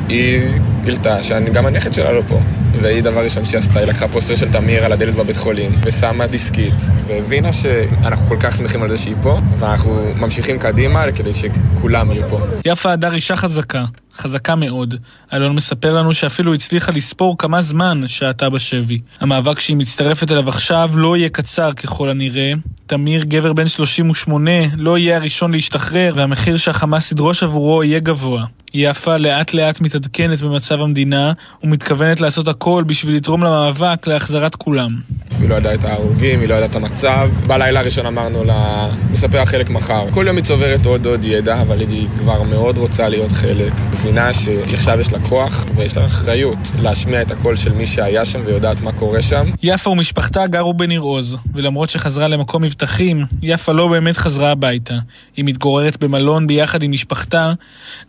היא 0.10 0.42
גילתה 0.84 1.24
שגם 1.24 1.66
הנכד 1.66 1.94
שלה 1.94 2.12
לא 2.12 2.22
פה. 2.28 2.40
והיא 2.82 3.04
דבר 3.04 3.24
ראשון 3.24 3.46
שהיא 3.46 3.60
עשתה, 3.60 3.80
היא 3.80 3.88
לקחה 3.88 4.08
פוסטר 4.08 4.36
של 4.36 4.52
תמיר 4.52 4.86
על 4.86 4.92
הדלת 4.92 5.16
בבית 5.16 5.38
חולים, 5.38 5.72
ושמה 5.84 6.28
דיסקית, 6.28 6.74
והבינה 7.08 7.52
שאנחנו 7.52 8.28
כל 8.28 8.38
כך 8.40 8.58
שמחים 8.58 8.84
על 8.84 8.90
זה 8.90 8.98
שהיא 8.98 9.16
פה, 9.22 9.40
ואנחנו 9.60 10.14
ממשיכים 10.16 10.60
קדימה 10.60 11.06
כדי 11.16 11.32
שכולם 11.34 12.12
יהיו 12.12 12.30
פה. 12.30 12.40
יפה 12.66 12.92
הדר 12.92 13.14
אישה 13.14 13.36
חזקה, 13.36 13.84
חזקה 14.18 14.56
מאוד. 14.56 14.96
אלון 15.34 15.56
מספר 15.56 15.96
לנו 15.96 16.14
שאפילו 16.14 16.54
הצליחה 16.54 16.92
לספור 16.92 17.38
כמה 17.38 17.62
זמן 17.62 18.02
שהתה 18.08 18.50
בשבי. 18.50 19.00
המאבק 19.20 19.60
שהיא 19.60 19.78
מצטרפת 19.78 20.32
אליו 20.32 20.50
עכשיו 20.50 20.90
לא 20.96 21.18
יהיה 21.18 21.30
קצר 21.30 21.74
ככל 21.74 22.10
הנראה. 22.10 22.54
תמיר, 22.88 23.24
גבר 23.24 23.54
בן 23.54 23.68
38, 23.68 24.52
לא 24.78 24.98
יהיה 24.98 25.18
הראשון 25.18 25.52
להשתחרר, 25.52 26.14
והמחיר 26.16 26.58
שהחמאס 26.58 27.12
ידרוש 27.12 27.44
עבורו 27.44 27.84
יהיה 27.84 28.00
גבוה. 28.00 28.46
יפה 28.74 29.18
לאט 29.18 29.54
לאט 29.54 29.82
מתעדכנת 29.82 30.42
במצב 30.42 30.82
המדינה, 30.82 31.34
ומתכוונת 31.64 32.22
לעשות 32.22 32.48
הכל 32.48 32.84
בשביל 32.88 33.16
לתרום 33.16 33.44
למאבק 33.44 34.08
להחזרת 34.08 34.56
כולם. 34.56 34.98
היא 35.40 35.50
לא 35.50 35.56
ידעה 35.56 35.74
את 35.74 35.84
ההרוגים, 35.84 36.40
היא 36.40 36.50
לא 36.50 36.54
ידעה 36.54 36.70
את 36.70 36.76
המצב. 36.76 37.32
בלילה 37.48 37.80
הראשון 37.80 38.06
אמרנו 38.06 38.44
לה, 38.44 38.90
נספר 39.12 39.46
חלק 39.46 39.70
מחר. 39.70 40.06
כל 40.12 40.26
יום 40.28 40.36
היא 40.36 40.46
צוברת 40.46 40.86
עוד 40.86 41.06
עוד 41.06 41.26
ידע, 41.26 41.62
אבל 41.62 41.80
היא 41.80 42.08
כבר 42.20 42.44
מאוד 42.44 42.78
רוצה 42.78 43.10
להיות 43.10 43.32
חלק. 43.32 43.74
מבינה 44.04 44.34
שעכשיו 44.34 45.00
יש 45.00 45.14
לה 45.14 45.20
כוח 45.30 45.66
ויש 45.76 45.98
לה 45.98 46.06
אחריות 46.06 46.58
להשמיע 46.82 47.22
את 47.22 47.32
הקול 47.32 47.56
של 47.56 47.74
מי 47.74 47.88
שהיה 47.88 48.26
שם 48.26 48.40
ויודעת 48.46 48.82
מה 48.82 48.92
קורה 48.92 49.22
שם. 49.22 49.46
יפה 49.64 49.90
ומשפחתה 49.90 50.48
גרו 50.48 50.74
בניר 50.74 51.02
עוז, 51.02 51.38
ולמרות 51.54 51.90
שחזרה 51.90 52.28
למקום 52.28 52.64
מבטחים, 52.64 53.26
יפה 53.42 53.72
לא 53.72 53.88
באמת 53.88 54.18
חזרה 54.18 54.52
הביתה. 54.52 54.94
היא 55.38 55.46
מתגוררת 55.46 56.04
במלון 56.04 56.48
ביחד 56.48 56.84
עם 56.84 56.92
משפחתה. 56.92 57.54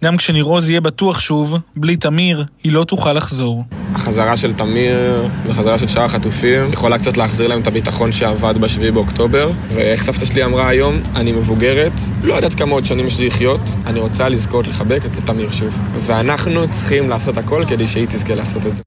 גם 0.05 0.17
כשניר 0.17 0.45
עוז 0.45 0.71
יהיה 0.71 0.81
בטוח 0.81 1.21
שוב, 1.21 1.59
בלי 1.77 1.97
תמיר, 1.97 2.45
היא 2.65 2.73
לא 2.73 2.85
תוכל 2.85 3.13
לחזור. 3.13 3.65
החזרה 3.95 4.37
של 4.37 4.53
תמיר 4.53 5.29
וחזרה 5.47 5.79
של 5.79 5.89
שאר 5.89 6.05
החטופים 6.05 6.73
יכולה 6.73 6.99
קצת 6.99 7.17
להחזיר 7.17 7.49
להם 7.49 7.61
את 7.61 7.67
הביטחון 7.67 8.13
שעבד 8.13 8.55
ב-7 8.61 8.91
באוקטובר. 8.95 9.51
ואיך 9.69 10.03
סבתא 10.03 10.25
שלי 10.25 10.45
אמרה 10.45 10.69
היום, 10.69 11.03
אני 11.15 11.33
מבוגרת, 11.33 11.93
לא 12.23 12.35
יודעת 12.35 12.55
כמה 12.55 12.73
עוד 12.73 12.85
שנים 12.85 13.07
יש 13.07 13.19
לי 13.19 13.27
לחיות, 13.27 13.61
אני 13.87 14.01
רוצה 14.01 14.29
לזכות 14.29 14.69
לחבק 14.69 15.01
את 15.05 15.27
תמיר 15.27 15.51
שוב. 15.51 15.79
ואנחנו 15.93 16.71
צריכים 16.71 17.09
לעשות 17.09 17.39
הכל 17.39 17.65
כדי 17.69 17.87
שהיא 17.87 18.07
תזכה 18.07 18.35
לעשות 18.35 18.67
את 18.67 18.77
זה. 18.77 18.83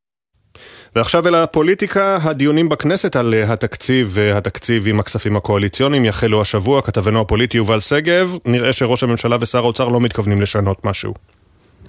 ועכשיו 0.96 1.28
אל 1.28 1.36
הפוליטיקה, 1.36 2.18
הדיונים 2.22 2.70
בכנסת 2.70 3.16
על 3.16 3.34
התקציב 3.34 4.10
והתקציב 4.12 4.88
עם 4.88 5.00
הכספים 5.00 5.38
הקואליציוניים 5.38 6.06
יחלו 6.06 6.42
השבוע, 6.42 6.82
כתבנו 6.82 7.22
הפוליטי 7.22 7.58
יובל 7.58 7.80
שגב, 7.80 8.36
נראה 8.46 8.74
שראש 8.74 9.04
הממשלה 9.04 9.38
ושר 9.42 9.60
האוצר 9.60 9.88
לא 9.88 10.00
מתכוונים 10.00 10.42
לשנות 10.42 10.86
משהו. 10.86 11.14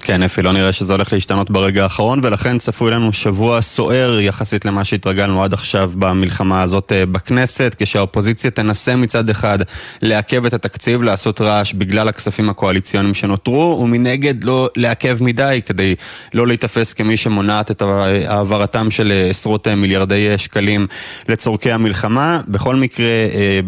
כן, 0.03 0.23
אפי, 0.23 0.43
לא 0.43 0.53
נראה 0.53 0.73
שזה 0.73 0.93
הולך 0.93 1.13
להשתנות 1.13 1.51
ברגע 1.51 1.83
האחרון, 1.83 2.21
ולכן 2.23 2.59
צפוי 2.59 2.91
לנו 2.91 3.13
שבוע 3.13 3.61
סוער 3.61 4.21
יחסית 4.21 4.65
למה 4.65 4.85
שהתרגלנו 4.85 5.45
עד 5.45 5.53
עכשיו 5.53 5.93
במלחמה 5.95 6.63
הזאת 6.63 6.93
אה, 6.93 7.07
בכנסת, 7.07 7.77
כשהאופוזיציה 7.79 8.51
תנסה 8.51 8.97
מצד 8.97 9.31
אחד 9.31 9.59
לעכב 10.03 10.47
את 10.47 10.55
התקציב, 10.55 11.03
לעשות 11.03 11.41
רעש 11.41 11.73
בגלל 11.73 12.09
הכספים 12.09 12.51
הקואליציוניים 12.51 13.15
שנותרו, 13.15 13.81
ומנגד 13.83 14.45
לא 14.45 14.69
לעכב 14.77 15.19
מדי, 15.21 15.61
כדי 15.67 15.95
לא 16.35 16.47
להיתפס 16.47 16.93
כמי 16.93 17.17
שמונעת 17.17 17.71
את 17.71 17.83
העברתם 17.83 18.91
של 18.91 19.13
אה, 19.13 19.31
עשרות 19.31 19.69
אה, 19.69 19.75
מיליארדי 19.75 20.39
שקלים 20.39 20.87
לצורכי 21.29 21.73
המלחמה. 21.73 22.41
בכל 22.49 22.77
מקרה, 22.77 23.07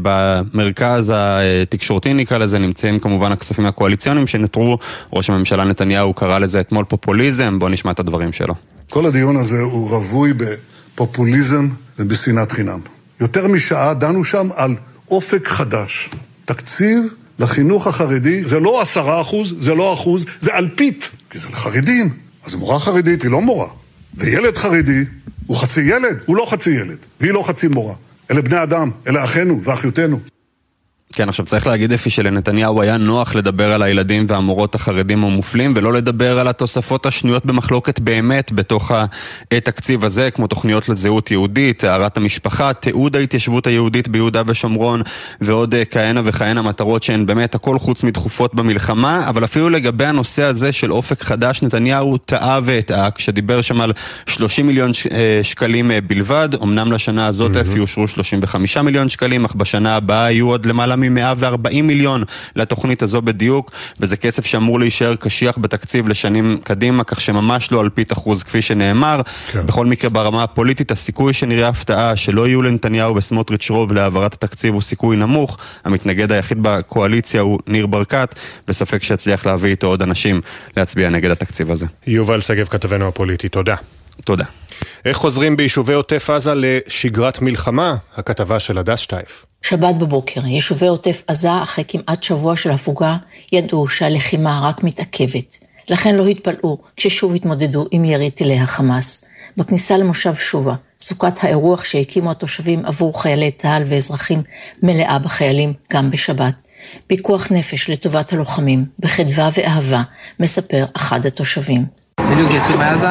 במרכז 0.02 1.12
התקשורתי 1.62 2.14
נקרא 2.14 2.38
לזה, 2.38 2.58
נמצאים 2.58 2.98
כמובן 2.98 3.32
הכספים 3.32 3.66
הקואליציוניים 3.66 4.26
שנותרו. 4.26 4.78
ראש 5.12 5.30
הממשלה 5.30 5.64
נתניהו 5.64 6.14
קרא 6.20 6.38
לזה 6.38 6.60
אתמול 6.60 6.84
פופוליזם, 6.84 7.58
בואו 7.58 7.70
נשמע 7.70 7.90
את 7.90 8.00
הדברים 8.00 8.32
שלו. 8.32 8.54
כל 8.90 9.06
הדיון 9.06 9.36
הזה 9.36 9.60
הוא 9.60 9.90
רווי 9.90 10.32
בפופוליזם 10.32 11.68
ובשנאת 11.98 12.52
חינם. 12.52 12.80
יותר 13.20 13.48
משעה 13.48 13.94
דנו 13.94 14.24
שם 14.24 14.48
על 14.56 14.74
אופק 15.10 15.48
חדש. 15.48 16.10
תקציב 16.44 17.14
לחינוך 17.38 17.86
החרדי 17.86 18.44
זה 18.44 18.60
לא 18.60 18.82
עשרה 18.82 19.20
אחוז, 19.20 19.54
זה 19.60 19.74
לא 19.74 19.94
אחוז, 19.94 20.26
זה 20.40 20.54
אלפית. 20.54 21.08
כי 21.30 21.38
זה 21.38 21.48
לחרדים. 21.48 22.10
אז 22.44 22.54
מורה 22.54 22.80
חרדית 22.80 23.22
היא 23.22 23.30
לא 23.30 23.40
מורה. 23.40 23.68
וילד 24.14 24.58
חרדי 24.58 25.04
הוא 25.46 25.56
חצי 25.56 25.80
ילד, 25.80 26.18
הוא 26.26 26.36
לא 26.36 26.46
חצי 26.50 26.70
ילד. 26.70 26.98
והיא 27.20 27.32
לא 27.32 27.42
חצי 27.42 27.68
מורה. 27.68 27.94
אלה 28.30 28.42
בני 28.42 28.62
אדם, 28.62 28.90
אלה 29.06 29.24
אחינו 29.24 29.60
ואחיותינו. 29.62 30.20
כן, 31.12 31.28
עכשיו 31.28 31.46
צריך 31.46 31.66
להגיד 31.66 31.92
אפי 31.92 32.10
שלנתניהו 32.10 32.82
היה 32.82 32.96
נוח 32.96 33.34
לדבר 33.34 33.72
על 33.72 33.82
הילדים 33.82 34.26
והמורות 34.28 34.74
החרדים 34.74 35.24
המופלים 35.24 35.72
ולא 35.76 35.92
לדבר 35.92 36.38
על 36.38 36.48
התוספות 36.48 37.06
השנויות 37.06 37.46
במחלוקת 37.46 38.00
באמת 38.00 38.52
בתוך 38.52 38.92
התקציב 39.52 40.04
הזה, 40.04 40.30
כמו 40.30 40.46
תוכניות 40.46 40.88
לזהות 40.88 41.30
יהודית, 41.30 41.78
טהרת 41.78 42.16
המשפחה, 42.16 42.72
תיעוד 42.72 43.16
ההתיישבות 43.16 43.66
היהודית 43.66 44.08
ביהודה 44.08 44.42
ושומרון 44.46 45.02
ועוד 45.40 45.74
אה, 45.74 45.84
כהנה 45.84 46.20
וכהנה 46.24 46.62
מטרות 46.62 47.02
שהן 47.02 47.26
באמת 47.26 47.54
הכל 47.54 47.78
חוץ 47.78 48.04
מדחופות 48.04 48.54
במלחמה, 48.54 49.28
אבל 49.28 49.44
אפילו 49.44 49.70
לגבי 49.70 50.04
הנושא 50.04 50.42
הזה 50.42 50.72
של 50.72 50.92
אופק 50.92 51.22
חדש, 51.22 51.62
נתניהו 51.62 52.16
טעה 52.16 52.60
והטעה 52.64 53.10
כשדיבר 53.10 53.62
שם 53.62 53.80
על 53.80 53.92
30 54.26 54.66
מיליון 54.66 54.90
אה, 55.10 55.40
שקלים 55.42 55.90
אה, 55.90 56.00
בלבד, 56.00 56.48
אמנם 56.62 56.92
לשנה 56.92 57.26
הזאת 57.26 57.56
אפי 57.56 57.78
אושרו 57.78 58.08
35 58.08 58.76
מיליון 58.76 59.08
שקלים, 59.08 59.44
אך 59.44 59.54
בשנה 59.54 59.96
הבאה 59.96 60.30
יהיו 60.30 60.48
עוד 60.48 60.66
למעלה 60.66 60.99
מ-140 61.00 61.82
מיליון 61.82 62.24
לתוכנית 62.56 63.02
הזו 63.02 63.22
בדיוק, 63.22 63.70
וזה 64.00 64.16
כסף 64.16 64.46
שאמור 64.46 64.80
להישאר 64.80 65.16
קשיח 65.16 65.58
בתקציב 65.58 66.08
לשנים 66.08 66.58
קדימה, 66.64 67.04
כך 67.04 67.20
שממש 67.20 67.72
לא 67.72 67.80
על 67.80 67.88
פית 67.88 68.12
אחוז 68.12 68.42
כפי 68.42 68.62
שנאמר. 68.62 69.20
כן. 69.52 69.66
בכל 69.66 69.86
מקרה 69.86 70.10
ברמה 70.10 70.42
הפוליטית 70.42 70.90
הסיכוי 70.90 71.32
שנראה 71.32 71.68
הפתעה 71.68 72.16
שלא 72.16 72.48
יהיו 72.48 72.62
לנתניהו 72.62 73.16
וסמוטריץ' 73.16 73.70
רוב 73.70 73.92
להעברת 73.92 74.34
התקציב 74.34 74.74
הוא 74.74 74.82
סיכוי 74.82 75.16
נמוך. 75.16 75.58
המתנגד 75.84 76.32
היחיד 76.32 76.58
בקואליציה 76.62 77.40
הוא 77.40 77.58
ניר 77.66 77.86
ברקת, 77.86 78.34
בספק 78.68 79.02
שיצליח 79.02 79.46
להביא 79.46 79.70
איתו 79.70 79.86
עוד 79.86 80.02
אנשים 80.02 80.40
להצביע 80.76 81.10
נגד 81.10 81.30
התקציב 81.30 81.70
הזה. 81.70 81.86
יובל 82.06 82.40
שגב 82.40 82.66
כתבנו 82.66 83.08
הפוליטי, 83.08 83.48
תודה. 83.48 83.74
תודה. 84.24 84.44
איך 85.04 85.16
חוזרים 85.16 85.56
ביישובי 85.56 85.94
עוטף 85.94 86.30
עזה 86.30 86.52
לשגרת 86.56 87.42
מלחמה? 87.42 87.96
הכתבה 88.16 88.60
של 88.60 88.78
הדס 88.78 88.98
שטייף. 88.98 89.46
שבת 89.62 89.94
בבוקר, 89.94 90.46
יישובי 90.46 90.86
עוטף 90.86 91.22
עזה, 91.26 91.62
אחרי 91.62 91.84
כמעט 91.88 92.22
שבוע 92.22 92.56
של 92.56 92.70
הפוגה, 92.70 93.16
ידעו 93.52 93.88
שהלחימה 93.88 94.60
רק 94.68 94.84
מתעכבת. 94.84 95.58
לכן 95.88 96.14
לא 96.14 96.26
התפלאו 96.26 96.78
כששוב 96.96 97.34
התמודדו 97.34 97.86
עם 97.90 98.04
ירי 98.04 98.30
טילי 98.30 98.58
החמאס. 98.58 99.22
בכניסה 99.56 99.98
למושב 99.98 100.34
שובה, 100.34 100.74
סוכת 101.00 101.44
האירוח 101.44 101.84
שהקימו 101.84 102.30
התושבים 102.30 102.86
עבור 102.86 103.22
חיילי 103.22 103.50
צה"ל 103.50 103.82
ואזרחים 103.86 104.42
מלאה 104.82 105.18
בחיילים 105.18 105.72
גם 105.92 106.10
בשבת. 106.10 106.54
פיקוח 107.06 107.52
נפש 107.52 107.90
לטובת 107.90 108.32
הלוחמים, 108.32 108.84
בחדווה 108.98 109.50
ואהבה, 109.54 110.02
מספר 110.40 110.84
אחד 110.96 111.26
התושבים. 111.26 111.84
בדיוק 112.32 112.50
יצאו 112.50 112.78
מעזה, 112.78 113.10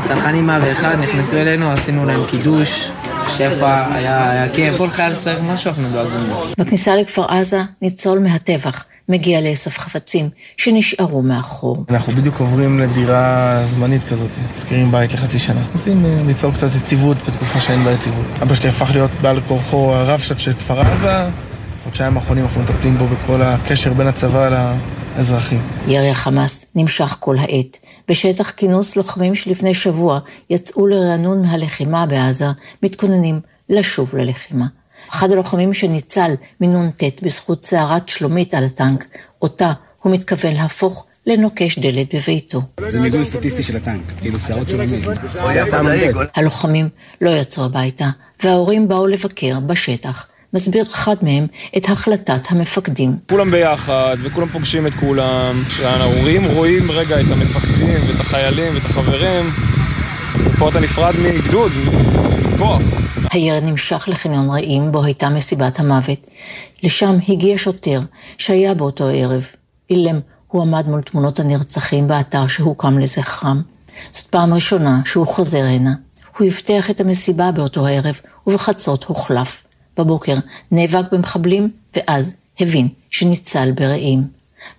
צנחנים 0.00 0.46
101 0.46 0.98
נכנסו 0.98 1.36
אלינו, 1.36 1.70
עשינו 1.70 2.06
להם 2.06 2.26
קידוש, 2.26 2.90
שפע, 3.28 3.94
היה, 3.94 4.30
היה 4.30 4.48
כיף, 4.48 4.76
כל 4.76 4.90
חייל 4.90 5.16
צריך 5.16 5.38
משהו, 5.40 5.68
אנחנו 5.68 5.88
דואגים 5.92 6.28
לו. 6.28 6.46
בכניסה 6.58 6.96
לכפר 6.96 7.24
עזה, 7.24 7.62
ניצול 7.82 8.18
מהטבח, 8.18 8.84
מגיע 9.08 9.40
לאסוף 9.40 9.78
חפצים 9.78 10.28
שנשארו 10.56 11.22
מאחור. 11.22 11.84
אנחנו 11.90 12.12
בדיוק 12.12 12.40
עוברים 12.40 12.78
לדירה 12.78 13.62
זמנית 13.66 14.04
כזאת, 14.04 14.30
מזכירים 14.52 14.92
בית 14.92 15.12
לחצי 15.12 15.38
שנה. 15.38 15.60
מנסים 15.72 16.26
ליצור 16.26 16.52
קצת 16.52 16.68
יציבות 16.76 17.16
בתקופה 17.28 17.60
שאין 17.60 17.84
בה 17.84 17.92
יציבות. 17.92 18.26
אבא 18.42 18.54
שלי 18.54 18.68
הפך 18.68 18.90
להיות 18.90 19.10
בעל 19.22 19.40
כורחו 19.40 19.94
הרבש"ץ 19.94 20.38
של 20.38 20.52
כפר 20.52 20.80
עזה, 20.80 21.30
חודשיים 21.84 22.16
האחרונים 22.16 22.44
אנחנו 22.44 22.62
מטפלים 22.62 22.98
בו 22.98 23.06
בכל 23.06 23.42
הקשר 23.42 23.92
בין 23.92 24.06
הצבא 24.06 24.48
ל... 24.48 24.74
אזרחים. 25.16 25.68
ירי 25.88 26.10
החמאס 26.10 26.66
נמשך 26.74 27.16
כל 27.20 27.38
העת. 27.38 27.78
בשטח 28.08 28.50
כינוס 28.50 28.96
לוחמים 28.96 29.34
שלפני 29.34 29.74
שבוע 29.74 30.18
יצאו 30.50 30.86
לרענון 30.86 31.42
מהלחימה 31.42 32.06
בעזה, 32.06 32.46
מתכוננים 32.82 33.40
לשוב 33.70 34.14
ללחימה. 34.14 34.66
אחד 35.10 35.30
הלוחמים 35.32 35.74
שניצל 35.74 36.30
מנ"ט 36.60 37.22
בזכות 37.22 37.64
סערת 37.64 38.08
שלומית 38.08 38.54
על 38.54 38.64
הטנק, 38.64 39.04
אותה 39.42 39.72
הוא 40.02 40.12
מתכוון 40.12 40.52
להפוך 40.52 41.06
לנוקש 41.26 41.78
דלת 41.78 42.14
בביתו. 42.14 42.62
זה 42.88 43.00
מיגון 43.00 43.24
סטטיסטי 43.24 43.62
של 43.62 43.76
הטנק, 43.76 44.02
כאילו 44.20 44.40
סערות 44.40 44.68
שלומית. 44.70 45.04
הלוחמים 46.34 46.88
לא 47.20 47.30
יצאו 47.30 47.64
הביתה, 47.64 48.08
וההורים 48.42 48.88
באו 48.88 49.06
לבקר 49.06 49.60
בשטח. 49.60 50.26
מסביר 50.54 50.82
אחד 50.82 51.16
מהם 51.22 51.46
את 51.76 51.84
החלטת 51.88 52.40
המפקדים. 52.50 53.16
כולם 53.28 53.50
ביחד, 53.50 54.16
וכולם 54.22 54.48
פוגשים 54.48 54.86
את 54.86 54.94
כולם, 54.94 55.62
כשההורים 55.68 56.44
רואים 56.44 56.90
רגע 56.90 57.20
את 57.20 57.26
המפקדים, 57.30 58.08
ואת 58.08 58.20
החיילים, 58.20 58.74
ואת 58.74 58.84
החברים, 58.84 59.50
ופה 60.44 60.68
אתה 60.68 60.80
נפרד 60.80 61.14
מגדוד, 61.22 61.72
מכוח. 62.54 62.82
הירי 63.30 63.60
נמשך 63.60 64.08
לחניון 64.08 64.50
רעים, 64.50 64.92
בו 64.92 65.04
הייתה 65.04 65.30
מסיבת 65.30 65.80
המוות. 65.80 66.26
לשם 66.82 67.16
הגיע 67.28 67.54
שוטר, 67.58 68.00
שהיה 68.38 68.74
באותו 68.74 69.08
ערב. 69.08 69.46
אילם, 69.90 70.20
הוא 70.48 70.62
עמד 70.62 70.88
מול 70.88 71.02
תמונות 71.02 71.40
הנרצחים 71.40 72.06
באתר 72.06 72.46
שהוקם 72.46 72.98
לזכרם. 72.98 73.62
זאת 74.12 74.26
פעם 74.26 74.54
ראשונה 74.54 75.00
שהוא 75.04 75.26
חוזר 75.26 75.64
הנה. 75.64 75.94
הוא 76.38 76.46
הבטיח 76.46 76.90
את 76.90 77.00
המסיבה 77.00 77.52
באותו 77.52 77.86
הערב, 77.86 78.20
ובחצות 78.46 79.04
הוחלף. 79.04 79.63
בבוקר 79.98 80.34
נאבק 80.70 81.12
במחבלים, 81.12 81.70
ואז 81.96 82.34
הבין 82.60 82.88
שניצל 83.10 83.72
ברעים. 83.72 84.22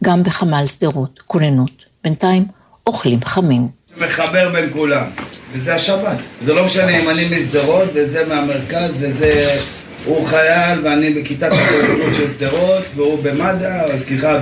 גם 0.03 0.23
בחמ"ל 0.23 0.65
שדרות, 0.67 1.19
כוננות. 1.27 1.85
בינתיים 2.03 2.45
אוכלים 2.87 3.19
חמין. 3.25 3.67
מחבר 3.97 4.49
בין 4.53 4.69
כולם, 4.73 5.07
וזה 5.51 5.75
השבת. 5.75 6.17
זה 6.41 6.53
לא 6.53 6.65
משנה 6.65 6.99
אם 6.99 7.09
אני 7.09 7.37
משדרות, 7.37 7.89
וזה 7.93 8.25
מהמרכז, 8.25 8.95
וזה... 8.99 9.57
הוא 10.05 10.25
חייל, 10.25 10.79
ואני 10.83 11.09
בכיתת 11.09 11.49
הכוננות 11.51 12.13
של 12.15 12.27
שדרות, 12.29 12.83
והוא 12.95 13.23
במד"א, 13.23 13.97
סליחה, 13.97 14.39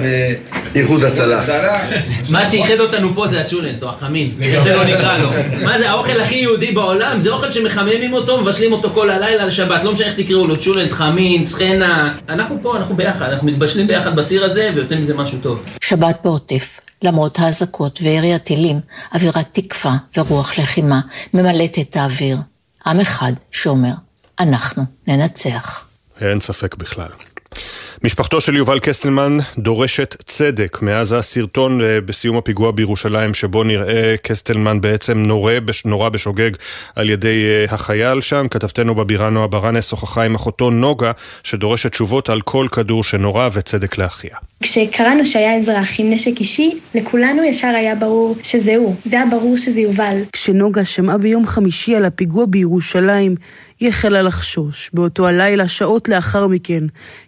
איחוד 0.76 1.04
הצלה. 1.04 1.44
מה 2.30 2.46
שאיחד 2.46 2.80
אותנו 2.80 3.16
פה 3.16 3.28
זה 3.28 3.42
הצ'ולנט, 3.42 3.84
או 3.84 3.90
החמין, 3.90 4.32
איך 4.42 4.64
שלא 4.64 4.84
נקרא 4.86 5.18
לו. 5.18 5.30
מה 5.64 5.80
זה, 5.80 5.90
האוכל 5.90 6.22
הכי 6.22 6.36
יהודי 6.36 6.72
בעולם, 6.72 7.20
זה 7.20 7.30
אוכל 7.30 7.52
שמחממים 7.52 8.14
אותו, 8.14 8.42
מבשלים 8.42 8.74
אותו 8.74 8.90
כל 8.94 9.10
הלילה 9.10 9.46
לשבת, 9.46 9.84
לא 9.84 9.94
משנה 9.94 10.08
איך 10.08 10.16
תקראו 10.16 10.48
לו, 10.48 10.62
צ'ולנט, 10.62 10.92
חמין, 10.92 11.46
סחנה. 11.46 12.14
אנחנו 12.30 12.58
פה, 12.62 12.78
אנחנו 12.78 12.96
ביחד, 12.96 13.30
אנחנו 13.30 13.48
מתבשלים 13.48 13.88
ביחד 13.88 14.16
בסיר 14.16 14.44
הזה, 14.44 14.70
ויוצא 14.76 14.96
מזה 14.96 15.14
משהו 15.14 15.38
טוב. 15.42 15.64
שבת 15.82 16.20
בעוטף. 16.24 16.80
למרות 17.04 17.40
האזעקות 17.40 18.00
וירי 18.04 18.34
הטילים, 18.34 18.80
אווירת 19.14 19.46
תקווה 19.52 19.96
ורוח 20.18 20.60
לחימה 20.60 21.00
ממלאת 21.34 21.78
את 21.82 21.96
האוויר. 21.96 22.38
עם 22.86 23.00
אחד 23.00 23.32
שאומר, 23.52 23.94
אנחנו 24.40 24.84
ננצח. 25.08 25.88
אין 26.22 26.40
ספק 26.40 26.76
בכלל. 26.76 27.10
משפחתו 28.04 28.42
של 28.42 28.56
יובל 28.56 28.80
קסטלמן 28.80 29.38
דורשת 29.58 30.16
צדק 30.26 30.80
מאז 30.82 31.14
הסרטון 31.14 31.82
אה, 31.82 32.02
בסיום 32.02 32.38
הפיגוע 32.38 32.72
בירושלים 32.72 33.34
שבו 33.34 33.64
נראה 33.64 34.16
קסטלמן 34.24 34.82
בעצם 34.82 35.24
נורה, 35.24 35.58
נורה 35.86 36.10
בשוגג 36.10 36.52
על 36.96 37.10
ידי 37.10 37.44
אה, 37.46 37.74
החייל 37.74 38.22
שם. 38.22 38.48
כתבתנו 38.50 38.96
בבירה 38.96 39.30
נועה 39.30 39.48
ברנס 39.48 39.90
שוחחה 39.90 40.24
עם 40.24 40.36
אחותו 40.36 40.70
נוגה 40.70 41.12
שדורשת 41.44 41.92
תשובות 41.92 42.30
על 42.30 42.42
כל 42.42 42.68
כדור 42.72 43.04
שנורה 43.04 43.50
וצדק 43.54 43.98
לאחיה. 43.98 44.36
כשקראנו 44.64 45.26
שהיה 45.26 45.56
אזרח 45.56 45.90
עם 45.98 46.10
נשק 46.14 46.40
אישי, 46.40 46.80
לכולנו 46.96 47.44
ישר 47.44 47.68
היה 47.68 47.96
ברור 47.96 48.36
שזה 48.44 48.76
הוא. 48.76 48.96
זה 49.06 49.16
היה 49.16 49.26
ברור 49.26 49.58
שזה 49.58 49.80
יובל. 49.80 50.22
כשנוגה 50.32 50.86
שמעה 50.86 51.18
ביום 51.18 51.46
חמישי 51.46 51.96
על 51.96 52.06
הפיגוע 52.06 52.46
בירושלים, 52.50 53.36
היא 53.84 53.90
החלה 53.90 54.22
לחשוש. 54.22 54.90
באותו 54.94 55.28
הלילה, 55.28 55.68
שעות 55.68 56.10
לאחר 56.10 56.48
מכן, 56.48 56.84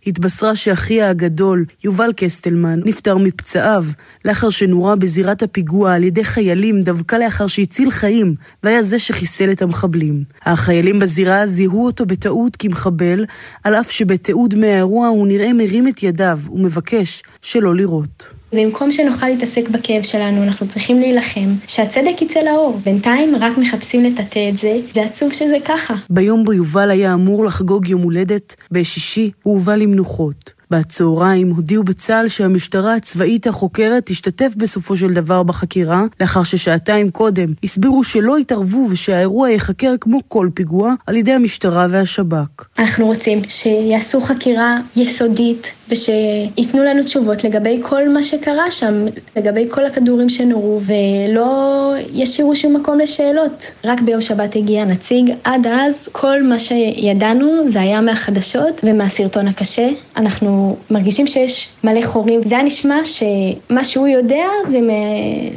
התבשרה 0.07 0.55
שאחיה 0.55 1.09
הגדול, 1.09 1.65
יובל 1.83 2.13
קסטלמן, 2.15 2.79
נפטר 2.85 3.17
מפצעיו, 3.17 3.85
לאחר 4.25 4.49
שנורה 4.49 4.95
בזירת 4.95 5.43
הפיגוע 5.43 5.93
על 5.93 6.03
ידי 6.03 6.23
חיילים 6.23 6.81
דווקא 6.81 7.15
לאחר 7.15 7.47
שהציל 7.47 7.91
חיים, 7.91 8.35
והיה 8.63 8.83
זה 8.83 8.99
שחיסל 8.99 9.51
את 9.51 9.61
המחבלים. 9.61 10.23
החיילים 10.41 10.99
בזירה 10.99 11.47
זיהו 11.47 11.85
אותו 11.85 12.05
בטעות 12.05 12.55
כמחבל, 12.55 13.25
על 13.63 13.75
אף 13.75 13.91
שבתיעוד 13.91 14.55
מהאירוע 14.55 15.07
הוא 15.07 15.27
נראה 15.27 15.53
מרים 15.53 15.87
את 15.87 16.03
ידיו 16.03 16.39
ומבקש 16.51 17.23
שלא 17.41 17.75
לירות. 17.75 18.33
במקום 18.53 18.91
שנוכל 18.91 19.27
להתעסק 19.27 19.69
בכאב 19.69 20.01
שלנו, 20.01 20.43
אנחנו 20.43 20.67
צריכים 20.67 20.99
להילחם, 20.99 21.53
שהצדק 21.67 22.21
יצא 22.21 22.39
לאור. 22.39 22.79
בינתיים 22.83 23.35
רק 23.35 23.57
מחפשים 23.57 24.03
לטאטא 24.03 24.49
את 24.49 24.57
זה, 24.57 24.79
ועצוב 24.95 25.33
שזה 25.33 25.57
ככה. 25.65 25.93
ביום 26.09 26.45
בו 26.45 26.53
יובל 26.53 26.91
היה 26.91 27.13
אמור 27.13 27.45
לחגוג 27.45 27.89
יום 27.89 28.01
הולדת, 28.01 28.55
בשישי 28.71 29.31
הוא 29.43 29.53
הובא 29.53 29.75
למנוחות. 29.75 30.55
בצהריים 30.71 31.49
הודיעו 31.49 31.83
בצה"ל 31.83 32.27
שהמשטרה 32.27 32.95
הצבאית 32.95 33.47
החוקרת 33.47 34.05
תשתתף 34.05 34.53
בסופו 34.57 34.97
של 34.97 35.13
דבר 35.13 35.43
בחקירה, 35.43 36.03
לאחר 36.21 36.43
ששעתיים 36.43 37.11
קודם 37.11 37.53
הסבירו 37.63 38.03
שלא 38.03 38.39
יתערבו 38.39 38.87
ושהאירוע 38.89 39.49
ייחקר 39.49 39.95
כמו 40.01 40.19
כל 40.27 40.49
פיגוע 40.53 40.93
על 41.07 41.15
ידי 41.15 41.31
המשטרה 41.31 41.87
והשב"כ. 41.89 42.65
אנחנו 42.79 43.05
רוצים 43.05 43.41
שיעשו 43.47 44.21
חקירה 44.21 44.77
יסודית 44.95 45.73
ושייתנו 45.89 46.83
לנו 46.83 47.03
תשובות 47.03 47.43
לגבי 47.43 47.79
כל 47.83 48.09
מה 48.09 48.23
שקרה 48.23 48.71
שם, 48.71 49.05
לגבי 49.35 49.67
כל 49.69 49.85
הכדורים 49.85 50.29
שנורו, 50.29 50.79
ולא 50.81 51.93
ישאירו 52.13 52.55
שום 52.55 52.75
מקום 52.75 52.99
לשאלות. 52.99 53.71
רק 53.83 54.01
ביום 54.01 54.21
שבת 54.21 54.55
הגיע 54.55 54.85
נציג, 54.85 55.31
עד 55.43 55.67
אז 55.67 56.09
כל 56.11 56.43
מה 56.43 56.59
שידענו 56.59 57.69
זה 57.69 57.81
היה 57.81 58.01
מהחדשות 58.01 58.81
ומהסרטון 58.83 59.47
הקשה. 59.47 59.89
אנחנו 60.17 60.77
מרגישים 60.91 61.27
שיש 61.27 61.67
מלא 61.83 62.01
חורים. 62.01 62.41
זה 62.45 62.55
היה 62.55 62.63
נשמע 62.63 62.99
שמה 63.03 63.83
שהוא 63.83 64.07
יודע 64.07 64.45
זה 64.69 64.79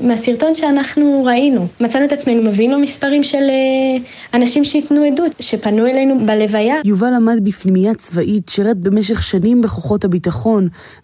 מהסרטון 0.02 0.54
שאנחנו 0.54 1.24
ראינו. 1.24 1.66
מצאנו 1.80 2.04
את 2.04 2.12
עצמנו 2.12 2.42
מביאים 2.42 2.70
לו 2.70 2.78
מספרים 2.78 3.22
של 3.22 3.38
אה, 3.38 3.98
אנשים 4.34 4.64
שייתנו 4.64 5.04
עדות, 5.04 5.32
שפנו 5.40 5.86
אלינו 5.86 6.26
בלוויה. 6.26 6.74
יובל 6.84 7.14
עמד 7.14 7.44
בפנימייה 7.44 7.94
צבאית, 7.94 8.48
שירת 8.48 8.76
במשך 8.76 9.22
שנים 9.22 9.62
בכוחות 9.62 10.04
הביטחון, 10.04 10.17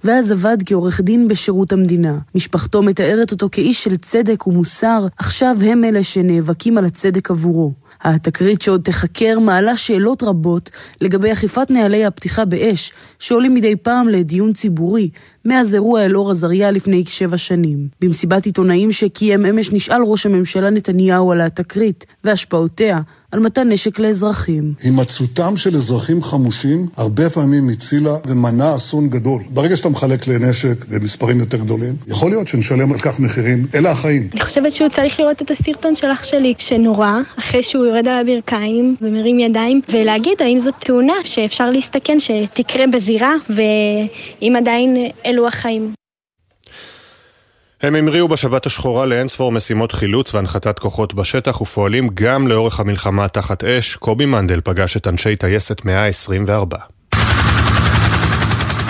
ואז 0.04 0.32
עבד 0.32 0.58
כעורך 0.66 1.00
דין 1.00 1.28
בשירות 1.28 1.72
המדינה. 1.72 2.18
משפחתו 2.34 2.82
מתארת 2.82 3.32
אותו 3.32 3.48
כאיש 3.52 3.84
של 3.84 3.96
צדק 3.96 4.46
ומוסר, 4.46 5.06
עכשיו 5.18 5.56
הם 5.60 5.84
אלה 5.84 6.02
שנאבקים 6.02 6.78
על 6.78 6.84
הצדק 6.84 7.30
עבורו. 7.30 7.72
התקרית 8.04 8.62
שעוד 8.62 8.80
תחקר 8.84 9.38
מעלה 9.38 9.76
שאלות 9.76 10.22
רבות 10.22 10.70
לגבי 11.00 11.32
אכיפת 11.32 11.70
נהלי 11.70 12.04
הפתיחה 12.04 12.44
באש, 12.44 12.92
שעולים 13.18 13.54
מדי 13.54 13.76
פעם 13.76 14.08
לדיון 14.08 14.52
ציבורי, 14.52 15.10
מאז 15.44 15.74
אירוע 15.74 16.04
אלאור 16.04 16.30
עזריה 16.30 16.70
לפני 16.70 17.04
כשבע 17.04 17.36
שנים. 17.36 17.88
במסיבת 18.00 18.46
עיתונאים 18.46 18.92
שקיים 18.92 19.46
אמש 19.46 19.72
נשאל 19.72 20.02
ראש 20.02 20.26
הממשלה 20.26 20.70
נתניהו 20.70 21.32
על 21.32 21.40
התקרית 21.40 22.06
והשפעותיה 22.24 23.00
על 23.35 23.40
מתן 23.40 23.69
נשק 23.69 23.98
לאזרחים. 23.98 24.73
הימצאותם 24.82 25.56
של 25.56 25.74
אזרחים 25.74 26.23
חמושים 26.23 26.86
הרבה 26.97 27.31
פעמים 27.31 27.69
הצילה 27.69 28.16
ומנעה 28.27 28.77
אסון 28.77 29.09
גדול. 29.09 29.43
ברגע 29.51 29.77
שאתה 29.77 29.89
מחלק 29.89 30.28
לנשק 30.28 30.85
במספרים 30.89 31.39
יותר 31.40 31.56
גדולים, 31.56 31.97
יכול 32.06 32.31
להיות 32.31 32.48
שנשלם 32.48 32.93
על 32.93 32.98
כך 32.98 33.20
מחירים. 33.20 33.66
אלה 33.74 33.90
החיים. 33.90 34.28
אני 34.32 34.40
חושבת 34.40 34.73
שהוא 34.73 34.89
צריך 34.89 35.20
לראות 35.20 35.43
את 35.43 35.51
הסרטון 35.51 35.94
של 35.94 36.06
אח 36.12 36.24
שלי 36.24 36.55
שנורה, 36.59 37.20
אחרי 37.39 37.62
שהוא 37.62 37.86
יורד 37.86 38.09
על 38.09 38.20
הברכיים 38.20 38.97
ומרים 39.01 39.39
ידיים, 39.40 39.81
ולהגיד 39.89 40.43
האם 40.43 40.59
זאת 40.59 40.74
תאונה 40.78 41.15
שאפשר 41.24 41.70
להסתכן 41.70 42.16
שתקרה 42.20 42.86
בזירה, 42.86 43.35
ואם 43.51 44.56
עדיין 44.56 44.97
אלו 45.27 45.47
החיים. 45.47 45.93
הם 47.85 47.94
המריאו 47.94 48.28
בשבת 48.28 48.66
השחורה 48.66 49.06
לאינספור 49.06 49.52
משימות 49.52 49.93
חילוץ 49.93 50.35
והנחתת 50.35 50.78
כוחות 50.78 51.15
בשטח 51.15 51.61
ופועלים 51.61 52.09
גם 52.15 52.48
לאורך 52.48 52.81
המלחמה 52.81 53.28
תחת 53.28 53.65
אש. 53.65 53.97
קובי 53.97 54.27
מנדל 54.27 54.61
פגש 54.65 54.97
את 54.97 55.06
אנשי 55.06 55.36
טייסת 55.36 55.85
124. 55.85 56.78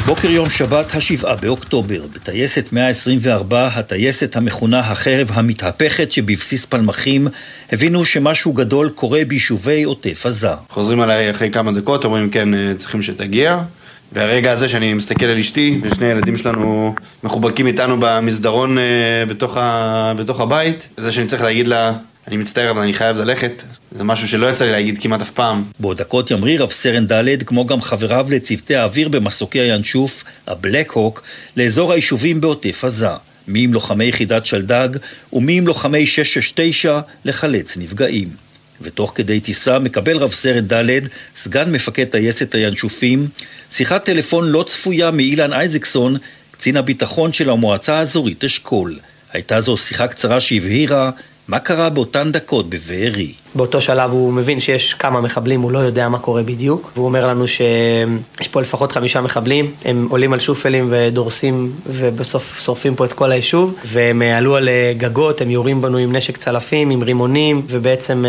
בוקר 0.06 0.30
יום 0.30 0.50
שבת, 0.50 0.94
השבעה 0.94 1.36
באוקטובר, 1.36 2.02
בטייסת 2.14 2.72
124, 2.72 3.66
הטייסת 3.66 4.36
המכונה 4.36 4.80
החרב 4.80 5.30
המתהפכת 5.34 6.12
שבבסיס 6.12 6.64
פלמחים, 6.64 7.28
הבינו 7.72 8.04
שמשהו 8.04 8.52
גדול 8.52 8.88
קורה 8.94 9.24
ביישובי 9.28 9.82
עוטף 9.82 10.26
עזה. 10.26 10.48
חוזרים 10.68 11.00
עליי 11.00 11.30
אחרי 11.30 11.50
כמה 11.50 11.72
דקות, 11.72 12.04
אומרים 12.04 12.30
כן, 12.30 12.76
צריכים 12.76 13.02
שתגיע. 13.02 13.62
והרגע 14.12 14.52
הזה 14.52 14.68
שאני 14.68 14.94
מסתכל 14.94 15.26
על 15.26 15.38
אשתי, 15.38 15.78
ושני 15.82 16.06
הילדים 16.06 16.36
שלנו 16.36 16.94
מחובקים 17.24 17.66
איתנו 17.66 17.96
במסדרון 18.00 18.78
בתוך, 19.28 19.56
ה... 19.56 20.12
בתוך 20.16 20.40
הבית, 20.40 20.88
זה 20.96 21.12
שאני 21.12 21.26
צריך 21.26 21.42
להגיד 21.42 21.68
לה, 21.68 21.92
אני 22.28 22.36
מצטער 22.36 22.70
אבל 22.70 22.80
אני 22.80 22.94
חייב 22.94 23.16
ללכת, 23.16 23.62
זה 23.92 24.04
משהו 24.04 24.28
שלא 24.28 24.46
יצא 24.46 24.64
לי 24.64 24.72
להגיד 24.72 24.98
כמעט 24.98 25.22
אף 25.22 25.30
פעם. 25.30 25.64
בעוד 25.80 25.96
דקות 25.96 26.30
ימריא 26.30 26.60
רב 26.60 26.70
סרן 26.70 27.06
ד', 27.06 27.42
כמו 27.42 27.66
גם 27.66 27.80
חבריו 27.80 28.26
לצוותי 28.30 28.76
האוויר 28.76 29.08
במסוקי 29.08 29.60
הינשוף, 29.60 30.24
הבלק 30.46 30.90
הוק, 30.90 31.22
לאזור 31.56 31.92
היישובים 31.92 32.40
בעוטף 32.40 32.84
עזה. 32.84 33.08
מי 33.48 33.64
עם 33.64 33.72
לוחמי 33.72 34.04
יחידת 34.04 34.46
שלדג, 34.46 34.88
ומי 35.32 35.58
עם 35.58 35.66
לוחמי 35.66 36.06
669 36.06 37.00
לחלץ 37.24 37.76
נפגעים. 37.76 38.28
ותוך 38.80 39.12
כדי 39.14 39.40
טיסה 39.40 39.78
מקבל 39.78 40.16
רב 40.16 40.32
סרן 40.32 40.66
ד', 40.72 41.00
סגן 41.36 41.72
מפקד 41.72 42.04
טייסת 42.04 42.54
הינשופים, 42.54 43.28
שיחת 43.72 44.04
טלפון 44.04 44.48
לא 44.48 44.62
צפויה 44.62 45.10
מאילן 45.10 45.52
אייזקסון, 45.52 46.16
קצין 46.50 46.76
הביטחון 46.76 47.32
של 47.32 47.50
המועצה 47.50 47.98
האזורית 47.98 48.44
אשכול. 48.44 48.98
הייתה 49.32 49.60
זו 49.60 49.76
שיחה 49.76 50.08
קצרה 50.08 50.40
שהבהירה 50.40 51.10
מה 51.48 51.58
קרה 51.58 51.90
באותן 51.90 52.32
דקות 52.32 52.70
בבארי. 52.70 53.32
באותו 53.54 53.80
שלב 53.80 54.10
הוא 54.10 54.32
מבין 54.32 54.60
שיש 54.60 54.94
כמה 54.94 55.20
מחבלים, 55.20 55.60
הוא 55.60 55.72
לא 55.72 55.78
יודע 55.78 56.08
מה 56.08 56.18
קורה 56.18 56.42
בדיוק, 56.42 56.90
והוא 56.94 57.06
אומר 57.06 57.26
לנו 57.26 57.48
שיש 57.48 58.48
פה 58.50 58.60
לפחות 58.60 58.92
חמישה 58.92 59.20
מחבלים, 59.20 59.70
הם 59.84 60.06
עולים 60.10 60.32
על 60.32 60.40
שופלים 60.40 60.86
ודורסים 60.90 61.72
ובסוף 61.86 62.60
שורפים 62.60 62.94
פה 62.94 63.04
את 63.04 63.12
כל 63.12 63.32
היישוב, 63.32 63.74
והם 63.84 64.22
עלו 64.22 64.56
על 64.56 64.68
גגות, 64.96 65.40
הם 65.40 65.50
יורים 65.50 65.82
בנו 65.82 65.98
עם 65.98 66.16
נשק 66.16 66.36
צלפים, 66.36 66.90
עם 66.90 67.02
רימונים, 67.02 67.62
ובעצם 67.68 68.24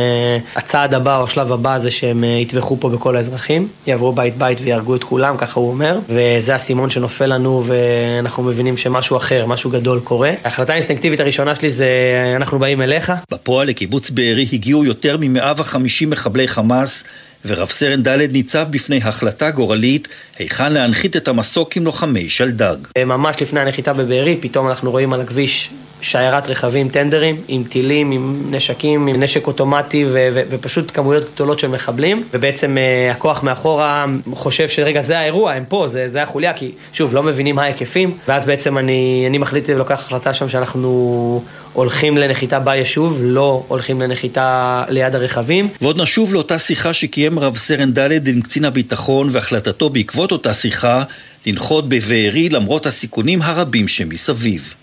הצעד 0.56 0.94
הבא 0.94 1.18
או 1.18 1.24
השלב 1.24 1.54
הבא 1.54 1.80
זה 1.80 1.92
שהם 1.92 2.24
יטבחו 2.24 2.78
פה 2.80 2.90
בכל 2.90 3.16
האזרחים, 3.16 3.68
יעברו 3.88 4.12
בית 4.12 4.38
בית 4.38 4.58
ויהרגו 4.62 4.96
את 4.96 5.04
כולם, 5.04 5.38
ככה 5.38 5.60
הוא 5.60 5.70
אומר, 5.70 6.00
וזה 6.10 6.54
האסימון 6.54 6.90
שנופל 6.90 7.26
לנו 7.26 7.64
ואנחנו 7.66 8.44
מבינים 8.44 8.78
שמשהו 8.78 9.18
אחר, 9.18 9.46
משהו 9.46 9.70
גדול 9.70 10.00
קורה. 10.00 10.32
ההחלטה 10.44 10.74
האינסטינקטיבית 10.74 11.20
הראשונה 11.20 11.56
שלי 11.56 11.72
זה 11.72 11.90
אנחנו 12.36 12.60
באים 12.60 12.82
אליך. 12.82 13.14
בפועל 13.32 13.68
לקיבוץ 13.68 14.10
בארי 14.10 14.48
הגיעו 14.54 14.86
יותר 14.86 15.15
מ-150 15.18 16.08
מחבלי 16.08 16.48
חמאס, 16.48 17.04
ורב 17.46 17.70
סרן 17.70 18.04
ד' 18.04 18.32
ניצב 18.32 18.68
בפני 18.70 19.00
החלטה 19.04 19.52
גורלית 19.52 20.08
היכן 20.40 20.74
להנחית 20.74 21.18
את 21.18 21.28
המסוק 21.28 21.78
עם 21.78 21.86
לוחמי 21.86 22.30
שלדג. 22.30 22.76
ממש 23.06 23.42
לפני 23.42 23.60
הנחיתה 23.60 23.94
בבארי, 23.94 24.38
פתאום 24.42 24.68
אנחנו 24.68 24.92
רואים 24.92 25.14
על 25.14 25.22
הכביש 25.22 25.70
שיירת 26.02 26.50
רכבים 26.50 26.90
טנדרים, 26.90 27.42
עם 27.48 27.64
טילים, 27.64 28.12
עם 28.12 28.42
נשקים, 28.52 29.08
עם 29.08 29.24
נשק 29.24 29.48
אוטומטי 29.48 30.06
ו- 30.06 30.30
ו- 30.34 30.42
ופשוט 30.50 30.92
כמויות 30.94 31.24
גדולות 31.34 31.60
של 31.60 31.68
מחבלים, 31.68 32.24
ובעצם 32.34 32.78
אה, 32.78 33.12
הכוח 33.12 33.44
מאחורה 33.44 34.06
חושב 34.34 34.68
שרגע 34.68 35.02
זה 35.02 35.20
האירוע, 35.20 35.54
הם 35.54 35.64
פה, 35.70 35.88
זה, 35.88 36.10
זה 36.10 36.24
החוליה, 36.24 36.54
כי 36.54 36.72
שוב, 36.94 37.14
לא 37.14 37.24
מבינים 37.24 37.56
מה 37.56 37.64
ההיקפים, 37.64 38.18
ואז 38.28 38.46
בעצם 38.46 38.78
אני, 38.78 39.26
אני 39.30 39.38
מחליט 39.38 39.70
ולוקח 39.70 40.00
החלטה 40.00 40.34
שם 40.34 40.50
שאנחנו 40.50 41.44
הולכים 41.76 42.18
לנחיתה 42.18 42.60
ביישוב, 42.60 43.20
לא 43.22 43.64
הולכים 43.68 44.02
לנחיתה 44.02 44.84
ליד 44.90 45.16
הרכבים. 45.16 45.68
ועוד 45.82 46.02
נשוב 46.02 46.34
לאותה 46.34 46.60
שיחה 46.60 46.94
שקיים 46.94 47.40
רב 47.40 47.58
סרן 47.58 47.94
ד' 47.94 48.28
עם 48.28 48.42
קצין 48.42 48.66
הביטחון 48.66 49.30
והחלטתו 49.32 49.90
בעקבות 49.90 50.32
אותה 50.32 50.54
שיחה 50.54 51.04
לנחות 51.46 51.90
בבארי 51.90 52.50
למרות 52.50 52.86
הסיכונים 52.86 53.42
הרבים 53.42 53.88
שמסביב. 53.88 54.74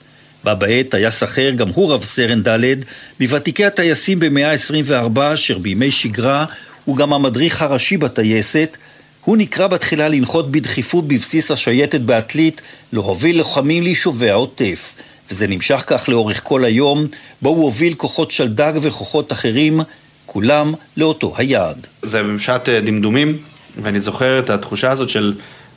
בה 0.44 0.54
בעת 0.54 0.90
טייס 0.90 1.22
אחר, 1.22 1.50
גם 1.50 1.68
הוא 1.68 1.92
רב 1.92 2.04
סרן 2.04 2.42
ד', 2.42 2.74
מוותיקי 3.20 3.64
הטייסים 3.64 4.20
במאה 4.20 4.52
ה-24, 4.52 5.20
אשר 5.34 5.58
בימי 5.58 5.90
שגרה 5.90 6.44
הוא 6.84 6.96
גם 6.96 7.12
המדריך 7.12 7.62
הראשי 7.62 7.96
בטייסת, 7.96 8.76
הוא 9.24 9.36
נקרא 9.36 9.66
בתחילה 9.66 10.08
לנחות 10.08 10.50
בדחיפות 10.50 11.08
בבסיס 11.08 11.50
השייטת 11.50 12.00
בעתלית, 12.00 12.60
להוביל 12.92 13.38
לוחמים 13.38 13.82
ליישובי 13.82 14.30
העוטף. 14.30 14.94
וזה 15.32 15.46
נמשך 15.46 15.84
כך 15.86 16.08
לאורך 16.08 16.40
כל 16.44 16.64
היום, 16.64 17.06
בו 17.42 17.48
הוא 17.48 17.62
הוביל 17.62 17.94
כוחות 17.94 18.30
שלדג 18.30 18.72
וכוחות 18.82 19.32
אחרים, 19.32 19.80
כולם 20.26 20.74
לאותו 20.96 21.34
היעד. 21.36 21.86
זה 22.02 22.22
בשעת 22.22 22.68
אה, 22.68 22.80
דמדומים, 22.80 23.38
ואני 23.82 23.98
זוכר 23.98 24.38
את 24.38 24.50
התחושה 24.50 24.90
הזאת 24.90 25.08
של 25.08 25.34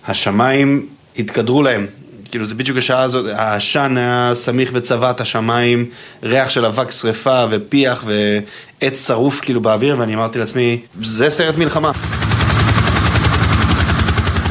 השמיים 0.08 0.86
התקדרו 1.20 1.64
להם. 1.64 1.86
כאילו 2.32 2.46
זה 2.46 2.56
בדיוק 2.56 2.78
השעה 2.78 3.02
הזאת, 3.02 3.26
העשן 3.34 3.96
היה 3.98 4.32
סמיך 4.34 4.70
וצבע 4.74 5.12
את 5.12 5.22
השמיים, 5.22 5.86
ריח 6.24 6.50
של 6.50 6.66
אבק 6.66 6.92
שרפה 6.92 7.46
ופיח 7.50 8.06
ועץ 8.08 9.08
שרוף 9.08 9.40
כאילו 9.40 9.62
באוויר, 9.62 9.96
ואני 10.00 10.16
אמרתי 10.16 10.40
לעצמי, 10.40 10.82
זה 11.02 11.30
סרט 11.30 11.56
מלחמה. 11.58 11.92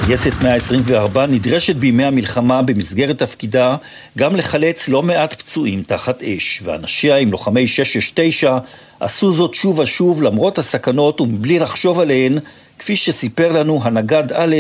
טייסת 0.07 0.33
124 0.43 1.27
נדרשת 1.27 1.77
בימי 1.77 2.05
המלחמה 2.05 2.63
במסגרת 2.63 3.19
תפקידה 3.19 3.77
גם 4.19 4.37
לחלץ 4.37 4.89
לא 4.89 5.03
מעט 5.03 5.35
פצועים 5.35 5.83
תחת 5.83 6.23
אש, 6.23 6.61
ואנשיה 6.65 7.17
עם 7.17 7.33
לוחמי 7.33 7.69
669 7.69 8.59
עשו 9.01 9.33
זאת 9.33 9.55
שוב 9.55 9.79
ושוב 9.79 10.23
למרות 10.23 10.59
הסכנות 10.59 11.21
ומבלי 11.21 11.59
לחשוב 11.59 12.01
עליהן, 12.01 12.39
כפי 12.79 12.97
שסיפר 12.97 13.53
לנו 13.53 13.81
הנגד 13.83 14.33
א', 14.33 14.57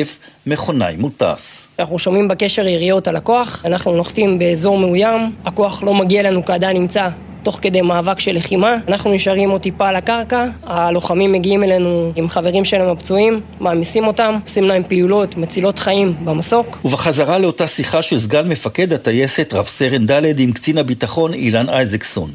מכונאי 0.46 0.96
מוטס. 0.98 1.68
אנחנו 1.78 1.98
שומעים 1.98 2.28
בקשר 2.28 2.66
יריות 2.66 3.08
על 3.08 3.16
הכוח, 3.16 3.62
אנחנו 3.66 3.96
נוחתים 3.96 4.38
באזור 4.38 4.78
מאוים, 4.78 5.32
הכוח 5.44 5.82
לא 5.82 5.94
מגיע 5.94 6.22
לנו 6.22 6.42
עדיין 6.48 6.76
נמצא 6.76 7.08
תוך 7.42 7.58
כדי 7.62 7.82
מאבק 7.82 8.18
של 8.18 8.32
לחימה. 8.32 8.76
אנחנו 8.88 9.12
נשארים 9.12 9.50
עוד 9.50 9.60
טיפה 9.60 9.88
על 9.88 9.96
הקרקע, 9.96 10.46
הלוחמים 10.62 11.32
מגיעים 11.32 11.62
אלינו 11.62 12.12
עם 12.16 12.28
חברים 12.28 12.64
שלהם 12.64 12.88
הפצועים, 12.88 13.40
מעמיסים 13.60 14.06
אותם, 14.06 14.38
עושים 14.46 14.64
להם 14.64 14.82
פעולות 14.88 15.36
מצילות 15.36 15.78
חיים 15.78 16.14
במסוק. 16.24 16.78
ובחזרה 16.84 17.38
לאותה 17.38 17.66
שיחה 17.66 18.02
של 18.02 18.18
סגן 18.18 18.48
מפקד 18.48 18.92
הטייסת 18.92 19.54
רב 19.54 19.66
סרן 19.66 20.06
ד' 20.06 20.40
עם 20.40 20.52
קצין 20.52 20.78
הביטחון 20.78 21.34
אילן 21.34 21.68
אייזקסון. 21.68 22.30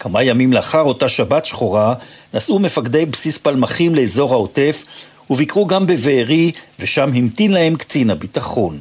כמה 0.00 0.22
ימים 0.22 0.52
לאחר 0.52 0.82
אותה 0.82 1.08
שבת 1.08 1.44
שחורה, 1.44 1.94
נסעו 2.34 2.58
מפקדי 2.58 3.06
בסיס 3.06 3.38
פלמחים 3.38 3.94
לאזור 3.94 4.32
העוטף 4.32 4.84
וביקרו 5.30 5.66
גם 5.66 5.86
בבארי, 5.86 6.52
ושם 6.78 7.10
המתין 7.14 7.52
להם 7.52 7.76
קצין 7.76 8.10
הביטחון. 8.10 8.80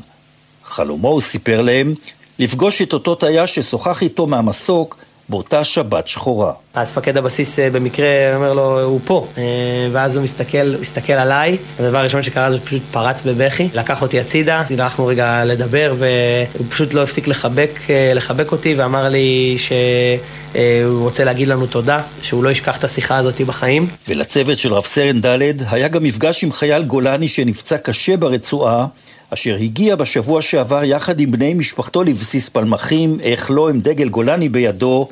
חלומו, 0.64 1.08
הוא 1.08 1.22
סיפר 1.22 1.62
להם, 1.62 1.94
לפגוש 2.40 2.82
את 2.82 2.94
אותו 2.94 3.16
טייס 3.16 3.50
ששוחח 3.50 4.04
איתו 4.04 4.28
מהמסוק 4.28 4.98
באותה 5.30 5.64
שבת 5.64 6.08
שחורה. 6.08 6.52
אז 6.74 6.92
מפקד 6.92 7.18
הבסיס 7.18 7.60
אה, 7.60 7.70
במקרה 7.70 8.08
אומר 8.36 8.54
לו, 8.54 8.84
הוא 8.84 9.00
פה. 9.06 9.28
אה, 9.38 9.44
ואז 9.92 10.16
הוא 10.16 10.24
מסתכל, 10.24 10.76
מסתכל 10.82 11.14
עליי, 11.14 11.58
הדבר 11.80 11.98
הראשון 11.98 12.24
שקרה 12.24 12.52
זה 12.52 12.60
פשוט 12.60 12.82
פרץ 12.92 13.22
בבכי, 13.22 13.68
לקח 13.74 14.02
אותי 14.02 14.20
הצידה, 14.20 14.64
הלכנו 14.70 15.06
רגע 15.06 15.46
לדבר, 15.46 15.94
והוא 15.98 16.68
פשוט 16.70 16.94
לא 16.94 17.04
הפסיק 17.04 17.28
לחבק, 17.28 17.72
אה, 17.90 18.12
לחבק 18.16 18.52
אותי, 18.52 18.76
ואמר 18.76 19.10
לי 19.10 19.56
שהוא 19.58 21.04
רוצה 21.04 21.24
להגיד 21.24 21.48
לנו 21.48 21.66
תודה, 21.68 22.02
שהוא 22.22 22.44
לא 22.44 22.50
ישכח 22.50 22.78
את 22.78 22.84
השיחה 22.84 23.18
הזאת 23.18 23.42
בחיים. 23.42 23.88
ולצוות 24.08 24.58
של 24.58 24.74
רב 24.74 24.86
סרן 24.86 25.22
ד' 25.22 25.40
היה 25.72 25.88
גם 25.88 26.04
מפגש 26.04 26.44
עם 26.44 26.52
חייל 26.52 26.84
גולני 26.84 27.28
שנפצע 27.28 27.78
קשה 27.78 28.18
ברצועה, 28.18 28.86
אשר 29.34 29.56
הגיע 29.56 29.96
בשבוע 29.96 30.42
שעבר 30.42 30.84
יחד 30.84 31.20
עם 31.20 31.32
בני 31.32 31.54
משפחתו 31.54 32.04
לבסיס 32.04 32.50
פלמחים, 32.50 33.18
איך 33.22 33.52
לא 33.52 33.70
עם 33.70 33.80
דגל 33.80 34.10
גולני 34.10 34.50
בידו, 34.50 35.10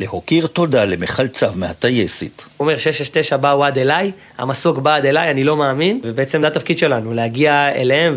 להוקיר 0.00 0.46
תודה 0.46 0.84
למחלציו 0.84 1.52
מהטייסת. 1.56 2.42
הוא 2.56 2.66
אומר 2.66 2.78
669 2.78 3.36
באו 3.36 3.64
עד 3.64 3.78
אליי, 3.78 4.12
המסוק 4.38 4.78
בא 4.78 4.96
עד 4.96 5.06
אליי, 5.06 5.30
אני 5.30 5.44
לא 5.44 5.56
מאמין, 5.56 6.00
ובעצם 6.04 6.40
זה 6.40 6.46
התפקיד 6.46 6.78
שלנו, 6.78 7.14
להגיע 7.14 7.68
אליהם, 7.74 8.16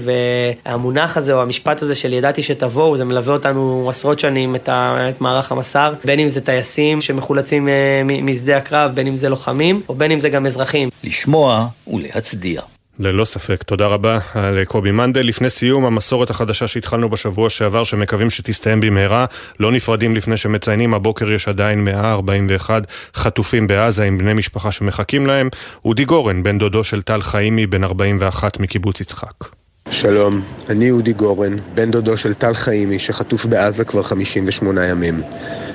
והמונח 0.66 1.18
הזה 1.18 1.34
או 1.34 1.42
המשפט 1.42 1.82
הזה 1.82 1.96
של 1.96 2.14
ידעתי 2.14 2.44
שתבואו, 2.44 2.98
זה 2.98 3.06
מלווה 3.06 3.34
אותנו 3.34 3.88
עשרות 3.90 4.20
שנים, 4.20 4.56
את, 4.56 4.70
ה, 4.70 5.10
את 5.10 5.22
מערך 5.22 5.52
המסר, 5.52 5.94
בין 6.06 6.20
אם 6.20 6.30
זה 6.30 6.42
טייסים 6.42 7.02
שמחולצים 7.02 7.68
אה, 7.68 7.74
משדה 8.04 8.58
הקרב, 8.58 8.92
בין 8.96 9.08
אם 9.08 9.18
זה 9.18 9.30
לוחמים, 9.30 9.82
או 9.90 9.96
בין 9.96 10.12
אם 10.12 10.20
זה 10.20 10.30
גם 10.30 10.46
אזרחים. 10.46 10.90
לשמוע 11.04 11.68
ולהצדיע. 11.88 12.62
ללא 12.99 13.26
ספק, 13.26 13.64
תודה 13.64 13.88
רבה 13.88 14.20
לקובי 14.36 14.91
מנדל. 14.91 15.22
לפני 15.22 15.49
סיום, 15.49 15.86
המסורת 15.86 16.30
החדשה 16.30 16.68
שהתחלנו 16.68 17.10
בשבוע 17.10 17.49
שעבר, 17.49 17.84
שמקווים 17.84 18.30
שתסתיים 18.30 18.80
במהרה, 18.80 19.26
לא 19.60 19.72
נפרדים 19.72 20.15
לפני 20.15 20.38
שמציינים, 20.38 20.94
הבוקר 20.94 21.32
יש 21.32 21.48
עדיין 21.48 21.84
141 21.84 22.84
חטופים 23.15 23.68
בעזה 23.68 24.03
עם 24.03 24.18
בני 24.18 24.34
משפחה 24.34 24.72
שמחכים 24.72 25.28
להם. 25.28 25.49
אודי 25.86 26.06
גורן, 26.06 26.44
בן 26.44 26.57
דודו 26.57 26.84
של 26.84 27.02
טל 27.02 27.22
חיימי, 27.22 27.68
בן 27.68 27.84
41 27.84 28.60
מקיבוץ 28.60 29.02
יצחק. 29.02 29.62
שלום, 29.89 30.41
אני 30.69 30.91
אודי 30.91 31.14
גורן, 31.14 31.55
בן 31.76 31.91
דודו 31.91 32.18
של 32.18 32.34
טל 32.34 32.53
חיימי, 32.53 32.99
שחטוף 32.99 33.45
בעזה 33.45 33.85
כבר 33.85 34.03
58 34.03 34.85
ימים. 34.85 35.22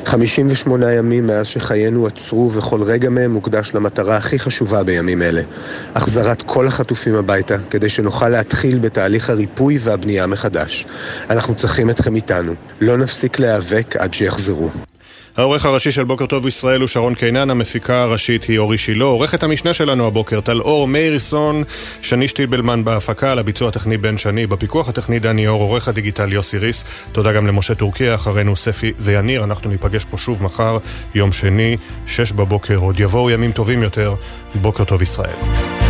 58 0.05 0.93
ימים 0.93 1.27
מאז 1.27 1.47
שחיינו 1.47 2.07
עצרו 2.07 2.53
וכל 2.53 2.83
רגע 2.83 3.11
מהם 3.11 3.33
מוקדש 3.33 3.75
למטרה 3.75 4.17
הכי 4.17 4.39
חשובה 4.39 4.83
בימים 4.83 5.23
אלה, 5.23 5.43
החזרת 5.95 6.43
כל 6.43 6.67
החטופים 6.67 7.15
הביתה, 7.15 7.57
כדי 7.71 7.89
שנוכל 7.89 8.29
להתחיל 8.29 8.79
בתהליך 8.79 9.31
הריפוי 9.31 9.79
והבנייה 9.81 10.27
מחדש. 10.27 10.87
אנחנו 11.31 11.55
צריכים 11.55 11.91
אתכם 11.91 12.15
איתנו. 12.15 12.55
לא 12.81 12.97
נפסיק 12.97 13.39
להיאבק 13.39 13.97
עד 13.97 14.15
שיחזרו. 14.15 14.71
העורך 15.39 15.67
הראשי 15.67 15.93
של 15.93 16.05
בוקר 16.05 16.27
טוב 16.27 16.47
ישראל 16.47 16.81
הוא 16.81 16.89
שרון 16.89 17.15
קינן, 17.15 17.51
המפיקה 17.51 18.03
הראשית 18.03 18.45
היא 18.45 18.59
אורי 18.59 18.79
שילה, 18.79 19.05
עורכת 19.05 19.43
המשנה 19.43 19.73
שלנו 19.73 20.07
הבוקר, 20.07 20.41
טל 20.41 20.61
אור, 20.61 20.89
מאירסון, 20.89 21.65
שני 22.03 22.29
שטיבלמן 22.29 22.85
בהפקה, 22.85 23.33
על 23.33 23.39
הביצוע 23.39 23.69
הטכני 23.69 23.97
בן 23.97 24.19
שני, 24.19 24.47
בפיקוח 24.47 24.89
הטכני 24.89 25.19
דני 25.19 25.49
אור, 25.49 25.63
עורך 25.63 25.89
הדיגיטל 25.89 26.33
יוסי 26.33 26.59
ריס, 26.59 26.85
תודה 27.13 27.33
גם 27.33 27.47
למשה 27.47 27.75
טורקיה, 27.75 28.15
אחרינו 28.15 28.57
ספי 28.57 28.93
ויניר, 28.99 29.45
אנחנו 29.45 29.71
ניפגש 29.71 30.05
פה 30.05 30.19
שוב 30.19 30.43
מחר, 30.43 30.79
יום 31.15 31.33
שני, 31.33 31.77
שש 32.07 32.33
בבוקר, 32.33 32.77
עוד 32.77 33.01
יבואו 33.01 33.31
ימים 33.31 33.53
טובים 33.53 33.83
יותר, 33.83 34.15
בוקר 34.55 34.85
טוב 34.85 35.03
ישראל. 35.03 35.88